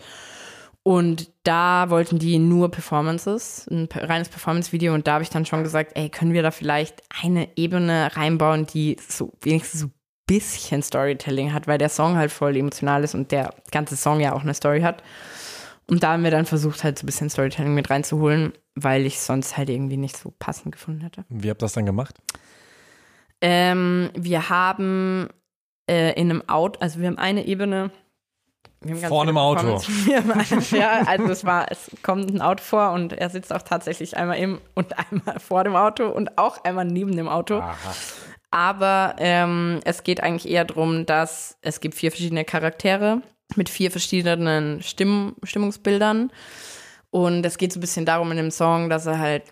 Und 0.84 1.32
da 1.42 1.90
wollten 1.90 2.20
die 2.20 2.38
nur 2.38 2.70
Performances, 2.70 3.68
ein 3.72 3.90
reines 3.92 4.30
Performance-Video. 4.30 4.94
Und 4.94 5.08
da 5.08 5.14
habe 5.14 5.24
ich 5.24 5.32
dann 5.32 5.48
schon 5.48 5.64
gesagt, 5.64 5.94
ey, 5.96 6.10
können 6.10 6.34
wir 6.34 6.44
da 6.44 6.52
vielleicht 6.52 7.02
eine 7.24 7.50
Ebene 7.58 8.16
reinbauen, 8.16 8.68
die 8.68 8.98
so 9.10 9.34
wenigstens 9.42 9.82
so 9.82 9.88
ein 9.88 9.94
bisschen 10.28 10.84
Storytelling 10.84 11.52
hat, 11.52 11.66
weil 11.66 11.80
der 11.80 11.90
Song 11.90 12.16
halt 12.16 12.32
voll 12.32 12.56
emotional 12.56 13.04
ist 13.04 13.16
und 13.16 13.32
der 13.32 13.56
ganze 13.72 13.98
Song 13.98 14.20
ja 14.20 14.34
auch 14.34 14.44
eine 14.44 14.54
Story 14.54 14.82
hat. 14.82 15.02
Und 15.88 16.04
da 16.04 16.14
haben 16.14 16.24
wir 16.24 16.32
dann 16.32 16.46
versucht, 16.46 16.84
halt 16.84 17.00
so 17.00 17.04
ein 17.04 17.08
bisschen 17.08 17.32
Storytelling 17.32 17.74
mit 17.74 17.90
reinzuholen, 17.90 18.54
weil 18.76 19.08
ich 19.08 19.20
sonst 19.20 19.58
halt 19.58 19.72
irgendwie 19.72 19.98
nicht 19.98 20.16
so 20.16 20.32
passend 20.38 20.74
gefunden 20.74 21.02
hätte. 21.02 21.26
Wie 21.28 21.50
habt 21.50 21.64
ihr 21.64 21.66
das 21.66 21.74
dann 21.74 21.88
gemacht? 21.88 22.16
Ähm, 23.42 24.10
wir 24.16 24.50
haben 24.50 25.30
äh, 25.90 26.14
in 26.20 26.30
einem 26.30 26.48
Auto, 26.48 26.80
also 26.80 27.00
wir 27.00 27.08
haben 27.08 27.18
eine 27.18 27.46
Ebene. 27.46 27.92
Wir 28.82 28.96
haben 28.96 29.08
Vor 29.08 29.24
einem 29.24 29.38
Auto. 29.38 29.82
Ja, 30.72 31.04
also 31.06 31.26
es 31.32 31.46
war, 31.46 31.72
es 31.72 31.90
kommt 32.04 32.32
ein 32.32 32.42
Auto 32.42 32.64
vor 32.64 32.92
und 32.92 33.14
er 33.14 33.30
sitzt 33.30 33.54
auch 33.54 33.64
tatsächlich 33.64 34.18
einmal 34.18 34.38
im 34.38 34.60
und 34.76 34.94
einmal 34.98 35.40
vor 35.40 35.64
dem 35.64 35.76
Auto 35.76 36.08
und 36.08 36.38
auch 36.38 36.64
einmal 36.64 36.86
neben 36.86 37.16
dem 37.16 37.28
Auto. 37.28 37.60
Aha. 37.60 37.76
Aber 38.52 39.16
ähm, 39.18 39.80
es 39.84 40.04
geht 40.04 40.22
eigentlich 40.22 40.52
eher 40.52 40.66
darum, 40.66 41.06
dass 41.06 41.58
es 41.62 41.80
gibt 41.80 41.96
vier 41.96 42.12
verschiedene 42.12 42.46
Charaktere 42.46 43.22
mit 43.56 43.70
vier 43.70 43.92
verschiedenen 43.92 44.82
Stimm 44.82 45.36
Stimmungsbildern. 45.44 46.32
Und 47.10 47.46
es 47.46 47.58
geht 47.58 47.74
so 47.74 47.80
ein 47.80 47.82
bisschen 47.82 48.06
darum 48.06 48.32
in 48.32 48.38
dem 48.38 48.52
Song, 48.52 48.90
dass 48.90 49.06
er 49.06 49.20
halt 49.20 49.44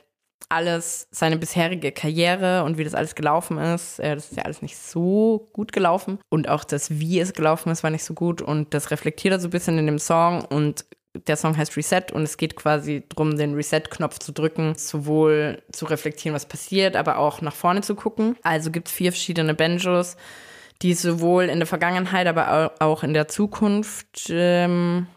alles, 0.49 1.07
seine 1.11 1.37
bisherige 1.37 1.91
Karriere 1.91 2.63
und 2.63 2.77
wie 2.77 2.83
das 2.83 2.93
alles 2.95 3.15
gelaufen 3.15 3.57
ist, 3.57 3.99
das 3.99 4.31
ist 4.31 4.37
ja 4.37 4.43
alles 4.43 4.61
nicht 4.61 4.77
so 4.77 5.49
gut 5.53 5.73
gelaufen. 5.73 6.19
Und 6.29 6.49
auch 6.49 6.63
das, 6.63 6.99
wie 6.99 7.19
es 7.19 7.33
gelaufen 7.33 7.69
ist, 7.71 7.83
war 7.83 7.89
nicht 7.89 8.03
so 8.03 8.13
gut. 8.13 8.41
Und 8.41 8.73
das 8.73 8.91
reflektiert 8.91 9.33
er 9.33 9.39
so 9.39 9.47
ein 9.47 9.51
bisschen 9.51 9.77
in 9.77 9.85
dem 9.87 9.99
Song. 9.99 10.45
Und 10.45 10.85
der 11.27 11.37
Song 11.37 11.55
heißt 11.55 11.77
Reset 11.77 12.11
und 12.11 12.23
es 12.23 12.37
geht 12.37 12.55
quasi 12.55 13.03
darum, 13.09 13.37
den 13.37 13.53
Reset-Knopf 13.53 14.19
zu 14.19 14.33
drücken, 14.33 14.75
sowohl 14.75 15.63
zu 15.71 15.85
reflektieren, 15.85 16.35
was 16.35 16.45
passiert, 16.45 16.95
aber 16.95 17.17
auch 17.19 17.39
nach 17.41 17.55
vorne 17.55 17.81
zu 17.81 17.95
gucken. 17.95 18.35
Also 18.43 18.69
gibt 18.69 18.89
es 18.89 18.93
vier 18.93 19.13
verschiedene 19.13 19.53
Banjos, 19.53 20.17
die 20.81 20.93
sowohl 20.93 21.45
in 21.45 21.59
der 21.59 21.67
Vergangenheit, 21.67 22.27
aber 22.27 22.51
au- 22.79 22.85
auch 22.85 23.03
in 23.03 23.13
der 23.13 23.29
Zukunft, 23.29 24.27
ähm, 24.29 25.07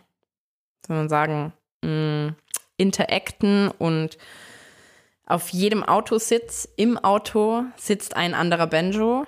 soll 0.86 0.96
man 0.96 1.08
sagen, 1.08 1.52
mh, 1.84 2.34
interacten 2.76 3.68
und 3.68 4.18
auf 5.28 5.50
jedem 5.50 5.84
Autositz 5.84 6.68
im 6.76 6.96
Auto 6.96 7.64
sitzt 7.76 8.16
ein 8.16 8.34
anderer 8.34 8.66
Banjo 8.66 9.26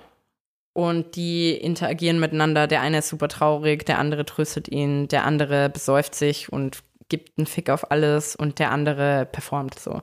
Und 0.73 1.15
die 1.15 1.51
interagieren 1.51 2.19
miteinander. 2.19 2.67
Der 2.67 2.81
eine 2.81 2.99
ist 2.99 3.09
super 3.09 3.27
traurig, 3.27 3.85
der 3.85 3.99
andere 3.99 4.25
tröstet 4.25 4.67
ihn, 4.69 5.07
der 5.07 5.25
andere 5.25 5.69
besäuft 5.69 6.15
sich 6.15 6.51
und 6.51 6.83
gibt 7.09 7.37
einen 7.37 7.45
Fick 7.45 7.69
auf 7.69 7.91
alles 7.91 8.35
und 8.35 8.57
der 8.57 8.71
andere 8.71 9.25
performt 9.25 9.77
so. 9.77 10.01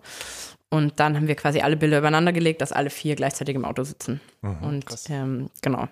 Und 0.70 1.00
dann 1.00 1.16
haben 1.16 1.26
wir 1.26 1.36
quasi 1.36 1.60
alle 1.60 1.78
Bilder 1.78 1.98
übereinander 1.98 2.32
gelegt, 2.32 2.60
dass 2.60 2.72
alle 2.72 2.90
vier 2.90 3.16
gleichzeitig 3.16 3.56
im 3.56 3.64
Auto 3.64 3.82
sitzen. 3.84 4.20
Mhm, 4.42 4.62
und 4.62 4.84
ähm, 5.08 5.50
genau. 5.62 5.88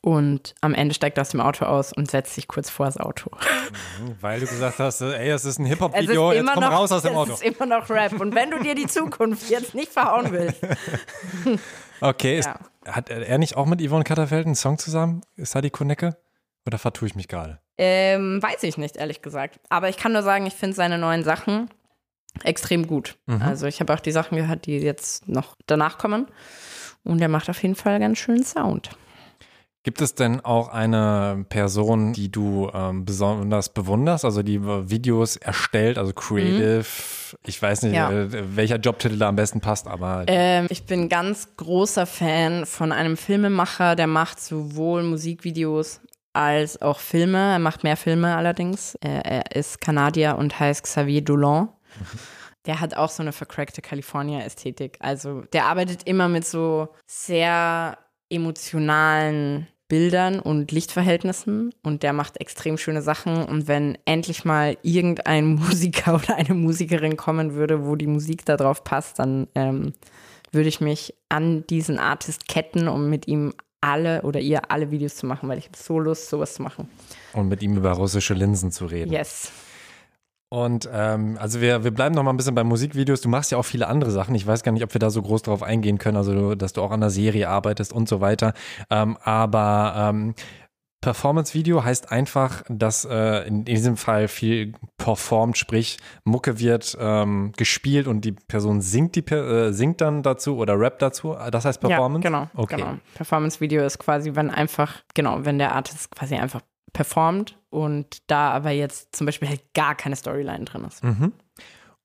Und 0.00 0.54
am 0.60 0.74
Ende 0.74 0.94
steigt 0.94 1.18
er 1.18 1.22
aus 1.22 1.30
dem 1.30 1.40
Auto 1.40 1.64
aus 1.64 1.92
und 1.92 2.08
setzt 2.10 2.34
sich 2.34 2.46
kurz 2.46 2.70
vor 2.70 2.86
das 2.86 2.98
Auto. 2.98 3.30
Mhm, 4.00 4.14
weil 4.20 4.38
du 4.40 4.46
gesagt 4.46 4.78
hast, 4.78 5.00
ey, 5.00 5.30
es 5.30 5.44
ist 5.44 5.58
ein 5.58 5.64
Es 5.64 5.70
Hip-Hop-Video, 5.72 6.30
ist 6.30 6.36
jetzt 6.36 6.42
immer 6.44 6.54
komm 6.54 6.62
noch, 6.64 6.72
raus 6.72 6.92
aus 6.92 7.02
dem 7.02 7.12
es 7.12 7.16
Auto. 7.18 7.32
ist 7.32 7.42
immer 7.42 7.66
noch 7.66 7.90
Rap. 7.90 8.20
Und 8.20 8.34
wenn 8.34 8.50
du 8.50 8.60
dir 8.60 8.74
die 8.76 8.86
Zukunft 8.86 9.50
jetzt 9.50 9.74
nicht 9.74 9.92
verhauen 9.92 10.30
willst, 10.30 10.60
Okay, 12.00 12.38
ist, 12.38 12.46
Ja. 12.46 12.58
hat 12.92 13.10
er 13.10 13.38
nicht 13.38 13.56
auch 13.56 13.66
mit 13.66 13.80
Yvonne 13.80 14.04
Katterfeld 14.04 14.46
einen 14.46 14.54
Song 14.56 14.78
zusammen? 14.78 15.22
Ist 15.36 15.54
da 15.54 15.60
die 15.60 15.70
Konecke? 15.70 16.16
Oder 16.66 16.78
vertue 16.78 17.08
ich 17.08 17.14
mich 17.14 17.28
gerade? 17.28 17.58
ähm, 17.78 18.40
weiß 18.42 18.62
ich 18.64 18.76
nicht, 18.78 18.96
ehrlich 18.96 19.22
gesagt. 19.22 19.58
Aber 19.68 19.88
ich 19.88 19.96
kann 19.96 20.12
nur 20.12 20.22
sagen, 20.22 20.46
ich 20.46 20.54
finde 20.54 20.76
seine 20.76 20.98
neuen 20.98 21.24
Sachen 21.24 21.70
extrem 22.44 22.86
gut. 22.86 23.16
Mhm. 23.26 23.42
Also 23.42 23.66
ich 23.66 23.80
habe 23.80 23.92
auch 23.92 23.98
die 24.00 24.12
Sachen 24.12 24.36
gehört, 24.36 24.66
die 24.66 24.76
jetzt 24.78 25.26
noch 25.28 25.56
danach 25.66 25.98
kommen. 25.98 26.26
Und 27.02 27.20
er 27.20 27.28
macht 27.28 27.50
auf 27.50 27.60
jeden 27.62 27.74
Fall 27.74 27.98
ganz 27.98 28.18
schönen 28.18 28.44
Sound. 28.44 28.90
Gibt 29.84 30.00
es 30.00 30.14
denn 30.14 30.40
auch 30.40 30.68
eine 30.68 31.44
Person, 31.48 32.12
die 32.12 32.30
du 32.30 32.70
ähm, 32.72 33.04
besonders 33.04 33.68
bewunderst, 33.70 34.24
also 34.24 34.42
die 34.44 34.62
Videos 34.62 35.36
erstellt, 35.36 35.98
also 35.98 36.12
creative? 36.12 36.84
Ich 37.46 37.60
weiß 37.60 37.82
nicht, 37.82 37.90
Mhm. 37.92 37.96
Ja. 37.96 38.10
äh, 38.12 38.56
welcher 38.56 38.76
Jobtitel 38.76 39.18
da 39.18 39.28
am 39.28 39.34
besten 39.36 39.60
passt, 39.60 39.88
aber 39.88 40.24
Ähm, 40.28 40.66
ich 40.70 40.84
bin 40.86 41.08
ganz 41.08 41.56
großer 41.56 42.06
Fan 42.06 42.64
von 42.64 42.92
einem 42.92 43.16
Filmemacher, 43.16 43.96
der 43.96 44.06
macht 44.06 44.38
sowohl 44.40 45.02
Musikvideos 45.02 46.00
als 46.32 46.80
auch 46.80 47.00
Filme. 47.00 47.38
Er 47.54 47.58
macht 47.58 47.82
mehr 47.82 47.96
Filme 47.96 48.36
allerdings. 48.36 48.94
Er, 49.00 49.24
er 49.26 49.56
ist 49.56 49.80
Kanadier 49.80 50.36
und 50.38 50.58
heißt 50.60 50.84
Xavier 50.84 51.22
Dolan. 51.22 51.68
Der 52.66 52.80
hat 52.80 52.94
auch 52.96 53.10
so 53.10 53.22
eine 53.22 53.32
vercrackte 53.32 53.82
California-Ästhetik. 53.82 54.96
Also 55.00 55.40
der 55.52 55.66
arbeitet 55.66 56.04
immer 56.04 56.28
mit 56.28 56.46
so 56.46 56.88
sehr 57.06 57.98
emotionalen 58.30 59.66
Bildern 59.92 60.40
und 60.40 60.72
Lichtverhältnissen 60.72 61.74
und 61.82 62.02
der 62.02 62.14
macht 62.14 62.40
extrem 62.40 62.78
schöne 62.78 63.02
Sachen. 63.02 63.44
Und 63.44 63.68
wenn 63.68 63.98
endlich 64.06 64.46
mal 64.46 64.78
irgendein 64.80 65.54
Musiker 65.56 66.14
oder 66.14 66.36
eine 66.36 66.54
Musikerin 66.54 67.18
kommen 67.18 67.52
würde, 67.52 67.84
wo 67.84 67.94
die 67.94 68.06
Musik 68.06 68.46
da 68.46 68.56
drauf 68.56 68.84
passt, 68.84 69.18
dann 69.18 69.48
ähm, 69.54 69.92
würde 70.50 70.70
ich 70.70 70.80
mich 70.80 71.12
an 71.28 71.66
diesen 71.66 71.98
Artist 71.98 72.48
ketten, 72.48 72.88
um 72.88 73.10
mit 73.10 73.28
ihm 73.28 73.52
alle 73.82 74.22
oder 74.22 74.40
ihr 74.40 74.70
alle 74.70 74.90
Videos 74.90 75.16
zu 75.16 75.26
machen, 75.26 75.46
weil 75.50 75.58
ich 75.58 75.66
habe 75.66 75.76
so 75.76 75.98
Lust, 75.98 76.30
sowas 76.30 76.54
zu 76.54 76.62
machen. 76.62 76.88
und 77.34 77.48
mit 77.48 77.62
ihm 77.62 77.76
über 77.76 77.92
russische 77.92 78.32
Linsen 78.32 78.72
zu 78.72 78.86
reden. 78.86 79.12
Yes. 79.12 79.52
Und 80.52 80.86
ähm, 80.92 81.38
also 81.40 81.62
wir, 81.62 81.82
wir 81.82 81.92
bleiben 81.92 82.14
noch 82.14 82.24
mal 82.24 82.30
ein 82.30 82.36
bisschen 82.36 82.54
bei 82.54 82.62
Musikvideos. 82.62 83.22
Du 83.22 83.30
machst 83.30 83.50
ja 83.50 83.56
auch 83.56 83.64
viele 83.64 83.88
andere 83.88 84.10
Sachen. 84.10 84.34
Ich 84.34 84.46
weiß 84.46 84.62
gar 84.62 84.72
nicht, 84.72 84.84
ob 84.84 84.92
wir 84.94 84.98
da 84.98 85.08
so 85.08 85.22
groß 85.22 85.40
drauf 85.40 85.62
eingehen 85.62 85.96
können, 85.96 86.18
also 86.18 86.34
du, 86.34 86.54
dass 86.54 86.74
du 86.74 86.82
auch 86.82 86.90
an 86.90 87.00
der 87.00 87.08
Serie 87.08 87.48
arbeitest 87.48 87.90
und 87.90 88.06
so 88.06 88.20
weiter. 88.20 88.52
Ähm, 88.90 89.16
aber 89.22 89.94
ähm, 89.96 90.34
Performance-Video 91.00 91.84
heißt 91.84 92.12
einfach, 92.12 92.64
dass 92.68 93.06
äh, 93.06 93.48
in 93.48 93.64
diesem 93.64 93.96
Fall 93.96 94.28
viel 94.28 94.74
performt, 94.98 95.56
sprich 95.56 95.96
Mucke 96.24 96.58
wird 96.58 96.98
ähm, 97.00 97.52
gespielt 97.56 98.06
und 98.06 98.26
die 98.26 98.32
Person 98.32 98.82
singt, 98.82 99.16
die, 99.16 99.34
äh, 99.34 99.72
singt 99.72 100.02
dann 100.02 100.22
dazu 100.22 100.58
oder 100.58 100.78
rappt 100.78 101.00
dazu. 101.00 101.34
Das 101.50 101.64
heißt 101.64 101.80
Performance? 101.80 102.28
Ja, 102.28 102.30
genau. 102.30 102.50
Okay. 102.54 102.76
genau. 102.76 102.98
Performance-Video 103.14 103.86
ist 103.86 103.98
quasi, 103.98 104.34
wenn 104.34 104.50
einfach, 104.50 105.02
genau, 105.14 105.46
wenn 105.46 105.56
der 105.56 105.74
Artist 105.74 106.10
quasi 106.14 106.34
einfach 106.34 106.60
performt 106.92 107.58
und 107.70 108.18
da 108.26 108.50
aber 108.50 108.70
jetzt 108.70 109.14
zum 109.16 109.26
Beispiel 109.26 109.48
halt 109.48 109.62
gar 109.74 109.94
keine 109.94 110.16
Storyline 110.16 110.64
drin 110.64 110.84
ist. 110.84 111.02
Mhm. 111.02 111.32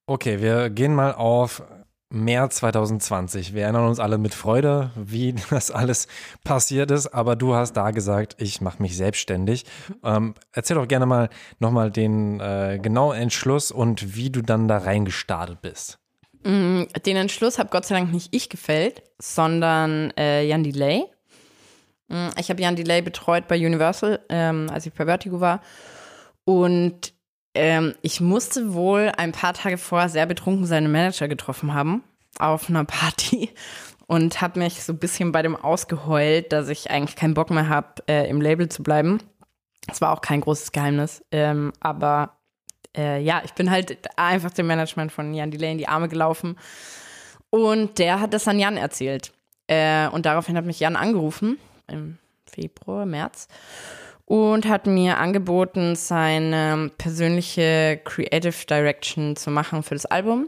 Okay, 0.05 0.41
wir 0.41 0.69
gehen 0.69 0.95
mal 0.95 1.13
auf 1.13 1.61
März 2.09 2.57
2020. 2.57 3.53
Wir 3.53 3.63
erinnern 3.63 3.85
uns 3.88 3.99
alle 3.99 4.17
mit 4.17 4.33
Freude, 4.33 4.91
wie 4.95 5.33
das 5.49 5.71
alles 5.71 6.07
passiert 6.43 6.91
ist, 6.91 7.07
aber 7.07 7.35
du 7.35 7.53
hast 7.53 7.73
da 7.73 7.91
gesagt, 7.91 8.35
ich 8.39 8.61
mache 8.61 8.81
mich 8.81 8.95
selbstständig. 8.95 9.65
Ähm, 10.03 10.33
erzähl 10.53 10.75
doch 10.75 10.88
gerne 10.88 11.05
mal 11.05 11.29
nochmal 11.59 11.91
den 11.91 12.39
äh, 12.39 12.79
genauen 12.81 13.17
Entschluss 13.17 13.71
und 13.71 14.15
wie 14.15 14.29
du 14.29 14.41
dann 14.41 14.67
da 14.67 14.77
reingestartet 14.77 15.61
bist. 15.61 15.99
Mm, 16.43 16.83
Den 17.05 17.17
Entschluss 17.17 17.59
habe 17.59 17.69
Gott 17.69 17.85
sei 17.85 17.95
Dank 17.95 18.13
nicht 18.13 18.33
ich 18.33 18.47
gefällt, 18.49 19.03
sondern 19.19 20.11
äh, 20.17 20.45
Jan 20.47 20.63
Delay. 20.63 21.03
Mm, 22.07 22.29
Ich 22.39 22.49
habe 22.49 22.61
Jan 22.61 22.75
Delay 22.75 23.01
betreut 23.01 23.47
bei 23.47 23.57
Universal, 23.57 24.19
ähm, 24.29 24.69
als 24.71 24.85
ich 24.85 24.93
bei 24.93 25.05
Vertigo 25.05 25.39
war. 25.39 25.61
Und 26.45 27.13
ähm, 27.53 27.95
ich 28.01 28.21
musste 28.21 28.73
wohl 28.73 29.11
ein 29.17 29.31
paar 29.31 29.53
Tage 29.53 29.77
vorher 29.77 30.09
sehr 30.09 30.25
betrunken 30.25 30.65
seinen 30.65 30.91
Manager 30.91 31.27
getroffen 31.27 31.73
haben 31.73 32.03
auf 32.39 32.69
einer 32.69 32.85
Party 32.85 33.49
und 34.07 34.41
habe 34.41 34.59
mich 34.59 34.83
so 34.83 34.93
ein 34.93 34.99
bisschen 34.99 35.31
bei 35.31 35.41
dem 35.41 35.55
ausgeheult, 35.55 36.53
dass 36.53 36.69
ich 36.69 36.91
eigentlich 36.91 37.15
keinen 37.15 37.33
Bock 37.33 37.49
mehr 37.49 37.67
habe, 37.67 38.03
äh, 38.07 38.29
im 38.29 38.41
Label 38.41 38.69
zu 38.69 38.83
bleiben. 38.83 39.19
Das 39.87 40.01
war 40.01 40.11
auch 40.13 40.21
kein 40.21 40.41
großes 40.41 40.71
Geheimnis, 40.71 41.23
ähm, 41.31 41.73
aber 41.79 42.37
äh, 42.95 43.21
ja, 43.21 43.41
ich 43.43 43.53
bin 43.53 43.71
halt 43.71 43.97
einfach 44.17 44.51
dem 44.51 44.67
Management 44.67 45.11
von 45.11 45.33
Jan 45.33 45.51
Delay 45.51 45.71
in 45.71 45.77
die 45.77 45.87
Arme 45.87 46.09
gelaufen 46.09 46.57
und 47.49 47.97
der 47.97 48.19
hat 48.19 48.33
das 48.33 48.47
an 48.47 48.59
Jan 48.59 48.77
erzählt. 48.77 49.33
Äh, 49.67 50.07
und 50.09 50.25
daraufhin 50.25 50.55
hat 50.57 50.65
mich 50.65 50.79
Jan 50.79 50.95
angerufen 50.95 51.57
im 51.88 52.17
Februar, 52.45 53.05
März 53.05 53.47
und 54.27 54.67
hat 54.67 54.88
mir 54.88 55.19
angeboten, 55.19 55.95
seine 55.95 56.91
persönliche 56.97 58.01
Creative 58.03 58.65
Direction 58.69 59.38
zu 59.38 59.49
machen 59.49 59.83
für 59.83 59.95
das 59.95 60.05
Album, 60.05 60.47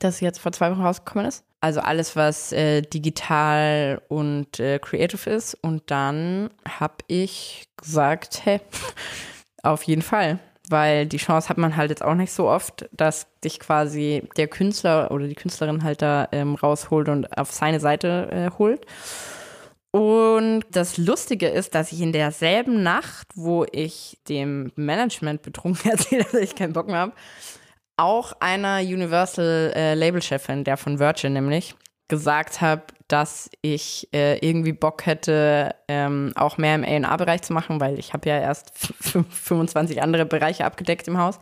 das 0.00 0.20
jetzt 0.20 0.38
vor 0.38 0.50
zwei 0.50 0.70
Wochen 0.70 0.80
rausgekommen 0.80 1.26
ist. 1.26 1.44
Also 1.60 1.80
alles, 1.80 2.16
was 2.16 2.52
äh, 2.52 2.80
digital 2.80 4.00
und 4.08 4.60
äh, 4.60 4.78
creative 4.78 5.28
ist. 5.28 5.54
Und 5.62 5.90
dann 5.90 6.50
habe 6.66 6.96
ich 7.06 7.68
gesagt, 7.76 8.40
hey, 8.44 8.60
auf 9.62 9.82
jeden 9.82 10.02
Fall. 10.02 10.38
Weil 10.70 11.04
die 11.04 11.18
Chance 11.18 11.50
hat 11.50 11.58
man 11.58 11.76
halt 11.76 11.90
jetzt 11.90 12.02
auch 12.02 12.14
nicht 12.14 12.32
so 12.32 12.48
oft, 12.48 12.88
dass 12.92 13.26
dich 13.42 13.60
quasi 13.60 14.26
der 14.38 14.48
Künstler 14.48 15.10
oder 15.10 15.26
die 15.26 15.34
Künstlerin 15.34 15.84
halt 15.84 16.00
da 16.00 16.28
ähm, 16.32 16.54
rausholt 16.54 17.10
und 17.10 17.36
auf 17.36 17.52
seine 17.52 17.80
Seite 17.80 18.30
äh, 18.30 18.58
holt. 18.58 18.86
Und 19.94 20.64
das 20.72 20.98
Lustige 20.98 21.46
ist, 21.46 21.76
dass 21.76 21.92
ich 21.92 22.00
in 22.00 22.10
derselben 22.10 22.82
Nacht, 22.82 23.28
wo 23.36 23.64
ich 23.70 24.18
dem 24.28 24.72
Management 24.74 25.42
betrunken 25.42 25.88
erzählt 25.92 26.24
habe, 26.24 26.32
dass 26.32 26.50
ich 26.50 26.56
keinen 26.56 26.72
Bock 26.72 26.88
mehr 26.88 26.98
habe, 26.98 27.12
auch 27.96 28.32
einer 28.40 28.80
Universal 28.80 29.72
äh, 29.76 30.64
der 30.64 30.76
von 30.78 30.98
Virgin 30.98 31.34
nämlich, 31.34 31.76
gesagt 32.08 32.60
habe, 32.60 32.82
dass 33.06 33.48
ich 33.62 34.08
äh, 34.12 34.38
irgendwie 34.38 34.72
Bock 34.72 35.06
hätte, 35.06 35.76
ähm, 35.86 36.32
auch 36.34 36.58
mehr 36.58 36.74
im 36.74 36.82
A&R-Bereich 36.82 37.42
zu 37.42 37.52
machen, 37.52 37.78
weil 37.78 37.96
ich 37.96 38.12
habe 38.14 38.28
ja 38.28 38.40
erst 38.40 38.72
25 39.00 40.02
andere 40.02 40.26
Bereiche 40.26 40.64
abgedeckt 40.64 41.06
im 41.06 41.18
Haus. 41.18 41.38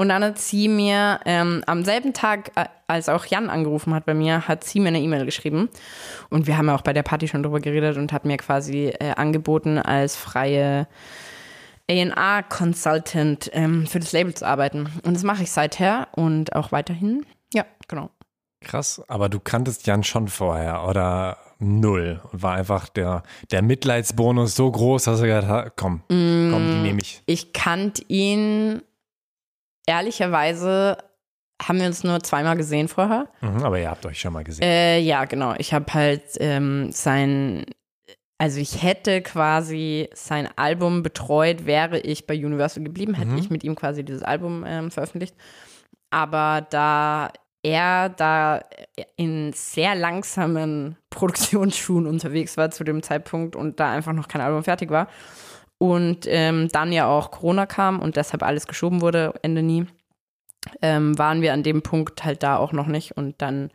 Und 0.00 0.08
dann 0.08 0.24
hat 0.24 0.38
sie 0.38 0.68
mir 0.68 1.20
ähm, 1.26 1.62
am 1.66 1.84
selben 1.84 2.14
Tag, 2.14 2.52
äh, 2.56 2.64
als 2.86 3.10
auch 3.10 3.26
Jan 3.26 3.50
angerufen 3.50 3.92
hat 3.92 4.06
bei 4.06 4.14
mir, 4.14 4.48
hat 4.48 4.64
sie 4.64 4.80
mir 4.80 4.88
eine 4.88 4.98
E-Mail 4.98 5.26
geschrieben. 5.26 5.68
Und 6.30 6.46
wir 6.46 6.56
haben 6.56 6.68
ja 6.68 6.74
auch 6.74 6.80
bei 6.80 6.94
der 6.94 7.02
Party 7.02 7.28
schon 7.28 7.42
drüber 7.42 7.60
geredet 7.60 7.98
und 7.98 8.10
hat 8.10 8.24
mir 8.24 8.38
quasi 8.38 8.94
äh, 8.98 9.10
angeboten, 9.10 9.76
als 9.76 10.16
freie 10.16 10.86
A&R-Consultant 11.90 13.50
ähm, 13.52 13.86
für 13.86 14.00
das 14.00 14.12
Label 14.12 14.32
zu 14.32 14.46
arbeiten. 14.46 14.88
Und 15.04 15.12
das 15.12 15.22
mache 15.22 15.42
ich 15.42 15.50
seither 15.50 16.08
und 16.12 16.56
auch 16.56 16.72
weiterhin. 16.72 17.26
Ja, 17.52 17.66
genau. 17.86 18.08
Krass, 18.62 19.02
aber 19.06 19.28
du 19.28 19.38
kanntest 19.38 19.86
Jan 19.86 20.02
schon 20.02 20.28
vorher 20.28 20.88
oder 20.88 21.36
null 21.58 22.22
und 22.32 22.42
war 22.42 22.54
einfach 22.54 22.88
der, 22.88 23.22
der 23.50 23.60
Mitleidsbonus 23.60 24.54
so 24.54 24.70
groß, 24.70 25.04
dass 25.04 25.20
er 25.20 25.26
gesagt 25.26 25.48
hat, 25.48 25.76
komm, 25.76 26.00
komm, 26.08 26.68
die 26.70 26.82
nehme 26.82 27.00
ich. 27.02 27.22
Ich 27.26 27.52
kannte 27.52 28.02
ihn, 28.08 28.80
ehrlicherweise 29.90 30.96
haben 31.62 31.78
wir 31.80 31.86
uns 31.86 32.04
nur 32.04 32.20
zweimal 32.22 32.56
gesehen 32.56 32.88
vorher. 32.88 33.28
Mhm, 33.42 33.62
aber 33.64 33.78
ihr 33.78 33.90
habt 33.90 34.06
euch 34.06 34.20
schon 34.20 34.32
mal 34.32 34.44
gesehen. 34.44 34.62
Äh, 34.62 34.98
ja, 35.00 35.24
genau. 35.26 35.54
Ich 35.58 35.74
habe 35.74 35.92
halt 35.92 36.22
ähm, 36.38 36.90
sein, 36.92 37.66
also 38.38 38.60
ich 38.60 38.82
hätte 38.82 39.20
quasi 39.20 40.08
sein 40.14 40.48
Album 40.56 41.02
betreut, 41.02 41.66
wäre 41.66 41.98
ich 41.98 42.26
bei 42.26 42.34
Universal 42.34 42.82
geblieben, 42.82 43.14
hätte 43.14 43.32
Mhm. 43.32 43.38
ich 43.38 43.50
mit 43.50 43.62
ihm 43.64 43.74
quasi 43.74 44.04
dieses 44.04 44.22
Album 44.22 44.64
ähm, 44.66 44.90
veröffentlicht. 44.90 45.34
Aber 46.10 46.66
da 46.70 47.30
er 47.62 48.08
da 48.08 48.62
in 49.16 49.52
sehr 49.52 49.94
langsamen 49.94 50.96
Produktionsschuhen 51.10 52.06
unterwegs 52.06 52.56
war 52.56 52.70
zu 52.70 52.84
dem 52.84 53.02
Zeitpunkt 53.02 53.54
und 53.54 53.80
da 53.80 53.90
einfach 53.92 54.14
noch 54.14 54.28
kein 54.28 54.40
Album 54.40 54.64
fertig 54.64 54.88
war 54.90 55.08
und 55.80 56.26
ähm, 56.26 56.68
dann 56.68 56.92
ja 56.92 57.08
auch 57.08 57.30
Corona 57.30 57.64
kam 57.64 58.00
und 58.00 58.16
deshalb 58.16 58.42
alles 58.42 58.66
geschoben 58.66 59.00
wurde, 59.00 59.32
Ende 59.40 59.62
nie, 59.62 59.86
ähm, 60.82 61.18
waren 61.18 61.40
wir 61.40 61.54
an 61.54 61.62
dem 61.62 61.80
Punkt 61.80 62.22
halt 62.22 62.42
da 62.42 62.58
auch 62.58 62.72
noch 62.72 62.86
nicht 62.86 63.16
und 63.16 63.40
dann 63.40 63.70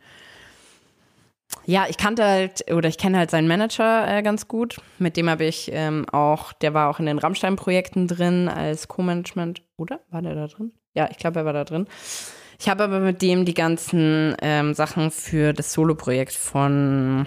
ja, 1.64 1.86
ich 1.88 1.96
kannte 1.96 2.24
halt 2.24 2.70
oder 2.72 2.88
ich 2.88 2.98
kenne 2.98 3.18
halt 3.18 3.30
seinen 3.30 3.48
Manager 3.48 4.06
äh, 4.08 4.22
ganz 4.22 4.46
gut. 4.46 4.80
Mit 4.98 5.16
dem 5.16 5.28
habe 5.28 5.44
ich 5.44 5.70
ähm, 5.72 6.06
auch, 6.10 6.52
der 6.52 6.74
war 6.74 6.88
auch 6.88 7.00
in 7.00 7.06
den 7.06 7.18
Rammstein-Projekten 7.18 8.06
drin 8.06 8.48
als 8.48 8.88
Co-Management, 8.88 9.62
oder? 9.76 10.00
War 10.10 10.22
der 10.22 10.34
da 10.34 10.46
drin? 10.46 10.72
Ja, 10.94 11.08
ich 11.10 11.18
glaube, 11.18 11.40
er 11.40 11.44
war 11.44 11.52
da 11.52 11.64
drin. 11.64 11.86
Ich 12.58 12.68
habe 12.68 12.84
aber 12.84 13.00
mit 13.00 13.22
dem 13.22 13.44
die 13.44 13.54
ganzen 13.54 14.36
ähm, 14.42 14.74
Sachen 14.74 15.10
für 15.10 15.52
das 15.52 15.72
Solo-Projekt 15.72 16.32
von 16.32 17.26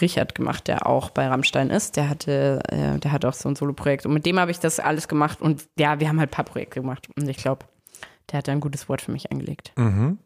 Richard 0.00 0.34
gemacht, 0.34 0.68
der 0.68 0.86
auch 0.86 1.10
bei 1.10 1.26
Rammstein 1.26 1.70
ist. 1.70 1.96
Der 1.96 2.08
hatte, 2.08 2.60
äh, 2.68 2.98
der 2.98 3.12
hat 3.12 3.24
auch 3.24 3.34
so 3.34 3.48
ein 3.48 3.56
Solo-Projekt. 3.56 4.06
Und 4.06 4.14
mit 4.14 4.26
dem 4.26 4.38
habe 4.38 4.50
ich 4.50 4.58
das 4.58 4.80
alles 4.80 5.08
gemacht. 5.08 5.40
Und 5.40 5.66
ja, 5.78 6.00
wir 6.00 6.08
haben 6.08 6.18
halt 6.18 6.30
ein 6.30 6.34
paar 6.34 6.44
Projekte 6.44 6.80
gemacht. 6.80 7.08
Und 7.16 7.28
ich 7.28 7.38
glaube, 7.38 7.66
der 8.30 8.38
hat 8.38 8.48
da 8.48 8.52
ein 8.52 8.60
gutes 8.60 8.88
Wort 8.88 9.02
für 9.02 9.12
mich 9.12 9.30
eingelegt. 9.30 9.72
Mhm. 9.76 10.18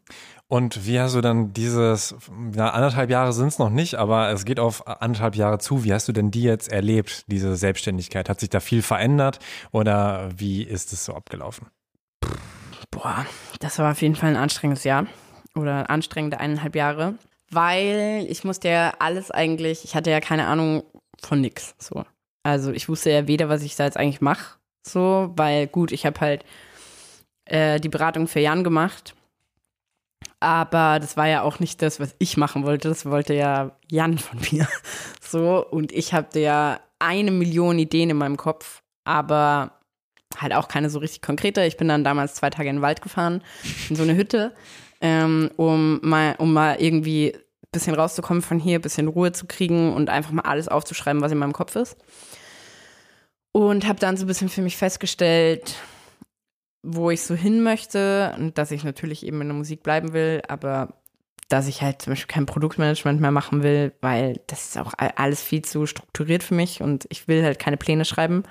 Und 0.47 0.85
wie 0.85 0.99
hast 0.99 1.15
du 1.15 1.21
dann 1.21 1.53
dieses, 1.53 2.15
ja, 2.55 2.69
anderthalb 2.69 3.09
Jahre 3.09 3.33
sind 3.33 3.47
es 3.47 3.57
noch 3.57 3.71
nicht, 3.71 3.95
aber 3.95 4.29
es 4.29 4.45
geht 4.45 4.59
auf 4.59 4.87
anderthalb 4.87 5.35
Jahre 5.35 5.57
zu. 5.57 5.83
Wie 5.83 5.91
hast 5.91 6.07
du 6.07 6.11
denn 6.11 6.29
die 6.29 6.43
jetzt 6.43 6.71
erlebt, 6.71 7.25
diese 7.27 7.55
Selbstständigkeit? 7.55 8.29
Hat 8.29 8.39
sich 8.39 8.49
da 8.49 8.59
viel 8.59 8.83
verändert 8.83 9.39
oder 9.71 10.29
wie 10.37 10.61
ist 10.61 10.93
es 10.93 11.05
so 11.05 11.15
abgelaufen? 11.15 11.67
Boah, 12.91 13.25
das 13.59 13.79
war 13.79 13.91
auf 13.91 14.01
jeden 14.01 14.15
Fall 14.15 14.29
ein 14.29 14.35
anstrengendes 14.35 14.83
Jahr 14.83 15.07
oder 15.55 15.89
anstrengende 15.89 16.39
eineinhalb 16.39 16.75
Jahre, 16.75 17.15
weil 17.55 18.25
ich 18.29 18.43
musste 18.43 18.69
ja 18.69 18.93
alles 18.99 19.31
eigentlich, 19.31 19.83
ich 19.83 19.95
hatte 19.95 20.11
ja 20.11 20.19
keine 20.19 20.47
Ahnung 20.47 20.83
von 21.19 21.41
nix, 21.41 21.75
so. 21.79 22.03
Also 22.43 22.71
ich 22.71 22.87
wusste 22.87 23.09
ja 23.09 23.27
weder, 23.27 23.49
was 23.49 23.63
ich 23.63 23.75
da 23.75 23.85
jetzt 23.85 23.97
eigentlich 23.97 24.21
mache, 24.21 24.57
so, 24.87 25.33
weil 25.35 25.67
gut, 25.67 25.91
ich 25.91 26.05
habe 26.05 26.19
halt 26.19 26.45
äh, 27.45 27.79
die 27.79 27.89
Beratung 27.89 28.27
für 28.27 28.39
Jan 28.39 28.63
gemacht, 28.63 29.15
aber 30.39 30.99
das 30.99 31.17
war 31.17 31.27
ja 31.27 31.41
auch 31.41 31.59
nicht 31.59 31.81
das, 31.81 31.99
was 31.99 32.13
ich 32.19 32.37
machen 32.37 32.65
wollte, 32.65 32.89
das 32.89 33.05
wollte 33.05 33.33
ja 33.33 33.71
Jan 33.89 34.17
von 34.19 34.39
mir, 34.51 34.67
so, 35.19 35.65
und 35.65 35.91
ich 35.91 36.13
hatte 36.13 36.39
ja 36.39 36.79
eine 36.99 37.31
Million 37.31 37.79
Ideen 37.79 38.11
in 38.11 38.17
meinem 38.17 38.37
Kopf, 38.37 38.83
aber 39.05 39.71
halt 40.37 40.53
auch 40.53 40.67
keine 40.67 40.89
so 40.89 40.99
richtig 40.99 41.21
konkrete. 41.21 41.63
Ich 41.63 41.77
bin 41.77 41.87
dann 41.87 42.03
damals 42.03 42.35
zwei 42.35 42.49
Tage 42.49 42.69
in 42.69 42.77
den 42.77 42.81
Wald 42.81 43.01
gefahren, 43.01 43.41
in 43.89 43.95
so 43.95 44.03
eine 44.03 44.15
Hütte, 44.15 44.53
ähm, 45.01 45.51
um, 45.55 45.99
mal, 46.01 46.35
um 46.37 46.53
mal 46.53 46.75
irgendwie 46.79 47.33
bisschen 47.75 47.95
rauszukommen 47.95 48.41
von 48.41 48.59
hier, 48.59 48.79
ein 48.79 48.81
bisschen 48.81 49.07
Ruhe 49.07 49.31
zu 49.31 49.45
kriegen 49.45 49.93
und 49.93 50.09
einfach 50.09 50.31
mal 50.31 50.41
alles 50.43 50.67
aufzuschreiben, 50.67 51.21
was 51.21 51.31
in 51.31 51.37
meinem 51.37 51.53
Kopf 51.53 51.75
ist. 51.75 51.97
Und 53.51 53.87
habe 53.87 53.99
dann 53.99 54.17
so 54.17 54.25
ein 54.25 54.27
bisschen 54.27 54.49
für 54.49 54.61
mich 54.61 54.75
festgestellt, 54.75 55.75
wo 56.83 57.09
ich 57.09 57.21
so 57.21 57.35
hin 57.35 57.63
möchte 57.63 58.33
und 58.37 58.57
dass 58.57 58.71
ich 58.71 58.83
natürlich 58.83 59.25
eben 59.25 59.41
in 59.41 59.47
der 59.47 59.57
Musik 59.57 59.83
bleiben 59.83 60.13
will, 60.13 60.41
aber 60.47 60.93
dass 61.49 61.67
ich 61.67 61.81
halt 61.81 62.01
zum 62.01 62.11
Beispiel 62.11 62.33
kein 62.33 62.45
Produktmanagement 62.45 63.21
mehr 63.21 63.31
machen 63.31 63.63
will, 63.63 63.93
weil 64.01 64.41
das 64.47 64.69
ist 64.69 64.77
auch 64.77 64.93
alles 64.97 65.41
viel 65.41 65.63
zu 65.63 65.85
strukturiert 65.85 66.43
für 66.43 66.55
mich 66.55 66.81
und 66.81 67.05
ich 67.09 67.27
will 67.27 67.43
halt 67.43 67.59
keine 67.59 67.77
Pläne 67.77 68.05
schreiben. 68.05 68.43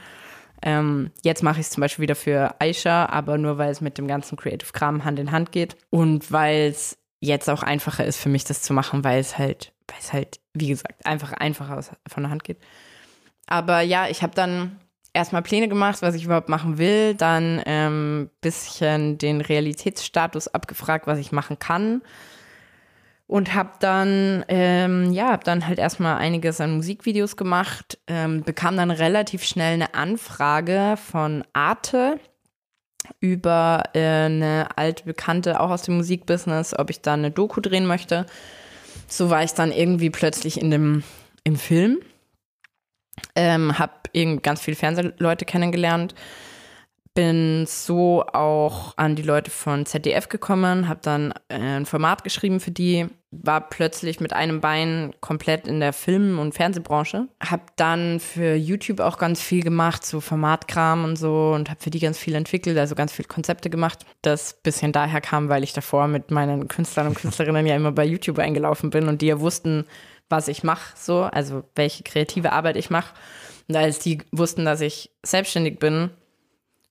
Ähm, 0.63 1.11
jetzt 1.23 1.43
mache 1.43 1.61
ich 1.61 1.67
es 1.67 1.71
zum 1.71 1.81
Beispiel 1.81 2.05
wieder 2.05 2.15
für 2.15 2.55
Aisha, 2.61 3.07
aber 3.07 3.37
nur 3.37 3.59
weil 3.59 3.71
es 3.71 3.81
mit 3.81 3.99
dem 3.99 4.07
ganzen 4.07 4.37
Creative 4.37 4.73
Kram 4.73 5.05
Hand 5.05 5.19
in 5.19 5.33
Hand 5.33 5.53
geht 5.53 5.77
und 5.91 6.31
weil 6.33 6.71
es 6.71 6.97
jetzt 7.25 7.49
auch 7.51 7.63
einfacher 7.63 8.05
ist 8.05 8.19
für 8.19 8.29
mich, 8.29 8.45
das 8.45 8.63
zu 8.63 8.73
machen, 8.73 9.05
weil 9.05 9.19
es 9.19 9.39
halt, 9.39 9.73
weil 9.89 9.99
es 10.01 10.13
halt, 10.13 10.41
wie 10.53 10.69
gesagt, 10.69 11.07
einfach 11.07 11.33
einfacher 11.33 11.81
von 12.07 12.23
der 12.23 12.31
Hand 12.31 12.45
geht. 12.45 12.59
Aber 13.47 13.81
ja, 13.81 14.09
ich 14.09 14.23
habe 14.23 14.35
dann 14.35 14.79
erstmal 15.13 15.43
Pläne 15.43 15.69
gemacht, 15.69 16.03
was 16.03 16.15
ich 16.15 16.25
überhaupt 16.25 16.49
machen 16.49 16.79
will, 16.79 17.15
dann 17.15 17.63
ähm, 17.67 18.31
bisschen 18.41 19.19
den 19.19 19.41
Realitätsstatus 19.41 20.49
abgefragt, 20.49 21.07
was 21.07 21.19
ich 21.19 21.33
machen 21.33 21.59
kann 21.59 22.03
und 23.27 23.55
habe 23.55 23.71
dann 23.81 24.45
ähm, 24.49 25.13
ja 25.13 25.31
habe 25.31 25.45
dann 25.45 25.67
halt 25.67 25.79
erstmal 25.79 26.17
einiges 26.17 26.61
an 26.61 26.77
Musikvideos 26.77 27.37
gemacht 27.37 27.99
ähm, 28.07 28.43
bekam 28.43 28.77
dann 28.77 28.91
relativ 28.91 29.45
schnell 29.45 29.75
eine 29.75 29.95
Anfrage 29.95 30.97
von 30.97 31.45
Arte 31.53 32.21
über 33.21 33.83
äh, 33.95 34.01
eine 34.01 34.69
alte 34.77 35.05
Bekannte 35.05 35.61
auch 35.61 35.71
aus 35.71 35.83
dem 35.83 35.97
Musikbusiness 35.97 36.79
ob 36.79 36.91
ich 36.91 37.01
da 37.01 37.15
eine 37.15 37.31
Doku 37.31 37.61
drehen 37.61 37.87
möchte. 37.87 38.27
So 39.07 39.31
war 39.31 39.43
ich 39.43 39.53
dann 39.53 39.73
irgendwie 39.73 40.11
plötzlich 40.11 40.61
in 40.61 40.71
dem 40.71 41.03
im 41.45 41.57
Film. 41.57 41.99
Ähm, 43.37 43.79
habe 43.79 43.93
ganz 44.43 44.61
viele 44.61 44.77
Fernsehleute 44.77 45.45
kennengelernt. 45.45 46.15
Bin 47.15 47.65
so 47.67 48.25
auch 48.27 48.95
an 48.97 49.15
die 49.15 49.23
Leute 49.23 49.51
von 49.51 49.87
ZDF 49.87 50.29
gekommen, 50.29 50.89
habe 50.89 51.01
dann 51.03 51.33
äh, 51.49 51.59
ein 51.59 51.87
Format 51.87 52.25
geschrieben 52.25 52.59
für 52.59 52.73
die, 52.73 53.07
war 53.43 53.69
plötzlich 53.69 54.21
mit 54.21 54.33
einem 54.33 54.61
Bein 54.61 55.15
komplett 55.21 55.67
in 55.67 55.81
der 55.81 55.93
Film- 55.93 56.39
und 56.39 56.55
Fernsehbranche, 56.55 57.29
habe 57.43 57.63
dann 57.77 58.21
für 58.21 58.55
YouTube 58.55 59.01
auch 59.01 59.19
ganz 59.19 59.41
viel 59.43 59.63
gemacht, 59.63 60.05
so 60.05 60.21
Formatkram 60.21 61.05
und 61.05 61.17
so 61.17 61.53
und 61.55 61.71
habe 61.71 61.81
für 61.81 61.91
die 61.91 62.01
ganz 62.01 62.19
viel 62.19 62.35
entwickelt, 62.35 62.79
also 62.79 62.95
ganz 62.95 63.13
viele 63.13 63.29
Konzepte 63.29 63.71
gemacht. 63.71 64.05
Das 64.23 64.55
bisschen 64.63 64.93
daher 64.93 65.21
kam, 65.21 65.49
weil 65.49 65.65
ich 65.65 65.73
davor 65.73 66.09
mit 66.09 66.31
meinen 66.31 66.69
Künstlern 66.69 67.09
und 67.09 67.15
Künstlerinnen 67.15 67.67
ja 67.67 67.77
immer 67.77 67.93
bei 67.93 68.05
YouTube 68.05 68.39
eingelaufen 68.39 68.91
bin 68.91 69.09
und 69.09 69.23
die 69.23 69.27
ja 69.27 69.41
wussten, 69.41 69.85
was 70.29 70.49
ich 70.49 70.65
mache, 70.65 70.95
so, 70.97 71.23
also 71.23 71.65
welche 71.75 72.03
kreative 72.03 72.53
Arbeit 72.53 72.77
ich 72.77 72.91
mache. 72.91 73.15
Und 73.69 73.77
als 73.77 73.99
die 73.99 74.19
wussten, 74.33 74.65
dass 74.65 74.81
ich 74.81 75.11
selbstständig 75.23 75.79
bin, 75.79 76.11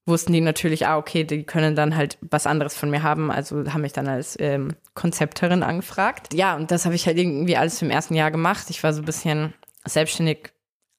wussten 0.06 0.34
die 0.34 0.42
natürlich, 0.42 0.86
ah, 0.88 0.98
okay, 0.98 1.24
die 1.24 1.44
können 1.44 1.76
dann 1.76 1.96
halt 1.96 2.18
was 2.22 2.46
anderes 2.46 2.76
von 2.76 2.90
mir 2.90 3.04
haben. 3.04 3.32
Also 3.32 3.72
haben 3.72 3.82
mich 3.82 3.94
dann 3.94 4.08
als 4.08 4.38
ähm, 4.40 4.76
Konzepterin 4.96 5.64
angefragt. 5.64 6.34
Ja, 6.34 6.56
und 6.56 6.72
das 6.72 6.86
habe 6.86 6.96
ich 6.96 7.08
halt 7.08 7.18
irgendwie 7.18 7.56
alles 7.56 7.82
im 7.82 7.90
ersten 7.90 8.16
Jahr 8.16 8.32
gemacht. 8.32 8.70
Ich 8.70 8.84
war 8.84 8.94
so 8.94 9.02
ein 9.02 9.06
bisschen 9.06 9.54
selbstständig 9.86 10.52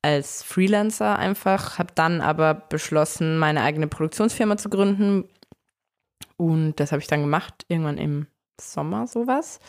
als 0.02 0.42
Freelancer 0.42 1.18
einfach, 1.18 1.78
habe 1.78 1.92
dann 1.94 2.20
aber 2.20 2.54
beschlossen, 2.54 3.38
meine 3.38 3.62
eigene 3.62 3.88
Produktionsfirma 3.88 4.56
zu 4.56 4.68
gründen. 4.68 5.24
Und 6.36 6.78
das 6.80 6.92
habe 6.92 7.00
ich 7.00 7.08
dann 7.08 7.22
gemacht, 7.22 7.64
irgendwann 7.68 7.98
im 7.98 8.26
Sommer 8.60 9.06
sowas. 9.06 9.60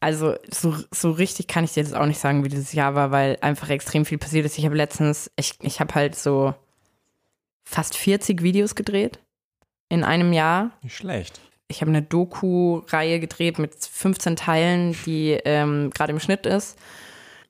Also 0.00 0.34
so, 0.50 0.74
so 0.90 1.12
richtig 1.12 1.46
kann 1.46 1.64
ich 1.64 1.72
dir 1.72 1.82
jetzt 1.82 1.94
auch 1.94 2.06
nicht 2.06 2.18
sagen, 2.18 2.44
wie 2.44 2.48
dieses 2.48 2.72
Jahr 2.72 2.94
war, 2.94 3.10
weil 3.10 3.38
einfach 3.40 3.70
extrem 3.70 4.04
viel 4.04 4.18
passiert 4.18 4.44
ist. 4.44 4.58
Ich 4.58 4.64
habe 4.64 4.76
letztens, 4.76 5.30
ich, 5.36 5.54
ich 5.62 5.80
habe 5.80 5.94
halt 5.94 6.14
so 6.16 6.54
fast 7.64 7.96
40 7.96 8.42
Videos 8.42 8.74
gedreht 8.74 9.18
in 9.88 10.04
einem 10.04 10.32
Jahr. 10.32 10.70
Nicht 10.82 10.96
schlecht. 10.96 11.40
Ich 11.68 11.80
habe 11.80 11.90
eine 11.90 12.02
Doku-Reihe 12.02 13.20
gedreht 13.20 13.58
mit 13.58 13.74
15 13.74 14.36
Teilen, 14.36 14.96
die 15.06 15.30
ähm, 15.44 15.90
gerade 15.90 16.12
im 16.12 16.20
Schnitt 16.20 16.46
ist. 16.46 16.78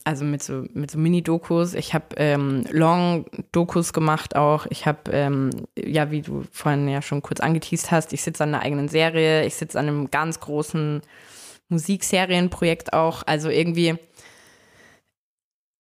Also 0.05 0.25
mit 0.25 0.43
so, 0.43 0.65
mit 0.75 0.91
so 0.91 0.99
Mini-Dokus. 0.99 1.75
Ich 1.75 1.95
habe 1.95 2.15
ähm, 2.17 2.65
Long-Dokus 2.71 3.93
gemacht 3.93 4.37
auch. 4.37 4.67
Ich 4.69 4.87
habe, 4.87 5.11
ähm, 5.11 5.51
ja, 5.77 6.11
wie 6.11 6.21
du 6.21 6.45
vorhin 6.53 6.89
ja 6.89 7.01
schon 7.01 7.23
kurz 7.23 7.41
angeteased 7.41 7.91
hast, 7.91 8.13
ich 8.13 8.23
sitze 8.23 8.45
an 8.45 8.55
einer 8.55 8.63
eigenen 8.63 8.89
Serie. 8.89 9.47
Ich 9.47 9.55
sitze 9.55 9.79
an 9.79 9.89
einem 9.89 10.11
ganz 10.11 10.41
großen 10.41 11.01
Musikserienprojekt 11.71 12.93
auch. 12.93 13.23
Also 13.27 13.49
irgendwie, 13.49 13.97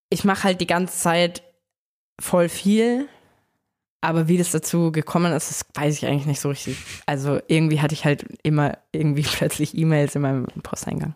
ich 0.08 0.24
mache 0.24 0.44
halt 0.44 0.60
die 0.60 0.66
ganze 0.66 0.98
Zeit 0.98 1.42
voll 2.18 2.48
viel 2.48 3.08
aber 4.04 4.28
wie 4.28 4.38
das 4.38 4.50
dazu 4.50 4.92
gekommen 4.92 5.32
ist, 5.32 5.50
das 5.50 5.66
weiß 5.74 5.96
ich 5.96 6.06
eigentlich 6.06 6.26
nicht 6.26 6.40
so 6.40 6.48
richtig. 6.48 6.76
Also 7.06 7.40
irgendwie 7.48 7.80
hatte 7.80 7.94
ich 7.94 8.04
halt 8.04 8.24
immer 8.42 8.78
irgendwie 8.92 9.22
plötzlich 9.32 9.76
E-Mails 9.76 10.14
in 10.14 10.22
meinem 10.22 10.46
Posteingang. 10.62 11.14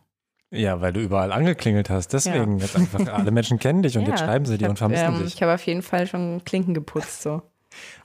Ja, 0.51 0.81
weil 0.81 0.95
du 0.95 1.01
überall 1.01 1.31
angeklingelt 1.31 1.91
hast. 1.91 2.09
Deswegen 2.15 2.59
ja. 2.59 2.65
jetzt 2.65 2.77
einfach 2.77 3.07
alle 3.12 3.31
Menschen 3.31 3.59
kennen 3.59 3.83
dich 3.83 3.97
und 3.99 4.05
ja, 4.05 4.11
jetzt 4.11 4.21
schreiben 4.21 4.47
sie 4.47 4.57
dir 4.57 4.71
und 4.71 4.79
vermissen 4.79 5.15
ähm, 5.15 5.19
dich. 5.23 5.35
Ich 5.35 5.43
habe 5.43 5.55
auf 5.55 5.67
jeden 5.67 5.83
Fall 5.83 6.07
schon 6.07 6.43
Klinken 6.45 6.73
geputzt 6.73 7.23
so. 7.23 7.43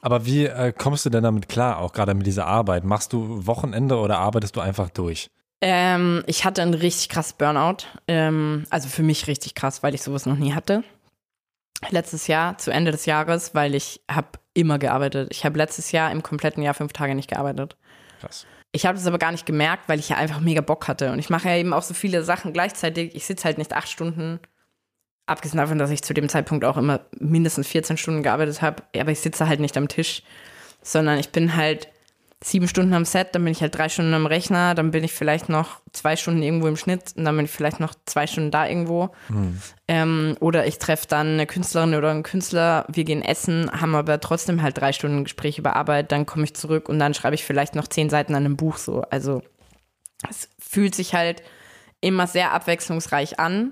Aber 0.02 0.26
wie 0.26 0.45
äh, 0.45 0.74
kommst 0.74 1.06
du 1.06 1.10
denn 1.10 1.24
damit 1.24 1.48
klar, 1.48 1.80
auch 1.80 1.94
gerade 1.94 2.14
mit 2.14 2.28
dieser 2.28 2.45
Arbeit? 2.45 2.84
Machst 2.84 3.14
du 3.14 3.48
Wochenende 3.48 3.98
oder 3.98 4.20
arbeitest 4.20 4.56
du 4.57 4.60
einfach 4.60 4.90
durch? 4.90 5.30
Ähm, 5.62 6.24
ich 6.28 6.44
hatte 6.44 6.62
einen 6.62 6.74
richtig 6.74 7.07
krass 7.07 7.32
Burnout. 7.32 7.86
Ähm, 8.10 8.66
also 8.70 8.90
für 8.90 9.03
mich 9.03 9.28
richtig 9.28 9.56
krass, 9.56 9.82
weil 9.82 9.95
ich 9.95 10.02
sowas 10.02 10.26
noch 10.26 10.38
nie 10.38 10.53
hatte 10.53 10.84
letztes 11.90 12.28
Jahr 12.28 12.57
zu 12.57 12.72
Ende 12.72 12.91
des 12.91 13.06
Jahres, 13.06 13.56
weil 13.56 13.76
ich 13.76 14.02
habe 14.10 14.28
immer 14.54 14.80
gearbeitet. 14.80 15.30
Ich 15.32 15.46
habe 15.46 15.58
letztes 15.58 15.92
Jahr 15.92 16.12
im 16.12 16.24
kompletten 16.24 16.64
Jahr 16.64 16.74
fünf 16.74 16.94
Tage 16.94 17.16
nicht 17.16 17.30
gearbeitet. 17.30 17.76
Krass. 18.20 18.46
Ich 18.72 18.86
habe 18.86 18.98
das 18.98 19.06
aber 19.06 19.20
gar 19.20 19.32
nicht 19.32 19.46
gemerkt, 19.46 19.88
weil 19.88 20.00
ich 20.00 20.10
ja 20.10 20.18
einfach 20.18 20.40
mega 20.40 20.62
Bock 20.62 20.88
hatte. 20.88 21.12
Und 21.12 21.20
ich 21.20 21.30
mache 21.30 21.50
ja 21.50 21.56
eben 21.56 21.74
auch 21.74 21.84
so 21.84 21.94
viele 21.94 22.24
Sachen 22.24 22.54
gleichzeitig. 22.54 23.16
Ich 23.16 23.26
sitze 23.26 23.46
halt 23.46 23.60
nicht 23.60 23.74
acht 23.74 23.88
Stunden, 23.88 24.40
abgesehen 25.28 25.60
davon, 25.60 25.78
dass 25.78 25.92
ich 25.92 26.02
zu 26.02 26.14
dem 26.14 26.28
Zeitpunkt 26.28 26.66
auch 26.66 26.78
immer 26.78 27.02
mindestens 27.20 27.68
14 27.68 27.98
Stunden 27.98 28.24
gearbeitet 28.24 28.62
habe. 28.62 28.84
Aber 28.98 29.12
ich 29.12 29.20
sitze 29.20 29.48
halt 29.48 29.60
nicht 29.60 29.78
am 29.78 29.88
Tisch, 29.88 30.24
sondern 30.82 31.20
ich 31.20 31.30
bin 31.30 31.56
halt 31.56 31.88
sieben 32.44 32.68
Stunden 32.68 32.94
am 32.94 33.06
Set, 33.06 33.30
dann 33.34 33.44
bin 33.44 33.53
ich 33.53 33.61
halt 33.61 33.76
drei 33.76 33.88
Stunden 33.88 34.14
am 34.14 34.26
Rechner, 34.26 34.76
dann 34.76 34.91
bin 34.91 35.03
ich 35.03 35.14
vielleicht 35.14 35.48
noch 35.48 35.80
zwei 35.94 36.15
Stunden 36.15 36.44
irgendwo 36.44 36.68
im 36.68 36.76
Schnitt 36.76 37.14
und 37.15 37.24
dann 37.24 37.36
bin 37.36 37.45
ich 37.45 37.52
vielleicht 37.52 37.80
noch 37.80 37.94
zwei 38.06 38.28
Stunden 38.28 38.52
da 38.52 38.68
irgendwo. 38.68 39.11
Mhm. 39.30 39.61
Ähm, 39.88 40.36
oder 40.41 40.68
ich 40.68 40.78
treffe 40.78 41.07
dann 41.07 41.28
eine 41.28 41.48
Künstlerin 41.48 41.95
oder 41.95 42.11
einen 42.11 42.24
Künstler, 42.24 42.86
wir 42.90 43.06
gehen 43.06 43.22
essen, 43.22 43.72
haben 43.72 43.95
aber 43.95 44.20
trotzdem 44.20 44.61
halt 44.61 44.78
drei 44.78 44.91
Stunden 44.91 45.24
Gespräch 45.24 45.57
über 45.57 45.76
Arbeit, 45.76 46.11
dann 46.11 46.26
komme 46.26 46.44
ich 46.44 46.53
zurück 46.53 46.90
und 46.90 46.99
dann 46.99 47.14
schreibe 47.14 47.36
ich 47.36 47.45
vielleicht 47.45 47.76
noch 47.76 47.88
zehn 47.88 48.10
Seiten 48.10 48.36
an 48.36 48.45
einem 48.45 48.57
Buch 48.57 48.78
so. 48.78 49.03
Also 49.10 49.41
es 50.30 50.49
fühlt 50.60 50.95
sich 50.95 51.14
halt 51.14 51.44
immer 52.02 52.28
sehr 52.28 52.52
abwechslungsreich 52.52 53.40
an, 53.40 53.72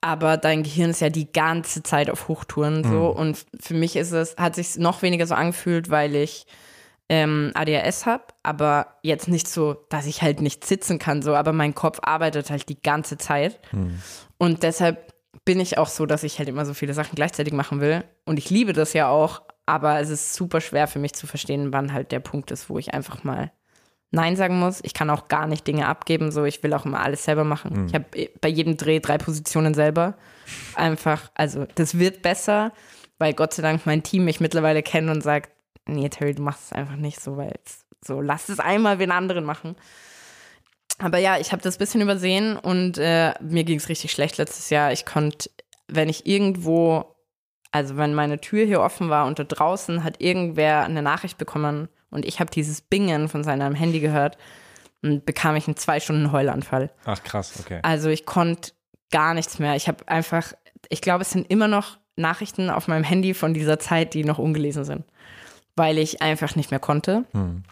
aber 0.00 0.36
dein 0.36 0.64
Gehirn 0.64 0.90
ist 0.90 1.00
ja 1.00 1.08
die 1.08 1.30
ganze 1.30 1.84
Zeit 1.84 2.10
auf 2.10 2.26
Hochtouren 2.26 2.82
so. 2.82 3.12
Mhm. 3.12 3.20
Und 3.20 3.46
für 3.60 3.74
mich 3.74 3.94
ist 3.94 4.12
es, 4.12 4.36
hat 4.36 4.56
sich 4.56 4.76
noch 4.76 5.02
weniger 5.02 5.26
so 5.26 5.34
angefühlt, 5.34 5.88
weil 5.88 6.16
ich 6.16 6.46
ähm, 7.08 7.52
ADHS 7.54 8.06
habe, 8.06 8.24
aber 8.42 8.98
jetzt 9.02 9.28
nicht 9.28 9.48
so, 9.48 9.74
dass 9.90 10.06
ich 10.06 10.22
halt 10.22 10.40
nicht 10.40 10.64
sitzen 10.64 10.98
kann, 10.98 11.22
so, 11.22 11.34
aber 11.34 11.52
mein 11.52 11.74
Kopf 11.74 12.00
arbeitet 12.02 12.50
halt 12.50 12.68
die 12.68 12.80
ganze 12.80 13.16
Zeit. 13.16 13.60
Mhm. 13.72 14.00
Und 14.38 14.62
deshalb 14.62 15.14
bin 15.44 15.60
ich 15.60 15.78
auch 15.78 15.88
so, 15.88 16.06
dass 16.06 16.24
ich 16.24 16.38
halt 16.38 16.48
immer 16.48 16.64
so 16.64 16.74
viele 16.74 16.94
Sachen 16.94 17.14
gleichzeitig 17.14 17.52
machen 17.52 17.80
will. 17.80 18.04
Und 18.24 18.38
ich 18.38 18.50
liebe 18.50 18.72
das 18.72 18.92
ja 18.92 19.08
auch, 19.08 19.42
aber 19.66 20.00
es 20.00 20.10
ist 20.10 20.34
super 20.34 20.60
schwer 20.60 20.88
für 20.88 20.98
mich 20.98 21.14
zu 21.14 21.26
verstehen, 21.26 21.72
wann 21.72 21.92
halt 21.92 22.12
der 22.12 22.20
Punkt 22.20 22.50
ist, 22.50 22.68
wo 22.68 22.78
ich 22.78 22.94
einfach 22.94 23.22
mal 23.24 23.52
Nein 24.12 24.36
sagen 24.36 24.58
muss. 24.58 24.80
Ich 24.82 24.94
kann 24.94 25.10
auch 25.10 25.28
gar 25.28 25.46
nicht 25.46 25.66
Dinge 25.66 25.86
abgeben, 25.86 26.30
so 26.30 26.44
ich 26.44 26.62
will 26.62 26.72
auch 26.74 26.86
immer 26.86 27.00
alles 27.00 27.24
selber 27.24 27.44
machen. 27.44 27.86
Ich 27.86 27.94
habe 27.94 28.04
bei 28.40 28.48
jedem 28.48 28.76
Dreh 28.76 29.00
drei 29.00 29.18
Positionen 29.18 29.74
selber. 29.74 30.14
Einfach, 30.74 31.30
also 31.34 31.66
das 31.74 31.98
wird 31.98 32.22
besser, 32.22 32.72
weil 33.18 33.34
Gott 33.34 33.54
sei 33.54 33.62
Dank 33.62 33.84
mein 33.84 34.02
Team 34.02 34.24
mich 34.24 34.40
mittlerweile 34.40 34.82
kennt 34.82 35.10
und 35.10 35.22
sagt, 35.22 35.50
nee, 35.86 36.08
Terry, 36.08 36.34
du 36.34 36.42
machst 36.42 36.66
es 36.66 36.72
einfach 36.72 36.96
nicht 36.96 37.20
so, 37.20 37.36
weil 37.36 37.54
so 38.04 38.20
lass 38.20 38.48
es 38.48 38.60
einmal 38.60 38.98
wen 38.98 39.10
anderen 39.10 39.44
machen. 39.44 39.76
Aber 40.98 41.18
ja, 41.18 41.38
ich 41.38 41.52
habe 41.52 41.62
das 41.62 41.78
bisschen 41.78 42.00
übersehen 42.00 42.56
und 42.56 42.98
äh, 42.98 43.34
mir 43.40 43.64
ging 43.64 43.78
es 43.78 43.88
richtig 43.88 44.12
schlecht 44.12 44.38
letztes 44.38 44.70
Jahr. 44.70 44.92
Ich 44.92 45.04
konnte, 45.04 45.50
wenn 45.88 46.08
ich 46.08 46.26
irgendwo, 46.26 47.16
also 47.70 47.96
wenn 47.96 48.14
meine 48.14 48.40
Tür 48.40 48.64
hier 48.64 48.80
offen 48.80 49.10
war 49.10 49.26
und 49.26 49.38
da 49.38 49.44
draußen 49.44 50.04
hat 50.04 50.22
irgendwer 50.22 50.84
eine 50.84 51.02
Nachricht 51.02 51.36
bekommen 51.36 51.88
und 52.10 52.24
ich 52.24 52.40
habe 52.40 52.50
dieses 52.50 52.80
Bingen 52.80 53.28
von 53.28 53.44
seinem 53.44 53.74
Handy 53.74 54.00
gehört, 54.00 54.38
und 55.02 55.24
bekam 55.24 55.56
ich 55.56 55.66
einen 55.66 55.76
zwei 55.76 56.00
Stunden 56.00 56.32
Heulanfall. 56.32 56.90
Ach 57.04 57.22
krass, 57.22 57.54
okay. 57.60 57.80
Also 57.82 58.08
ich 58.08 58.26
konnte 58.26 58.72
gar 59.10 59.34
nichts 59.34 59.58
mehr. 59.58 59.76
Ich 59.76 59.88
habe 59.88 60.06
einfach, 60.08 60.52
ich 60.88 61.00
glaube, 61.00 61.22
es 61.22 61.30
sind 61.30 61.50
immer 61.50 61.68
noch 61.68 61.98
Nachrichten 62.16 62.70
auf 62.70 62.88
meinem 62.88 63.04
Handy 63.04 63.34
von 63.34 63.54
dieser 63.54 63.78
Zeit, 63.78 64.14
die 64.14 64.24
noch 64.24 64.38
ungelesen 64.38 64.84
sind, 64.84 65.04
weil 65.76 65.98
ich 65.98 66.22
einfach 66.22 66.56
nicht 66.56 66.70
mehr 66.70 66.80
konnte. 66.80 67.24
Hm. 67.32 67.62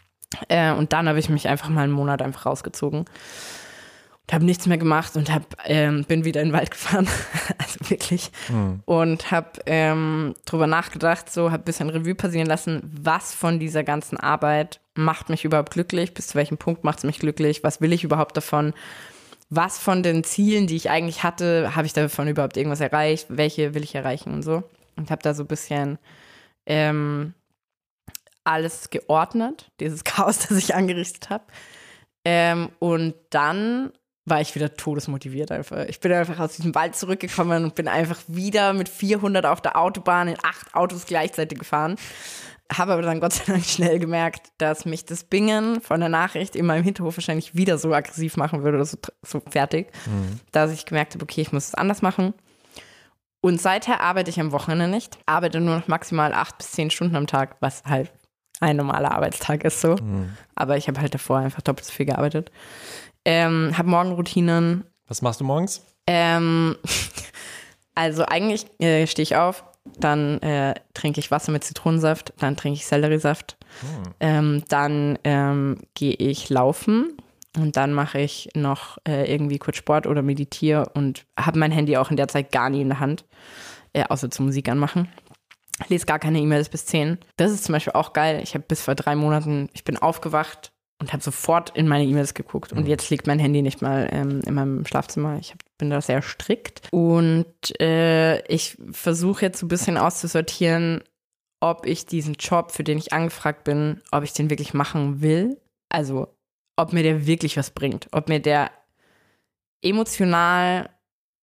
Äh, 0.48 0.72
und 0.72 0.92
dann 0.92 1.08
habe 1.08 1.18
ich 1.18 1.28
mich 1.28 1.48
einfach 1.48 1.68
mal 1.68 1.82
einen 1.82 1.92
Monat 1.92 2.22
einfach 2.22 2.46
rausgezogen 2.46 3.00
und 4.26 4.32
habe 4.32 4.44
nichts 4.44 4.66
mehr 4.66 4.78
gemacht 4.78 5.16
und 5.16 5.32
hab, 5.32 5.44
ähm, 5.64 6.04
bin 6.04 6.24
wieder 6.24 6.40
in 6.40 6.48
den 6.48 6.54
Wald 6.54 6.70
gefahren, 6.70 7.06
also 7.58 7.90
wirklich, 7.90 8.30
und 8.86 9.30
habe 9.30 9.60
ähm, 9.66 10.34
drüber 10.46 10.66
nachgedacht, 10.66 11.30
so 11.30 11.50
habe 11.50 11.62
ein 11.62 11.64
bisschen 11.64 11.90
Revue 11.90 12.14
passieren 12.14 12.46
lassen, 12.46 12.80
was 13.00 13.34
von 13.34 13.58
dieser 13.58 13.84
ganzen 13.84 14.16
Arbeit 14.16 14.80
macht 14.94 15.28
mich 15.28 15.44
überhaupt 15.44 15.72
glücklich, 15.72 16.14
bis 16.14 16.28
zu 16.28 16.34
welchem 16.36 16.56
Punkt 16.56 16.84
macht 16.84 16.98
es 16.98 17.04
mich 17.04 17.18
glücklich, 17.18 17.62
was 17.62 17.80
will 17.80 17.92
ich 17.92 18.04
überhaupt 18.04 18.36
davon, 18.36 18.72
was 19.50 19.78
von 19.78 20.02
den 20.02 20.24
Zielen, 20.24 20.66
die 20.66 20.76
ich 20.76 20.90
eigentlich 20.90 21.22
hatte, 21.22 21.76
habe 21.76 21.86
ich 21.86 21.92
davon 21.92 22.28
überhaupt 22.28 22.56
irgendwas 22.56 22.80
erreicht, 22.80 23.26
welche 23.28 23.74
will 23.74 23.84
ich 23.84 23.94
erreichen 23.94 24.32
und 24.32 24.42
so. 24.42 24.62
Und 24.96 25.10
habe 25.10 25.22
da 25.22 25.34
so 25.34 25.42
ein 25.42 25.48
bisschen 25.48 25.98
ähm, 26.66 27.34
alles 28.44 28.90
geordnet, 28.90 29.70
dieses 29.80 30.04
Chaos, 30.04 30.38
das 30.40 30.52
ich 30.52 30.74
angerichtet 30.74 31.30
habe. 31.30 31.44
Ähm, 32.24 32.70
und 32.78 33.14
dann 33.30 33.92
war 34.26 34.40
ich 34.40 34.54
wieder 34.54 34.74
todesmotiviert 34.74 35.52
einfach. 35.52 35.84
Ich 35.86 36.00
bin 36.00 36.12
einfach 36.12 36.38
aus 36.40 36.56
diesem 36.56 36.74
Wald 36.74 36.96
zurückgekommen 36.96 37.64
und 37.64 37.74
bin 37.74 37.88
einfach 37.88 38.20
wieder 38.26 38.72
mit 38.72 38.88
400 38.88 39.44
auf 39.44 39.60
der 39.60 39.76
Autobahn 39.76 40.28
in 40.28 40.36
acht 40.42 40.74
Autos 40.74 41.04
gleichzeitig 41.04 41.58
gefahren. 41.58 41.96
Habe 42.72 42.94
aber 42.94 43.02
dann 43.02 43.20
Gott 43.20 43.34
sei 43.34 43.44
Dank 43.44 43.64
schnell 43.64 43.98
gemerkt, 43.98 44.48
dass 44.56 44.86
mich 44.86 45.04
das 45.04 45.24
Bingen 45.24 45.82
von 45.82 46.00
der 46.00 46.08
Nachricht 46.08 46.56
in 46.56 46.64
meinem 46.64 46.82
Hinterhof 46.82 47.18
wahrscheinlich 47.18 47.54
wieder 47.54 47.76
so 47.76 47.92
aggressiv 47.92 48.38
machen 48.38 48.62
würde 48.62 48.78
oder 48.78 48.86
so, 48.86 48.96
so 49.22 49.40
fertig, 49.40 49.92
dass 50.52 50.72
ich 50.72 50.86
gemerkt 50.86 51.12
habe, 51.12 51.22
okay, 51.22 51.42
ich 51.42 51.52
muss 51.52 51.68
es 51.68 51.74
anders 51.74 52.00
machen. 52.00 52.32
Und 53.42 53.60
seither 53.60 54.00
arbeite 54.00 54.30
ich 54.30 54.40
am 54.40 54.52
Wochenende 54.52 54.88
nicht, 54.88 55.18
arbeite 55.26 55.60
nur 55.60 55.76
noch 55.76 55.88
maximal 55.88 56.32
acht 56.32 56.56
bis 56.56 56.70
zehn 56.70 56.90
Stunden 56.90 57.14
am 57.14 57.26
Tag, 57.26 57.56
was 57.60 57.84
halt 57.84 58.10
ein 58.64 58.76
normaler 58.76 59.12
Arbeitstag 59.12 59.64
ist 59.64 59.80
so. 59.80 59.96
Aber 60.54 60.76
ich 60.76 60.88
habe 60.88 61.00
halt 61.00 61.14
davor 61.14 61.38
einfach 61.38 61.62
doppelt 61.62 61.86
so 61.86 61.92
viel 61.92 62.06
gearbeitet. 62.06 62.50
Ähm, 63.24 63.76
habe 63.76 63.88
Morgenroutinen. 63.88 64.84
Was 65.08 65.22
machst 65.22 65.40
du 65.40 65.44
morgens? 65.44 65.82
Ähm, 66.06 66.76
also 67.94 68.24
eigentlich 68.24 68.66
äh, 68.80 69.06
stehe 69.06 69.22
ich 69.22 69.36
auf, 69.36 69.64
dann 69.98 70.40
äh, 70.40 70.74
trinke 70.94 71.20
ich 71.20 71.30
Wasser 71.30 71.52
mit 71.52 71.64
Zitronensaft, 71.64 72.32
dann 72.38 72.56
trinke 72.56 72.78
ich 72.78 72.86
Selleriesaft, 72.86 73.56
ähm, 74.20 74.64
dann 74.68 75.18
ähm, 75.24 75.78
gehe 75.94 76.14
ich 76.14 76.48
laufen 76.50 77.16
und 77.56 77.76
dann 77.76 77.92
mache 77.92 78.20
ich 78.20 78.48
noch 78.54 78.98
äh, 79.06 79.30
irgendwie 79.32 79.58
kurz 79.58 79.76
Sport 79.76 80.06
oder 80.06 80.22
meditiere 80.22 80.90
und 80.94 81.24
habe 81.38 81.58
mein 81.58 81.72
Handy 81.72 81.96
auch 81.96 82.10
in 82.10 82.16
der 82.16 82.28
Zeit 82.28 82.52
gar 82.52 82.70
nie 82.70 82.80
in 82.80 82.88
der 82.88 83.00
Hand, 83.00 83.24
äh, 83.92 84.04
außer 84.08 84.30
zur 84.30 84.46
Musik 84.46 84.68
anmachen. 84.68 85.08
Lese 85.88 86.06
gar 86.06 86.18
keine 86.18 86.38
E-Mails 86.40 86.68
bis 86.68 86.86
10. 86.86 87.18
Das 87.36 87.50
ist 87.50 87.64
zum 87.64 87.72
Beispiel 87.72 87.94
auch 87.94 88.12
geil. 88.12 88.40
Ich 88.42 88.54
habe 88.54 88.64
bis 88.66 88.82
vor 88.82 88.94
drei 88.94 89.16
Monaten, 89.16 89.68
ich 89.72 89.84
bin 89.84 89.96
aufgewacht 89.96 90.72
und 91.00 91.12
habe 91.12 91.22
sofort 91.22 91.70
in 91.76 91.88
meine 91.88 92.04
E-Mails 92.04 92.34
geguckt. 92.34 92.72
Und 92.72 92.86
jetzt 92.86 93.10
liegt 93.10 93.26
mein 93.26 93.38
Handy 93.38 93.62
nicht 93.62 93.82
mal 93.82 94.08
ähm, 94.12 94.40
in 94.46 94.54
meinem 94.54 94.86
Schlafzimmer. 94.86 95.38
Ich 95.40 95.50
hab, 95.50 95.58
bin 95.78 95.90
da 95.90 96.00
sehr 96.00 96.22
strikt. 96.22 96.88
Und 96.92 97.80
äh, 97.80 98.40
ich 98.46 98.78
versuche 98.92 99.44
jetzt 99.44 99.58
so 99.58 99.66
ein 99.66 99.68
bisschen 99.68 99.98
auszusortieren, 99.98 101.02
ob 101.60 101.86
ich 101.86 102.06
diesen 102.06 102.34
Job, 102.34 102.70
für 102.70 102.84
den 102.84 102.98
ich 102.98 103.12
angefragt 103.12 103.64
bin, 103.64 104.00
ob 104.12 104.22
ich 104.22 104.32
den 104.32 104.50
wirklich 104.50 104.74
machen 104.74 105.20
will. 105.20 105.60
Also, 105.88 106.28
ob 106.76 106.92
mir 106.92 107.02
der 107.02 107.26
wirklich 107.26 107.56
was 107.56 107.70
bringt. 107.70 108.06
Ob 108.12 108.28
mir 108.28 108.40
der 108.40 108.70
emotional 109.82 110.90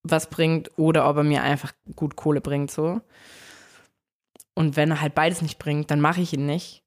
was 0.03 0.29
bringt 0.29 0.71
oder 0.77 1.07
ob 1.09 1.17
er 1.17 1.23
mir 1.23 1.43
einfach 1.43 1.73
gut 1.95 2.15
Kohle 2.15 2.41
bringt, 2.41 2.71
so. 2.71 3.01
Und 4.53 4.75
wenn 4.75 4.91
er 4.91 5.01
halt 5.01 5.15
beides 5.15 5.41
nicht 5.41 5.59
bringt, 5.59 5.91
dann 5.91 6.01
mache 6.01 6.21
ich 6.21 6.33
ihn 6.33 6.45
nicht. 6.45 6.83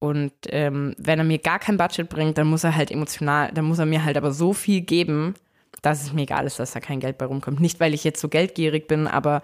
Und 0.00 0.32
ähm, 0.48 0.94
wenn 0.98 1.18
er 1.18 1.24
mir 1.24 1.38
gar 1.38 1.58
kein 1.58 1.76
Budget 1.76 2.08
bringt, 2.08 2.38
dann 2.38 2.46
muss 2.46 2.64
er 2.64 2.74
halt 2.74 2.90
emotional, 2.90 3.52
dann 3.52 3.66
muss 3.66 3.78
er 3.78 3.86
mir 3.86 4.02
halt 4.04 4.16
aber 4.16 4.32
so 4.32 4.54
viel 4.54 4.80
geben, 4.80 5.34
dass 5.82 6.02
es 6.02 6.12
mir 6.12 6.22
egal 6.22 6.46
ist, 6.46 6.58
dass 6.58 6.72
da 6.72 6.80
kein 6.80 7.00
Geld 7.00 7.18
bei 7.18 7.26
rumkommt. 7.26 7.60
Nicht, 7.60 7.80
weil 7.80 7.94
ich 7.94 8.02
jetzt 8.02 8.20
so 8.20 8.28
geldgierig 8.28 8.88
bin, 8.88 9.06
aber 9.06 9.42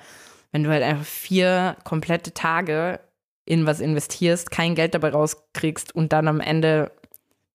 wenn 0.52 0.64
du 0.64 0.70
halt 0.70 0.82
einfach 0.82 1.04
vier 1.04 1.76
komplette 1.84 2.32
Tage 2.32 3.00
in 3.44 3.66
was 3.66 3.80
investierst, 3.80 4.50
kein 4.50 4.74
Geld 4.74 4.94
dabei 4.94 5.10
rauskriegst 5.10 5.94
und 5.94 6.12
dann 6.12 6.26
am 6.26 6.40
Ende 6.40 6.90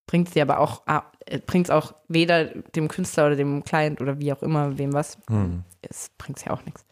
bringt 0.06 0.28
es 0.28 0.34
dir 0.34 0.42
aber 0.42 0.60
auch, 0.60 0.82
ah, 0.86 1.02
bringt 1.46 1.66
es 1.66 1.70
auch 1.70 1.94
weder 2.08 2.46
dem 2.46 2.88
Künstler 2.88 3.26
oder 3.26 3.36
dem 3.36 3.64
Client 3.64 4.00
oder 4.00 4.20
wie 4.20 4.32
auch 4.32 4.42
immer, 4.42 4.78
wem 4.78 4.92
was, 4.92 5.18
es 5.82 6.10
bringt 6.18 6.38
es 6.38 6.44
ja 6.44 6.52
auch 6.52 6.64
nichts. 6.64 6.84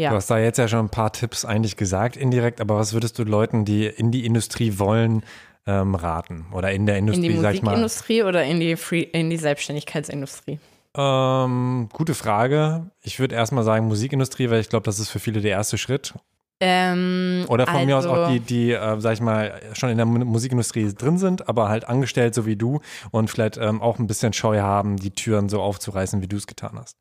Ja. 0.00 0.10
Du 0.10 0.16
hast 0.16 0.30
da 0.30 0.38
jetzt 0.38 0.56
ja 0.58 0.66
schon 0.66 0.86
ein 0.86 0.88
paar 0.88 1.12
Tipps 1.12 1.44
eigentlich 1.44 1.76
gesagt, 1.76 2.16
indirekt, 2.16 2.60
aber 2.60 2.76
was 2.78 2.92
würdest 2.94 3.18
du 3.18 3.24
Leuten, 3.24 3.64
die 3.64 3.86
in 3.86 4.10
die 4.10 4.24
Industrie 4.24 4.78
wollen, 4.78 5.22
ähm, 5.66 5.94
raten? 5.94 6.46
Oder 6.52 6.72
in 6.72 6.86
der 6.86 6.96
In 6.96 7.06
Industrie, 7.06 7.28
die 7.28 7.36
sag 7.36 7.54
ich 7.54 7.62
mal. 7.62 7.72
Musikindustrie 7.72 8.22
oder 8.22 8.44
in 8.44 8.60
die, 8.60 8.76
Free, 8.76 9.02
in 9.02 9.28
die 9.28 9.36
Selbstständigkeitsindustrie? 9.36 10.58
Ähm, 10.96 11.88
gute 11.92 12.14
Frage. 12.14 12.90
Ich 13.02 13.20
würde 13.20 13.34
erstmal 13.34 13.62
sagen 13.62 13.86
Musikindustrie, 13.88 14.48
weil 14.50 14.60
ich 14.60 14.68
glaube, 14.70 14.84
das 14.84 14.98
ist 14.98 15.10
für 15.10 15.18
viele 15.18 15.40
der 15.40 15.52
erste 15.52 15.76
Schritt. 15.78 16.14
Ähm, 16.62 17.44
Oder 17.48 17.66
von 17.66 17.86
mir 17.86 17.96
aus 17.96 18.04
also- 18.06 18.22
auch 18.24 18.28
die, 18.30 18.40
die, 18.40 18.72
äh, 18.72 19.00
sag 19.00 19.12
ich 19.14 19.20
mal, 19.20 19.60
schon 19.72 19.88
in 19.90 19.96
der 19.96 20.04
Mu- 20.06 20.24
Musikindustrie 20.24 20.92
drin 20.94 21.16
sind, 21.16 21.48
aber 21.48 21.68
halt 21.68 21.88
angestellt, 21.88 22.34
so 22.34 22.44
wie 22.44 22.56
du 22.56 22.80
und 23.12 23.30
vielleicht 23.30 23.56
ähm, 23.56 23.80
auch 23.80 23.98
ein 23.98 24.06
bisschen 24.06 24.32
Scheu 24.34 24.60
haben, 24.60 24.96
die 24.96 25.10
Türen 25.10 25.48
so 25.48 25.62
aufzureißen, 25.62 26.20
wie 26.20 26.26
du 26.28 26.36
es 26.36 26.46
getan 26.46 26.72
hast. 26.78 26.96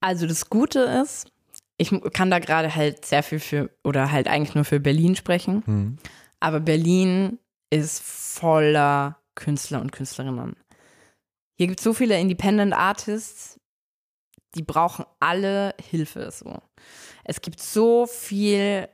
Also 0.00 0.26
das 0.26 0.48
Gute 0.48 0.80
ist, 0.80 1.26
ich 1.78 1.92
kann 2.12 2.30
da 2.30 2.38
gerade 2.38 2.74
halt 2.74 3.04
sehr 3.04 3.22
viel 3.22 3.38
für, 3.38 3.70
oder 3.84 4.10
halt 4.10 4.28
eigentlich 4.28 4.54
nur 4.54 4.64
für 4.64 4.80
Berlin 4.80 5.16
sprechen. 5.16 5.62
Mhm. 5.66 5.98
Aber 6.40 6.60
Berlin 6.60 7.38
ist 7.70 8.02
voller 8.02 9.20
Künstler 9.34 9.80
und 9.80 9.92
Künstlerinnen. 9.92 10.56
Hier 11.58 11.66
gibt 11.66 11.80
es 11.80 11.84
so 11.84 11.92
viele 11.92 12.18
Independent 12.18 12.74
Artists, 12.74 13.58
die 14.54 14.62
brauchen 14.62 15.04
alle 15.20 15.74
Hilfe. 15.90 16.30
So. 16.30 16.62
Es 17.24 17.40
gibt 17.40 17.60
so 17.60 18.06
viel 18.06 18.88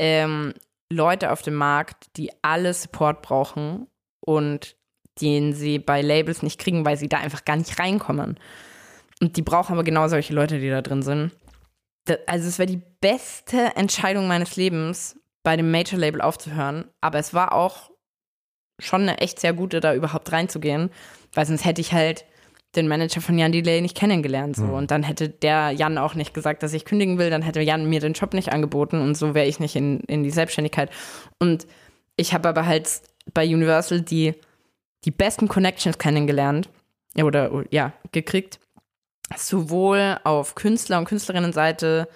ähm, 0.00 0.54
Leute 0.90 1.32
auf 1.32 1.42
dem 1.42 1.54
Markt, 1.54 2.16
die 2.16 2.30
alle 2.42 2.72
Support 2.72 3.22
brauchen 3.22 3.86
und 4.24 4.76
den 5.20 5.54
sie 5.54 5.78
bei 5.78 6.02
Labels 6.02 6.42
nicht 6.42 6.60
kriegen, 6.60 6.84
weil 6.84 6.96
sie 6.96 7.08
da 7.08 7.18
einfach 7.18 7.44
gar 7.44 7.56
nicht 7.56 7.78
reinkommen. 7.78 8.38
Und 9.20 9.36
die 9.36 9.42
brauchen 9.42 9.72
aber 9.72 9.84
genau 9.84 10.08
solche 10.08 10.34
Leute, 10.34 10.60
die 10.60 10.68
da 10.68 10.82
drin 10.82 11.02
sind. 11.02 11.32
Da- 12.06 12.16
Also 12.26 12.48
es 12.48 12.58
wäre 12.58 12.66
die 12.70 12.80
beste 13.00 13.76
Entscheidung 13.76 14.26
meines 14.26 14.56
Lebens, 14.56 15.16
bei 15.42 15.56
dem 15.56 15.70
Major-Label 15.70 16.20
aufzuhören. 16.22 16.86
Aber 17.00 17.18
es 17.18 17.32
war 17.34 17.52
auch 17.52 17.90
schon 18.80 19.02
eine 19.02 19.18
echt 19.18 19.38
sehr 19.40 19.52
gute, 19.52 19.80
da 19.80 19.94
überhaupt 19.94 20.32
reinzugehen, 20.32 20.90
weil 21.34 21.46
sonst 21.46 21.64
hätte 21.64 21.80
ich 21.80 21.92
halt 21.92 22.24
den 22.74 22.88
Manager 22.88 23.20
von 23.22 23.38
Jan 23.38 23.52
Delay 23.52 23.80
nicht 23.80 23.96
kennengelernt. 23.96 24.56
So. 24.56 24.64
Und 24.64 24.90
dann 24.90 25.02
hätte 25.02 25.28
der 25.30 25.70
Jan 25.70 25.96
auch 25.98 26.14
nicht 26.14 26.34
gesagt, 26.34 26.62
dass 26.62 26.74
ich 26.74 26.84
kündigen 26.84 27.16
will, 27.16 27.30
dann 27.30 27.40
hätte 27.42 27.60
Jan 27.62 27.88
mir 27.88 28.00
den 28.00 28.12
Job 28.12 28.34
nicht 28.34 28.52
angeboten 28.52 29.00
und 29.00 29.14
so 29.14 29.34
wäre 29.34 29.46
ich 29.46 29.60
nicht 29.60 29.76
in, 29.76 30.00
in 30.00 30.22
die 30.24 30.30
Selbstständigkeit. 30.30 30.90
Und 31.38 31.66
ich 32.16 32.34
habe 32.34 32.48
aber 32.50 32.66
halt 32.66 33.00
bei 33.32 33.46
Universal 33.46 34.02
die, 34.02 34.34
die 35.04 35.10
besten 35.10 35.48
Connections 35.48 35.96
kennengelernt. 35.98 36.68
oder 37.16 37.64
ja, 37.70 37.92
gekriegt. 38.12 38.58
Sowohl 39.34 40.18
auf 40.24 40.54
Künstler- 40.54 40.98
und 40.98 41.06
Künstlerinnenseite, 41.06 42.08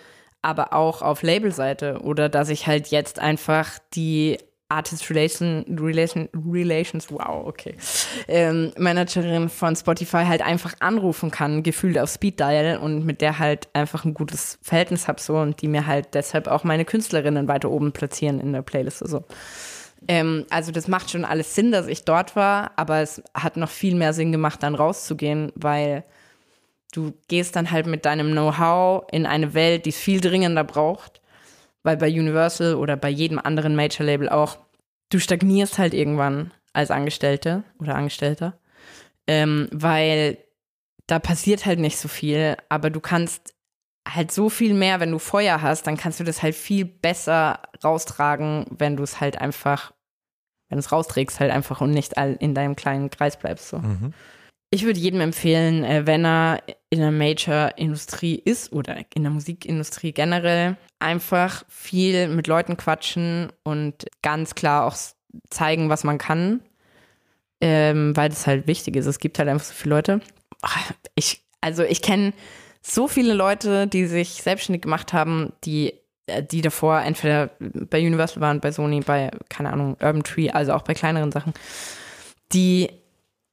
aber 0.42 0.72
auch 0.72 1.02
auf 1.02 1.22
Labelseite. 1.22 2.00
Oder 2.02 2.28
dass 2.28 2.48
ich 2.48 2.66
halt 2.66 2.88
jetzt 2.88 3.18
einfach 3.18 3.78
die 3.94 4.38
Artist 4.70 5.10
Relation, 5.10 5.64
Relation, 5.78 6.28
Relations, 6.48 7.10
wow, 7.10 7.44
okay, 7.44 7.74
ähm, 8.28 8.72
Managerin 8.78 9.48
von 9.48 9.74
Spotify 9.74 10.24
halt 10.24 10.42
einfach 10.42 10.74
anrufen 10.78 11.30
kann, 11.30 11.62
gefühlt 11.62 11.98
auf 11.98 12.08
Speed 12.08 12.38
Dial 12.38 12.78
und 12.78 13.04
mit 13.04 13.20
der 13.20 13.38
halt 13.40 13.68
einfach 13.72 14.04
ein 14.04 14.14
gutes 14.14 14.58
Verhältnis 14.62 15.08
habe 15.08 15.20
so 15.20 15.38
und 15.38 15.60
die 15.60 15.68
mir 15.68 15.86
halt 15.86 16.14
deshalb 16.14 16.46
auch 16.46 16.62
meine 16.62 16.84
Künstlerinnen 16.84 17.48
weiter 17.48 17.70
oben 17.70 17.92
platzieren 17.92 18.40
in 18.40 18.52
der 18.52 18.62
Playlist 18.62 18.98
so. 18.98 19.24
Ähm, 20.08 20.46
also 20.50 20.70
das 20.72 20.88
macht 20.88 21.10
schon 21.10 21.24
alles 21.24 21.54
Sinn, 21.54 21.72
dass 21.72 21.88
ich 21.88 22.04
dort 22.04 22.36
war, 22.36 22.70
aber 22.76 23.00
es 23.00 23.22
hat 23.34 23.56
noch 23.56 23.70
viel 23.70 23.96
mehr 23.96 24.12
Sinn 24.12 24.32
gemacht, 24.32 24.62
dann 24.62 24.76
rauszugehen, 24.76 25.52
weil 25.56 26.04
du 26.90 27.14
gehst 27.28 27.56
dann 27.56 27.70
halt 27.70 27.86
mit 27.86 28.04
deinem 28.04 28.32
Know-how 28.32 29.04
in 29.12 29.26
eine 29.26 29.54
Welt, 29.54 29.86
die 29.86 29.90
es 29.90 29.98
viel 29.98 30.20
dringender 30.20 30.64
braucht, 30.64 31.20
weil 31.82 31.96
bei 31.96 32.08
Universal 32.08 32.74
oder 32.74 32.96
bei 32.96 33.08
jedem 33.08 33.38
anderen 33.38 33.76
Major-Label 33.76 34.28
auch, 34.28 34.58
du 35.10 35.18
stagnierst 35.18 35.78
halt 35.78 35.94
irgendwann 35.94 36.52
als 36.72 36.90
Angestellte 36.90 37.64
oder 37.78 37.94
Angestellter, 37.94 38.58
ähm, 39.26 39.68
weil 39.72 40.38
da 41.06 41.18
passiert 41.18 41.66
halt 41.66 41.78
nicht 41.78 41.98
so 41.98 42.08
viel, 42.08 42.56
aber 42.68 42.90
du 42.90 43.00
kannst 43.00 43.54
halt 44.08 44.32
so 44.32 44.48
viel 44.48 44.74
mehr, 44.74 45.00
wenn 45.00 45.10
du 45.10 45.18
Feuer 45.18 45.62
hast, 45.62 45.86
dann 45.86 45.96
kannst 45.96 46.20
du 46.20 46.24
das 46.24 46.42
halt 46.42 46.54
viel 46.54 46.84
besser 46.84 47.60
raustragen, 47.84 48.66
wenn 48.70 48.96
du 48.96 49.02
es 49.02 49.20
halt 49.20 49.40
einfach, 49.40 49.92
wenn 50.68 50.76
du 50.76 50.80
es 50.80 50.92
rausträgst 50.92 51.40
halt 51.40 51.50
einfach 51.50 51.80
und 51.80 51.90
nicht 51.90 52.14
in 52.14 52.54
deinem 52.54 52.76
kleinen 52.76 53.10
Kreis 53.10 53.36
bleibst. 53.36 53.68
So. 53.68 53.78
Mhm. 53.78 54.14
Ich 54.72 54.84
würde 54.84 55.00
jedem 55.00 55.20
empfehlen, 55.20 55.82
äh, 55.82 56.06
wenn 56.06 56.24
er 56.24 56.62
in 56.90 57.00
der 57.00 57.10
Major-Industrie 57.10 58.36
ist 58.36 58.72
oder 58.72 58.98
in 59.14 59.22
der 59.24 59.32
Musikindustrie 59.32 60.12
generell, 60.12 60.76
einfach 61.00 61.64
viel 61.68 62.28
mit 62.28 62.46
Leuten 62.46 62.76
quatschen 62.76 63.52
und 63.64 64.06
ganz 64.22 64.54
klar 64.54 64.86
auch 64.86 64.96
zeigen, 65.50 65.88
was 65.88 66.04
man 66.04 66.18
kann, 66.18 66.60
ähm, 67.60 68.16
weil 68.16 68.28
das 68.28 68.46
halt 68.46 68.68
wichtig 68.68 68.94
ist. 68.94 69.06
Es 69.06 69.18
gibt 69.18 69.38
halt 69.38 69.48
einfach 69.48 69.66
so 69.66 69.74
viele 69.74 69.94
Leute. 69.96 70.20
Ich, 71.16 71.42
also 71.60 71.82
ich 71.82 72.00
kenne 72.00 72.32
so 72.80 73.08
viele 73.08 73.34
Leute, 73.34 73.88
die 73.88 74.06
sich 74.06 74.42
selbstständig 74.42 74.82
gemacht 74.82 75.12
haben, 75.12 75.52
die, 75.64 75.94
äh, 76.26 76.44
die 76.44 76.62
davor 76.62 77.00
entweder 77.00 77.50
bei 77.58 78.06
Universal 78.06 78.40
waren, 78.40 78.60
bei 78.60 78.70
Sony, 78.70 79.00
bei, 79.00 79.30
keine 79.48 79.72
Ahnung, 79.72 79.96
Urban 80.00 80.22
Tree, 80.22 80.50
also 80.50 80.74
auch 80.74 80.82
bei 80.82 80.94
kleineren 80.94 81.32
Sachen, 81.32 81.54
die 82.52 82.88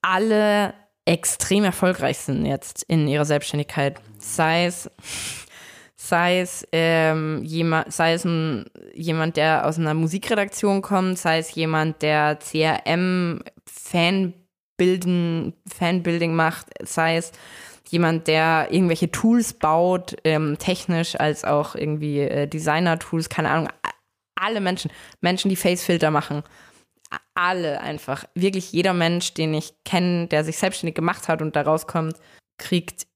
alle 0.01 0.73
extrem 1.07 1.63
erfolgreich 1.63 2.17
sind 2.17 2.45
jetzt 2.45 2.83
in 2.83 3.07
ihrer 3.07 3.25
Selbstständigkeit. 3.25 3.99
Sei 4.19 4.65
es, 4.65 4.91
sei 5.95 6.41
es, 6.41 6.67
ähm, 6.73 7.41
jemand, 7.43 7.93
sei 7.93 8.13
es 8.13 8.25
ein, 8.25 8.65
jemand, 8.93 9.37
der 9.37 9.65
aus 9.65 9.79
einer 9.79 9.93
Musikredaktion 9.93 10.81
kommt, 10.81 11.17
sei 11.17 11.39
es 11.39 11.55
jemand, 11.55 12.01
der 12.01 12.37
CRM 12.39 13.41
Fanbilden, 13.65 15.53
Fanbuilding 15.73 16.35
macht, 16.35 16.67
sei 16.83 17.17
es 17.17 17.31
jemand, 17.89 18.27
der 18.27 18.67
irgendwelche 18.69 19.09
Tools 19.09 19.53
baut, 19.53 20.17
ähm, 20.25 20.57
technisch 20.59 21.17
als 21.17 21.45
auch 21.45 21.75
irgendwie 21.75 22.19
äh, 22.19 22.47
Designer-Tools, 22.47 23.29
keine 23.29 23.49
Ahnung. 23.49 23.69
Alle 24.35 24.59
Menschen, 24.59 24.91
Menschen, 25.21 25.49
die 25.49 25.55
Facefilter 25.55 26.11
machen, 26.11 26.43
alle 27.37 27.81
einfach. 27.81 28.25
Wirklich 28.33 28.71
jeder 28.71 28.93
Mensch, 28.93 29.33
den 29.33 29.53
ich 29.53 29.73
kenne, 29.85 30.27
der 30.27 30.43
sich 30.43 30.57
selbstständig 30.57 30.95
gemacht 30.95 31.27
hat 31.27 31.41
und 31.41 31.55
da 31.55 31.61
rauskommt, 31.61 32.15
kriegt 32.57 33.07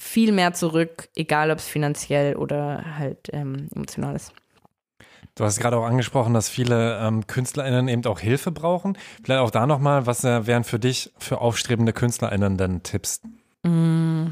viel 0.00 0.32
mehr 0.32 0.52
zurück, 0.54 1.08
egal 1.14 1.50
ob 1.50 1.58
es 1.58 1.66
finanziell 1.66 2.36
oder 2.36 2.96
halt 2.98 3.28
ähm, 3.32 3.68
emotional 3.74 4.16
ist. 4.16 4.32
Du 5.34 5.44
hast 5.44 5.60
gerade 5.60 5.76
auch 5.76 5.84
angesprochen, 5.84 6.34
dass 6.34 6.48
viele 6.48 6.98
ähm, 6.98 7.26
KünstlerInnen 7.26 7.88
eben 7.88 8.04
auch 8.06 8.20
Hilfe 8.20 8.50
brauchen. 8.50 8.98
Vielleicht 9.22 9.40
auch 9.40 9.50
da 9.50 9.66
nochmal, 9.66 10.06
was 10.06 10.24
äh, 10.24 10.46
wären 10.46 10.64
für 10.64 10.78
dich, 10.78 11.12
für 11.18 11.40
aufstrebende 11.40 11.92
KünstlerInnen 11.92 12.56
denn 12.56 12.82
Tipps? 12.82 13.20
Mm, 13.62 14.28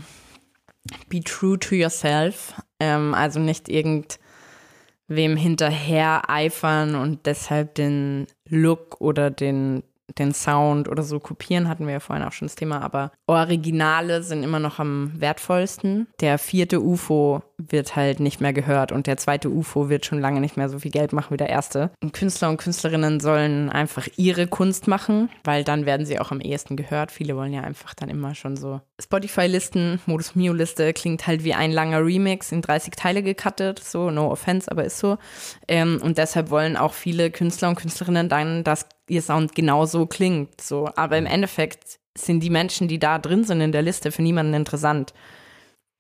be 1.09 1.21
true 1.23 1.59
to 1.59 1.75
yourself. 1.75 2.55
Ähm, 2.81 3.15
also 3.15 3.39
nicht 3.39 3.69
irgendwem 3.69 5.37
hinterher 5.37 6.29
eifern 6.29 6.95
und 6.95 7.27
deshalb 7.27 7.75
den 7.77 8.27
Look 8.49 9.01
oder 9.01 9.31
den 9.31 9.83
den 10.19 10.33
Sound 10.33 10.89
oder 10.89 11.03
so 11.03 11.21
kopieren, 11.21 11.69
hatten 11.69 11.87
wir 11.87 11.95
ja 11.95 12.01
vorhin 12.01 12.25
auch 12.25 12.33
schon 12.33 12.49
das 12.49 12.55
Thema, 12.55 12.81
aber 12.83 13.13
Originale 13.27 14.23
sind 14.23 14.43
immer 14.43 14.59
noch 14.59 14.79
am 14.79 15.13
wertvollsten. 15.17 16.07
Der 16.21 16.39
vierte 16.39 16.81
UFO 16.81 17.43
wird 17.59 17.97
halt 17.97 18.21
nicht 18.21 18.41
mehr 18.41 18.53
gehört 18.53 18.93
und 18.93 19.07
der 19.07 19.17
zweite 19.17 19.51
UFO 19.51 19.89
wird 19.89 20.07
schon 20.07 20.21
lange 20.21 20.41
nicht 20.41 20.57
mehr 20.57 20.69
so 20.69 20.79
viel 20.79 20.93
Geld 20.93 21.13
machen 21.13 21.33
wie 21.33 21.37
der 21.37 21.49
erste. 21.49 21.91
Und 22.03 22.13
Künstler 22.13 22.49
und 22.49 22.59
Künstlerinnen 22.59 23.21
sollen 23.21 23.69
einfach 23.69 24.07
ihre 24.17 24.47
Kunst 24.47 24.87
machen, 24.87 25.29
weil 25.45 25.65
dann 25.65 25.85
werden 25.85 26.07
sie 26.07 26.21
auch 26.21 26.31
am 26.31 26.41
ehesten 26.41 26.77
gehört. 26.77 27.11
Viele 27.11 27.37
wollen 27.37 27.53
ja 27.53 27.63
einfach 27.63 27.95
dann 27.95 28.09
immer 28.09 28.35
schon 28.35 28.57
so 28.57 28.81
Spotify-Listen, 29.01 30.01
Modus 30.07 30.35
Mio-Liste 30.35 30.93
klingt 30.93 31.27
halt 31.27 31.45
wie 31.45 31.55
ein 31.55 31.73
langer 31.73 32.05
Remix 32.05 32.53
in 32.53 32.63
30 32.63 32.95
Teile 32.95 33.23
gecuttet, 33.23 33.81
so 33.83 34.11
no 34.11 34.31
offense, 34.31 34.71
aber 34.71 34.85
ist 34.85 34.99
so. 34.99 35.19
Ähm, 35.67 36.01
und 36.03 36.19
deshalb 36.19 36.51
wollen 36.51 36.77
auch 36.77 36.93
viele 36.93 37.31
Künstler 37.31 37.69
und 37.69 37.77
Künstlerinnen 37.77 38.29
dann, 38.29 38.65
dass 38.65 38.89
ihr 39.11 39.23
Sound 39.23 39.55
genauso 39.55 40.07
klingt. 40.07 40.61
So. 40.61 40.91
Aber 40.97 41.19
im 41.19 41.27
Endeffekt 41.27 41.99
sind 42.17 42.41
die 42.41 42.51
Menschen, 42.51 42.89
die 42.89 42.99
da 42.99 43.19
drin 43.19 43.45
sind 43.45 43.61
in 43.61 43.73
der 43.73 43.83
Liste, 43.83 44.13
für 44.13 44.23
niemanden 44.23 44.55
interessant. 44.55 45.15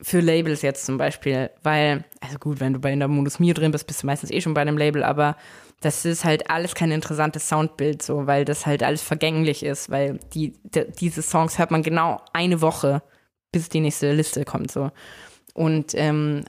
Für 0.00 0.20
Labels 0.20 0.62
jetzt 0.62 0.86
zum 0.86 0.96
Beispiel, 0.96 1.50
weil, 1.62 2.04
also 2.20 2.38
gut, 2.38 2.60
wenn 2.60 2.72
du 2.72 2.78
bei 2.78 2.94
der 2.94 3.08
Modus 3.08 3.40
Mio 3.40 3.54
drin 3.54 3.72
bist, 3.72 3.86
bist 3.86 4.02
du 4.02 4.06
meistens 4.06 4.30
eh 4.30 4.40
schon 4.40 4.54
bei 4.54 4.60
einem 4.60 4.78
Label, 4.78 5.02
aber 5.02 5.36
das 5.80 6.04
ist 6.04 6.24
halt 6.24 6.50
alles 6.50 6.74
kein 6.74 6.92
interessantes 6.92 7.48
Soundbild, 7.48 8.02
so, 8.02 8.26
weil 8.26 8.44
das 8.44 8.64
halt 8.66 8.82
alles 8.82 9.02
vergänglich 9.02 9.64
ist, 9.64 9.90
weil 9.90 10.20
die, 10.34 10.52
die 10.62 10.86
diese 11.00 11.22
Songs 11.22 11.58
hört 11.58 11.72
man 11.72 11.82
genau 11.82 12.20
eine 12.32 12.60
Woche, 12.60 13.02
bis 13.50 13.68
die 13.68 13.80
nächste 13.80 14.12
Liste 14.12 14.44
kommt, 14.44 14.70
so. 14.70 14.90
Und 15.54 15.94
ähm, 15.94 16.44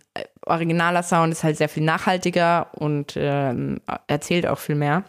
originaler 0.46 1.02
Sound 1.02 1.34
ist 1.34 1.44
halt 1.44 1.58
sehr 1.58 1.70
viel 1.70 1.84
nachhaltiger 1.84 2.68
und 2.76 3.14
ähm, 3.16 3.82
erzählt 4.06 4.46
auch 4.46 4.60
viel 4.60 4.76
mehr. 4.76 5.04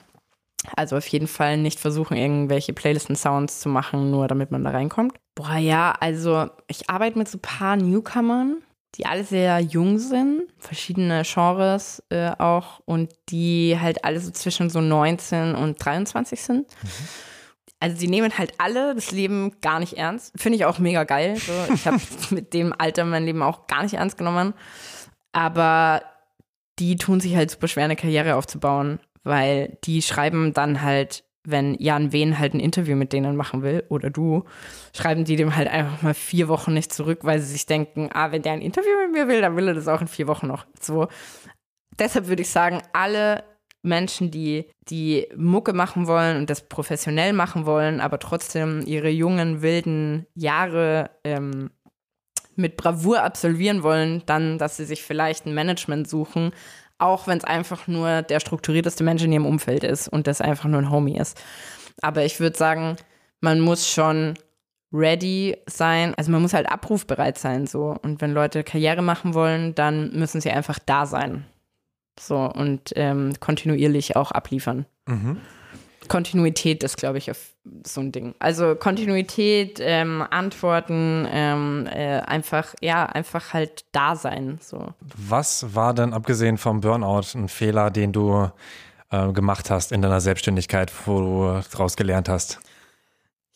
Also 0.77 0.97
auf 0.97 1.07
jeden 1.09 1.27
Fall 1.27 1.57
nicht 1.57 1.81
versuchen, 1.81 2.17
irgendwelche 2.17 2.73
Playlisten-Sounds 2.73 3.61
zu 3.61 3.69
machen, 3.69 4.11
nur 4.11 4.29
damit 4.29 4.51
man 4.51 4.65
da 4.65 4.71
reinkommt. 4.71 5.15
Boah, 5.35 5.57
ja, 5.57 5.93
also 6.01 6.49
ich 6.67 6.91
arbeite 6.91 7.19
mit 7.19 7.29
so 7.29 7.39
ein 7.39 7.43
paar 7.43 7.77
Newcomern, 7.77 8.63
die 8.97 9.07
alle 9.07 9.25
sehr 9.25 9.61
jung 9.61 9.99
sind, 9.99 10.43
verschiedene 10.59 11.23
Genres 11.25 12.03
äh, 12.11 12.31
auch 12.39 12.81
und 12.85 13.13
die 13.31 13.79
halt 13.81 14.05
alle 14.05 14.21
so 14.21 14.31
zwischen 14.33 14.69
so 14.69 14.81
19 14.81 15.55
und 15.55 15.83
23 15.83 16.41
sind. 16.41 16.67
Mhm. 16.83 16.89
Also 17.83 17.97
die 17.97 18.09
nehmen 18.09 18.37
halt 18.37 18.53
alle 18.59 18.95
das 18.95 19.11
Leben 19.11 19.59
gar 19.63 19.81
nicht 19.81 19.95
ernst. 19.95 20.39
Finde 20.39 20.57
ich 20.57 20.67
auch 20.67 20.79
mega 20.79 21.05
geil. 21.05 21.37
So. 21.37 21.53
Ich 21.73 21.87
habe 21.87 21.99
mit 22.31 22.53
dem 22.53 22.75
Alter 22.77 23.07
mein 23.07 23.25
Leben 23.25 23.43
auch 23.43 23.67
gar 23.67 23.83
nicht 23.83 23.95
ernst 23.95 24.19
genommen. 24.19 24.53
Aber 25.33 26.03
die 26.79 26.97
tun 26.97 27.21
sich 27.21 27.37
halt 27.37 27.51
super 27.51 27.69
schwer, 27.69 27.85
eine 27.85 27.97
Karriere 27.97 28.37
aufzubauen 28.37 29.01
weil 29.25 29.79
die 29.85 30.03
schreiben 30.03 30.53
dann 30.53 30.83
halt, 30.83 31.25
wenn 31.45 31.75
Jan 31.75 32.13
Wehn 32.13 32.39
halt 32.39 32.55
ein 32.55 32.61
Interview 32.61 32.97
mit 32.97 33.13
denen 33.13 33.37
machen 33.37 33.63
will 33.63 33.85
oder 33.89 34.11
du, 34.11 34.45
schreiben 34.95 35.25
die 35.25 35.37
dem 35.37 35.57
halt 35.57 35.69
einfach 35.69 36.03
mal 36.03 36.15
vier 36.15 36.49
Wochen 36.49 36.75
nicht 36.75 36.93
zurück, 36.93 37.21
weil 37.23 37.41
sie 37.41 37.53
sich 37.53 37.67
denken, 37.67 38.11
ah, 38.13 38.31
wenn 38.33 38.43
der 38.43 38.53
ein 38.53 38.63
Interview 38.63 38.91
mit 39.07 39.13
mir 39.13 39.29
will, 39.29 39.41
dann 39.41 39.57
will 39.57 39.69
er 39.69 39.75
das 39.75 39.89
auch 39.89 40.01
in 40.01 40.09
vier 40.09 40.27
Wochen 40.27 40.47
noch. 40.47 40.67
So. 40.81 41.09
Deshalb 41.99 42.29
würde 42.29 42.43
ich 42.43 42.51
sagen, 42.51 42.83
alle 42.93 43.45
Menschen, 43.83 44.31
die 44.31 44.71
die 44.89 45.29
Mucke 45.37 45.73
machen 45.73 46.07
wollen 46.07 46.37
und 46.37 46.51
das 46.51 46.69
professionell 46.69 47.33
machen 47.33 47.65
wollen, 47.65 48.01
aber 48.01 48.19
trotzdem 48.19 48.83
ihre 48.87 49.09
jungen, 49.09 49.63
wilden 49.63 50.27
Jahre 50.35 51.11
ähm, 51.25 51.71
mit 52.57 52.77
Bravour 52.77 53.23
absolvieren 53.23 53.83
wollen, 53.83 54.23
dann, 54.27 54.59
dass 54.59 54.77
sie 54.77 54.85
sich 54.85 55.03
vielleicht 55.03 55.47
ein 55.47 55.55
Management 55.55 56.09
suchen, 56.09 56.53
auch 57.01 57.27
wenn 57.27 57.39
es 57.39 57.45
einfach 57.45 57.87
nur 57.87 58.23
der 58.23 58.41
strukturierteste 58.41 59.05
Mensch 59.05 59.23
in 59.23 59.33
ihrem 59.33 59.47
Umfeld 59.47 59.85
ist 59.85 60.09
und 60.09 60.27
das 60.27 60.41
einfach 60.41 60.69
nur 60.69 60.81
ein 60.81 60.91
Homie 60.91 61.19
ist. 61.19 61.41
Aber 62.03 62.25
ich 62.25 62.41
würde 62.41 62.57
sagen, 62.57 62.97
man 63.41 63.61
muss 63.61 63.89
schon 63.89 64.35
ready 64.93 65.57
sein. 65.67 66.15
Also 66.17 66.31
man 66.31 66.43
muss 66.43 66.55
halt 66.55 66.71
abrufbereit 66.71 67.39
sein 67.39 67.67
so. 67.67 67.97
Und 68.03 68.21
wenn 68.21 68.33
Leute 68.33 68.65
Karriere 68.65 69.03
machen 69.03 69.35
wollen, 69.35 69.75
dann 69.75 70.13
müssen 70.13 70.41
sie 70.41 70.51
einfach 70.51 70.79
da 70.79 71.07
sein. 71.07 71.47
So 72.19 72.37
und 72.39 72.93
ähm, 72.97 73.33
kontinuierlich 73.41 74.17
auch 74.17 74.31
abliefern. 74.33 74.87
Mhm. 75.07 75.39
Kontinuität 76.11 76.83
ist, 76.83 76.97
glaube 76.97 77.19
ich, 77.19 77.31
so 77.87 78.01
ein 78.01 78.11
Ding. 78.11 78.35
Also 78.41 78.75
Kontinuität, 78.75 79.79
ähm, 79.81 80.27
Antworten, 80.29 81.25
ähm, 81.31 81.87
äh, 81.87 82.19
einfach, 82.19 82.75
ja, 82.81 83.07
einfach 83.07 83.55
halt 83.55 83.85
da 83.93 84.17
sein. 84.17 84.59
So. 84.61 84.89
Was 85.01 85.73
war 85.73 85.95
denn, 85.95 86.13
abgesehen 86.13 86.59
vom 86.59 86.81
Burnout, 86.81 87.27
ein 87.37 87.49
Fehler, 87.49 87.93
den 87.93 88.13
du 88.13 88.51
äh, 89.11 89.33
gemacht 89.33 89.71
hast 89.71 89.93
in 89.93 90.03
deiner 90.03 90.21
Selbstständigkeit, 90.21 90.93
wo 91.07 91.21
du 91.21 91.63
daraus 91.71 91.97
gelernt 91.97 92.29
hast? 92.29 92.59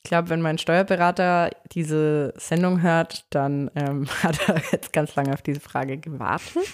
Ich 0.05 0.11
glaube, 0.11 0.29
wenn 0.29 0.41
mein 0.41 0.59
Steuerberater 0.59 1.51
diese 1.73 2.35
Sendung 2.37 2.83
hört, 2.83 3.25
dann 3.31 3.69
ähm, 3.75 4.07
hat 4.23 4.49
er 4.49 4.63
jetzt 4.71 4.93
ganz 4.93 5.17
lange 5.17 5.35
auf 5.35 5.43
diese 5.43 5.61
Frage 5.61 5.99
gewartet. 5.99 6.69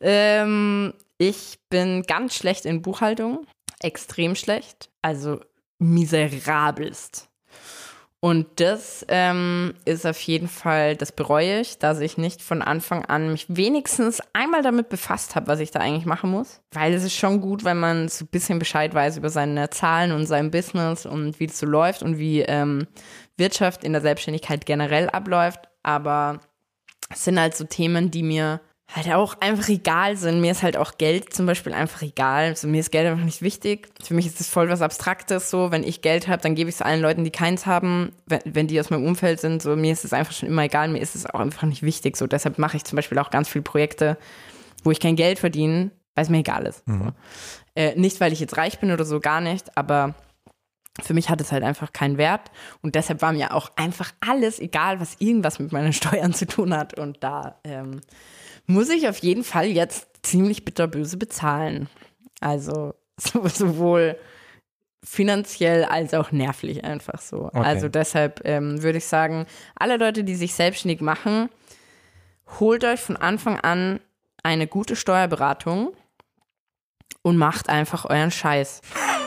Ähm, 0.00 0.94
ich 1.18 1.58
bin 1.68 2.04
ganz 2.04 2.36
schlecht 2.36 2.64
in 2.64 2.80
Buchhaltung, 2.80 3.44
extrem 3.80 4.34
schlecht, 4.34 4.90
also 5.02 5.40
miserabelst. 5.78 7.28
Und 8.20 8.46
das 8.56 9.06
ähm, 9.08 9.74
ist 9.84 10.04
auf 10.04 10.20
jeden 10.22 10.48
Fall, 10.48 10.96
das 10.96 11.12
bereue 11.12 11.60
ich, 11.60 11.78
dass 11.78 12.00
ich 12.00 12.18
nicht 12.18 12.42
von 12.42 12.62
Anfang 12.62 13.04
an 13.04 13.30
mich 13.30 13.46
wenigstens 13.48 14.20
einmal 14.32 14.62
damit 14.62 14.88
befasst 14.88 15.36
habe, 15.36 15.46
was 15.46 15.60
ich 15.60 15.70
da 15.70 15.78
eigentlich 15.78 16.04
machen 16.04 16.30
muss. 16.30 16.60
Weil 16.72 16.94
es 16.94 17.04
ist 17.04 17.14
schon 17.14 17.40
gut, 17.40 17.64
wenn 17.64 17.78
man 17.78 18.08
so 18.08 18.24
ein 18.24 18.28
bisschen 18.28 18.58
Bescheid 18.58 18.92
weiß 18.92 19.18
über 19.18 19.30
seine 19.30 19.70
Zahlen 19.70 20.10
und 20.10 20.26
sein 20.26 20.50
Business 20.50 21.06
und 21.06 21.38
wie 21.38 21.44
es 21.44 21.60
so 21.60 21.66
läuft 21.66 22.02
und 22.02 22.18
wie 22.18 22.40
ähm, 22.40 22.88
Wirtschaft 23.36 23.84
in 23.84 23.92
der 23.92 24.02
Selbstständigkeit 24.02 24.66
generell 24.66 25.08
abläuft. 25.10 25.68
Aber 25.84 26.40
es 27.10 27.24
sind 27.24 27.38
halt 27.38 27.54
so 27.54 27.64
Themen, 27.64 28.10
die 28.10 28.24
mir 28.24 28.60
halt 28.90 29.12
auch 29.12 29.38
einfach 29.40 29.68
egal 29.68 30.16
sind. 30.16 30.40
Mir 30.40 30.52
ist 30.52 30.62
halt 30.62 30.76
auch 30.76 30.96
Geld 30.96 31.34
zum 31.34 31.44
Beispiel 31.44 31.74
einfach 31.74 32.00
egal. 32.02 32.46
Also 32.46 32.68
mir 32.68 32.80
ist 32.80 32.90
Geld 32.90 33.06
einfach 33.06 33.24
nicht 33.24 33.42
wichtig. 33.42 33.88
Für 34.02 34.14
mich 34.14 34.26
ist 34.26 34.40
das 34.40 34.48
voll 34.48 34.70
was 34.70 34.80
Abstraktes 34.80 35.50
so. 35.50 35.70
Wenn 35.70 35.84
ich 35.84 36.00
Geld 36.00 36.26
habe, 36.26 36.40
dann 36.42 36.54
gebe 36.54 36.70
ich 36.70 36.76
es 36.76 36.82
allen 36.82 37.02
Leuten, 37.02 37.22
die 37.22 37.30
keins 37.30 37.66
haben. 37.66 38.12
Wenn, 38.26 38.40
wenn 38.44 38.66
die 38.66 38.80
aus 38.80 38.88
meinem 38.88 39.04
Umfeld 39.04 39.40
sind, 39.40 39.60
so 39.60 39.76
mir 39.76 39.92
ist 39.92 40.04
es 40.04 40.14
einfach 40.14 40.32
schon 40.32 40.48
immer 40.48 40.62
egal. 40.62 40.88
Mir 40.88 41.00
ist 41.00 41.14
es 41.14 41.26
auch 41.26 41.40
einfach 41.40 41.64
nicht 41.64 41.82
wichtig. 41.82 42.16
So 42.16 42.26
deshalb 42.26 42.58
mache 42.58 42.78
ich 42.78 42.84
zum 42.84 42.96
Beispiel 42.96 43.18
auch 43.18 43.30
ganz 43.30 43.48
viele 43.48 43.62
Projekte, 43.62 44.16
wo 44.84 44.90
ich 44.90 45.00
kein 45.00 45.16
Geld 45.16 45.38
verdiene, 45.38 45.90
weil 46.14 46.24
es 46.24 46.30
mir 46.30 46.38
egal 46.38 46.64
ist. 46.64 46.86
Mhm. 46.88 47.04
So. 47.04 47.12
Äh, 47.74 47.94
nicht, 47.94 48.20
weil 48.20 48.32
ich 48.32 48.40
jetzt 48.40 48.56
reich 48.56 48.80
bin 48.80 48.90
oder 48.90 49.04
so, 49.04 49.20
gar 49.20 49.42
nicht. 49.42 49.76
Aber 49.76 50.14
für 51.02 51.14
mich 51.14 51.28
hat 51.28 51.40
es 51.40 51.52
halt 51.52 51.62
einfach 51.62 51.92
keinen 51.92 52.18
Wert 52.18 52.50
und 52.82 52.94
deshalb 52.94 53.22
war 53.22 53.32
mir 53.32 53.54
auch 53.54 53.70
einfach 53.76 54.12
alles 54.20 54.58
egal, 54.58 55.00
was 55.00 55.16
irgendwas 55.18 55.58
mit 55.58 55.72
meinen 55.72 55.92
Steuern 55.92 56.32
zu 56.32 56.46
tun 56.46 56.74
hat 56.74 56.98
und 56.98 57.22
da 57.22 57.60
ähm, 57.64 58.00
muss 58.68 58.90
ich 58.90 59.08
auf 59.08 59.18
jeden 59.18 59.42
Fall 59.42 59.66
jetzt 59.66 60.06
ziemlich 60.22 60.64
bitterböse 60.64 61.16
bezahlen. 61.16 61.88
Also 62.40 62.94
sowohl 63.18 64.16
finanziell 65.02 65.84
als 65.84 66.12
auch 66.14 66.32
nervlich 66.32 66.84
einfach 66.84 67.20
so. 67.20 67.46
Okay. 67.46 67.58
Also 67.58 67.88
deshalb 67.88 68.42
ähm, 68.44 68.82
würde 68.82 68.98
ich 68.98 69.06
sagen, 69.06 69.46
alle 69.74 69.96
Leute, 69.96 70.22
die 70.22 70.34
sich 70.34 70.54
selbstständig 70.54 71.00
machen, 71.00 71.48
holt 72.60 72.84
euch 72.84 73.00
von 73.00 73.16
Anfang 73.16 73.58
an 73.58 74.00
eine 74.42 74.66
gute 74.66 74.96
Steuerberatung 74.96 75.94
und 77.22 77.36
macht 77.36 77.70
einfach 77.70 78.04
euren 78.04 78.30
Scheiß. 78.30 78.82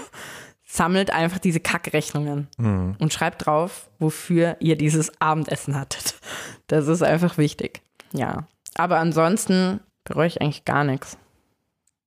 Sammelt 0.64 1.12
einfach 1.12 1.40
diese 1.40 1.60
Kackrechnungen 1.60 2.48
mhm. 2.58 2.96
und 3.00 3.12
schreibt 3.12 3.46
drauf, 3.46 3.90
wofür 4.00 4.56
ihr 4.60 4.78
dieses 4.78 5.20
Abendessen 5.20 5.78
hattet. 5.78 6.16
Das 6.68 6.88
ist 6.88 7.02
einfach 7.02 7.38
wichtig. 7.38 7.82
Ja. 8.14 8.48
Aber 8.76 9.00
ansonsten 9.00 9.82
bereue 10.04 10.28
ich 10.28 10.42
eigentlich 10.42 10.66
gar 10.66 10.84
nichts. 10.84 11.18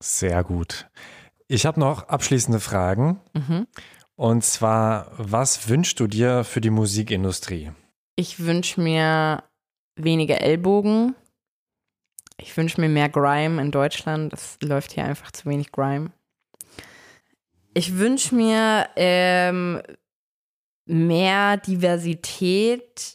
Sehr 0.03 0.43
gut. 0.45 0.89
Ich 1.49 1.66
habe 1.66 1.81
noch 1.81 2.09
abschließende 2.09 2.61
Fragen. 2.61 3.20
Mhm. 3.32 3.66
Und 4.16 4.45
zwar, 4.45 5.11
was 5.16 5.69
wünschst 5.69 5.99
du 6.01 6.07
dir 6.07 6.45
für 6.45 6.61
die 6.61 6.70
Musikindustrie? 6.70 7.73
Ich 8.16 8.41
wünsche 8.41 8.81
mir 8.81 9.43
weniger 9.97 10.41
Ellbogen. 10.41 11.15
Ich 12.36 12.57
wünsche 12.57 12.81
mir 12.81 12.89
mehr 12.89 13.09
Grime 13.09 13.61
in 13.61 13.70
Deutschland. 13.70 14.32
Es 14.32 14.59
läuft 14.62 14.93
hier 14.93 15.05
einfach 15.05 15.31
zu 15.31 15.47
wenig 15.47 15.73
Grime. 15.73 16.11
Ich 17.74 17.99
wünsche 17.99 18.35
mir 18.35 18.89
ähm, 18.97 19.82
mehr 20.86 21.57
Diversität 21.57 23.14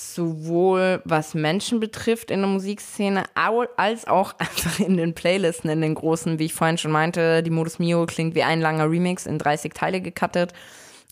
sowohl 0.00 1.02
was 1.04 1.34
Menschen 1.34 1.80
betrifft 1.80 2.30
in 2.30 2.40
der 2.40 2.48
Musikszene, 2.48 3.24
als 3.34 4.06
auch 4.06 4.34
einfach 4.38 4.80
in 4.80 4.96
den 4.96 5.14
Playlisten, 5.14 5.70
in 5.70 5.80
den 5.80 5.94
großen, 5.94 6.38
wie 6.38 6.46
ich 6.46 6.54
vorhin 6.54 6.78
schon 6.78 6.90
meinte, 6.90 7.42
die 7.42 7.50
Modus 7.50 7.78
Mio 7.78 8.06
klingt 8.06 8.34
wie 8.34 8.42
ein 8.42 8.60
langer 8.60 8.90
Remix 8.90 9.26
in 9.26 9.38
30 9.38 9.72
Teile 9.74 10.00
gecuttet. 10.00 10.52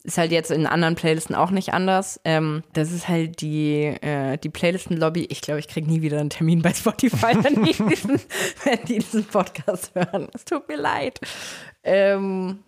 Ist 0.05 0.17
halt 0.17 0.31
jetzt 0.31 0.51
in 0.51 0.67
anderen 0.67 0.95
Playlisten 0.95 1.35
auch 1.35 1.51
nicht 1.51 1.75
anders. 1.75 2.21
Ähm, 2.25 2.63
das 2.73 2.93
ist 2.93 3.09
halt 3.09 3.41
die, 3.41 3.83
äh, 3.83 4.39
die 4.39 4.49
Playlisten-Lobby. 4.49 5.27
Ich 5.29 5.41
glaube, 5.41 5.61
ich 5.61 5.69
kriege 5.69 5.91
nie 5.91 6.03
wieder 6.03 6.21
einen 6.21 6.31
Termin 6.31 6.63
bei 6.63 6.73
Spotify, 6.73 7.35
wenn 7.43 7.65
die 7.65 7.73
diesen, 7.89 8.21
wenn 8.65 8.79
die 8.87 8.99
diesen 9.01 9.25
Podcast 9.25 9.93
hören. 9.95 10.29
Es 10.33 10.45
tut 10.45 10.69
mir 10.69 10.77
leid. 10.77 11.21
Ähm, 11.83 12.61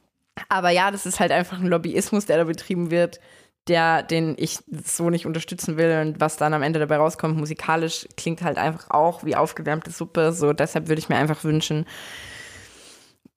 aber 0.49 0.71
ja, 0.71 0.91
das 0.91 1.07
ist 1.07 1.21
halt 1.21 1.33
einfach 1.33 1.61
ein 1.61 1.67
Lobbyismus, 1.67 2.27
der 2.27 2.39
da 2.39 2.45
betrieben 2.45 2.91
wird 2.91 3.21
der, 3.69 4.03
den 4.03 4.35
ich 4.39 4.59
so 4.85 5.11
nicht 5.11 5.27
unterstützen 5.27 5.77
will 5.77 6.01
und 6.01 6.21
was 6.21 6.37
dann 6.37 6.55
am 6.55 6.63
Ende 6.63 6.79
dabei 6.79 6.97
rauskommt, 6.97 7.37
musikalisch 7.37 8.09
klingt 8.17 8.43
halt 8.43 8.59
einfach 8.59 8.91
auch 8.91 9.25
wie 9.25 9.37
aufgewärmte 9.37 9.91
Suppe. 9.91 10.33
So, 10.33 10.53
deshalb 10.53 10.89
würde 10.89 11.01
ich 11.01 11.09
mir 11.09 11.17
einfach 11.17 11.45
wünschen, 11.45 11.87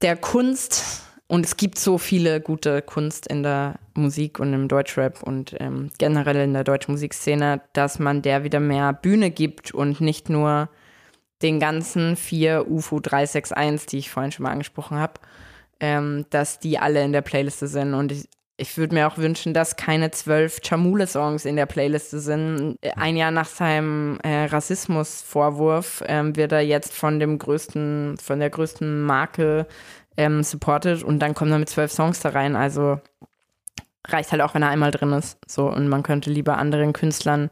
der 0.02 0.18
Kunst, 0.18 1.04
und 1.28 1.46
es 1.46 1.58
gibt 1.58 1.80
so 1.80 1.98
viele 1.98 2.42
gute 2.42 2.82
Kunst 2.82 3.28
in 3.28 3.44
der 3.44 3.80
Musik 3.96 4.40
und 4.40 4.54
im 4.54 4.68
Deutschrap 4.68 5.24
und 5.24 5.56
ähm, 5.60 5.90
generell 5.98 6.36
in 6.38 6.54
der 6.54 6.64
deutschen 6.64 6.92
Musikszene, 6.92 7.62
dass 7.74 8.00
man 8.00 8.22
der 8.22 8.44
wieder 8.44 8.60
mehr 8.60 8.94
Bühne 8.94 9.32
gibt 9.32 9.74
und 9.74 10.02
nicht 10.02 10.30
nur 10.30 10.70
den 11.42 11.60
ganzen 11.60 12.16
vier 12.16 12.70
UFO 12.70 13.00
361, 13.00 13.88
die 13.88 13.98
ich 13.98 14.10
vorhin 14.10 14.32
schon 14.32 14.44
mal 14.44 14.52
angesprochen 14.52 14.98
habe, 14.98 15.14
ähm, 15.80 16.26
dass 16.30 16.60
die 16.60 16.78
alle 16.80 17.04
in 17.04 17.14
der 17.14 17.22
Playliste 17.22 17.68
sind. 17.68 17.94
Und 17.94 18.12
ich, 18.12 18.30
ich 18.58 18.78
würde 18.78 18.94
mir 18.94 19.08
auch 19.08 19.18
wünschen, 19.18 19.54
dass 19.54 19.76
keine 19.76 20.12
zwölf 20.12 20.60
Chamule-Songs 20.64 21.46
in 21.46 21.56
der 21.56 21.66
Playliste 21.66 22.20
sind. 22.20 22.78
Ein 22.96 23.18
Jahr 23.18 23.32
nach 23.32 23.48
seinem 23.48 24.20
äh, 24.24 24.46
Rassismusvorwurf 24.46 26.04
ähm, 26.06 26.36
wird 26.36 26.52
er 26.52 26.62
jetzt 26.62 26.94
von 26.94 27.20
dem 27.20 27.40
größten, 27.40 28.18
von 28.22 28.40
der 28.40 28.52
größten 28.52 29.02
Marke 29.02 29.66
ähm, 30.18 30.44
supported 30.44 31.04
und 31.04 31.20
dann 31.20 31.34
kommen 31.34 31.52
da 31.52 31.58
mit 31.58 31.70
zwölf 31.70 31.92
Songs 31.92 32.20
da 32.20 32.30
rein. 32.30 32.56
Also 32.56 33.00
reicht 34.08 34.32
halt 34.32 34.42
auch, 34.42 34.54
wenn 34.54 34.62
er 34.62 34.70
einmal 34.70 34.92
drin 34.92 35.14
ist. 35.14 35.40
So 35.48 35.68
und 35.70 35.88
man 35.88 36.04
könnte 36.04 36.30
lieber 36.30 36.58
anderen 36.58 36.94
Künstlern, 36.94 37.50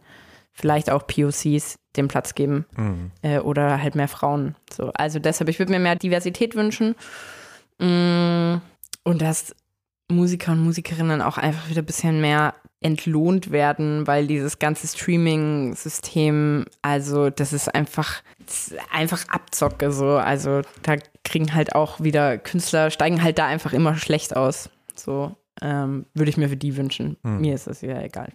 vielleicht 0.51 0.91
auch 0.91 1.07
POCs, 1.07 1.79
den 1.95 2.07
Platz 2.09 2.35
geben 2.35 2.65
mhm. 2.77 3.11
äh, 3.23 3.39
oder 3.39 3.81
halt 3.81 3.95
mehr 3.95 4.07
Frauen. 4.07 4.55
So 4.71 4.91
also 4.93 5.17
deshalb, 5.17 5.49
ich 5.49 5.57
würde 5.57 5.71
mir 5.71 5.79
mehr 5.79 5.95
Diversität 5.95 6.55
wünschen. 6.55 6.95
Mm, 7.79 8.61
und 9.03 9.21
das 9.21 9.55
Musiker 10.11 10.51
und 10.51 10.63
Musikerinnen 10.63 11.21
auch 11.21 11.37
einfach 11.37 11.69
wieder 11.69 11.81
ein 11.81 11.85
bisschen 11.85 12.21
mehr 12.21 12.53
entlohnt 12.81 13.51
werden, 13.51 14.07
weil 14.07 14.25
dieses 14.25 14.57
ganze 14.57 14.87
Streaming-System, 14.87 16.65
also 16.81 17.29
das 17.29 17.53
ist 17.53 17.73
einfach, 17.73 18.23
das 18.45 18.69
ist 18.69 18.79
einfach 18.91 19.27
Abzocke 19.29 19.91
so. 19.91 20.17
Also 20.17 20.61
da 20.81 20.95
kriegen 21.23 21.53
halt 21.53 21.75
auch 21.75 21.99
wieder 21.99 22.39
Künstler, 22.39 22.89
steigen 22.89 23.21
halt 23.21 23.37
da 23.37 23.45
einfach 23.45 23.73
immer 23.73 23.95
schlecht 23.97 24.35
aus. 24.35 24.69
So 24.95 25.35
ähm, 25.61 26.07
würde 26.15 26.29
ich 26.29 26.37
mir 26.37 26.49
für 26.49 26.57
die 26.57 26.75
wünschen. 26.75 27.17
Hm. 27.23 27.41
Mir 27.41 27.53
ist 27.53 27.67
das 27.67 27.81
ja 27.81 28.01
egal. 28.01 28.29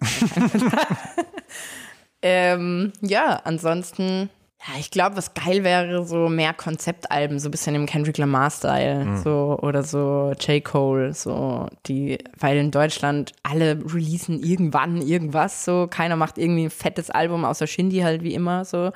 ähm, 2.21 2.93
ja, 3.01 3.41
ansonsten 3.43 4.29
ja, 4.65 4.79
ich 4.79 4.89
glaube, 4.89 5.15
was 5.15 5.35
geil 5.35 5.63
wäre, 5.63 6.03
so 6.05 6.29
mehr 6.29 6.51
Konzeptalben, 6.51 7.39
so 7.39 7.47
ein 7.47 7.51
bisschen 7.51 7.75
im 7.75 7.85
Kendrick 7.85 8.17
Lamar-Style, 8.17 9.05
mhm. 9.05 9.17
so 9.17 9.57
oder 9.61 9.83
so 9.83 10.33
J. 10.39 10.63
Cole, 10.63 11.13
so 11.13 11.67
die, 11.85 12.17
weil 12.37 12.57
in 12.57 12.71
Deutschland 12.71 13.33
alle 13.43 13.79
releasen 13.85 14.41
irgendwann 14.41 15.01
irgendwas, 15.01 15.63
so 15.63 15.87
keiner 15.87 16.15
macht 16.15 16.39
irgendwie 16.39 16.65
ein 16.65 16.69
fettes 16.71 17.11
Album, 17.11 17.45
außer 17.45 17.67
Shindy 17.67 17.99
halt 17.99 18.23
wie 18.23 18.33
immer, 18.33 18.65
so. 18.65 18.91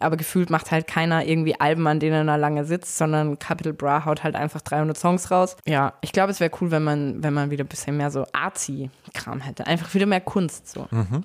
Aber 0.00 0.16
gefühlt 0.16 0.50
macht 0.50 0.72
halt 0.72 0.88
keiner 0.88 1.24
irgendwie 1.24 1.58
Alben, 1.60 1.86
an 1.86 2.00
denen 2.00 2.26
er 2.26 2.36
lange 2.36 2.64
sitzt, 2.64 2.98
sondern 2.98 3.38
Capital 3.38 3.72
Bra 3.72 4.04
haut 4.04 4.24
halt 4.24 4.34
einfach 4.34 4.60
300 4.60 4.98
Songs 4.98 5.30
raus. 5.30 5.56
Ja, 5.64 5.94
ich 6.00 6.10
glaube, 6.10 6.32
es 6.32 6.40
wäre 6.40 6.50
cool, 6.60 6.72
wenn 6.72 6.82
man, 6.82 7.22
wenn 7.22 7.32
man 7.32 7.50
wieder 7.52 7.62
ein 7.62 7.68
bisschen 7.68 7.96
mehr 7.96 8.10
so 8.10 8.26
Artsy-Kram 8.32 9.40
hätte. 9.40 9.68
Einfach 9.68 9.94
wieder 9.94 10.06
mehr 10.06 10.20
Kunst, 10.20 10.68
so. 10.68 10.88
Mhm. 10.90 11.22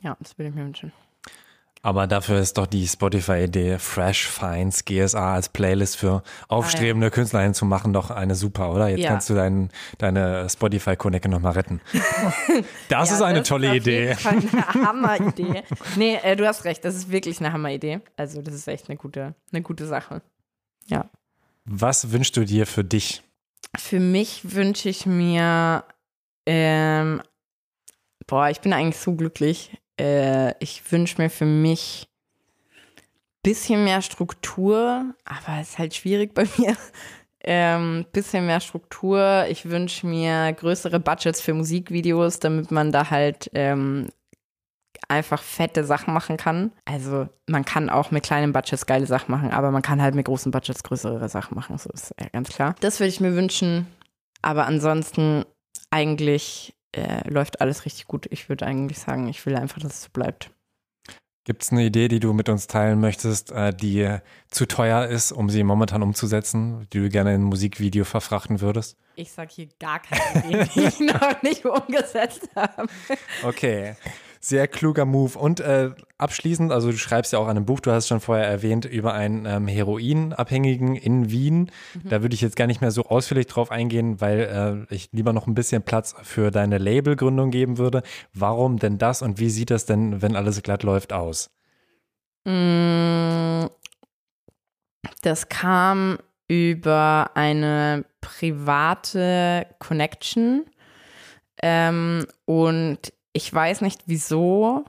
Ja, 0.00 0.16
das 0.18 0.38
würde 0.38 0.48
ich 0.48 0.54
mir 0.54 0.64
wünschen. 0.64 0.92
Aber 1.84 2.06
dafür 2.06 2.38
ist 2.38 2.58
doch 2.58 2.68
die 2.68 2.86
Spotify-Idee, 2.86 3.80
Fresh 3.80 4.28
Finds 4.28 4.84
GSA 4.84 5.34
als 5.34 5.48
Playlist 5.48 5.96
für 5.96 6.22
aufstrebende 6.46 7.06
ah, 7.06 7.10
ja. 7.10 7.14
KünstlerInnen 7.14 7.54
zu 7.54 7.64
machen, 7.64 7.92
doch 7.92 8.10
eine 8.10 8.36
super, 8.36 8.72
oder? 8.72 8.86
Jetzt 8.86 9.00
ja. 9.00 9.10
kannst 9.10 9.28
du 9.28 9.34
dein, 9.34 9.68
deine 9.98 10.48
Spotify-Connecte 10.48 11.28
nochmal 11.28 11.52
retten. 11.52 11.80
Das 12.88 13.08
ja, 13.08 13.16
ist 13.16 13.22
eine 13.22 13.38
das 13.40 13.48
tolle 13.48 13.68
ist 13.68 13.86
Idee. 13.86 14.16
eine 14.24 14.66
Hammer-Idee. 14.86 15.62
Nee, 15.96 16.16
äh, 16.22 16.36
du 16.36 16.46
hast 16.46 16.64
recht, 16.64 16.84
das 16.84 16.94
ist 16.94 17.10
wirklich 17.10 17.40
eine 17.40 17.52
Hammer-Idee. 17.52 18.00
Also, 18.16 18.42
das 18.42 18.54
ist 18.54 18.68
echt 18.68 18.88
eine 18.88 18.96
gute, 18.96 19.34
eine 19.50 19.62
gute 19.62 19.86
Sache. 19.86 20.20
Ja. 20.86 21.08
Was 21.64 22.12
wünschst 22.12 22.36
du 22.36 22.44
dir 22.44 22.66
für 22.66 22.84
dich? 22.84 23.22
Für 23.76 23.98
mich 23.98 24.54
wünsche 24.54 24.88
ich 24.88 25.06
mir, 25.06 25.84
ähm, 26.46 27.22
boah, 28.26 28.50
ich 28.50 28.60
bin 28.60 28.72
eigentlich 28.72 28.98
so 28.98 29.14
glücklich 29.14 29.81
äh, 29.98 30.54
ich 30.62 30.90
wünsche 30.90 31.20
mir 31.20 31.30
für 31.30 31.44
mich 31.44 32.08
ein 32.98 33.50
bisschen 33.50 33.84
mehr 33.84 34.02
Struktur, 34.02 35.14
aber 35.24 35.60
es 35.60 35.70
ist 35.70 35.78
halt 35.78 35.94
schwierig 35.94 36.34
bei 36.34 36.46
mir. 36.58 36.76
Ähm, 37.44 38.06
bisschen 38.12 38.46
mehr 38.46 38.60
Struktur. 38.60 39.46
Ich 39.48 39.68
wünsche 39.68 40.06
mir 40.06 40.52
größere 40.52 41.00
Budgets 41.00 41.40
für 41.40 41.54
Musikvideos, 41.54 42.38
damit 42.38 42.70
man 42.70 42.92
da 42.92 43.10
halt 43.10 43.50
ähm, 43.54 44.10
einfach 45.08 45.42
fette 45.42 45.84
Sachen 45.84 46.14
machen 46.14 46.36
kann. 46.36 46.72
Also 46.84 47.28
man 47.48 47.64
kann 47.64 47.90
auch 47.90 48.12
mit 48.12 48.22
kleinen 48.22 48.52
Budgets 48.52 48.86
geile 48.86 49.06
Sachen 49.06 49.32
machen, 49.32 49.50
aber 49.50 49.72
man 49.72 49.82
kann 49.82 50.00
halt 50.00 50.14
mit 50.14 50.26
großen 50.26 50.52
Budgets 50.52 50.84
größere 50.84 51.28
Sachen 51.28 51.56
machen. 51.56 51.78
So 51.78 51.90
ist 51.90 52.14
ja 52.20 52.28
ganz 52.28 52.48
klar. 52.48 52.76
Das 52.80 53.00
würde 53.00 53.08
ich 53.08 53.20
mir 53.20 53.34
wünschen. 53.34 53.86
Aber 54.40 54.66
ansonsten 54.66 55.44
eigentlich 55.90 56.74
äh, 56.92 57.28
läuft 57.28 57.60
alles 57.60 57.84
richtig 57.84 58.06
gut. 58.06 58.26
Ich 58.30 58.48
würde 58.48 58.66
eigentlich 58.66 58.98
sagen, 58.98 59.28
ich 59.28 59.44
will 59.46 59.56
einfach, 59.56 59.80
dass 59.80 59.94
es 59.94 60.02
so 60.04 60.08
bleibt. 60.12 60.50
Gibt 61.44 61.64
es 61.64 61.72
eine 61.72 61.82
Idee, 61.82 62.06
die 62.06 62.20
du 62.20 62.32
mit 62.32 62.48
uns 62.48 62.68
teilen 62.68 63.00
möchtest, 63.00 63.50
äh, 63.50 63.74
die 63.74 64.18
zu 64.48 64.66
teuer 64.66 65.06
ist, 65.06 65.32
um 65.32 65.50
sie 65.50 65.64
momentan 65.64 66.02
umzusetzen, 66.02 66.86
die 66.92 67.00
du 67.00 67.08
gerne 67.08 67.34
in 67.34 67.40
ein 67.40 67.44
Musikvideo 67.44 68.04
verfrachten 68.04 68.60
würdest? 68.60 68.96
Ich 69.16 69.32
sage 69.32 69.50
hier 69.52 69.68
gar 69.80 70.00
keine 70.00 70.62
Idee, 70.62 70.68
die 70.74 70.80
ich 70.84 71.00
noch 71.00 71.42
nicht 71.42 71.64
umgesetzt 71.64 72.48
habe. 72.54 72.86
Okay. 73.42 73.96
Sehr 74.44 74.66
kluger 74.66 75.04
Move. 75.04 75.38
Und 75.38 75.60
äh, 75.60 75.90
abschließend, 76.18 76.72
also 76.72 76.90
du 76.90 76.96
schreibst 76.96 77.32
ja 77.32 77.38
auch 77.38 77.46
an 77.46 77.56
einem 77.56 77.64
Buch, 77.64 77.78
du 77.78 77.92
hast 77.92 78.04
es 78.04 78.08
schon 78.08 78.20
vorher 78.20 78.44
erwähnt, 78.44 78.84
über 78.84 79.14
einen 79.14 79.46
ähm, 79.46 79.68
Heroinabhängigen 79.68 80.96
in 80.96 81.30
Wien. 81.30 81.70
Mhm. 81.94 82.08
Da 82.08 82.22
würde 82.22 82.34
ich 82.34 82.40
jetzt 82.40 82.56
gar 82.56 82.66
nicht 82.66 82.80
mehr 82.80 82.90
so 82.90 83.04
ausführlich 83.04 83.46
drauf 83.46 83.70
eingehen, 83.70 84.20
weil 84.20 84.86
äh, 84.90 84.94
ich 84.94 85.10
lieber 85.12 85.32
noch 85.32 85.46
ein 85.46 85.54
bisschen 85.54 85.84
Platz 85.84 86.16
für 86.24 86.50
deine 86.50 86.78
Labelgründung 86.78 87.52
geben 87.52 87.78
würde. 87.78 88.02
Warum 88.34 88.80
denn 88.80 88.98
das 88.98 89.22
und 89.22 89.38
wie 89.38 89.48
sieht 89.48 89.70
das 89.70 89.86
denn, 89.86 90.22
wenn 90.22 90.34
alles 90.34 90.60
glatt 90.60 90.82
läuft, 90.82 91.12
aus? 91.12 91.48
Mm, 92.44 93.66
das 95.22 95.48
kam 95.50 96.18
über 96.48 97.30
eine 97.34 98.04
private 98.20 99.66
Connection. 99.78 100.66
Ähm, 101.62 102.26
und 102.44 103.12
ich 103.32 103.52
weiß 103.52 103.80
nicht 103.80 104.02
wieso. 104.06 104.84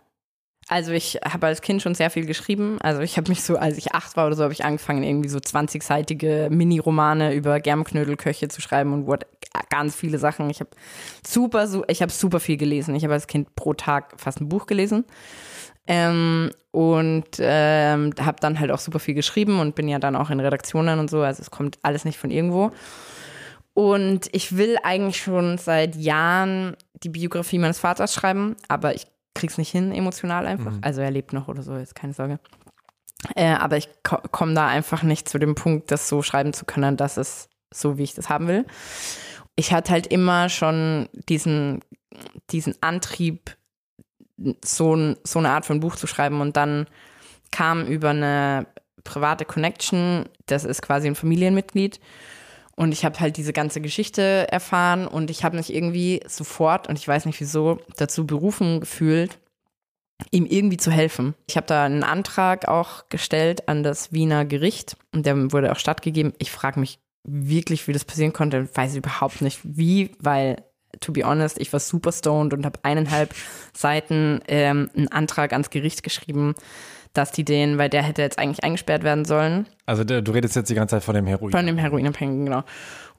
Also 0.70 0.91
ich 0.94 1.20
habe 1.26 1.48
als 1.48 1.61
Kind 1.61 1.82
schon 1.82 1.94
sehr 1.94 2.10
viel 2.10 2.26
geschrieben. 2.26 2.78
Also 2.82 3.02
ich 3.02 3.18
habe 3.18 3.30
mich 3.30 3.44
so, 3.44 3.57
als 3.57 3.78
ich 3.78 3.94
acht 3.94 4.15
war 4.15 4.28
oder 4.28 4.36
so, 4.36 4.44
habe 4.44 4.53
ich 4.53 4.64
angefangen, 4.64 5.03
irgendwie 5.03 5.30
so 5.30 5.40
20-seitige 5.40 6.49
Mini-Romane 6.49 7.34
über 7.34 7.60
Germknödelköche 7.60 8.48
zu 8.48 8.61
schreiben 8.61 8.94
und 8.94 9.07
what, 9.07 9.26
ganz 9.70 9.95
viele 9.95 10.20
Sachen. 10.20 10.49
Ich 10.49 10.61
habe 10.61 10.70
super, 11.26 11.68
ich 11.88 12.02
habe 12.02 12.11
super 12.11 12.40
viel 12.40 12.57
gelesen. 12.57 12.95
Ich 12.95 13.03
habe 13.03 13.14
als 13.14 13.28
Kind 13.28 13.56
pro 13.56 13.74
Tag 13.74 14.14
fast 14.18 14.40
ein 14.40 14.49
Buch 14.49 14.65
gelesen. 14.65 15.03
Ähm, 15.86 16.52
und 16.72 17.28
ähm, 17.40 18.14
habe 18.20 18.38
dann 18.40 18.60
halt 18.60 18.72
auch 18.72 18.80
super 18.80 18.99
viel 18.99 19.14
geschrieben 19.14 19.60
und 19.60 19.76
bin 19.76 19.90
ja 19.90 19.99
dann 19.99 20.15
auch 20.15 20.30
in 20.30 20.40
Redaktionen 20.40 20.99
und 20.99 21.10
so. 21.10 21.22
Also 21.22 21.41
es 21.41 21.52
kommt 21.52 21.78
alles 21.82 22.06
nicht 22.06 22.18
von 22.18 22.32
irgendwo. 22.32 22.72
Und 23.74 24.30
ich 24.32 24.56
will 24.56 24.78
eigentlich 24.84 25.18
schon 25.18 25.57
seit 25.57 25.95
Jahren 25.95 26.78
die 27.03 27.09
Biografie 27.09 27.59
meines 27.59 27.80
Vaters 27.80 28.13
schreiben, 28.13 28.55
aber 28.67 28.95
ich 28.95 29.07
krieg's 29.34 29.57
nicht 29.57 29.71
hin, 29.71 29.91
emotional 29.91 30.45
einfach. 30.45 30.73
Mhm. 30.73 30.81
Also 30.81 31.01
er 31.01 31.11
lebt 31.11 31.34
noch 31.34 31.47
oder 31.47 31.63
so, 31.63 31.75
ist 31.75 31.95
keine 31.95 32.13
Sorge. 32.13 32.39
Äh, 33.35 33.53
aber 33.53 33.77
ich 33.77 33.89
ko 34.03 34.17
komme 34.31 34.53
da 34.53 34.67
einfach 34.67 35.03
nicht 35.03 35.30
zu 35.30 35.39
dem 35.39 35.55
Punkt, 35.55 35.91
das 35.91 36.09
so 36.09 36.21
schreiben 36.21 36.53
zu 36.53 36.65
können, 36.65 36.97
dass 36.97 37.17
es 37.17 37.49
so, 37.73 37.97
wie 37.97 38.03
ich 38.03 38.13
das 38.13 38.30
haben 38.30 38.47
will. 38.47 38.65
Ich 39.55 39.73
hatte 39.73 39.91
halt 39.91 40.07
immer 40.07 40.49
schon 40.49 41.09
diesen, 41.30 41.81
diesen 42.51 42.75
Antrieb, 42.81 43.55
so, 44.63 44.95
ein, 44.95 45.17
so 45.23 45.39
eine 45.39 45.51
Art 45.51 45.65
von 45.65 45.80
Buch 45.80 45.95
zu 45.95 46.07
schreiben 46.07 46.41
und 46.41 46.57
dann 46.57 46.88
kam 47.51 47.85
über 47.85 48.09
eine 48.09 48.67
private 49.03 49.45
Connection, 49.45 50.25
das 50.47 50.65
ist 50.65 50.81
quasi 50.81 51.07
ein 51.07 51.15
Familienmitglied 51.15 51.99
und 52.75 52.91
ich 52.91 53.05
habe 53.05 53.19
halt 53.19 53.37
diese 53.37 53.53
ganze 53.53 53.81
Geschichte 53.81 54.47
erfahren 54.51 55.07
und 55.07 55.29
ich 55.29 55.43
habe 55.43 55.57
mich 55.57 55.73
irgendwie 55.73 56.21
sofort, 56.27 56.87
und 56.87 56.97
ich 56.97 57.07
weiß 57.07 57.25
nicht 57.25 57.39
wieso, 57.39 57.79
dazu 57.97 58.25
berufen 58.25 58.79
gefühlt, 58.79 59.39
ihm 60.31 60.45
irgendwie 60.45 60.77
zu 60.77 60.91
helfen. 60.91 61.35
Ich 61.47 61.57
habe 61.57 61.67
da 61.67 61.85
einen 61.85 62.03
Antrag 62.03 62.67
auch 62.67 63.09
gestellt 63.09 63.67
an 63.67 63.83
das 63.83 64.11
Wiener 64.11 64.45
Gericht 64.45 64.97
und 65.13 65.25
der 65.25 65.51
wurde 65.51 65.71
auch 65.71 65.79
stattgegeben. 65.79 66.33
Ich 66.39 66.51
frage 66.51 66.79
mich 66.79 66.99
wirklich, 67.23 67.87
wie 67.87 67.93
das 67.93 68.05
passieren 68.05 68.33
konnte. 68.33 68.67
Ich 68.69 68.75
weiß 68.75 68.95
überhaupt 68.95 69.41
nicht 69.41 69.59
wie, 69.63 70.11
weil, 70.19 70.63
to 70.99 71.11
be 71.11 71.23
honest, 71.23 71.59
ich 71.59 71.71
war 71.73 71.79
super 71.79 72.11
stoned 72.11 72.53
und 72.53 72.65
habe 72.65 72.79
eineinhalb 72.83 73.35
Seiten 73.73 74.41
ähm, 74.47 74.89
einen 74.95 75.09
Antrag 75.09 75.51
ans 75.51 75.69
Gericht 75.69 76.03
geschrieben 76.03 76.55
dass 77.14 77.31
die 77.31 77.45
den, 77.45 77.77
weil 77.77 77.90
der 77.90 78.03
hätte 78.03 78.22
jetzt 78.22 78.40
eigentlich 78.40 78.64
eingesperrt 78.64 79.03
werden 79.03 79.26
sollen. 79.26 79.68
Also 79.85 80.03
du 80.03 80.31
redest 80.31 80.56
jetzt 80.56 80.69
die 80.69 80.76
ganze 80.76 80.95
Zeit 80.95 81.03
von 81.03 81.15
dem 81.15 81.27
Heroin. 81.27 81.52
Von 81.52 81.65
dem 81.65 81.77
Heroinabhängigen, 81.77 82.45
genau. 82.45 82.64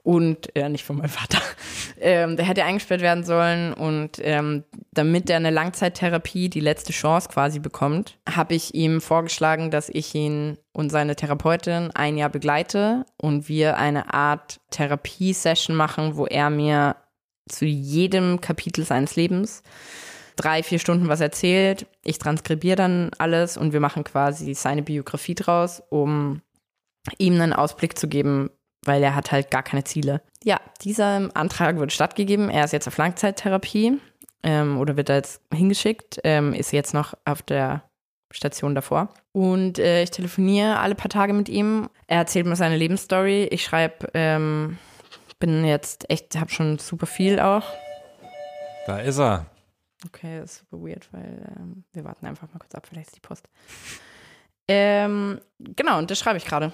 Und 0.03 0.55
äh, 0.55 0.69
nicht 0.69 0.85
von 0.85 0.97
meinem 0.97 1.09
Vater. 1.09 1.41
Ähm, 1.97 2.35
der 2.35 2.45
hätte 2.45 2.65
eingesperrt 2.65 2.99
werden 2.99 3.23
sollen 3.23 3.73
und 3.73 4.19
ähm, 4.21 4.65
damit 4.91 5.29
er 5.29 5.37
eine 5.37 5.49
Langzeittherapie, 5.49 6.49
die 6.49 6.59
letzte 6.59 6.91
Chance 6.91 7.29
quasi 7.29 7.59
bekommt, 7.59 8.17
habe 8.29 8.53
ich 8.53 8.75
ihm 8.75 8.99
vorgeschlagen, 8.99 9.71
dass 9.71 9.87
ich 9.87 10.13
ihn 10.13 10.57
und 10.73 10.89
seine 10.89 11.15
Therapeutin 11.15 11.91
ein 11.93 12.17
Jahr 12.17 12.29
begleite 12.29 13.05
und 13.15 13.47
wir 13.47 13.77
eine 13.77 14.13
Art 14.13 14.59
Therapiesession 14.71 15.73
machen, 15.73 16.17
wo 16.17 16.25
er 16.25 16.49
mir 16.49 16.97
zu 17.47 17.65
jedem 17.65 18.41
Kapitel 18.41 18.83
seines 18.83 19.15
Lebens 19.15 19.63
drei, 20.35 20.63
vier 20.63 20.79
Stunden 20.79 21.07
was 21.07 21.21
erzählt. 21.21 21.87
Ich 22.03 22.17
transkribiere 22.17 22.75
dann 22.75 23.11
alles 23.17 23.57
und 23.57 23.73
wir 23.73 23.79
machen 23.79 24.03
quasi 24.03 24.53
seine 24.53 24.81
Biografie 24.83 25.35
draus, 25.35 25.81
um 25.89 26.41
ihm 27.17 27.39
einen 27.39 27.53
Ausblick 27.53 27.97
zu 27.97 28.07
geben, 28.07 28.49
weil 28.83 29.03
er 29.03 29.15
hat 29.15 29.31
halt 29.31 29.51
gar 29.51 29.63
keine 29.63 29.83
Ziele. 29.83 30.21
Ja, 30.43 30.59
dieser 30.81 31.29
Antrag 31.35 31.77
wird 31.77 31.91
stattgegeben. 31.91 32.49
Er 32.49 32.65
ist 32.65 32.73
jetzt 32.73 32.87
auf 32.87 32.97
Langzeittherapie 32.97 33.99
ähm, 34.43 34.79
oder 34.79 34.97
wird 34.97 35.09
da 35.09 35.15
jetzt 35.15 35.41
hingeschickt, 35.53 36.19
ähm, 36.23 36.53
ist 36.53 36.71
jetzt 36.71 36.93
noch 36.93 37.13
auf 37.25 37.41
der 37.41 37.83
Station 38.31 38.75
davor. 38.75 39.09
Und 39.31 39.79
äh, 39.79 40.03
ich 40.03 40.11
telefoniere 40.11 40.79
alle 40.79 40.95
paar 40.95 41.09
Tage 41.09 41.33
mit 41.33 41.49
ihm. 41.49 41.89
Er 42.07 42.19
erzählt 42.19 42.45
mir 42.45 42.55
seine 42.55 42.77
Lebensstory. 42.77 43.45
Ich 43.45 43.63
schreibe, 43.63 44.09
ähm, 44.13 44.77
bin 45.39 45.65
jetzt 45.65 46.09
echt, 46.09 46.39
habe 46.39 46.51
schon 46.51 46.79
super 46.79 47.05
viel 47.05 47.39
auch. 47.39 47.63
Da 48.87 48.99
ist 48.99 49.19
er. 49.19 49.47
Okay, 50.05 50.39
das 50.39 50.53
ist 50.53 50.59
super 50.59 50.85
weird, 50.85 51.07
weil 51.11 51.55
ähm, 51.57 51.83
wir 51.93 52.03
warten 52.03 52.25
einfach 52.25 52.47
mal 52.51 52.59
kurz 52.59 52.75
ab, 52.75 52.85
vielleicht 52.87 53.07
ist 53.07 53.15
die 53.15 53.21
Post. 53.21 53.47
Ähm, 54.67 55.41
genau, 55.59 55.99
und 55.99 56.09
das 56.09 56.17
schreibe 56.17 56.37
ich 56.37 56.45
gerade. 56.45 56.73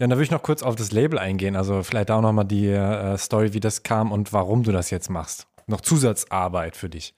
Ja, 0.00 0.06
da 0.06 0.16
würde 0.16 0.22
ich 0.22 0.30
noch 0.30 0.42
kurz 0.42 0.62
auf 0.62 0.76
das 0.76 0.92
Label 0.92 1.18
eingehen. 1.18 1.56
Also 1.56 1.82
vielleicht 1.82 2.10
auch 2.10 2.20
nochmal 2.20 2.46
die 2.46 2.68
äh, 2.68 3.16
Story, 3.18 3.52
wie 3.52 3.60
das 3.60 3.82
kam 3.82 4.12
und 4.12 4.32
warum 4.32 4.62
du 4.62 4.72
das 4.72 4.90
jetzt 4.90 5.10
machst. 5.10 5.46
Noch 5.66 5.80
Zusatzarbeit 5.80 6.76
für 6.76 6.88
dich. 6.88 7.14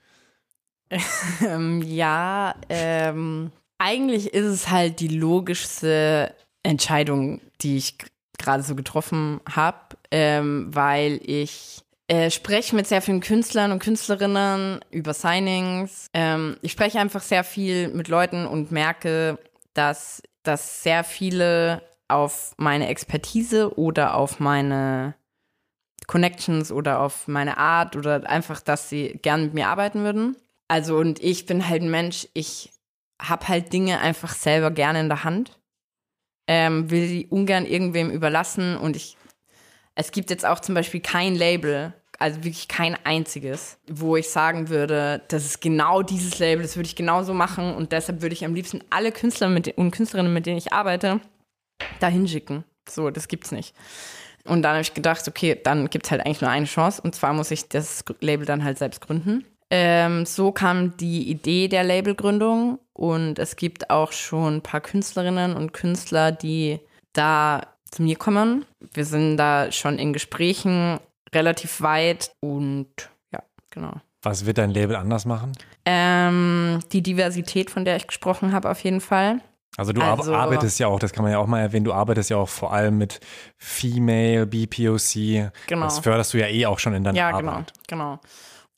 ähm, 1.46 1.82
ja, 1.82 2.54
ähm, 2.68 3.52
eigentlich 3.78 4.32
ist 4.32 4.46
es 4.46 4.70
halt 4.70 5.00
die 5.00 5.08
logischste 5.08 6.34
Entscheidung, 6.62 7.40
die 7.60 7.76
ich 7.76 7.98
gerade 8.38 8.62
so 8.62 8.74
getroffen 8.74 9.40
habe, 9.48 9.96
ähm, 10.10 10.68
weil 10.72 11.20
ich 11.22 11.84
äh, 12.08 12.30
spreche 12.30 12.74
mit 12.74 12.86
sehr 12.86 13.02
vielen 13.02 13.20
Künstlern 13.20 13.70
und 13.70 13.80
Künstlerinnen 13.80 14.80
über 14.90 15.12
Signings. 15.12 16.08
Ähm, 16.14 16.56
ich 16.62 16.72
spreche 16.72 16.98
einfach 16.98 17.22
sehr 17.22 17.44
viel 17.44 17.88
mit 17.88 18.08
Leuten 18.08 18.46
und 18.46 18.72
merke, 18.72 19.38
dass, 19.74 20.22
dass 20.42 20.82
sehr 20.82 21.04
viele 21.04 21.82
auf 22.08 22.54
meine 22.56 22.88
Expertise 22.88 23.78
oder 23.78 24.14
auf 24.14 24.40
meine 24.40 25.14
Connections 26.06 26.72
oder 26.72 27.00
auf 27.00 27.28
meine 27.28 27.58
Art 27.58 27.94
oder 27.94 28.28
einfach, 28.28 28.62
dass 28.62 28.88
sie 28.88 29.18
gern 29.20 29.44
mit 29.44 29.54
mir 29.54 29.68
arbeiten 29.68 30.00
würden. 30.00 30.36
Also 30.66 30.96
und 30.96 31.22
ich 31.22 31.44
bin 31.44 31.68
halt 31.68 31.82
ein 31.82 31.90
Mensch, 31.90 32.26
ich 32.32 32.70
habe 33.20 33.48
halt 33.48 33.72
Dinge 33.72 34.00
einfach 34.00 34.32
selber 34.32 34.70
gerne 34.70 35.00
in 35.00 35.08
der 35.08 35.24
Hand, 35.24 35.58
ähm, 36.46 36.90
will 36.90 37.06
sie 37.06 37.26
ungern 37.26 37.66
irgendwem 37.66 38.10
überlassen 38.10 38.78
und 38.78 38.96
ich 38.96 39.18
es 39.94 40.12
gibt 40.12 40.30
jetzt 40.30 40.46
auch 40.46 40.60
zum 40.60 40.76
Beispiel 40.76 41.00
kein 41.00 41.34
Label, 41.34 41.92
also 42.18 42.42
wirklich 42.42 42.66
kein 42.68 42.96
einziges, 43.04 43.78
wo 43.88 44.16
ich 44.16 44.28
sagen 44.28 44.68
würde, 44.68 45.22
das 45.28 45.44
ist 45.44 45.60
genau 45.60 46.02
dieses 46.02 46.38
Label, 46.38 46.62
das 46.62 46.76
würde 46.76 46.88
ich 46.88 46.96
genauso 46.96 47.32
machen 47.32 47.74
und 47.74 47.92
deshalb 47.92 48.22
würde 48.22 48.34
ich 48.34 48.44
am 48.44 48.54
liebsten 48.54 48.82
alle 48.90 49.12
Künstler 49.12 49.48
mit, 49.48 49.68
und 49.78 49.92
Künstlerinnen, 49.92 50.34
mit 50.34 50.46
denen 50.46 50.58
ich 50.58 50.72
arbeite, 50.72 51.20
dahin 52.00 52.26
schicken. 52.26 52.64
So, 52.88 53.10
das 53.10 53.28
gibt's 53.28 53.52
nicht. 53.52 53.74
Und 54.44 54.62
dann 54.62 54.72
habe 54.72 54.82
ich 54.82 54.94
gedacht, 54.94 55.26
okay, 55.28 55.58
dann 55.62 55.90
gibt 55.90 56.06
es 56.06 56.10
halt 56.10 56.24
eigentlich 56.24 56.40
nur 56.40 56.50
eine 56.50 56.66
Chance 56.66 57.00
und 57.02 57.14
zwar 57.14 57.32
muss 57.32 57.50
ich 57.50 57.68
das 57.68 58.04
Label 58.20 58.46
dann 58.46 58.64
halt 58.64 58.78
selbst 58.78 59.00
gründen. 59.00 59.44
Ähm, 59.70 60.24
so 60.24 60.50
kam 60.50 60.96
die 60.96 61.28
Idee 61.30 61.68
der 61.68 61.84
Labelgründung 61.84 62.78
und 62.94 63.38
es 63.38 63.56
gibt 63.56 63.90
auch 63.90 64.12
schon 64.12 64.56
ein 64.56 64.62
paar 64.62 64.80
Künstlerinnen 64.80 65.54
und 65.54 65.72
Künstler, 65.72 66.32
die 66.32 66.80
da 67.12 67.66
zu 67.90 68.02
mir 68.02 68.16
kommen. 68.16 68.64
Wir 68.92 69.04
sind 69.04 69.36
da 69.36 69.70
schon 69.70 69.98
in 69.98 70.12
Gesprächen 70.12 70.98
relativ 71.34 71.80
weit 71.80 72.32
und 72.40 72.88
ja, 73.32 73.42
genau. 73.70 73.94
Was 74.22 74.46
wird 74.46 74.58
dein 74.58 74.70
Label 74.70 74.96
anders 74.96 75.24
machen? 75.24 75.52
Ähm, 75.84 76.80
die 76.92 77.02
Diversität, 77.02 77.70
von 77.70 77.84
der 77.84 77.96
ich 77.96 78.06
gesprochen 78.06 78.52
habe, 78.52 78.68
auf 78.70 78.80
jeden 78.82 79.00
Fall. 79.00 79.40
Also 79.76 79.92
du 79.92 80.00
Also- 80.02 80.34
arbeitest 80.34 80.80
ja 80.80 80.88
auch, 80.88 80.98
das 80.98 81.12
kann 81.12 81.22
man 81.22 81.30
ja 81.32 81.38
auch 81.38 81.46
mal 81.46 81.60
erwähnen, 81.60 81.84
du 81.84 81.92
arbeitest 81.92 82.30
ja 82.30 82.36
auch 82.36 82.48
vor 82.48 82.72
allem 82.72 82.98
mit 82.98 83.20
Female, 83.58 84.44
BPOC. 84.46 85.50
Genau. 85.68 85.84
Das 85.84 86.00
förderst 86.00 86.34
du 86.34 86.38
ja 86.38 86.48
eh 86.48 86.66
auch 86.66 86.78
schon 86.80 86.94
in 86.94 87.04
deiner 87.04 87.16
Ja, 87.16 87.28
Arbeit. 87.30 87.40
genau, 87.42 87.62
genau. 87.86 88.18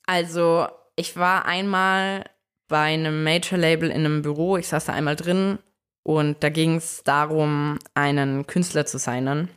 Also, 0.05 0.67
ich 0.95 1.17
war 1.17 1.45
einmal 1.45 2.25
bei 2.67 2.93
einem 2.93 3.23
Major-Label 3.23 3.89
in 3.89 4.05
einem 4.05 4.21
Büro, 4.21 4.57
ich 4.57 4.67
saß 4.67 4.85
da 4.85 4.93
einmal 4.93 5.15
drin 5.15 5.57
und 6.03 6.43
da 6.43 6.49
ging 6.49 6.75
es 6.75 7.03
darum, 7.03 7.79
einen 7.95 8.45
Künstler 8.45 8.85
zu 8.85 8.97
signen. 8.99 9.49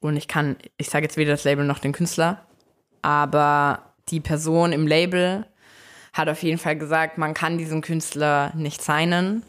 Und 0.00 0.16
ich 0.16 0.28
kann, 0.28 0.56
ich 0.76 0.90
sage 0.90 1.04
jetzt 1.04 1.16
weder 1.16 1.32
das 1.32 1.44
Label 1.44 1.64
noch 1.64 1.78
den 1.78 1.92
Künstler, 1.92 2.46
aber 3.02 3.94
die 4.08 4.20
Person 4.20 4.72
im 4.72 4.86
Label 4.86 5.46
hat 6.12 6.28
auf 6.28 6.42
jeden 6.42 6.58
Fall 6.58 6.76
gesagt, 6.76 7.18
man 7.18 7.34
kann 7.34 7.58
diesen 7.58 7.80
Künstler 7.80 8.52
nicht 8.54 8.82
signen, 8.82 9.42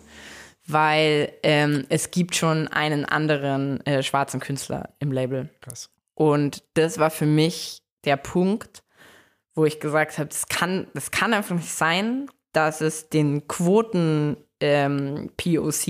weil 0.67 1.31
ähm, 1.43 1.85
es 1.89 2.11
gibt 2.11 2.35
schon 2.35 2.67
einen 2.67 3.05
anderen 3.05 3.85
äh, 3.85 4.03
schwarzen 4.03 4.39
Künstler 4.39 4.89
im 4.99 5.11
Label. 5.11 5.49
Krass. 5.61 5.89
Und 6.13 6.63
das 6.73 6.99
war 6.99 7.09
für 7.09 7.25
mich 7.25 7.81
der 8.05 8.17
Punkt, 8.17 8.83
wo 9.55 9.65
ich 9.65 9.79
gesagt 9.79 10.17
habe, 10.17 10.29
das 10.29 10.47
kann, 10.47 10.87
das 10.93 11.11
kann 11.11 11.33
einfach 11.33 11.55
nicht 11.55 11.71
sein, 11.71 12.29
dass 12.53 12.81
es 12.81 13.09
den 13.09 13.47
Quoten 13.47 14.37
ähm, 14.59 15.31
POC 15.37 15.87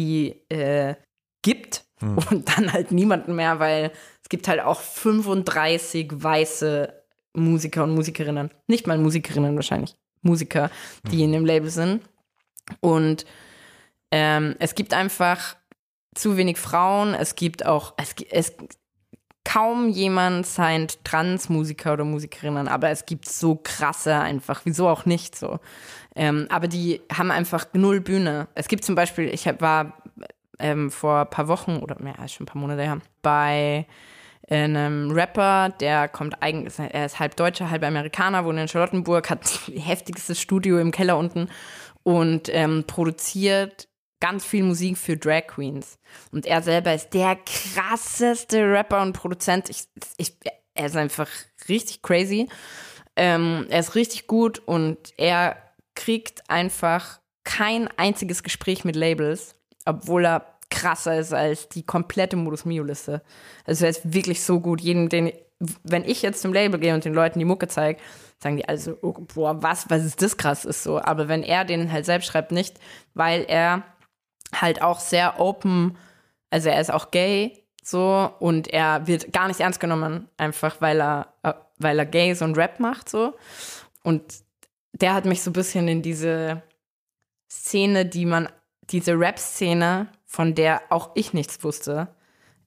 äh, 0.49 0.95
gibt 1.41 1.85
und 2.01 2.57
dann 2.57 2.71
halt 2.71 2.91
niemanden 2.91 3.35
mehr, 3.35 3.59
weil 3.59 3.91
es 4.29 4.37
gibt 4.37 4.47
halt 4.47 4.59
auch 4.59 4.79
35 4.79 6.11
weiße 6.11 6.93
Musiker 7.33 7.83
und 7.83 7.95
Musikerinnen. 7.95 8.51
Nicht 8.67 8.85
mal 8.85 8.99
Musikerinnen 8.99 9.55
wahrscheinlich. 9.55 9.95
Musiker, 10.21 10.69
die 11.11 11.23
in 11.23 11.31
dem 11.31 11.45
Label 11.45 11.71
sind. 11.71 12.03
Und 12.79 13.25
ähm, 14.11 14.55
es 14.59 14.75
gibt 14.75 14.93
einfach 14.93 15.55
zu 16.13 16.37
wenig 16.37 16.59
Frauen. 16.59 17.15
Es 17.15 17.33
gibt 17.33 17.65
auch, 17.65 17.95
es, 17.97 18.13
es 18.29 18.53
kaum 19.43 19.89
jemand 19.89 20.45
signed 20.45 21.03
Trans-Musiker 21.03 21.93
oder 21.93 22.03
Musikerinnen, 22.03 22.67
aber 22.67 22.91
es 22.91 23.07
gibt 23.07 23.27
so 23.27 23.55
krasse 23.55 24.13
einfach, 24.13 24.61
wieso 24.63 24.87
auch 24.87 25.05
nicht 25.05 25.35
so. 25.35 25.59
Ähm, 26.15 26.45
aber 26.51 26.67
die 26.67 27.01
haben 27.11 27.31
einfach 27.31 27.65
null 27.73 27.99
Bühne. 27.99 28.47
Es 28.53 28.67
gibt 28.67 28.85
zum 28.85 28.93
Beispiel, 28.93 29.27
ich 29.33 29.47
hab, 29.47 29.59
war 29.59 29.97
ähm, 30.59 30.91
vor 30.91 31.21
ein 31.21 31.29
paar 31.31 31.47
Wochen 31.47 31.77
oder 31.77 31.99
mehr 31.99 32.19
als 32.19 32.33
schon 32.33 32.43
ein 32.43 32.47
paar 32.47 32.61
Monate 32.61 32.83
her 32.83 32.99
bei 33.23 33.87
einem 34.49 35.11
Rapper, 35.11 35.69
der 35.79 36.07
kommt 36.07 36.41
eigentlich, 36.41 36.77
er 36.79 37.05
ist 37.05 37.19
halb 37.19 37.35
Deutscher, 37.35 37.69
halb 37.69 37.83
Amerikaner, 37.83 38.45
wohnt 38.45 38.59
in 38.59 38.67
Charlottenburg, 38.67 39.29
hat 39.29 39.47
heftigstes 39.75 40.39
Studio 40.41 40.79
im 40.79 40.91
Keller 40.91 41.17
unten 41.17 41.49
und 42.03 42.49
ähm, 42.49 42.85
produziert 42.87 43.87
ganz 44.19 44.45
viel 44.45 44.63
Musik 44.63 44.97
für 44.97 45.15
Drag 45.15 45.47
Queens. 45.47 45.97
Und 46.31 46.45
er 46.45 46.61
selber 46.61 46.93
ist 46.93 47.11
der 47.11 47.37
krasseste 47.37 48.63
Rapper 48.69 49.01
und 49.01 49.13
Produzent. 49.13 49.69
Ich, 49.69 49.83
ich, 50.17 50.33
er 50.73 50.87
ist 50.87 50.97
einfach 50.97 51.29
richtig 51.67 52.01
crazy. 52.01 52.49
Ähm, 53.15 53.67
er 53.69 53.79
ist 53.79 53.95
richtig 53.95 54.27
gut 54.27 54.59
und 54.59 54.97
er 55.17 55.57
kriegt 55.95 56.49
einfach 56.49 57.19
kein 57.43 57.87
einziges 57.97 58.43
Gespräch 58.43 58.83
mit 58.83 58.95
Labels, 58.95 59.55
obwohl 59.85 60.25
er 60.25 60.58
krasser 60.69 61.17
ist 61.17 61.33
als 61.33 61.69
die 61.69 61.83
komplette 61.85 62.35
Modus 62.35 62.65
Mio-Liste. 62.65 63.21
Also 63.65 63.85
er 63.85 63.91
ist 63.91 64.13
wirklich 64.13 64.43
so 64.43 64.59
gut. 64.59 64.81
Jeden, 64.81 65.09
den, 65.09 65.31
wenn 65.83 66.05
ich 66.05 66.21
jetzt 66.21 66.41
zum 66.41 66.53
Label 66.53 66.79
gehe 66.79 66.93
und 66.93 67.05
den 67.05 67.13
Leuten 67.13 67.39
die 67.39 67.45
Mucke 67.45 67.67
zeige, 67.67 67.99
sagen 68.41 68.57
die 68.57 68.67
also, 68.67 68.97
oh, 69.01 69.13
boah, 69.33 69.61
was, 69.61 69.89
was 69.89 70.05
ist 70.05 70.21
das 70.21 70.37
krass 70.37 70.65
ist 70.65 70.83
so. 70.83 71.01
Aber 71.01 71.27
wenn 71.27 71.43
er 71.43 71.65
den 71.65 71.91
halt 71.91 72.05
selbst 72.05 72.27
schreibt, 72.27 72.51
nicht, 72.51 72.79
weil 73.13 73.45
er 73.47 73.83
halt 74.53 74.81
auch 74.81 74.99
sehr 74.99 75.39
open, 75.39 75.97
also 76.49 76.69
er 76.69 76.79
ist 76.79 76.91
auch 76.91 77.11
gay, 77.11 77.63
so, 77.83 78.31
und 78.39 78.67
er 78.67 79.07
wird 79.07 79.33
gar 79.33 79.47
nicht 79.47 79.59
ernst 79.59 79.79
genommen, 79.79 80.29
einfach 80.37 80.79
weil 80.79 81.01
er, 81.01 81.33
äh, 81.43 81.53
weil 81.77 81.97
er 81.97 82.05
gay 82.05 82.31
ist 82.31 82.41
und 82.41 82.57
Rap 82.57 82.79
macht, 82.79 83.09
so. 83.09 83.33
Und 84.03 84.23
der 84.93 85.13
hat 85.13 85.25
mich 85.25 85.41
so 85.41 85.49
ein 85.49 85.53
bisschen 85.53 85.87
in 85.87 86.01
diese 86.01 86.61
Szene, 87.51 88.05
die 88.05 88.25
man, 88.25 88.49
diese 88.89 89.19
Rap-Szene, 89.19 90.07
von 90.29 90.53
der 90.53 90.83
auch 90.89 91.09
ich 91.15 91.33
nichts 91.33 91.63
wusste, 91.63 92.07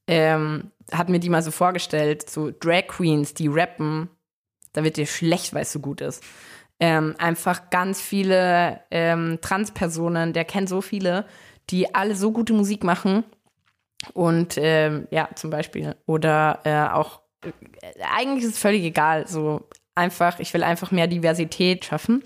ähm, 0.09 0.73
hat 0.91 1.09
mir 1.09 1.21
die 1.21 1.29
mal 1.29 1.43
so 1.43 1.53
vorgestellt, 1.53 2.29
so 2.29 2.51
Drag 2.51 2.89
Queens, 2.89 3.35
die 3.35 3.47
rappen, 3.47 4.11
da 4.73 4.83
wird 4.83 4.97
dir 4.97 5.07
schlecht, 5.07 5.55
weil 5.55 5.63
es 5.63 5.73
so 5.73 5.79
gut 5.79 6.01
ist. 6.01 6.25
Ähm, 6.81 7.15
einfach 7.19 7.71
ganz 7.71 8.01
viele 8.01 8.81
ähm, 8.91 9.39
Transpersonen, 9.41 10.33
der 10.33 10.45
kennt 10.45 10.69
so 10.69 10.81
viele, 10.81 11.25
die 11.71 11.95
alle 11.95 12.17
so 12.17 12.33
gute 12.33 12.53
Musik 12.53 12.83
machen. 12.83 13.23
Und 14.13 14.59
ähm, 14.59 15.07
ja, 15.13 15.29
zum 15.37 15.51
Beispiel. 15.51 15.95
Oder 16.07 16.59
äh, 16.65 16.93
auch, 16.93 17.21
äh, 17.45 17.53
eigentlich 18.17 18.43
ist 18.43 18.55
es 18.55 18.59
völlig 18.59 18.83
egal. 18.83 19.29
So 19.29 19.69
einfach, 19.95 20.41
ich 20.41 20.53
will 20.53 20.65
einfach 20.65 20.91
mehr 20.91 21.07
Diversität 21.07 21.85
schaffen. 21.85 22.25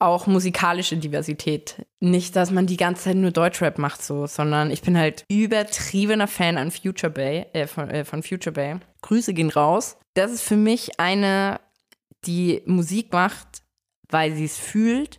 Auch 0.00 0.26
musikalische 0.26 0.96
Diversität. 0.96 1.84
Nicht, 2.00 2.36
dass 2.36 2.50
man 2.50 2.66
die 2.66 2.76
ganze 2.76 3.04
Zeit 3.04 3.16
nur 3.16 3.32
Deutschrap 3.32 3.78
macht, 3.78 4.02
so, 4.02 4.26
sondern 4.26 4.70
ich 4.70 4.82
bin 4.82 4.96
halt 4.96 5.24
übertriebener 5.28 6.28
Fan 6.28 6.56
an 6.56 6.70
Future 6.70 7.12
Bay, 7.12 7.46
äh, 7.52 7.66
von, 7.66 7.90
äh, 7.90 8.04
von 8.04 8.22
Future 8.22 8.52
Bay. 8.52 8.76
Grüße 9.02 9.34
gehen 9.34 9.50
raus. 9.50 9.96
Das 10.14 10.30
ist 10.30 10.42
für 10.42 10.56
mich 10.56 11.00
eine, 11.00 11.60
die 12.26 12.62
Musik 12.66 13.12
macht, 13.12 13.62
weil 14.08 14.34
sie 14.34 14.44
es 14.44 14.56
fühlt 14.56 15.18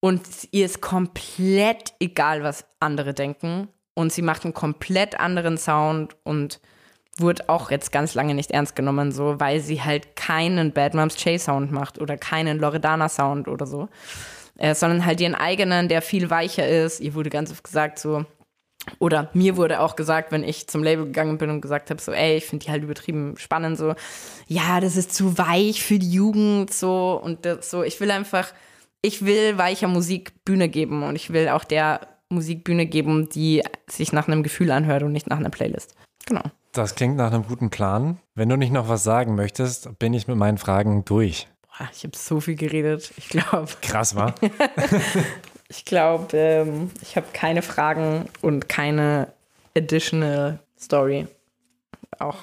und 0.00 0.22
ihr 0.52 0.66
ist 0.66 0.80
komplett 0.80 1.94
egal, 2.00 2.42
was 2.42 2.66
andere 2.80 3.14
denken. 3.14 3.68
Und 3.94 4.12
sie 4.12 4.22
macht 4.22 4.44
einen 4.44 4.54
komplett 4.54 5.18
anderen 5.18 5.58
Sound 5.58 6.16
und 6.22 6.60
wurde 7.20 7.48
auch 7.48 7.70
jetzt 7.70 7.92
ganz 7.92 8.14
lange 8.14 8.34
nicht 8.34 8.50
ernst 8.50 8.76
genommen, 8.76 9.12
so, 9.12 9.38
weil 9.38 9.60
sie 9.60 9.82
halt 9.82 10.16
keinen 10.16 10.72
Bad 10.72 10.94
Moms 10.94 11.22
J 11.24 11.40
Sound 11.40 11.72
macht 11.72 12.00
oder 12.00 12.16
keinen 12.16 12.58
Loredana 12.58 13.08
Sound 13.08 13.48
oder 13.48 13.66
so, 13.66 13.88
äh, 14.56 14.74
sondern 14.74 15.04
halt 15.04 15.20
ihren 15.20 15.34
eigenen, 15.34 15.88
der 15.88 16.02
viel 16.02 16.30
weicher 16.30 16.66
ist. 16.68 17.00
Ihr 17.00 17.14
wurde 17.14 17.30
ganz 17.30 17.50
oft 17.50 17.64
gesagt, 17.64 17.98
so, 17.98 18.24
oder 18.98 19.30
mir 19.34 19.56
wurde 19.56 19.80
auch 19.80 19.96
gesagt, 19.96 20.32
wenn 20.32 20.44
ich 20.44 20.68
zum 20.68 20.82
Label 20.82 21.06
gegangen 21.06 21.38
bin 21.38 21.50
und 21.50 21.60
gesagt 21.60 21.90
habe, 21.90 22.00
so, 22.00 22.12
ey, 22.12 22.36
ich 22.36 22.46
finde 22.46 22.64
die 22.64 22.70
halt 22.70 22.82
übertrieben 22.82 23.34
spannend, 23.36 23.76
so, 23.76 23.94
ja, 24.46 24.80
das 24.80 24.96
ist 24.96 25.14
zu 25.14 25.38
weich 25.38 25.82
für 25.82 25.98
die 25.98 26.10
Jugend, 26.10 26.72
so, 26.72 27.20
und 27.22 27.44
das, 27.44 27.70
so, 27.70 27.82
ich 27.82 28.00
will 28.00 28.10
einfach, 28.10 28.52
ich 29.02 29.24
will 29.24 29.58
weicher 29.58 29.88
Musik 29.88 30.44
Bühne 30.44 30.68
geben 30.68 31.02
und 31.02 31.16
ich 31.16 31.32
will 31.32 31.48
auch 31.48 31.64
der 31.64 32.00
Musik 32.30 32.64
Bühne 32.64 32.86
geben, 32.86 33.28
die 33.28 33.62
sich 33.88 34.12
nach 34.12 34.28
einem 34.28 34.42
Gefühl 34.42 34.70
anhört 34.70 35.02
und 35.02 35.12
nicht 35.12 35.28
nach 35.28 35.38
einer 35.38 35.50
Playlist. 35.50 35.94
Genau. 36.26 36.42
Das 36.72 36.94
klingt 36.94 37.16
nach 37.16 37.32
einem 37.32 37.46
guten 37.46 37.70
Plan. 37.70 38.18
Wenn 38.34 38.48
du 38.48 38.56
nicht 38.56 38.72
noch 38.72 38.88
was 38.88 39.02
sagen 39.02 39.34
möchtest, 39.34 39.98
bin 39.98 40.14
ich 40.14 40.28
mit 40.28 40.36
meinen 40.36 40.58
Fragen 40.58 41.04
durch. 41.04 41.48
Boah, 41.62 41.88
ich 41.92 42.04
habe 42.04 42.16
so 42.16 42.40
viel 42.40 42.56
geredet. 42.56 43.12
Ich 43.16 43.28
glaube, 43.28 43.68
Krass, 43.80 44.14
war? 44.14 44.34
ich 45.68 45.84
glaube, 45.84 46.36
ähm, 46.36 46.90
ich 47.00 47.16
habe 47.16 47.26
keine 47.32 47.62
Fragen 47.62 48.26
und 48.42 48.68
keine 48.68 49.32
additional 49.76 50.60
Story. 50.78 51.26
Auch 52.18 52.36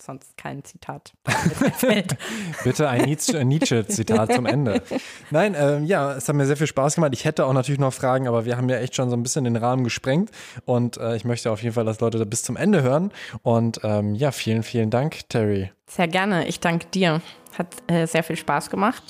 sonst 0.00 0.36
kein 0.36 0.64
Zitat. 0.64 1.12
Bitte 2.64 2.88
ein 2.88 3.04
Nietzsche- 3.04 3.38
ein 3.38 3.48
Nietzsche-Zitat 3.48 4.32
zum 4.34 4.46
Ende. 4.46 4.82
Nein, 5.30 5.54
ähm, 5.58 5.84
ja, 5.84 6.12
es 6.14 6.28
hat 6.28 6.36
mir 6.36 6.46
sehr 6.46 6.56
viel 6.56 6.66
Spaß 6.66 6.94
gemacht. 6.96 7.12
Ich 7.14 7.24
hätte 7.24 7.46
auch 7.46 7.52
natürlich 7.52 7.80
noch 7.80 7.92
Fragen, 7.92 8.28
aber 8.28 8.44
wir 8.44 8.56
haben 8.56 8.68
ja 8.68 8.76
echt 8.78 8.94
schon 8.94 9.10
so 9.10 9.16
ein 9.16 9.22
bisschen 9.22 9.44
den 9.44 9.56
Rahmen 9.56 9.84
gesprengt. 9.84 10.30
Und 10.64 10.96
äh, 10.96 11.16
ich 11.16 11.24
möchte 11.24 11.50
auf 11.50 11.62
jeden 11.62 11.74
Fall, 11.74 11.84
dass 11.84 12.00
Leute 12.00 12.18
da 12.18 12.24
bis 12.24 12.42
zum 12.42 12.56
Ende 12.56 12.82
hören. 12.82 13.12
Und 13.42 13.80
ähm, 13.82 14.14
ja, 14.14 14.30
vielen, 14.32 14.62
vielen 14.62 14.90
Dank, 14.90 15.28
Terry. 15.28 15.70
Sehr 15.86 16.08
gerne. 16.08 16.46
Ich 16.46 16.60
danke 16.60 16.86
dir. 16.86 17.20
Hat 17.58 17.68
äh, 17.88 18.06
sehr 18.06 18.22
viel 18.22 18.36
Spaß 18.36 18.70
gemacht. 18.70 19.02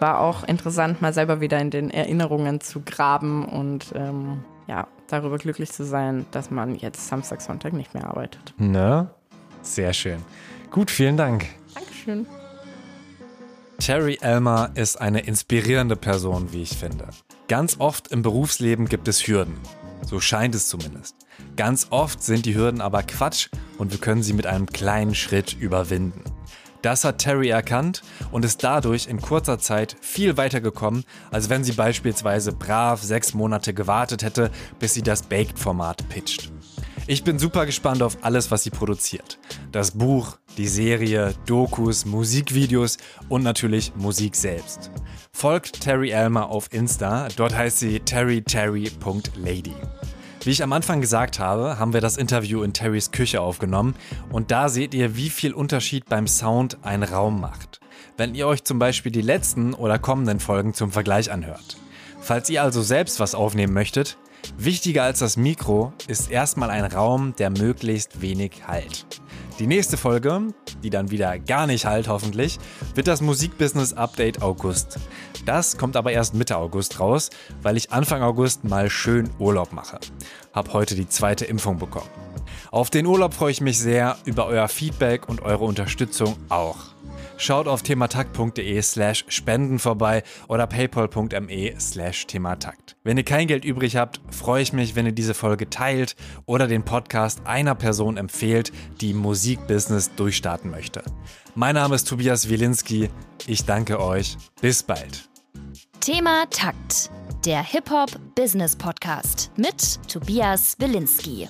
War 0.00 0.20
auch 0.20 0.44
interessant, 0.44 1.02
mal 1.02 1.12
selber 1.12 1.40
wieder 1.40 1.58
in 1.60 1.70
den 1.70 1.90
Erinnerungen 1.90 2.60
zu 2.60 2.80
graben 2.80 3.44
und 3.44 3.92
ähm, 3.94 4.44
ja, 4.66 4.86
darüber 5.08 5.36
glücklich 5.36 5.72
zu 5.72 5.84
sein, 5.84 6.24
dass 6.30 6.50
man 6.50 6.74
jetzt 6.76 7.08
Samstag, 7.08 7.42
Sonntag 7.42 7.72
nicht 7.74 7.92
mehr 7.92 8.06
arbeitet. 8.06 8.54
Ne? 8.56 9.10
Sehr 9.62 9.92
schön. 9.92 10.22
Gut, 10.70 10.90
vielen 10.90 11.16
Dank. 11.16 11.46
Dankeschön. 11.74 12.26
Terry 13.78 14.18
Elmer 14.20 14.70
ist 14.74 15.00
eine 15.00 15.20
inspirierende 15.20 15.96
Person, 15.96 16.52
wie 16.52 16.62
ich 16.62 16.76
finde. 16.76 17.08
Ganz 17.48 17.76
oft 17.78 18.08
im 18.08 18.22
Berufsleben 18.22 18.86
gibt 18.86 19.08
es 19.08 19.26
Hürden. 19.26 19.56
So 20.06 20.20
scheint 20.20 20.54
es 20.54 20.68
zumindest. 20.68 21.16
Ganz 21.56 21.88
oft 21.90 22.22
sind 22.22 22.46
die 22.46 22.54
Hürden 22.54 22.80
aber 22.80 23.02
Quatsch 23.02 23.48
und 23.78 23.90
wir 23.90 23.98
können 23.98 24.22
sie 24.22 24.32
mit 24.32 24.46
einem 24.46 24.66
kleinen 24.66 25.14
Schritt 25.14 25.56
überwinden. 25.58 26.22
Das 26.82 27.04
hat 27.04 27.18
Terry 27.18 27.48
erkannt 27.48 28.02
und 28.30 28.44
ist 28.44 28.64
dadurch 28.64 29.06
in 29.06 29.20
kurzer 29.20 29.58
Zeit 29.58 29.96
viel 30.00 30.36
weiter 30.36 30.60
gekommen, 30.60 31.04
als 31.30 31.50
wenn 31.50 31.64
sie 31.64 31.72
beispielsweise 31.72 32.52
brav 32.52 33.02
sechs 33.02 33.34
Monate 33.34 33.74
gewartet 33.74 34.22
hätte, 34.22 34.50
bis 34.78 34.94
sie 34.94 35.02
das 35.02 35.22
Baked-Format 35.22 36.08
pitcht. 36.08 36.50
Ich 37.06 37.24
bin 37.24 37.38
super 37.38 37.66
gespannt 37.66 38.02
auf 38.02 38.18
alles, 38.22 38.50
was 38.50 38.62
sie 38.62 38.70
produziert. 38.70 39.38
Das 39.72 39.92
Buch, 39.92 40.38
die 40.56 40.68
Serie, 40.68 41.34
Dokus, 41.46 42.04
Musikvideos 42.04 42.98
und 43.28 43.42
natürlich 43.42 43.92
Musik 43.96 44.36
selbst. 44.36 44.90
Folgt 45.32 45.80
Terry 45.80 46.10
Elmer 46.10 46.48
auf 46.48 46.72
Insta, 46.72 47.28
dort 47.36 47.56
heißt 47.56 47.78
sie 47.78 48.00
terryterry.lady. 48.00 49.74
Wie 50.42 50.50
ich 50.50 50.62
am 50.62 50.72
Anfang 50.72 51.00
gesagt 51.00 51.38
habe, 51.38 51.78
haben 51.78 51.92
wir 51.92 52.00
das 52.00 52.16
Interview 52.16 52.62
in 52.62 52.72
Terrys 52.72 53.10
Küche 53.10 53.40
aufgenommen 53.40 53.94
und 54.30 54.50
da 54.50 54.68
seht 54.68 54.94
ihr, 54.94 55.16
wie 55.16 55.30
viel 55.30 55.52
Unterschied 55.52 56.06
beim 56.06 56.26
Sound 56.26 56.78
ein 56.82 57.02
Raum 57.02 57.40
macht. 57.40 57.80
Wenn 58.16 58.34
ihr 58.34 58.46
euch 58.46 58.64
zum 58.64 58.78
Beispiel 58.78 59.12
die 59.12 59.20
letzten 59.20 59.74
oder 59.74 59.98
kommenden 59.98 60.40
Folgen 60.40 60.74
zum 60.74 60.92
Vergleich 60.92 61.30
anhört. 61.30 61.76
Falls 62.20 62.48
ihr 62.50 62.62
also 62.62 62.82
selbst 62.82 63.20
was 63.20 63.34
aufnehmen 63.34 63.72
möchtet, 63.72 64.16
wichtiger 64.56 65.04
als 65.04 65.20
das 65.20 65.36
Mikro 65.36 65.92
ist 66.08 66.30
erstmal 66.30 66.70
ein 66.70 66.84
Raum, 66.84 67.34
der 67.36 67.50
möglichst 67.50 68.20
wenig 68.20 68.66
halt. 68.66 69.20
Die 69.58 69.66
nächste 69.66 69.96
Folge, 69.96 70.54
die 70.82 70.90
dann 70.90 71.10
wieder 71.10 71.38
gar 71.38 71.66
nicht 71.66 71.84
halt 71.84 72.08
hoffentlich, 72.08 72.58
wird 72.94 73.06
das 73.06 73.20
Musikbusiness 73.20 73.92
Update 73.92 74.42
August. 74.42 74.98
Das 75.44 75.76
kommt 75.76 75.96
aber 75.96 76.12
erst 76.12 76.34
Mitte 76.34 76.56
August 76.56 77.00
raus, 77.00 77.30
weil 77.62 77.76
ich 77.76 77.92
Anfang 77.92 78.22
August 78.22 78.64
mal 78.64 78.88
schön 78.88 79.28
Urlaub 79.38 79.72
mache. 79.72 79.98
Hab 80.52 80.72
heute 80.72 80.94
die 80.94 81.08
zweite 81.08 81.44
Impfung 81.44 81.78
bekommen. 81.78 82.08
Auf 82.70 82.88
den 82.88 83.04
Urlaub 83.06 83.34
freue 83.34 83.50
ich 83.50 83.60
mich 83.60 83.78
sehr, 83.78 84.16
über 84.24 84.46
euer 84.46 84.68
Feedback 84.68 85.28
und 85.28 85.42
eure 85.42 85.64
Unterstützung 85.64 86.36
auch. 86.48 86.89
Schaut 87.40 87.68
auf 87.68 87.82
thematakt.de 87.82 88.82
slash 88.82 89.24
spenden 89.28 89.78
vorbei 89.78 90.22
oder 90.46 90.66
paypal.me 90.66 91.74
slash 91.80 92.26
thematakt. 92.26 92.96
Wenn 93.02 93.16
ihr 93.16 93.24
kein 93.24 93.46
Geld 93.46 93.64
übrig 93.64 93.96
habt, 93.96 94.20
freue 94.30 94.62
ich 94.62 94.74
mich, 94.74 94.94
wenn 94.94 95.06
ihr 95.06 95.12
diese 95.12 95.32
Folge 95.32 95.70
teilt 95.70 96.16
oder 96.44 96.66
den 96.66 96.84
Podcast 96.84 97.40
einer 97.46 97.74
Person 97.74 98.18
empfehlt, 98.18 98.72
die 99.00 99.14
Musikbusiness 99.14 100.14
durchstarten 100.16 100.70
möchte. 100.70 101.02
Mein 101.54 101.76
Name 101.76 101.94
ist 101.94 102.06
Tobias 102.06 102.50
Wilinski. 102.50 103.08
Ich 103.46 103.64
danke 103.64 104.00
euch. 104.00 104.36
Bis 104.60 104.82
bald. 104.82 105.30
Thema 106.00 106.44
Takt. 106.50 107.10
Der 107.46 107.62
Hip-Hop 107.62 108.10
Business 108.34 108.76
Podcast 108.76 109.50
mit 109.56 109.98
Tobias 110.08 110.76
Wilinski. 110.78 111.48